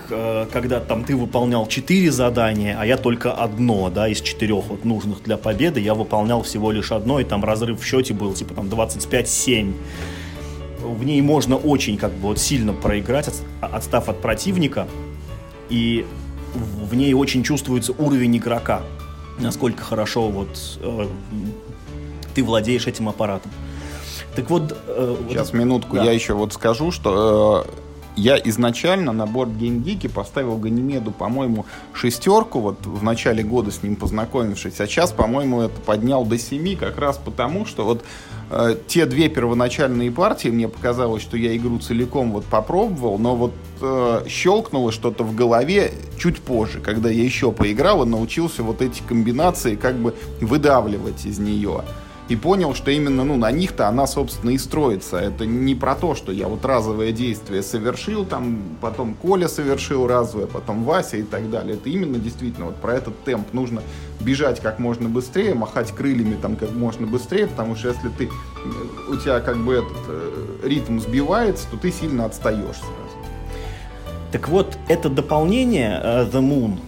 когда 0.53 0.81
там 0.81 1.03
ты 1.05 1.17
выполнял 1.17 1.67
четыре 1.67 2.11
задания, 2.11 2.77
а 2.79 2.85
я 2.85 2.99
только 2.99 3.33
одно, 3.33 3.89
да, 3.89 4.07
из 4.09 4.21
четырех 4.21 4.67
вот 4.67 4.85
нужных 4.85 5.23
для 5.23 5.39
победы, 5.39 5.81
я 5.81 5.95
выполнял 5.95 6.43
всего 6.43 6.73
лишь 6.73 6.93
одно, 6.93 7.21
и 7.21 7.25
там 7.25 7.43
разрыв 7.43 7.81
в 7.81 7.85
счете 7.85 8.13
был, 8.13 8.35
типа, 8.35 8.55
там, 8.55 8.67
25-7 8.67 9.73
в 10.87 11.05
ней 11.05 11.21
можно 11.21 11.57
очень 11.57 11.97
как 11.97 12.13
бы 12.13 12.29
вот 12.29 12.39
сильно 12.39 12.73
проиграть, 12.73 13.31
отстав 13.61 14.09
от 14.09 14.21
противника. 14.21 14.87
И 15.69 16.07
в 16.55 16.95
ней 16.95 17.13
очень 17.15 17.43
чувствуется 17.43 17.93
уровень 17.93 18.37
игрока, 18.37 18.83
насколько 19.39 19.83
хорошо 19.83 20.29
вот 20.29 20.49
э, 20.81 21.07
ты 22.35 22.45
владеешь 22.45 22.87
этим 22.87 23.09
аппаратом. 23.09 23.51
Так 24.35 24.49
вот... 24.49 24.77
Э, 24.87 25.17
Сейчас, 25.29 25.51
вот, 25.51 25.59
минутку, 25.59 25.97
да. 25.97 26.05
я 26.05 26.13
еще 26.13 26.35
вот 26.35 26.53
скажу, 26.53 26.93
что 26.93 27.67
э, 27.67 27.71
я 28.17 28.39
изначально 28.39 29.13
на 29.13 29.27
борт 29.27 29.51
GameGeek 29.51 30.09
поставил 30.09 30.57
Ганимеду, 30.57 31.11
по-моему, 31.11 31.67
шестерку, 31.93 32.61
вот 32.61 32.87
в 32.87 33.03
начале 33.03 33.43
года 33.43 33.71
с 33.71 33.83
ним 33.83 33.97
познакомившись, 33.97 34.81
а 34.81 34.87
сейчас, 34.87 35.13
по-моему, 35.13 35.61
это 35.61 35.79
поднял 35.81 36.25
до 36.25 36.39
семи, 36.39 36.77
как 36.77 36.99
раз 36.99 37.21
потому, 37.23 37.67
что 37.67 37.85
вот 37.85 38.05
э, 38.51 38.77
те 38.87 39.07
две 39.07 39.29
первоначальные 39.29 40.11
партии, 40.11 40.49
мне 40.49 40.67
показалось, 40.69 41.23
что 41.23 41.37
я 41.37 41.55
игру 41.57 41.79
целиком 41.79 42.33
вот 42.33 42.45
попробовал, 42.47 43.19
но 43.19 43.37
вот 43.37 43.53
э, 43.83 44.25
щелкнуло 44.27 44.93
что-то 44.93 45.23
в 45.23 45.35
голове 45.35 45.93
чуть 46.19 46.41
позже, 46.41 46.81
когда 46.81 47.11
я 47.11 47.23
еще 47.23 47.53
поиграл 47.53 48.03
и 48.05 48.09
научился 48.09 48.63
вот 48.63 48.81
эти 48.81 49.03
комбинации 49.03 49.77
как 49.77 49.97
бы 49.97 50.15
выдавливать 50.41 51.27
из 51.27 51.39
нее 51.39 51.83
и 52.29 52.35
понял, 52.35 52.75
что 52.75 52.91
именно 52.91 53.25
ну, 53.25 53.37
на 53.37 53.51
них-то 53.53 53.87
она, 53.87 54.07
собственно, 54.07 54.51
и 54.51 54.59
строится. 54.59 55.19
Это 55.19 55.47
не 55.47 55.75
про 55.75 55.95
то, 55.95 56.15
что 56.15 56.33
я 56.33 56.49
вот 56.49 56.65
разовое 56.65 57.13
действие 57.13 57.63
совершил, 57.63 58.25
там 58.25 58.59
потом 58.81 59.15
Коля 59.15 59.49
совершил 59.49 60.07
разовое, 60.07 60.47
потом 60.47 60.85
Вася 60.85 61.19
и 61.19 61.23
так 61.23 61.51
далее. 61.51 61.75
Это 61.75 61.89
именно 61.89 62.19
действительно 62.19 62.67
вот 62.67 62.77
про 62.77 62.95
этот 62.95 63.19
темп. 63.25 63.53
Нужно 63.53 63.83
бежать 64.21 64.61
как 64.61 64.79
можно 64.79 65.09
быстрее, 65.09 65.55
махать 65.55 65.93
крыльями 65.93 66.37
там 66.41 66.57
как 66.57 66.73
можно 66.73 67.07
быстрее, 67.07 67.47
потому 67.47 67.77
что 67.77 67.89
если 67.89 68.09
ты, 68.09 68.29
у 69.09 69.17
тебя 69.17 69.41
как 69.41 69.57
бы 69.59 69.75
этот 69.75 69.97
э, 70.09 70.59
ритм 70.65 70.99
сбивается, 70.99 71.69
то 71.71 71.77
ты 71.77 71.93
сильно 71.93 72.25
отстаешь 72.25 72.77
сразу. 72.77 73.07
Так 74.33 74.49
вот, 74.49 74.77
это 74.89 75.09
дополнение 75.09 76.01
uh, 76.03 76.31
The 76.31 76.41
Moon, 76.41 76.79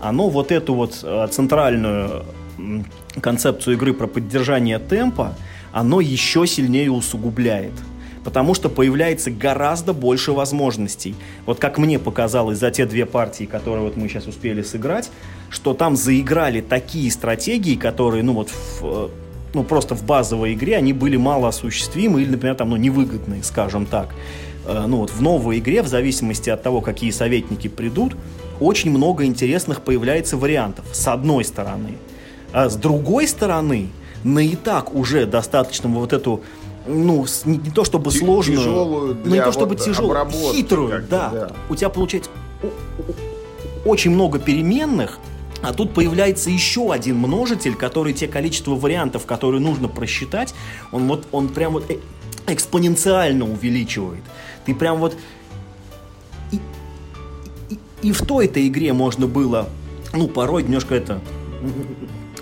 оно 0.00 0.28
вот 0.28 0.52
эту 0.52 0.74
вот 0.74 0.92
uh, 0.92 1.26
центральную 1.28 2.24
концепцию 3.20 3.74
игры 3.74 3.92
про 3.92 4.06
поддержание 4.06 4.78
темпа, 4.78 5.34
оно 5.72 6.00
еще 6.00 6.46
сильнее 6.46 6.90
усугубляет. 6.90 7.72
Потому 8.22 8.54
что 8.54 8.70
появляется 8.70 9.30
гораздо 9.30 9.92
больше 9.92 10.32
возможностей. 10.32 11.14
Вот 11.44 11.58
как 11.58 11.76
мне 11.76 11.98
показалось 11.98 12.58
за 12.58 12.70
те 12.70 12.86
две 12.86 13.04
партии, 13.04 13.44
которые 13.44 13.84
вот 13.84 13.96
мы 13.96 14.08
сейчас 14.08 14.26
успели 14.26 14.62
сыграть, 14.62 15.10
что 15.50 15.74
там 15.74 15.94
заиграли 15.94 16.62
такие 16.62 17.10
стратегии, 17.10 17.74
которые, 17.74 18.22
ну 18.22 18.32
вот, 18.32 18.50
в, 18.80 19.10
ну 19.52 19.62
просто 19.62 19.94
в 19.94 20.04
базовой 20.04 20.54
игре 20.54 20.76
они 20.76 20.94
были 20.94 21.16
мало 21.16 21.48
осуществимы 21.48 22.22
или, 22.22 22.30
например, 22.30 22.54
там, 22.54 22.70
ну, 22.70 22.76
невыгодные, 22.76 23.42
скажем 23.42 23.84
так. 23.84 24.14
Э, 24.64 24.86
ну 24.86 24.98
вот 24.98 25.10
в 25.10 25.20
новой 25.20 25.58
игре, 25.58 25.82
в 25.82 25.88
зависимости 25.88 26.48
от 26.48 26.62
того, 26.62 26.80
какие 26.80 27.10
советники 27.10 27.68
придут, 27.68 28.16
очень 28.58 28.90
много 28.90 29.26
интересных 29.26 29.82
появляется 29.82 30.38
вариантов, 30.38 30.86
с 30.92 31.06
одной 31.08 31.44
стороны– 31.44 31.90
а 32.54 32.70
с 32.70 32.76
другой 32.76 33.26
стороны, 33.26 33.88
на 34.22 34.38
и 34.38 34.54
так 34.54 34.94
уже 34.94 35.26
достаточно 35.26 35.88
вот 35.88 36.12
эту 36.12 36.40
ну, 36.86 37.26
не, 37.44 37.56
не 37.56 37.70
то 37.70 37.84
чтобы 37.84 38.12
сложную, 38.12 38.58
тяжелую 38.58 39.18
но 39.24 39.34
не 39.34 39.42
то 39.42 39.50
чтобы 39.50 39.74
вот 39.74 39.84
тяжелую, 39.84 40.30
хитрую, 40.52 41.04
да. 41.10 41.30
да. 41.30 41.52
У 41.68 41.74
тебя 41.74 41.88
получается 41.88 42.30
очень 43.84 44.12
много 44.12 44.38
переменных, 44.38 45.18
а 45.62 45.72
тут 45.72 45.94
появляется 45.94 46.48
еще 46.48 46.92
один 46.92 47.16
множитель, 47.16 47.74
который 47.74 48.12
те 48.12 48.28
количество 48.28 48.76
вариантов, 48.76 49.26
которые 49.26 49.60
нужно 49.60 49.88
просчитать, 49.88 50.54
он 50.92 51.08
вот 51.08 51.26
он 51.32 51.48
прям 51.48 51.72
вот 51.72 51.90
э, 51.90 51.98
экспоненциально 52.46 53.50
увеличивает. 53.50 54.22
Ты 54.64 54.76
прям 54.76 54.98
вот 54.98 55.16
и, 56.52 56.60
и, 57.70 57.78
и 58.02 58.12
в 58.12 58.22
той-то 58.22 58.64
игре 58.64 58.92
можно 58.92 59.26
было, 59.26 59.68
ну, 60.12 60.28
порой 60.28 60.62
немножко 60.62 60.94
это 60.94 61.20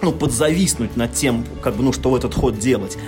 ну, 0.03 0.13
подзависнуть 0.13 0.97
над 0.97 1.15
тем, 1.15 1.45
как 1.63 1.77
бы, 1.77 1.85
ну, 1.85 1.93
что 1.93 2.11
в 2.11 2.17
этот 2.17 2.35
ход 2.35 2.59
делать. 2.59 2.99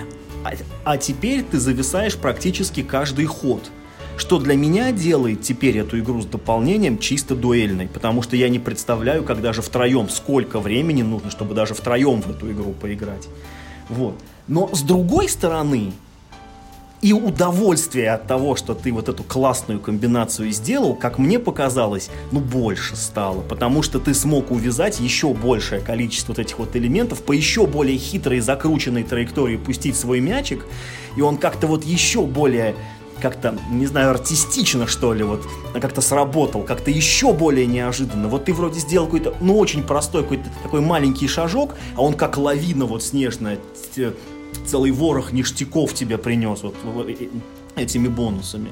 А, 0.43 0.51
а 0.83 0.97
теперь 0.97 1.43
ты 1.43 1.59
зависаешь 1.59 2.15
практически 2.15 2.81
каждый 2.81 3.25
ход. 3.25 3.69
Что 4.17 4.39
для 4.39 4.55
меня 4.55 4.93
делает 4.93 5.41
теперь 5.41 5.77
эту 5.77 5.99
игру 5.99 6.21
с 6.21 6.25
дополнением 6.25 6.99
чисто 6.99 7.35
дуэльной, 7.35 7.89
потому 7.89 8.21
что 8.21 8.37
я 8.37 8.47
не 8.47 8.59
представляю, 8.59 9.25
как 9.25 9.41
даже 9.41 9.61
втроем, 9.61 10.07
сколько 10.07 10.61
времени 10.61 11.01
нужно, 11.01 11.29
чтобы 11.31 11.53
даже 11.53 11.73
втроем 11.73 12.21
в 12.21 12.29
эту 12.29 12.49
игру 12.49 12.73
поиграть. 12.79 13.27
Вот. 13.89 14.15
Но 14.47 14.73
с 14.73 14.83
другой 14.83 15.27
стороны, 15.27 15.91
и 17.05 17.13
удовольствие 17.13 18.09
от 18.09 18.25
того, 18.25 18.55
что 18.55 18.73
ты 18.73 18.91
вот 18.91 19.09
эту 19.09 19.23
классную 19.23 19.79
комбинацию 19.79 20.49
сделал, 20.49 20.95
как 20.95 21.19
мне 21.19 21.37
показалось, 21.37 22.09
ну 22.31 22.39
больше 22.39 22.95
стало, 22.95 23.41
потому 23.41 23.83
что 23.83 23.99
ты 23.99 24.15
смог 24.15 24.49
увязать 24.49 24.99
еще 24.99 25.31
большее 25.35 25.81
количество 25.81 26.33
вот 26.33 26.39
этих 26.39 26.57
вот 26.57 26.75
элементов 26.75 27.21
по 27.21 27.31
еще 27.31 27.67
более 27.67 27.99
хитрой 27.99 28.39
закрученной 28.39 29.03
траектории 29.03 29.55
пустить 29.55 29.95
свой 29.95 30.19
мячик, 30.19 30.65
и 31.15 31.21
он 31.21 31.37
как-то 31.37 31.67
вот 31.67 31.85
еще 31.85 32.23
более 32.23 32.73
как-то, 33.21 33.55
не 33.69 33.85
знаю, 33.85 34.09
артистично, 34.09 34.87
что 34.87 35.13
ли, 35.13 35.23
вот, 35.23 35.47
как-то 35.79 36.01
сработал, 36.01 36.63
как-то 36.63 36.89
еще 36.89 37.33
более 37.33 37.67
неожиданно. 37.67 38.27
Вот 38.27 38.45
ты 38.45 38.53
вроде 38.53 38.79
сделал 38.79 39.05
какой-то, 39.05 39.35
ну, 39.41 39.57
очень 39.57 39.83
простой 39.83 40.23
какой-то 40.23 40.49
такой 40.63 40.81
маленький 40.81 41.27
шажок, 41.27 41.75
а 41.95 42.01
он 42.01 42.15
как 42.15 42.37
лавина 42.37 42.85
вот 42.85 43.03
снежная 43.03 43.59
целый 44.65 44.91
ворох 44.91 45.31
ништяков 45.31 45.93
тебе 45.93 46.17
принес 46.17 46.63
вот, 46.63 46.75
этими 47.75 48.07
бонусами. 48.07 48.71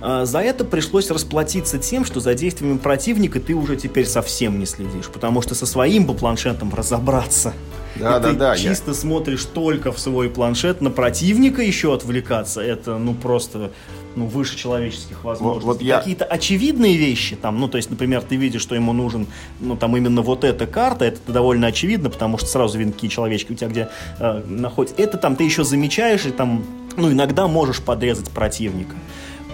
А 0.00 0.24
за 0.24 0.40
это 0.40 0.64
пришлось 0.64 1.10
расплатиться 1.10 1.78
тем, 1.78 2.04
что 2.04 2.20
за 2.20 2.34
действиями 2.34 2.78
противника 2.78 3.40
ты 3.40 3.54
уже 3.54 3.76
теперь 3.76 4.06
совсем 4.06 4.58
не 4.58 4.66
следишь, 4.66 5.06
потому 5.06 5.40
что 5.42 5.54
со 5.54 5.66
своим 5.66 6.06
бы 6.06 6.14
планшетом 6.14 6.72
разобраться. 6.74 7.54
Да, 7.96 8.18
и 8.18 8.20
да, 8.20 8.30
ты 8.30 8.36
да. 8.36 8.56
Чисто 8.56 8.90
я... 8.90 8.94
смотришь 8.94 9.44
только 9.44 9.92
в 9.92 9.98
свой 9.98 10.28
планшет, 10.28 10.80
на 10.80 10.90
противника 10.90 11.62
еще 11.62 11.94
отвлекаться, 11.94 12.60
это 12.60 12.98
ну 12.98 13.14
просто 13.14 13.70
ну, 14.16 14.26
выше 14.26 14.56
человеческих 14.56 15.24
возможностей. 15.24 15.66
Вот, 15.66 15.76
вот 15.76 15.82
я... 15.82 15.98
Какие-то 15.98 16.24
очевидные 16.24 16.96
вещи, 16.96 17.36
там, 17.36 17.58
ну, 17.58 17.68
то 17.68 17.76
есть, 17.76 17.90
например, 17.90 18.22
ты 18.22 18.36
видишь, 18.36 18.62
что 18.62 18.74
ему 18.74 18.92
нужен, 18.92 19.26
ну, 19.60 19.76
там, 19.76 19.96
именно 19.96 20.22
вот 20.22 20.44
эта 20.44 20.66
карта, 20.66 21.04
это 21.04 21.32
довольно 21.32 21.66
очевидно, 21.66 22.10
потому 22.10 22.38
что 22.38 22.46
сразу 22.46 22.78
видно, 22.78 22.92
какие 22.92 23.10
человечки 23.10 23.52
у 23.52 23.54
тебя 23.54 23.68
где 23.68 23.88
э, 24.18 24.42
находятся. 24.46 25.00
Это 25.00 25.16
там 25.16 25.36
ты 25.36 25.44
еще 25.44 25.64
замечаешь, 25.64 26.26
и 26.26 26.30
там, 26.30 26.64
ну, 26.96 27.10
иногда 27.10 27.48
можешь 27.48 27.80
подрезать 27.80 28.30
противника. 28.30 28.94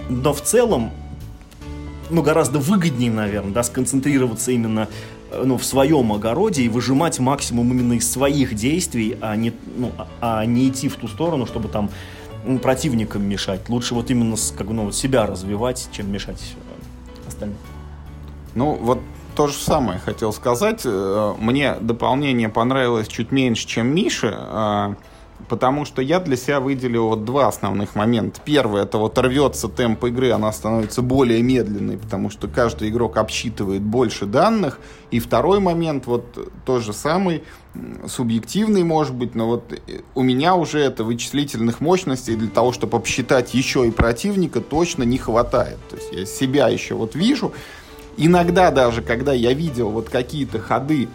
Но 0.09 0.33
в 0.33 0.41
целом, 0.41 0.91
ну, 2.09 2.21
гораздо 2.21 2.59
выгоднее, 2.59 3.11
наверное, 3.11 3.53
да, 3.53 3.63
сконцентрироваться 3.63 4.51
именно 4.51 4.87
э, 5.31 5.43
ну, 5.45 5.57
в 5.57 5.65
своем 5.65 6.11
огороде 6.11 6.63
и 6.63 6.69
выжимать 6.69 7.19
максимум 7.19 7.71
именно 7.71 7.93
из 7.93 8.11
своих 8.11 8.53
действий, 8.53 9.17
а 9.21 9.35
не, 9.35 9.53
ну, 9.77 9.91
а, 9.97 10.39
а 10.39 10.45
не 10.45 10.67
идти 10.67 10.89
в 10.89 10.95
ту 10.95 11.07
сторону, 11.07 11.45
чтобы 11.45 11.69
там 11.69 11.89
противникам 12.61 13.23
мешать. 13.23 13.69
Лучше 13.69 13.93
вот 13.93 14.09
именно 14.09 14.35
как, 14.57 14.67
ну, 14.67 14.85
вот 14.85 14.95
себя 14.95 15.25
развивать, 15.25 15.89
чем 15.91 16.11
мешать 16.11 16.41
э, 16.55 17.27
остальным. 17.27 17.57
Ну, 18.55 18.75
вот 18.75 18.99
то 19.35 19.47
же 19.47 19.53
самое 19.53 19.99
хотел 19.99 20.33
сказать. 20.33 20.81
Э, 20.83 21.33
мне 21.39 21.75
дополнение 21.79 22.49
понравилось 22.49 23.07
чуть 23.07 23.31
меньше, 23.31 23.67
чем 23.67 23.87
Мише. 23.87 24.97
Потому 25.49 25.85
что 25.85 26.01
я 26.01 26.19
для 26.19 26.37
себя 26.37 26.59
выделил 26.59 27.09
вот 27.09 27.25
два 27.25 27.47
основных 27.47 27.95
момента. 27.95 28.41
Первый, 28.43 28.83
это 28.83 28.97
вот 28.97 29.17
рвется 29.17 29.67
темп 29.67 30.05
игры, 30.05 30.31
она 30.31 30.51
становится 30.51 31.01
более 31.01 31.41
медленной, 31.41 31.97
потому 31.97 32.29
что 32.29 32.47
каждый 32.47 32.89
игрок 32.89 33.17
обсчитывает 33.17 33.81
больше 33.81 34.25
данных. 34.25 34.79
И 35.11 35.19
второй 35.19 35.59
момент, 35.59 36.07
вот 36.07 36.49
тот 36.65 36.83
же 36.83 36.93
самый, 36.93 37.43
субъективный, 38.07 38.83
может 38.83 39.13
быть, 39.13 39.35
но 39.35 39.47
вот 39.47 39.71
э, 39.71 40.01
у 40.13 40.23
меня 40.23 40.55
уже 40.55 40.79
это 40.79 41.03
вычислительных 41.03 41.79
мощностей 41.79 42.35
для 42.35 42.49
того, 42.49 42.73
чтобы 42.73 42.97
обсчитать 42.97 43.53
еще 43.53 43.87
и 43.87 43.91
противника, 43.91 44.61
точно 44.61 45.03
не 45.03 45.17
хватает. 45.17 45.77
То 45.89 45.95
есть 45.95 46.11
я 46.11 46.25
себя 46.25 46.67
еще 46.67 46.95
вот 46.95 47.15
вижу. 47.15 47.53
Иногда 48.17 48.71
даже, 48.71 49.01
когда 49.01 49.31
я 49.31 49.53
видел 49.53 49.89
вот 49.89 50.09
какие-то 50.09 50.59
ходы 50.59 51.07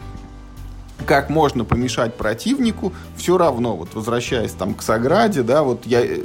как 1.04 1.30
можно 1.30 1.64
помешать 1.64 2.14
противнику, 2.14 2.92
все 3.16 3.36
равно, 3.36 3.76
вот 3.76 3.94
возвращаясь 3.94 4.52
там 4.52 4.74
к 4.74 4.82
Саграде, 4.82 5.42
да, 5.42 5.62
вот 5.62 5.86
я 5.86 6.04
э, 6.04 6.18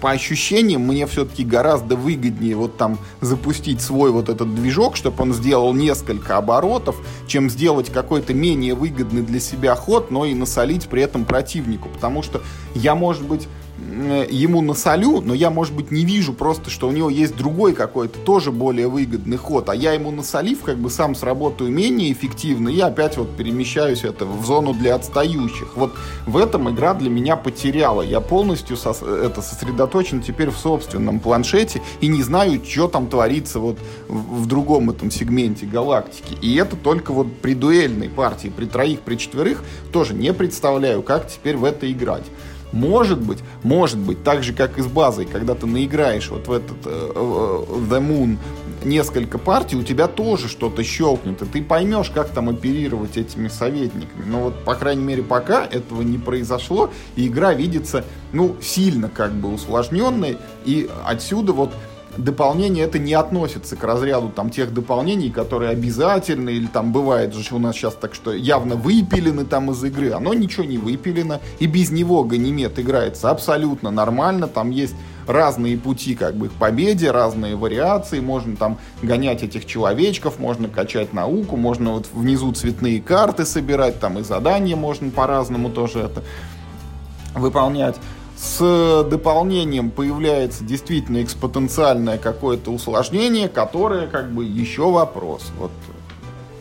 по 0.00 0.10
ощущениям 0.10 0.82
мне 0.82 1.06
все-таки 1.06 1.44
гораздо 1.44 1.96
выгоднее 1.96 2.56
вот 2.56 2.76
там 2.76 2.98
запустить 3.20 3.80
свой 3.80 4.10
вот 4.10 4.28
этот 4.28 4.54
движок, 4.54 4.96
чтобы 4.96 5.22
он 5.22 5.32
сделал 5.32 5.72
несколько 5.72 6.36
оборотов, 6.36 6.96
чем 7.26 7.48
сделать 7.48 7.90
какой-то 7.90 8.34
менее 8.34 8.74
выгодный 8.74 9.22
для 9.22 9.40
себя 9.40 9.74
ход, 9.74 10.10
но 10.10 10.24
и 10.24 10.34
насолить 10.34 10.88
при 10.88 11.02
этом 11.02 11.24
противнику. 11.24 11.88
Потому 11.88 12.22
что 12.22 12.42
я, 12.74 12.94
может 12.94 13.24
быть, 13.24 13.48
ему 13.78 14.62
насолю, 14.62 15.20
но 15.20 15.34
я, 15.34 15.50
может 15.50 15.74
быть, 15.74 15.90
не 15.90 16.04
вижу 16.04 16.32
просто, 16.32 16.70
что 16.70 16.88
у 16.88 16.92
него 16.92 17.10
есть 17.10 17.36
другой 17.36 17.74
какой-то 17.74 18.18
тоже 18.20 18.50
более 18.50 18.88
выгодный 18.88 19.36
ход, 19.36 19.68
а 19.68 19.74
я 19.74 19.92
ему 19.92 20.10
насолив, 20.10 20.62
как 20.62 20.78
бы 20.78 20.88
сам 20.88 21.14
сработаю 21.14 21.70
менее 21.70 22.12
эффективно, 22.12 22.68
и 22.70 22.80
опять 22.80 23.16
вот 23.18 23.36
перемещаюсь 23.36 24.04
это 24.04 24.24
в 24.24 24.44
зону 24.46 24.72
для 24.72 24.94
отстающих. 24.94 25.76
Вот 25.76 25.92
в 26.26 26.36
этом 26.38 26.70
игра 26.70 26.94
для 26.94 27.10
меня 27.10 27.36
потеряла. 27.36 28.02
Я 28.02 28.20
полностью 28.20 28.76
сос 28.76 29.02
это 29.02 29.42
сосредоточен 29.42 30.22
теперь 30.22 30.50
в 30.50 30.56
собственном 30.56 31.20
планшете 31.20 31.82
и 32.00 32.06
не 32.08 32.22
знаю, 32.22 32.62
что 32.64 32.88
там 32.88 33.08
творится 33.08 33.60
вот 33.60 33.78
в 34.08 34.46
другом 34.46 34.90
этом 34.90 35.10
сегменте 35.10 35.66
галактики. 35.66 36.36
И 36.40 36.54
это 36.56 36.76
только 36.76 37.12
вот 37.12 37.26
при 37.42 37.54
дуэльной 37.54 38.08
партии, 38.08 38.52
при 38.54 38.64
троих, 38.64 39.00
при 39.00 39.16
четверых 39.16 39.62
тоже 39.92 40.14
не 40.14 40.32
представляю, 40.32 41.02
как 41.02 41.28
теперь 41.28 41.56
в 41.56 41.64
это 41.64 41.90
играть. 41.90 42.24
Может 42.76 43.20
быть, 43.20 43.38
может 43.62 43.98
быть, 43.98 44.22
так 44.22 44.42
же, 44.42 44.52
как 44.52 44.78
и 44.78 44.82
с 44.82 44.86
базой, 44.86 45.24
когда 45.24 45.54
ты 45.54 45.66
наиграешь 45.66 46.28
вот 46.28 46.46
в 46.46 46.52
этот 46.52 46.76
э, 46.84 47.12
The 47.90 48.06
Moon 48.06 48.36
несколько 48.84 49.38
партий, 49.38 49.76
у 49.76 49.82
тебя 49.82 50.08
тоже 50.08 50.48
что-то 50.48 50.84
щелкнет, 50.84 51.40
и 51.40 51.46
ты 51.46 51.62
поймешь, 51.62 52.10
как 52.10 52.28
там 52.28 52.50
оперировать 52.50 53.16
этими 53.16 53.48
советниками. 53.48 54.24
Но 54.26 54.40
вот, 54.40 54.64
по 54.64 54.74
крайней 54.74 55.04
мере, 55.04 55.22
пока 55.22 55.64
этого 55.64 56.02
не 56.02 56.18
произошло, 56.18 56.90
и 57.16 57.28
игра 57.28 57.54
видится, 57.54 58.04
ну, 58.32 58.56
сильно 58.60 59.08
как 59.08 59.32
бы 59.32 59.54
усложненной, 59.54 60.36
и 60.66 60.88
отсюда 61.06 61.54
вот 61.54 61.72
дополнение 62.18 62.84
это 62.84 62.98
не 62.98 63.14
относится 63.14 63.76
к 63.76 63.84
разряду 63.84 64.28
там 64.28 64.50
тех 64.50 64.72
дополнений, 64.72 65.30
которые 65.30 65.70
обязательны, 65.70 66.50
или 66.50 66.66
там 66.66 66.92
бывает 66.92 67.34
же 67.34 67.54
у 67.54 67.58
нас 67.58 67.76
сейчас 67.76 67.94
так, 67.94 68.14
что 68.14 68.32
явно 68.32 68.76
выпилены 68.76 69.44
там 69.44 69.70
из 69.70 69.82
игры. 69.84 70.12
Оно 70.12 70.34
ничего 70.34 70.64
не 70.64 70.78
выпилено, 70.78 71.40
и 71.58 71.66
без 71.66 71.90
него 71.90 72.24
Ганимед 72.24 72.78
играется 72.78 73.30
абсолютно 73.30 73.90
нормально, 73.90 74.48
там 74.48 74.70
есть 74.70 74.94
разные 75.26 75.76
пути 75.76 76.14
как 76.14 76.36
бы 76.36 76.48
к 76.48 76.52
победе, 76.52 77.10
разные 77.10 77.56
вариации, 77.56 78.20
можно 78.20 78.56
там 78.56 78.78
гонять 79.02 79.42
этих 79.42 79.66
человечков, 79.66 80.38
можно 80.38 80.68
качать 80.68 81.12
науку, 81.12 81.56
можно 81.56 81.92
вот 81.92 82.06
внизу 82.12 82.52
цветные 82.52 83.00
карты 83.00 83.44
собирать, 83.44 84.00
там 84.00 84.18
и 84.18 84.22
задания 84.22 84.76
можно 84.76 85.10
по-разному 85.10 85.70
тоже 85.70 86.00
это 86.00 86.22
выполнять. 87.34 87.96
С 88.36 89.04
дополнением 89.08 89.90
появляется 89.90 90.62
действительно 90.62 91.22
экспотенциальное 91.22 92.18
какое-то 92.18 92.70
усложнение, 92.70 93.48
которое 93.48 94.06
как 94.06 94.30
бы 94.30 94.44
еще 94.44 94.90
вопрос. 94.90 95.50
Вот 95.58 95.70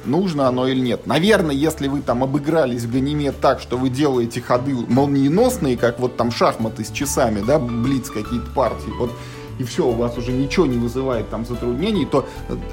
нужно 0.06 0.47
оно 0.47 0.68
или 0.68 0.80
нет. 0.80 1.06
Наверное, 1.06 1.56
если 1.56 1.88
вы 1.88 2.02
там 2.02 2.23
обыгрались 2.23 2.84
в 2.84 2.91
Ганимед 2.91 3.39
так, 3.41 3.60
что 3.60 3.77
вы 3.77 3.89
делаете 3.89 4.41
ходы 4.41 4.73
молниеносные, 4.73 5.77
как 5.77 5.99
вот 5.99 6.15
там 6.15 6.31
шахматы 6.31 6.85
с 6.85 6.91
часами, 6.91 7.43
да, 7.45 7.60
блиц 7.60 8.10
какие-то 8.10 8.49
партии, 8.52 8.91
вот 8.97 9.11
и 9.60 9.64
все, 9.64 9.88
у 9.88 9.91
вас 9.91 10.18
уже 10.18 10.32
ничего 10.32 10.65
не 10.65 10.77
вызывает 10.77 11.30
там 11.30 11.45
затруднений, 11.45 12.06
то 12.06 12.26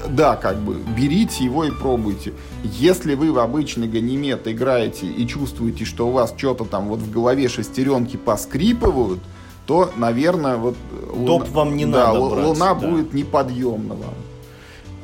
да, 0.09 0.35
как 0.35 0.57
бы 0.57 0.75
берите 0.75 1.43
его 1.43 1.63
и 1.65 1.71
пробуйте. 1.71 2.33
Если 2.63 3.15
вы 3.15 3.31
в 3.31 3.39
обычный 3.39 3.87
ганимед 3.87 4.47
играете 4.47 5.07
и 5.07 5.27
чувствуете, 5.27 5.85
что 5.85 6.07
у 6.07 6.11
вас 6.11 6.33
что-то 6.37 6.65
там 6.65 6.87
вот 6.87 6.99
в 6.99 7.11
голове 7.11 7.47
шестеренки 7.47 8.17
поскрипывают, 8.17 9.19
то, 9.65 9.91
наверное, 9.95 10.57
вот... 10.57 10.75
Топ 11.25 11.43
луна, 11.43 11.45
вам 11.51 11.77
не 11.77 11.85
да, 11.85 12.07
надо 12.07 12.29
брать. 12.29 12.45
Луна 12.45 12.73
да. 12.73 12.87
будет 12.87 13.13
неподъемна 13.13 13.95
вам. 13.95 14.13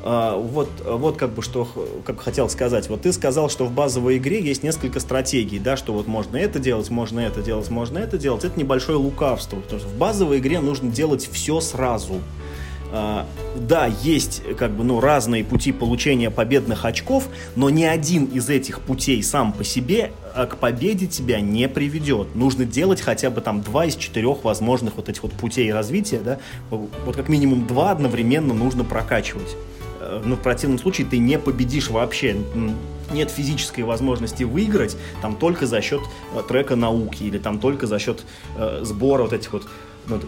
А, 0.02 0.38
вот, 0.38 0.70
вот 0.86 1.18
как 1.18 1.32
бы 1.32 1.42
что 1.42 1.68
как 2.06 2.22
хотел 2.22 2.50
сказать. 2.50 2.90
Вот 2.90 3.02
ты 3.02 3.12
сказал, 3.12 3.50
что 3.50 3.66
в 3.66 3.72
базовой 3.72 4.18
игре 4.18 4.42
есть 4.42 4.64
несколько 4.64 5.00
стратегий, 5.00 5.60
да, 5.60 5.76
что 5.76 5.94
вот 5.94 6.08
можно 6.08 6.38
это 6.38 6.60
делать, 6.60 6.90
можно 6.90 7.20
это 7.20 7.42
делать, 7.42 7.70
можно 7.70 8.00
это 8.00 8.18
делать. 8.18 8.44
Это 8.44 8.58
небольшое 8.58 8.98
лукавство, 8.98 9.58
потому 9.58 9.80
что 9.80 9.90
в 9.90 9.98
базовой 9.98 10.40
игре 10.40 10.60
нужно 10.60 10.90
делать 10.90 11.28
все 11.32 11.60
сразу. 11.60 12.16
Uh, 12.92 13.24
да, 13.56 13.86
есть 13.86 14.42
как 14.58 14.72
бы 14.72 14.84
ну 14.84 15.00
разные 15.00 15.44
пути 15.44 15.72
получения 15.72 16.32
победных 16.32 16.86
очков, 16.86 17.28
но 17.56 17.70
ни 17.70 17.84
один 17.84 18.26
из 18.26 18.50
этих 18.50 18.82
путей 18.82 19.22
сам 19.22 19.54
по 19.54 19.64
себе 19.64 20.12
а, 20.34 20.48
к 20.48 20.58
победе 20.58 21.06
тебя 21.06 21.40
не 21.40 21.68
приведет. 21.68 22.34
Нужно 22.34 22.66
делать 22.66 23.00
хотя 23.00 23.30
бы 23.30 23.42
там 23.42 23.62
два 23.62 23.86
из 23.86 23.96
четырех 23.96 24.44
возможных 24.44 24.96
вот 24.96 25.08
этих 25.08 25.22
вот 25.22 25.34
путей 25.34 25.72
развития, 25.72 26.20
да, 26.20 26.40
вот 26.72 27.16
как 27.16 27.30
минимум 27.30 27.68
два 27.68 27.92
одновременно 27.92 28.56
нужно 28.56 28.84
прокачивать. 28.84 29.56
Ну, 30.24 30.36
в 30.36 30.40
противном 30.40 30.80
случае 30.80 31.08
ты 31.08 31.18
не 31.18 31.38
победишь 31.40 31.90
вообще. 31.90 32.38
Нет 33.12 33.32
физической 33.32 33.82
возможности 33.82 34.44
выиграть 34.44 34.96
там 35.22 35.36
только 35.36 35.66
за 35.66 35.82
счет 35.82 36.02
э, 36.36 36.42
трека 36.48 36.76
науки 36.76 37.24
или 37.24 37.40
там 37.40 37.60
только 37.60 37.88
за 37.88 37.98
счет 37.98 38.24
э, 38.56 38.82
сбора 38.84 39.24
вот 39.24 39.34
этих 39.34 39.52
вот 39.54 39.68
ну, 40.08 40.20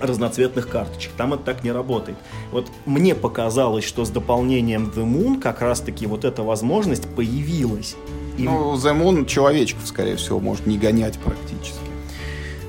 разноцветных 0.00 0.68
карточек. 0.68 1.12
Там 1.16 1.34
это 1.34 1.44
так 1.44 1.64
не 1.64 1.72
работает. 1.72 2.18
Вот 2.50 2.70
мне 2.84 3.14
показалось, 3.14 3.84
что 3.84 4.04
с 4.04 4.10
дополнением 4.10 4.92
The 4.94 5.04
Moon 5.04 5.40
как 5.40 5.60
раз-таки 5.60 6.06
вот 6.06 6.24
эта 6.24 6.42
возможность 6.42 7.06
появилась. 7.14 7.96
И... 8.36 8.42
Ну, 8.42 8.74
The 8.74 8.98
Moon 8.98 9.26
человечков, 9.26 9.86
скорее 9.86 10.16
всего, 10.16 10.40
может 10.40 10.66
не 10.66 10.78
гонять 10.78 11.18
практически. 11.18 11.78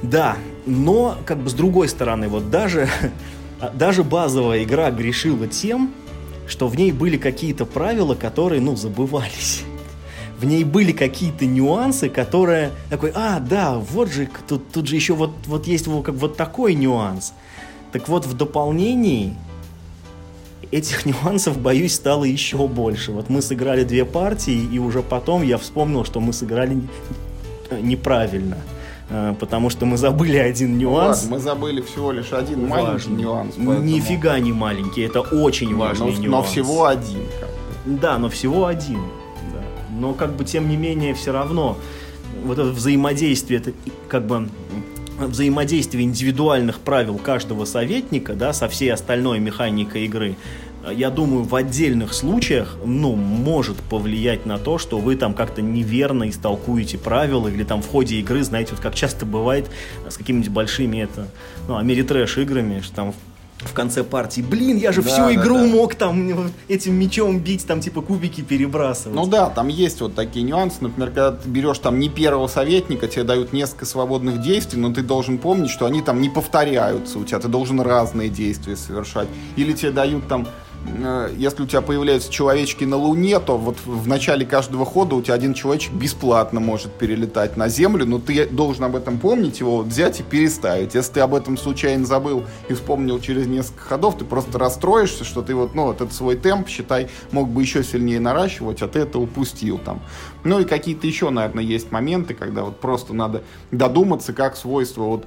Да, 0.01 0.37
но 0.65 1.17
как 1.25 1.39
бы 1.39 1.49
с 1.49 1.53
другой 1.53 1.89
стороны, 1.89 2.27
вот 2.27 2.49
даже, 2.49 2.87
даже 3.73 4.03
базовая 4.03 4.63
игра 4.63 4.91
грешила 4.91 5.47
тем, 5.47 5.91
что 6.47 6.67
в 6.67 6.75
ней 6.75 6.91
были 6.91 7.17
какие-то 7.17 7.65
правила, 7.65 8.15
которые, 8.15 8.61
ну, 8.61 8.75
забывались. 8.75 9.63
В 10.37 10.45
ней 10.45 10.63
были 10.63 10.91
какие-то 10.91 11.45
нюансы, 11.45 12.09
которые 12.09 12.71
такой, 12.89 13.11
а, 13.15 13.39
да, 13.39 13.75
вот 13.75 14.11
же, 14.11 14.27
тут, 14.47 14.69
тут 14.71 14.87
же 14.87 14.95
еще 14.95 15.13
вот, 15.13 15.31
вот 15.45 15.65
есть 15.65 15.87
вот, 15.87 16.03
как, 16.03 16.15
вот 16.15 16.35
такой 16.35 16.75
нюанс. 16.75 17.33
Так 17.93 18.09
вот, 18.09 18.25
в 18.25 18.35
дополнении 18.35 19.33
этих 20.71 21.05
нюансов, 21.05 21.57
боюсь, 21.57 21.95
стало 21.95 22.25
еще 22.25 22.67
больше. 22.67 23.11
Вот 23.11 23.29
мы 23.29 23.41
сыграли 23.41 23.83
две 23.83 24.03
партии, 24.03 24.67
и 24.71 24.77
уже 24.77 25.01
потом 25.01 25.41
я 25.41 25.57
вспомнил, 25.57 26.03
что 26.03 26.19
мы 26.19 26.33
сыграли 26.33 26.81
неправильно. 27.71 28.57
Э, 29.09 29.35
потому 29.39 29.69
что 29.69 29.85
мы 29.85 29.97
забыли 29.97 30.37
один 30.37 30.77
нюанс. 30.77 31.23
ладно, 31.23 31.35
мы 31.35 31.41
забыли 31.41 31.81
всего 31.81 32.11
лишь 32.11 32.33
один 32.33 32.67
Важный. 32.67 32.87
маленький 32.87 33.09
нюанс. 33.09 33.55
Поэтому... 33.55 33.79
Нифига 33.81 34.39
не 34.39 34.51
маленький, 34.51 35.01
это 35.01 35.21
очень 35.21 35.67
не, 35.67 35.73
важный 35.75 36.07
но, 36.07 36.23
нюанс. 36.23 36.31
Но 36.31 36.43
всего 36.43 36.85
один. 36.85 37.21
Как 37.39 37.49
бы. 37.49 37.99
Да, 37.99 38.17
но 38.17 38.29
всего 38.29 38.65
один. 38.65 39.01
Да. 39.53 39.61
Но 39.99 40.13
как 40.13 40.35
бы 40.35 40.43
тем 40.43 40.69
не 40.69 40.77
менее 40.77 41.13
все 41.13 41.31
равно 41.31 41.77
вот 42.43 42.57
это 42.57 42.69
взаимодействие, 42.69 43.59
это 43.59 43.73
как 44.07 44.25
бы 44.25 44.49
взаимодействие 45.19 46.03
индивидуальных 46.03 46.79
правил 46.79 47.17
каждого 47.17 47.65
советника, 47.65 48.33
да, 48.33 48.53
со 48.53 48.67
всей 48.67 48.91
остальной 48.91 49.39
механикой 49.39 50.05
игры, 50.05 50.35
я 50.91 51.09
думаю, 51.09 51.43
в 51.43 51.55
отдельных 51.55 52.13
случаях, 52.13 52.77
ну, 52.83 53.15
может 53.15 53.77
повлиять 53.77 54.45
на 54.45 54.57
то, 54.57 54.77
что 54.77 54.97
вы 54.97 55.15
там 55.15 55.33
как-то 55.33 55.61
неверно 55.61 56.29
истолкуете 56.29 56.97
правила, 56.97 57.47
или 57.47 57.63
там 57.63 57.81
в 57.81 57.87
ходе 57.87 58.17
игры, 58.17 58.43
знаете, 58.43 58.71
вот 58.71 58.81
как 58.81 58.95
часто 58.95 59.25
бывает 59.25 59.69
с 60.07 60.17
какими-нибудь 60.17 60.51
большими, 60.51 60.99
это, 60.99 61.27
ну, 61.67 61.77
Америтрэш 61.77 62.37
играми, 62.37 62.81
что 62.81 62.95
там 62.95 63.13
в 63.59 63.73
конце 63.73 64.03
партии, 64.03 64.41
блин, 64.41 64.77
я 64.77 64.91
же 64.91 65.01
да, 65.01 65.09
всю 65.09 65.21
да, 65.21 65.33
игру 65.33 65.57
да. 65.57 65.65
мог 65.65 65.95
там 65.95 66.51
этим 66.67 66.93
мечом 66.95 67.39
бить, 67.39 67.65
там 67.65 67.79
типа 67.79 68.01
кубики 68.01 68.41
перебрасывать. 68.41 69.15
Ну 69.15 69.25
да, 69.25 69.49
там 69.49 69.69
есть 69.69 70.01
вот 70.01 70.13
такие 70.13 70.43
нюансы. 70.43 70.77
Например, 70.81 71.09
когда 71.09 71.31
ты 71.31 71.49
берешь 71.49 71.79
там 71.79 71.99
не 71.99 72.09
первого 72.09 72.47
советника, 72.47 73.07
тебе 73.07 73.23
дают 73.23 73.53
несколько 73.53 73.85
свободных 73.85 74.41
действий, 74.41 74.79
но 74.79 74.93
ты 74.93 75.01
должен 75.01 75.37
помнить, 75.37 75.69
что 75.69 75.85
они 75.85 76.01
там 76.01 76.21
не 76.21 76.29
повторяются 76.29 77.17
у 77.17 77.23
тебя, 77.23 77.39
ты 77.39 77.47
должен 77.47 77.79
разные 77.79 78.29
действия 78.29 78.75
совершать. 78.75 79.27
Или 79.55 79.73
тебе 79.73 79.91
дают 79.91 80.27
там 80.27 80.43
э, 80.43 80.64
если 81.37 81.63
у 81.63 81.65
тебя 81.65 81.81
появляются 81.81 82.31
человечки 82.31 82.83
на 82.83 82.97
Луне, 82.97 83.39
то 83.39 83.57
вот 83.57 83.77
в 83.85 84.07
начале 84.07 84.45
каждого 84.45 84.85
хода 84.85 85.15
у 85.15 85.21
тебя 85.21 85.33
один 85.33 85.53
человечек 85.53 85.93
бесплатно 85.93 86.59
может 86.59 86.91
перелетать 86.93 87.57
на 87.57 87.67
Землю, 87.69 88.05
но 88.05 88.19
ты 88.19 88.45
должен 88.45 88.83
об 88.83 88.95
этом 88.95 89.17
помнить, 89.19 89.59
его 89.59 89.77
вот 89.77 89.87
взять 89.87 90.19
и 90.19 90.23
переставить. 90.23 90.95
Если 90.95 91.13
ты 91.13 91.19
об 91.21 91.33
этом 91.33 91.57
случайно 91.57 92.05
забыл 92.05 92.45
и 92.69 92.73
вспомнил 92.73 93.19
через 93.19 93.47
несколько 93.47 93.81
ходов, 93.81 94.17
ты 94.17 94.25
просто 94.25 94.57
расстроишься, 94.59 95.23
что 95.23 95.41
ты 95.41 95.55
вот, 95.55 95.75
ну, 95.75 95.85
вот 95.85 96.01
этот 96.01 96.13
свой 96.13 96.35
темп, 96.35 96.67
считай, 96.67 97.09
мог 97.31 97.49
бы 97.49 97.61
еще 97.61 97.83
сильнее 97.83 98.19
наращивать, 98.19 98.81
а 98.81 98.87
ты 98.87 98.99
это 98.99 99.19
упустил 99.19 99.77
там. 99.77 100.01
Ну 100.45 100.59
и 100.59 100.63
какие-то 100.63 101.07
еще, 101.07 101.31
наверное, 101.31 101.63
есть 101.63 101.91
моменты, 101.91 102.35
когда 102.35 102.63
вот 102.63 102.79
просто 102.79 103.13
надо 103.13 103.43
додуматься, 103.71 104.31
как 104.31 104.55
свойства 104.55 105.01
вот 105.01 105.25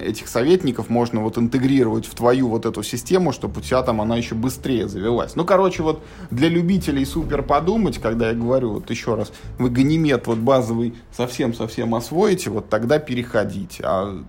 этих 0.00 0.28
советников 0.28 0.90
можно 0.90 1.22
вот 1.22 1.38
интегрировать 1.38 2.06
в 2.06 2.14
твою 2.14 2.48
вот 2.48 2.66
эту 2.66 2.82
систему, 2.82 3.32
чтобы 3.32 3.60
у 3.60 3.62
тебя 3.62 3.82
там 3.82 4.00
она 4.02 4.16
еще 4.16 4.34
быстрее 4.34 4.86
завелась. 4.86 5.36
Ну, 5.36 5.46
короче, 5.46 5.82
вот 5.82 6.02
для 6.30 6.50
любителей 6.50 7.06
супер 7.06 7.42
подумать, 7.42 7.98
когда 7.98 8.28
я 8.28 8.34
говорю, 8.34 8.74
вот 8.74 8.90
еще 8.90 9.14
раз, 9.14 9.32
вы 9.58 9.70
ганимед 9.70 10.26
вот 10.26 10.38
базовый 10.38 10.94
совсем-совсем 11.16 11.94
освоите, 11.94 12.50
вот 12.50 12.68
тогда 12.68 12.98
переходите. 12.98 13.82
А 13.84 14.22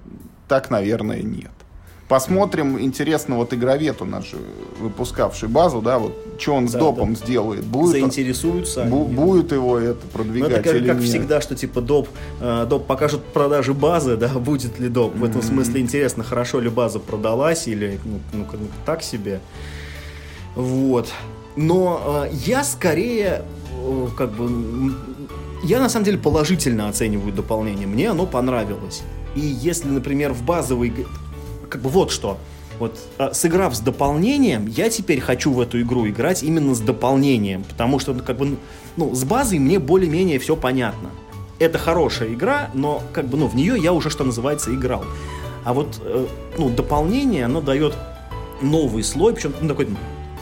так, 0.48 0.70
наверное, 0.70 1.22
нет. 1.22 1.52
Посмотрим, 2.10 2.82
интересно, 2.82 3.36
вот 3.36 3.54
игровед 3.54 4.02
у 4.02 4.06
нас 4.06 4.26
же 4.26 4.38
выпускавший 4.80 5.48
базу, 5.48 5.80
да, 5.80 6.00
вот 6.00 6.18
что 6.40 6.56
он 6.56 6.68
с 6.68 6.72
да, 6.72 6.80
допом 6.80 7.14
да. 7.14 7.24
сделает. 7.24 7.64
Будет 7.64 7.92
Заинтересуются. 7.92 8.82
Бу- 8.86 9.06
будет 9.06 9.52
его 9.52 9.78
это 9.78 10.08
продвигать 10.08 10.50
ну, 10.50 10.56
это 10.56 10.64
как, 10.64 10.76
или 10.76 10.88
как 10.88 10.98
нет? 10.98 11.08
всегда, 11.08 11.40
что 11.40 11.54
типа 11.54 11.82
доп, 11.82 12.10
э, 12.42 12.66
доп 12.68 12.88
покажут 12.88 13.24
продажи 13.26 13.76
базы, 13.76 14.18
да, 14.18 14.28
будет 14.40 14.80
ли 14.80 14.90
доп. 14.90 15.16
В 15.16 15.24
этом 15.24 15.42
mm-hmm. 15.42 15.46
смысле 15.46 15.82
интересно, 15.82 16.24
хорошо 16.24 16.60
ли 16.60 16.70
база 16.70 16.98
продалась 16.98 17.68
или 17.68 18.00
ну, 18.04 18.20
ну, 18.34 18.48
ну 18.54 18.68
так 18.88 19.04
себе. 19.04 19.40
Вот. 20.56 21.10
Но 21.56 22.26
э, 22.26 22.34
я 22.34 22.64
скорее 22.64 23.44
э, 23.86 24.08
как 24.18 24.32
бы 24.32 24.96
я 25.64 25.80
на 25.80 25.90
самом 25.90 26.06
деле 26.06 26.18
положительно 26.18 26.90
оцениваю 26.90 27.34
дополнение. 27.34 27.86
Мне 27.86 28.10
оно 28.10 28.26
понравилось. 28.26 29.04
И 29.36 29.42
если, 29.42 29.90
например, 29.90 30.34
в 30.34 30.42
базовой 30.42 30.92
как 31.70 31.82
бы 31.82 31.90
вот 31.90 32.12
что. 32.12 32.38
Вот 32.80 32.98
а, 33.18 33.34
сыграв 33.34 33.76
с 33.76 33.80
дополнением, 33.80 34.68
я 34.68 34.90
теперь 34.90 35.20
хочу 35.20 35.52
в 35.52 35.60
эту 35.60 35.82
игру 35.82 36.08
играть 36.08 36.44
именно 36.44 36.74
с 36.74 36.80
дополнением, 36.80 37.64
потому 37.64 38.00
что 38.00 38.14
ну, 38.14 38.24
как 38.24 38.38
бы 38.38 38.58
ну 38.96 39.14
с 39.14 39.24
базой 39.26 39.60
мне 39.60 39.80
более-менее 39.80 40.40
все 40.40 40.56
понятно. 40.56 41.10
Это 41.60 41.78
хорошая 41.78 42.34
игра, 42.34 42.70
но 42.74 43.04
как 43.12 43.28
бы 43.28 43.38
ну 43.38 43.48
в 43.48 43.56
нее 43.56 43.78
я 43.78 43.92
уже 43.92 44.10
что 44.10 44.24
называется 44.24 44.74
играл. 44.74 45.04
А 45.66 45.74
вот 45.74 46.00
э, 46.02 46.26
ну 46.58 46.70
дополнение 46.70 47.46
оно 47.46 47.60
дает 47.60 47.96
новый 48.62 49.04
слой, 49.04 49.34
причем 49.34 49.54
ну, 49.62 49.68
такой 49.68 49.90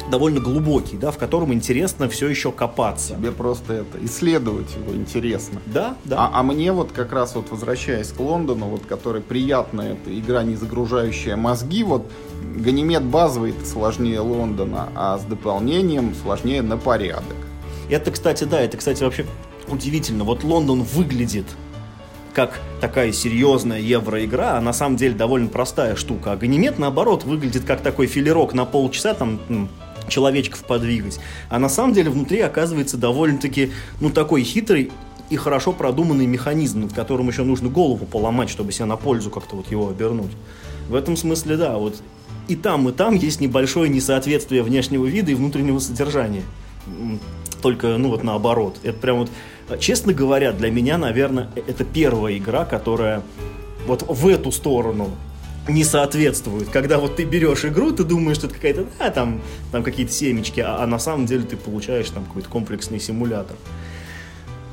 довольно 0.09 0.39
глубокий, 0.39 0.97
да, 0.97 1.11
в 1.11 1.17
котором 1.17 1.53
интересно 1.53 2.09
все 2.09 2.27
еще 2.27 2.51
копаться. 2.51 3.15
Тебе 3.15 3.31
просто 3.31 3.73
это 3.73 4.03
исследовать 4.05 4.73
его 4.75 4.95
интересно. 4.95 5.61
Да, 5.65 5.95
да. 6.05 6.17
А, 6.19 6.39
а 6.39 6.43
мне 6.43 6.71
вот 6.71 6.91
как 6.91 7.11
раз 7.11 7.35
вот 7.35 7.49
возвращаясь 7.51 8.09
к 8.09 8.19
Лондону, 8.19 8.67
вот 8.67 8.85
который 8.85 9.21
приятная 9.21 9.93
эта 9.93 10.17
игра, 10.17 10.43
не 10.43 10.55
загружающая 10.55 11.35
мозги, 11.35 11.83
вот 11.83 12.09
Ганимед 12.55 13.03
базовый 13.03 13.53
сложнее 13.65 14.19
Лондона, 14.19 14.89
а 14.95 15.17
с 15.17 15.23
дополнением 15.23 16.13
сложнее 16.15 16.61
на 16.61 16.77
порядок. 16.77 17.35
Это, 17.89 18.11
кстати, 18.11 18.43
да, 18.43 18.59
это, 18.59 18.77
кстати, 18.77 19.03
вообще 19.03 19.25
удивительно. 19.67 20.23
Вот 20.23 20.43
Лондон 20.43 20.83
выглядит 20.83 21.45
как 22.33 22.59
такая 22.81 23.11
серьезная 23.13 23.79
евроигра, 23.79 24.57
а 24.57 24.61
на 24.61 24.71
самом 24.71 24.95
деле 24.95 25.15
довольно 25.15 25.47
простая 25.47 25.95
штука. 25.95 26.33
А 26.33 26.35
Ганимед, 26.35 26.77
наоборот, 26.77 27.23
выглядит 27.23 27.63
как 27.63 27.81
такой 27.81 28.05
филерок 28.05 28.53
на 28.53 28.65
полчаса, 28.65 29.15
там, 29.15 29.39
человечков 30.07 30.63
подвигать. 30.63 31.19
А 31.49 31.59
на 31.59 31.69
самом 31.69 31.93
деле 31.93 32.09
внутри 32.09 32.39
оказывается 32.41 32.97
довольно-таки, 32.97 33.71
ну, 33.99 34.09
такой 34.09 34.43
хитрый 34.43 34.91
и 35.29 35.35
хорошо 35.35 35.73
продуманный 35.73 36.25
механизм, 36.25 36.81
над 36.81 36.93
которым 36.93 37.27
еще 37.27 37.43
нужно 37.43 37.69
голову 37.69 38.05
поломать, 38.05 38.49
чтобы 38.49 38.71
себя 38.71 38.85
на 38.85 38.95
пользу 38.95 39.29
как-то 39.29 39.55
вот 39.57 39.69
его 39.69 39.89
обернуть. 39.89 40.31
В 40.89 40.95
этом 40.95 41.17
смысле, 41.17 41.57
да, 41.57 41.77
вот 41.77 42.01
и 42.47 42.55
там, 42.55 42.87
и 42.87 42.93
там 42.93 43.15
есть 43.15 43.41
небольшое 43.41 43.89
несоответствие 43.89 44.63
внешнего 44.63 45.05
вида 45.05 45.31
и 45.31 45.35
внутреннего 45.35 45.79
содержания. 45.79 46.43
Только, 47.61 47.97
ну 47.97 48.09
вот 48.09 48.23
наоборот. 48.23 48.77
Это 48.83 48.97
прям 48.97 49.17
вот, 49.17 49.79
честно 49.79 50.13
говоря, 50.13 50.53
для 50.53 50.71
меня, 50.71 50.97
наверное, 50.97 51.49
это 51.55 51.83
первая 51.83 52.37
игра, 52.37 52.63
которая 52.63 53.21
вот 53.85 54.05
в 54.07 54.27
эту 54.27 54.51
сторону 54.51 55.09
не 55.67 55.83
соответствует. 55.83 56.69
Когда 56.69 56.99
вот 56.99 57.15
ты 57.15 57.23
берешь 57.23 57.65
игру, 57.65 57.91
ты 57.91 58.03
думаешь, 58.03 58.37
что 58.37 58.47
это 58.47 58.55
какая-то, 58.55 58.85
да, 58.99 59.09
там, 59.09 59.41
там 59.71 59.83
какие-то 59.83 60.11
семечки, 60.11 60.59
а, 60.59 60.83
а 60.83 60.87
на 60.87 60.99
самом 60.99 61.25
деле 61.25 61.43
ты 61.43 61.57
получаешь 61.57 62.09
там 62.09 62.25
какой-то 62.25 62.49
комплексный 62.49 62.99
симулятор. 62.99 63.55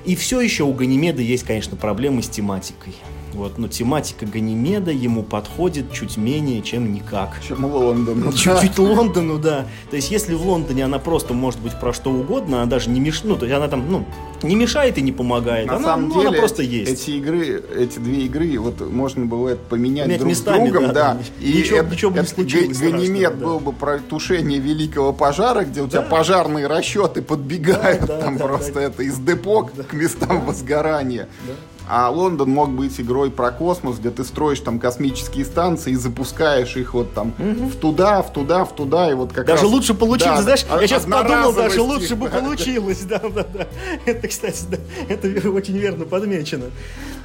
И 0.04 0.16
все 0.16 0.40
еще 0.40 0.64
у 0.64 0.72
Ганимеда 0.72 1.22
есть, 1.22 1.44
конечно, 1.44 1.76
проблемы 1.76 2.22
с 2.22 2.28
тематикой. 2.28 2.94
Вот, 3.34 3.58
но 3.58 3.66
тематика 3.66 4.26
Ганимеда 4.26 4.92
ему 4.92 5.24
подходит 5.24 5.92
чуть 5.92 6.16
менее, 6.16 6.62
чем 6.62 6.92
никак. 6.92 7.40
Чем 7.46 7.64
Лондону. 7.64 8.32
Чуть-чуть 8.32 8.78
Лондону, 8.78 9.38
да. 9.38 9.66
То 9.90 9.96
есть, 9.96 10.10
если 10.12 10.34
в 10.34 10.46
Лондоне 10.46 10.84
она 10.84 11.00
просто 11.00 11.34
может 11.34 11.60
быть 11.60 11.78
про 11.80 11.92
что 11.92 12.10
угодно, 12.10 12.58
она 12.58 12.66
даже 12.66 12.90
не 12.90 13.00
мешает, 13.00 13.24
ну, 13.24 13.36
то 13.36 13.46
есть 13.46 13.56
она 13.56 13.66
там, 13.66 13.90
ну, 13.90 14.06
не 14.44 14.54
мешает 14.54 14.98
и 14.98 15.02
не 15.02 15.10
помогает. 15.10 15.66
На 15.66 15.76
она, 15.76 15.84
самом 15.84 16.08
ну, 16.08 16.14
деле, 16.14 16.28
она 16.28 16.38
просто 16.38 16.62
есть. 16.62 16.92
Эти 16.92 17.10
игры, 17.12 17.62
эти 17.76 17.98
две 17.98 18.26
игры, 18.26 18.56
вот 18.58 18.80
можно 18.88 19.26
было 19.26 19.50
это 19.50 19.62
поменять 19.68 20.06
Менять 20.06 20.20
друг 20.20 20.30
местами, 20.30 20.68
с 20.68 20.70
другом, 20.70 20.92
да. 20.92 21.14
да. 21.14 21.18
И 21.40 21.54
ничего, 21.54 21.78
это, 21.78 21.90
ничего 21.90 22.10
бы 22.12 22.20
не 22.20 22.26
случилось. 22.26 22.78
Ганимед 22.78 23.38
да. 23.38 23.44
был 23.44 23.58
бы 23.58 23.72
про 23.72 23.98
тушение 23.98 24.60
великого 24.60 25.12
пожара, 25.12 25.64
где 25.64 25.82
у 25.82 25.88
тебя 25.88 26.02
да. 26.02 26.08
пожарные 26.08 26.68
расчеты 26.68 27.20
подбегают 27.20 28.06
да, 28.06 28.20
там 28.20 28.36
да, 28.36 28.44
просто 28.44 28.74
да, 28.74 28.82
это 28.82 29.02
из 29.02 29.18
депо 29.18 29.68
да. 29.74 29.82
к 29.82 29.92
местам 29.92 30.40
да. 30.40 30.46
возгорания. 30.46 31.28
Да. 31.46 31.54
А 31.86 32.08
Лондон 32.08 32.50
мог 32.50 32.70
быть 32.70 32.98
игрой 32.98 33.30
про 33.30 33.50
космос, 33.50 33.98
где 33.98 34.10
ты 34.10 34.24
строишь 34.24 34.60
там 34.60 34.78
космические 34.78 35.44
станции 35.44 35.92
и 35.92 35.96
запускаешь 35.96 36.76
их 36.76 36.94
вот 36.94 37.12
там 37.12 37.34
угу. 37.38 37.66
в 37.66 37.76
туда, 37.76 38.22
в 38.22 38.32
туда, 38.32 38.64
в 38.64 38.74
туда, 38.74 39.10
и 39.10 39.14
вот 39.14 39.32
как 39.32 39.46
Даже 39.46 39.64
раз... 39.64 39.70
лучше 39.70 39.94
получилось, 39.94 40.38
да, 40.38 40.56
знаешь, 40.56 40.66
я 40.80 40.86
сейчас 40.86 41.04
подумал, 41.04 41.52
даже 41.52 41.82
лучше 41.82 42.16
бы 42.16 42.28
получилось, 42.30 43.02
да, 43.02 43.18
да, 43.18 43.46
да. 43.52 43.66
Это, 44.06 44.28
кстати, 44.28 44.64
да, 44.70 44.78
это 45.08 45.50
очень 45.50 45.76
верно 45.76 46.06
подмечено. 46.06 46.66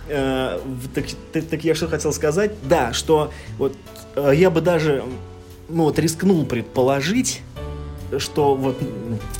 Э, 0.10 0.60
так, 0.94 1.06
так, 1.31 1.45
так 1.45 1.64
я 1.64 1.73
что 1.76 1.88
хотел 1.88 2.11
сказать? 2.11 2.52
Да, 2.64 2.91
что 2.94 3.31
вот 3.57 3.76
э, 4.15 4.34
я 4.36 4.49
бы 4.49 4.60
даже, 4.60 5.03
ну 5.69 5.84
вот 5.84 5.99
рискнул 5.99 6.45
предположить, 6.45 7.41
что 8.18 8.56
вот 8.56 8.77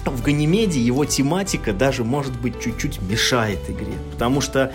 в 0.06 0.24
Ганимеде 0.24 0.80
его 0.80 1.06
тематика 1.06 1.74
даже, 1.74 2.04
может 2.04 2.40
быть, 2.40 2.60
чуть-чуть 2.60 3.02
мешает 3.02 3.60
игре. 3.68 3.94
Потому 4.12 4.42
что 4.42 4.72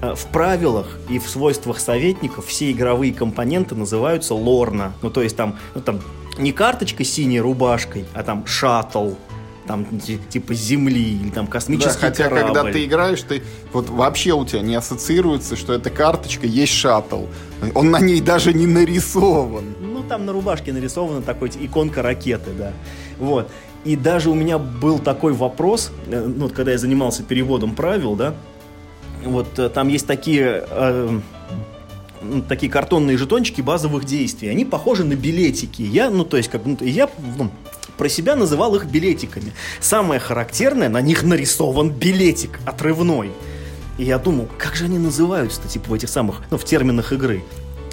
в 0.00 0.26
правилах 0.26 0.98
и 1.08 1.18
в 1.18 1.28
свойствах 1.28 1.80
советников 1.80 2.46
все 2.46 2.70
игровые 2.70 3.12
компоненты 3.12 3.74
называются 3.74 4.34
лорна. 4.34 4.92
Ну, 5.02 5.10
то 5.10 5.22
есть 5.22 5.36
там, 5.36 5.58
ну, 5.74 5.80
там 5.80 6.00
не 6.38 6.52
карточка 6.52 7.04
с 7.04 7.10
синей 7.10 7.40
рубашкой, 7.40 8.04
а 8.14 8.22
там 8.22 8.46
шаттл, 8.46 9.12
там 9.66 9.86
типа 10.30 10.54
земли 10.54 11.20
или 11.20 11.30
там 11.30 11.46
космический 11.46 12.00
да, 12.00 12.08
хотя 12.08 12.24
корабль. 12.28 12.54
когда 12.54 12.72
ты 12.72 12.84
играешь, 12.84 13.22
ты 13.22 13.42
вот 13.72 13.90
вообще 13.90 14.32
у 14.32 14.44
тебя 14.44 14.62
не 14.62 14.74
ассоциируется, 14.74 15.56
что 15.56 15.74
эта 15.74 15.90
карточка 15.90 16.46
есть 16.46 16.72
шаттл. 16.72 17.24
Он 17.74 17.90
на 17.90 18.00
ней 18.00 18.20
даже 18.20 18.52
не 18.54 18.66
нарисован. 18.66 19.74
Ну 19.80 20.02
там 20.02 20.24
на 20.24 20.32
рубашке 20.32 20.72
нарисована 20.72 21.22
такой 21.22 21.50
иконка 21.60 22.02
ракеты, 22.02 22.50
да. 22.56 22.72
Вот. 23.18 23.50
И 23.84 23.94
даже 23.94 24.30
у 24.30 24.34
меня 24.34 24.58
был 24.58 24.98
такой 24.98 25.32
вопрос, 25.32 25.92
э, 26.06 26.24
ну, 26.26 26.44
вот 26.44 26.52
когда 26.52 26.72
я 26.72 26.78
занимался 26.78 27.22
переводом 27.22 27.74
правил, 27.74 28.16
да, 28.16 28.34
вот 29.28 29.58
э, 29.58 29.68
там 29.68 29.88
есть 29.88 30.06
такие 30.06 30.64
э, 30.68 31.20
такие 32.48 32.70
картонные 32.70 33.16
жетончики 33.16 33.60
базовых 33.60 34.04
действий. 34.04 34.48
Они 34.48 34.64
похожи 34.64 35.04
на 35.04 35.14
билетики. 35.14 35.82
Я, 35.82 36.10
ну, 36.10 36.24
то 36.24 36.36
есть, 36.36 36.48
как, 36.48 36.64
ну, 36.64 36.76
я 36.80 37.08
ну, 37.36 37.50
про 37.96 38.08
себя 38.08 38.36
называл 38.36 38.74
их 38.74 38.86
билетиками. 38.86 39.52
Самое 39.80 40.20
характерное, 40.20 40.88
на 40.88 41.00
них 41.00 41.22
нарисован 41.22 41.90
билетик 41.90 42.60
отрывной. 42.64 43.30
И 43.98 44.04
я 44.04 44.18
думал, 44.18 44.48
как 44.58 44.76
же 44.76 44.84
они 44.84 44.98
называются-то, 44.98 45.68
типа, 45.68 45.90
в 45.90 45.94
этих 45.94 46.08
самых, 46.08 46.42
ну, 46.50 46.58
в 46.58 46.64
терминах 46.64 47.12
игры. 47.12 47.42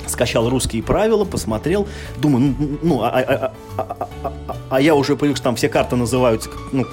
Скачал 0.07 0.47
русские 0.49 0.83
правила, 0.83 1.25
посмотрел, 1.25 1.87
думаю, 2.17 2.55
ну, 2.59 2.77
ну 2.83 3.01
а, 3.01 3.09
а, 3.09 3.53
а, 3.75 4.07
а, 4.21 4.33
а, 4.47 4.57
а 4.69 4.81
я 4.81 4.93
уже 4.93 5.15
привык, 5.15 5.37
что 5.37 5.45
там 5.45 5.55
все 5.55 5.67
карты 5.67 5.95
называются, 5.95 6.51
ну, 6.71 6.85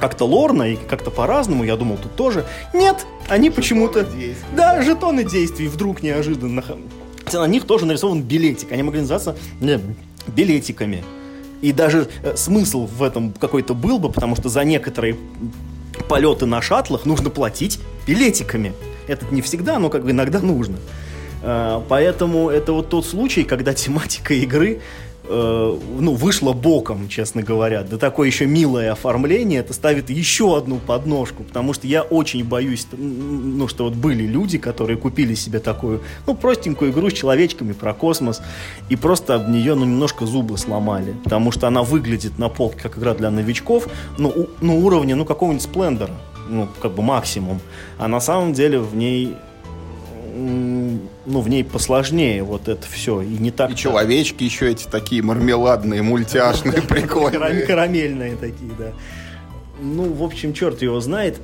как-то 0.00 0.24
лорно 0.24 0.64
и 0.64 0.76
как-то 0.76 1.10
по-разному. 1.10 1.64
Я 1.64 1.76
думал, 1.76 1.96
тут 1.96 2.14
тоже. 2.16 2.44
Нет, 2.72 3.06
они 3.28 3.50
почему-то... 3.50 4.06
Да, 4.54 4.82
жетоны 4.82 5.24
действий 5.24 5.68
вдруг 5.68 6.02
неожиданно. 6.02 6.62
На 7.32 7.46
них 7.46 7.64
тоже 7.64 7.86
нарисован 7.86 8.22
билетик. 8.22 8.72
Они 8.72 8.82
могли 8.82 9.00
называться 9.00 9.36
не, 9.60 9.80
билетиками. 10.28 11.04
И 11.62 11.72
даже 11.72 12.08
э, 12.22 12.36
смысл 12.36 12.86
в 12.86 13.02
этом 13.02 13.32
какой-то 13.32 13.74
был 13.74 13.98
бы, 13.98 14.10
потому 14.10 14.36
что 14.36 14.48
за 14.48 14.64
некоторые 14.64 15.16
полеты 16.08 16.46
на 16.46 16.60
шаттлах 16.62 17.06
нужно 17.06 17.30
платить 17.30 17.80
билетиками. 18.06 18.74
Это 19.08 19.26
не 19.30 19.42
всегда, 19.42 19.78
но 19.78 19.88
как 19.88 20.04
бы 20.04 20.10
иногда 20.10 20.40
нужно. 20.40 20.76
Э, 21.42 21.80
поэтому 21.88 22.50
это 22.50 22.72
вот 22.72 22.90
тот 22.90 23.06
случай, 23.06 23.44
когда 23.44 23.72
тематика 23.74 24.34
игры 24.34 24.80
э, 25.28 25.78
ну, 26.00 26.14
вышло 26.14 26.52
боком, 26.52 27.08
честно 27.08 27.42
говоря. 27.42 27.82
Да 27.82 27.98
такое 27.98 28.28
еще 28.28 28.46
милое 28.46 28.92
оформление, 28.92 29.60
это 29.60 29.72
ставит 29.72 30.10
еще 30.10 30.56
одну 30.56 30.76
подножку, 30.78 31.42
потому 31.42 31.72
что 31.72 31.86
я 31.86 32.02
очень 32.02 32.44
боюсь, 32.44 32.86
ну, 32.92 33.68
что 33.68 33.84
вот 33.84 33.94
были 33.94 34.26
люди, 34.26 34.58
которые 34.58 34.96
купили 34.96 35.34
себе 35.34 35.58
такую, 35.58 36.02
ну, 36.26 36.34
простенькую 36.34 36.92
игру 36.92 37.10
с 37.10 37.12
человечками 37.12 37.72
про 37.72 37.94
космос, 37.94 38.42
и 38.88 38.96
просто 38.96 39.34
об 39.34 39.48
нее, 39.48 39.74
ну, 39.74 39.84
немножко 39.84 40.26
зубы 40.26 40.58
сломали, 40.58 41.14
потому 41.24 41.50
что 41.50 41.66
она 41.66 41.82
выглядит 41.82 42.38
на 42.38 42.48
полке 42.48 42.80
как 42.80 42.98
игра 42.98 43.14
для 43.14 43.30
новичков, 43.30 43.88
ну, 44.18 44.28
у, 44.28 44.46
ну 44.60 44.84
уровня, 44.84 45.16
ну, 45.16 45.24
какого-нибудь 45.24 45.62
сплендера, 45.62 46.14
ну, 46.48 46.68
как 46.80 46.94
бы 46.94 47.02
максимум, 47.02 47.60
а 47.98 48.08
на 48.08 48.20
самом 48.20 48.52
деле 48.52 48.78
в 48.78 48.96
ней 48.96 49.36
ну, 50.36 51.40
в 51.40 51.48
ней 51.48 51.64
посложнее 51.64 52.42
вот 52.42 52.68
это 52.68 52.86
все. 52.86 53.22
И 53.22 53.38
не 53.38 53.50
так. 53.50 53.70
И 53.70 53.76
человечки 53.76 54.44
еще 54.44 54.70
эти 54.70 54.86
такие 54.86 55.22
мармеладные, 55.22 56.02
мультяшные, 56.02 56.82
прикольные. 56.88 57.66
Карамельные 57.66 58.36
такие, 58.36 58.72
да. 58.78 58.92
Ну, 59.80 60.12
в 60.12 60.22
общем, 60.22 60.52
черт 60.52 60.82
его 60.82 61.00
знает. 61.00 61.40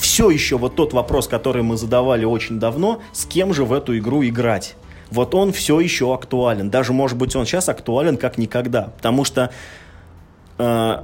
Все 0.00 0.30
еще 0.30 0.58
вот 0.58 0.76
тот 0.76 0.92
вопрос, 0.92 1.28
который 1.28 1.62
мы 1.62 1.76
задавали 1.76 2.24
очень 2.24 2.58
давно, 2.58 3.02
с 3.12 3.24
кем 3.24 3.52
же 3.52 3.64
в 3.64 3.72
эту 3.72 3.96
игру 3.98 4.24
играть? 4.24 4.74
Вот 5.10 5.34
он 5.34 5.52
все 5.52 5.80
еще 5.80 6.12
актуален. 6.14 6.70
Даже, 6.70 6.92
может 6.92 7.16
быть, 7.16 7.34
он 7.36 7.46
сейчас 7.46 7.68
актуален 7.68 8.16
как 8.16 8.36
никогда. 8.38 8.92
Потому 8.96 9.24
что 9.24 9.50
э, 10.58 10.96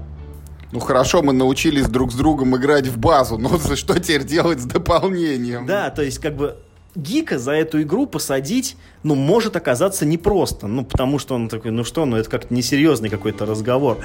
ну 0.72 0.80
хорошо, 0.80 1.22
мы 1.22 1.32
научились 1.32 1.86
друг 1.86 2.12
с 2.12 2.16
другом 2.16 2.56
играть 2.56 2.88
в 2.88 2.98
базу, 2.98 3.38
но 3.38 3.58
что 3.76 3.98
теперь 3.98 4.24
делать 4.24 4.60
с 4.60 4.64
дополнением? 4.64 5.66
Да, 5.66 5.90
то 5.90 6.02
есть 6.02 6.18
как 6.18 6.34
бы 6.34 6.56
гика 6.94 7.38
за 7.38 7.52
эту 7.52 7.82
игру 7.82 8.06
посадить, 8.06 8.76
ну, 9.02 9.14
может 9.14 9.56
оказаться 9.56 10.06
непросто. 10.06 10.66
Ну, 10.66 10.84
потому 10.84 11.18
что 11.18 11.34
он 11.34 11.48
такой, 11.48 11.70
ну 11.70 11.84
что, 11.84 12.04
ну 12.04 12.16
это 12.16 12.28
как-то 12.28 12.54
несерьезный 12.54 13.08
какой-то 13.08 13.46
разговор. 13.46 13.98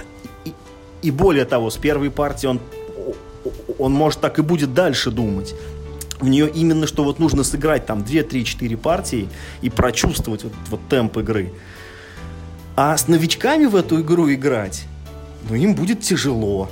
И, 0.46 0.54
и 1.02 1.12
более 1.12 1.46
того, 1.46 1.70
с 1.70 1.78
первой 1.78 2.12
партии 2.12 2.48
он, 2.48 2.60
он 3.78 3.94
может 3.94 4.20
так 4.20 4.40
и 4.40 4.42
будет 4.42 4.74
дальше 4.74 5.12
думать. 5.12 5.56
В 6.20 6.28
нее 6.28 6.50
именно 6.50 6.86
что 6.86 7.04
вот 7.04 7.20
нужно 7.20 7.44
сыграть 7.44 7.86
там 7.86 8.04
2, 8.04 8.24
3, 8.24 8.44
4 8.44 8.78
партии 8.78 9.30
и 9.62 9.70
прочувствовать 9.70 10.44
вот, 10.44 10.54
вот 10.70 10.82
темп 10.90 11.18
игры. 11.20 11.54
А 12.76 12.96
с 12.98 13.08
новичками 13.08 13.66
в 13.66 13.76
эту 13.76 14.02
игру 14.02 14.32
играть, 14.32 14.84
ну, 15.50 15.56
им 15.56 15.76
будет 15.76 16.02
тяжело. 16.02 16.70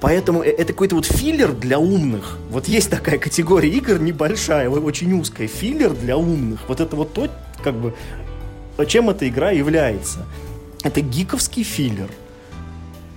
Поэтому 0.00 0.42
э, 0.42 0.48
это 0.48 0.72
какой-то 0.72 0.96
вот 0.96 1.06
филлер 1.06 1.52
для 1.52 1.78
умных. 1.78 2.38
Вот 2.50 2.68
есть 2.68 2.90
такая 2.90 3.18
категория 3.18 3.70
игр 3.70 3.98
небольшая, 3.98 4.68
очень 4.68 5.12
узкая. 5.18 5.48
Филлер 5.48 5.94
для 5.94 6.16
умных. 6.16 6.60
Вот 6.68 6.80
это 6.80 6.96
вот 6.96 7.12
то, 7.12 7.28
как 7.62 7.74
бы, 7.74 7.94
чем 8.86 9.10
эта 9.10 9.28
игра 9.28 9.50
является. 9.50 10.26
Это 10.82 11.00
гиковский 11.00 11.62
филлер. 11.62 12.10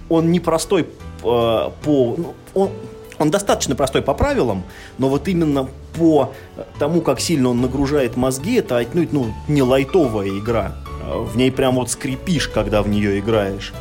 Он 0.08 0.32
непростой 0.32 0.82
э, 0.82 0.86
по... 1.22 1.72
Ну, 2.18 2.34
он, 2.54 2.72
он 3.18 3.32
достаточно 3.32 3.76
простой 3.76 4.02
по 4.02 4.14
правилам, 4.14 4.64
но 4.98 5.10
вот 5.10 5.28
именно 5.28 5.68
по 5.98 6.34
тому, 6.80 7.02
как 7.02 7.20
сильно 7.20 7.50
он 7.50 7.60
нагружает 7.60 8.16
мозги, 8.16 8.56
это 8.56 8.78
отнюдь 8.78 9.12
ну, 9.12 9.34
не 9.50 9.62
лайтовая 9.62 10.30
игра. 10.30 10.78
В 11.04 11.36
ней 11.36 11.52
прям 11.52 11.76
вот 11.76 11.92
скрипишь, 11.92 12.48
когда 12.48 12.82
в 12.82 12.88
нее 12.88 13.20
играешь 13.20 13.74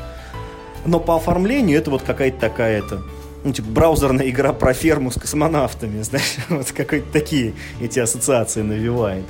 но 0.84 1.00
по 1.00 1.16
оформлению 1.16 1.78
это 1.78 1.90
вот 1.90 2.02
какая-то 2.02 2.38
такая 2.38 2.78
это 2.78 3.02
ну, 3.44 3.52
типа, 3.52 3.68
браузерная 3.68 4.28
игра 4.28 4.52
про 4.52 4.72
ферму 4.72 5.10
с 5.10 5.14
космонавтами, 5.14 6.02
знаешь, 6.02 6.36
вот 6.48 6.70
какие-то 6.72 7.12
такие 7.12 7.54
эти 7.80 7.98
ассоциации 7.98 8.62
навевает. 8.62 9.24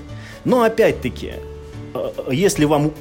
Но 0.44 0.62
опять-таки, 0.62 1.34
э, 1.94 2.10
если 2.30 2.64
вам, 2.64 2.92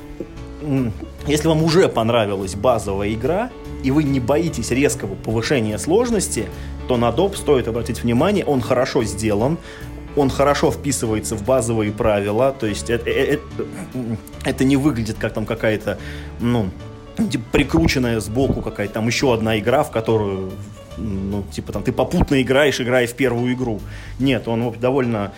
если 1.25 1.47
вам 1.47 1.63
уже 1.63 1.87
понравилась 1.87 2.55
базовая 2.55 3.13
игра, 3.13 3.51
и 3.83 3.91
вы 3.91 4.03
не 4.03 4.19
боитесь 4.19 4.71
резкого 4.71 5.15
повышения 5.15 5.77
сложности, 5.77 6.47
то 6.87 6.97
на 6.97 7.11
доп 7.11 7.35
стоит 7.35 7.67
обратить 7.67 8.03
внимание, 8.03 8.43
он 8.43 8.61
хорошо 8.61 9.03
сделан, 9.03 9.57
он 10.15 10.29
хорошо 10.29 10.71
вписывается 10.71 11.35
в 11.35 11.43
базовые 11.43 11.91
правила, 11.91 12.51
то 12.57 12.65
есть 12.65 12.89
это, 12.89 13.09
это, 13.09 13.43
это 14.43 14.63
не 14.63 14.75
выглядит 14.75 15.17
как 15.19 15.33
там 15.33 15.45
какая-то, 15.45 15.99
ну, 16.39 16.69
типа, 17.17 17.45
прикрученная 17.51 18.19
сбоку 18.19 18.61
какая-то 18.61 18.95
там 18.95 19.07
еще 19.07 19.33
одна 19.33 19.57
игра, 19.59 19.83
в 19.83 19.91
которую 19.91 20.51
ну, 20.97 21.43
типа 21.51 21.71
там 21.71 21.83
ты 21.83 21.91
попутно 21.91 22.41
играешь, 22.41 22.81
играя 22.81 23.07
в 23.07 23.13
первую 23.13 23.53
игру. 23.53 23.79
Нет, 24.19 24.47
он 24.47 24.73
довольно 24.79 25.31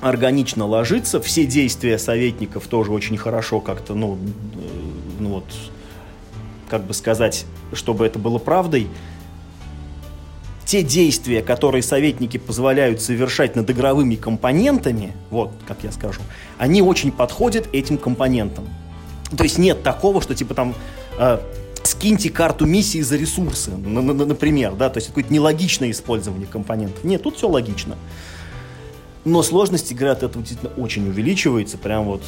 органично 0.00 0.66
ложится. 0.66 1.20
Все 1.20 1.46
действия 1.46 1.98
советников 1.98 2.66
тоже 2.66 2.92
очень 2.92 3.16
хорошо 3.16 3.60
как-то, 3.60 3.94
ну, 3.94 4.14
э, 4.14 5.18
ну 5.20 5.28
вот, 5.30 5.44
как 6.68 6.84
бы 6.84 6.94
сказать, 6.94 7.46
чтобы 7.72 8.06
это 8.06 8.18
было 8.18 8.38
правдой. 8.38 8.88
Те 10.64 10.82
действия, 10.82 11.42
которые 11.42 11.82
советники 11.82 12.36
позволяют 12.36 13.00
совершать 13.00 13.56
над 13.56 13.70
игровыми 13.70 14.16
компонентами, 14.16 15.14
вот, 15.30 15.50
как 15.66 15.82
я 15.82 15.90
скажу, 15.90 16.20
они 16.58 16.82
очень 16.82 17.10
подходят 17.10 17.68
этим 17.72 17.96
компонентам. 17.96 18.68
То 19.36 19.44
есть 19.44 19.58
нет 19.58 19.82
такого, 19.82 20.22
что 20.22 20.34
типа 20.34 20.54
там 20.54 20.74
э, 21.18 21.38
скиньте 21.82 22.30
карту 22.30 22.66
миссии 22.66 23.00
за 23.00 23.16
ресурсы, 23.16 23.70
например, 23.72 24.74
да, 24.74 24.88
то 24.88 24.98
есть 24.98 25.08
какое-то 25.08 25.32
нелогичное 25.32 25.90
использование 25.90 26.46
компонентов. 26.46 27.04
Нет, 27.04 27.22
тут 27.22 27.36
все 27.36 27.48
логично. 27.48 27.96
Но 29.24 29.42
сложность 29.42 29.92
игры 29.92 30.08
от 30.08 30.22
этого 30.22 30.42
действительно 30.44 30.72
очень 30.82 31.06
увеличивается, 31.08 31.76
прям 31.76 32.04
вот 32.04 32.22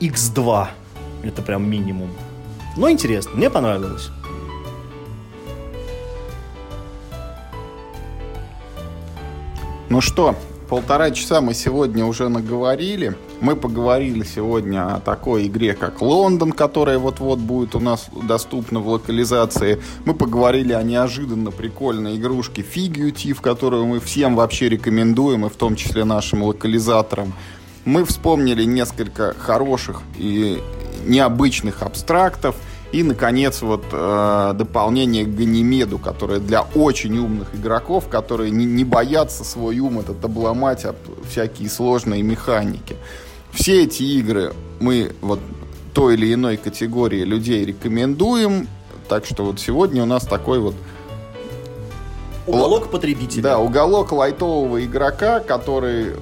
x2, 0.00 0.68
это 1.22 1.42
прям 1.42 1.68
минимум. 1.68 2.10
Но 2.76 2.90
интересно, 2.90 3.32
мне 3.34 3.48
понравилось. 3.48 4.10
Ну 9.88 10.00
что, 10.00 10.34
полтора 10.68 11.10
часа 11.12 11.40
мы 11.40 11.54
сегодня 11.54 12.04
уже 12.04 12.28
наговорили. 12.28 13.16
Мы 13.40 13.54
поговорили 13.54 14.24
сегодня 14.24 14.94
о 14.94 15.00
такой 15.00 15.46
игре, 15.46 15.74
как 15.74 16.00
Лондон, 16.00 16.52
которая 16.52 16.98
вот-вот 16.98 17.38
будет 17.38 17.74
у 17.74 17.80
нас 17.80 18.08
доступна 18.22 18.80
в 18.80 18.88
локализации. 18.88 19.80
Мы 20.06 20.14
поговорили 20.14 20.72
о 20.72 20.82
неожиданно 20.82 21.50
прикольной 21.50 22.16
игрушке 22.16 22.62
Figutive, 22.62 23.40
которую 23.42 23.86
мы 23.86 24.00
всем 24.00 24.36
вообще 24.36 24.70
рекомендуем, 24.70 25.44
и 25.44 25.50
в 25.50 25.56
том 25.56 25.76
числе 25.76 26.04
нашим 26.04 26.42
локализаторам. 26.44 27.34
Мы 27.84 28.06
вспомнили 28.06 28.64
несколько 28.64 29.34
хороших 29.38 30.00
и 30.16 30.58
необычных 31.04 31.82
абстрактов. 31.82 32.56
И, 32.92 33.02
наконец, 33.02 33.62
вот 33.62 33.84
э, 33.92 34.52
дополнение 34.54 35.24
к 35.24 35.34
Ганимеду, 35.34 35.98
которое 35.98 36.38
для 36.38 36.62
очень 36.62 37.18
умных 37.18 37.54
игроков, 37.54 38.08
которые 38.08 38.50
не, 38.50 38.64
не 38.64 38.84
боятся 38.84 39.44
свой 39.44 39.78
ум 39.80 39.98
этот 39.98 40.24
обломать 40.24 40.84
об 40.84 40.96
всякие 41.28 41.68
сложные 41.68 42.22
механики. 42.22 42.96
Все 43.56 43.84
эти 43.84 44.02
игры 44.02 44.52
мы 44.80 45.16
вот 45.22 45.40
той 45.94 46.14
или 46.14 46.34
иной 46.34 46.58
категории 46.58 47.24
людей 47.24 47.64
рекомендуем. 47.64 48.68
Так 49.08 49.24
что 49.24 49.44
вот 49.44 49.58
сегодня 49.58 50.02
у 50.02 50.06
нас 50.06 50.24
такой 50.26 50.60
вот 50.60 50.74
Уголок 52.46 52.90
потребителя. 52.90 53.42
Да, 53.42 53.58
уголок 53.58 54.12
лайтового 54.12 54.84
игрока, 54.84 55.40
который 55.40 56.12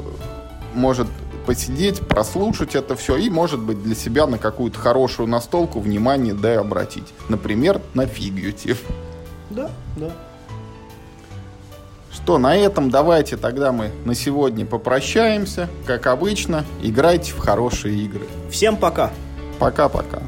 может 0.75 1.09
посидеть, 1.45 2.01
прослушать 2.01 2.75
это 2.75 2.95
все 2.97 3.17
и, 3.17 3.29
может 3.29 3.61
быть, 3.61 3.83
для 3.83 3.95
себя 3.95 4.27
на 4.27 4.39
какую-то 4.39 4.79
хорошую 4.79 5.29
настолку 5.29 5.81
внимание 5.81 6.33
да 6.33 6.55
и 6.55 6.57
обратить. 6.57 7.13
Например, 7.29 7.83
на 7.93 8.07
фигьютив. 8.07 8.81
Да, 9.51 9.71
да 9.97 10.13
что, 12.15 12.39
на 12.39 12.57
этом 12.57 12.91
давайте 12.91 13.37
тогда 13.37 13.73
мы 13.73 13.91
на 14.05 14.15
сегодня 14.15 14.65
попрощаемся. 14.65 15.69
Как 15.85 16.07
обычно, 16.07 16.65
играйте 16.83 17.33
в 17.33 17.39
хорошие 17.39 17.97
игры. 18.05 18.27
Всем 18.51 18.77
пока. 18.77 19.11
Пока-пока. 19.59 20.23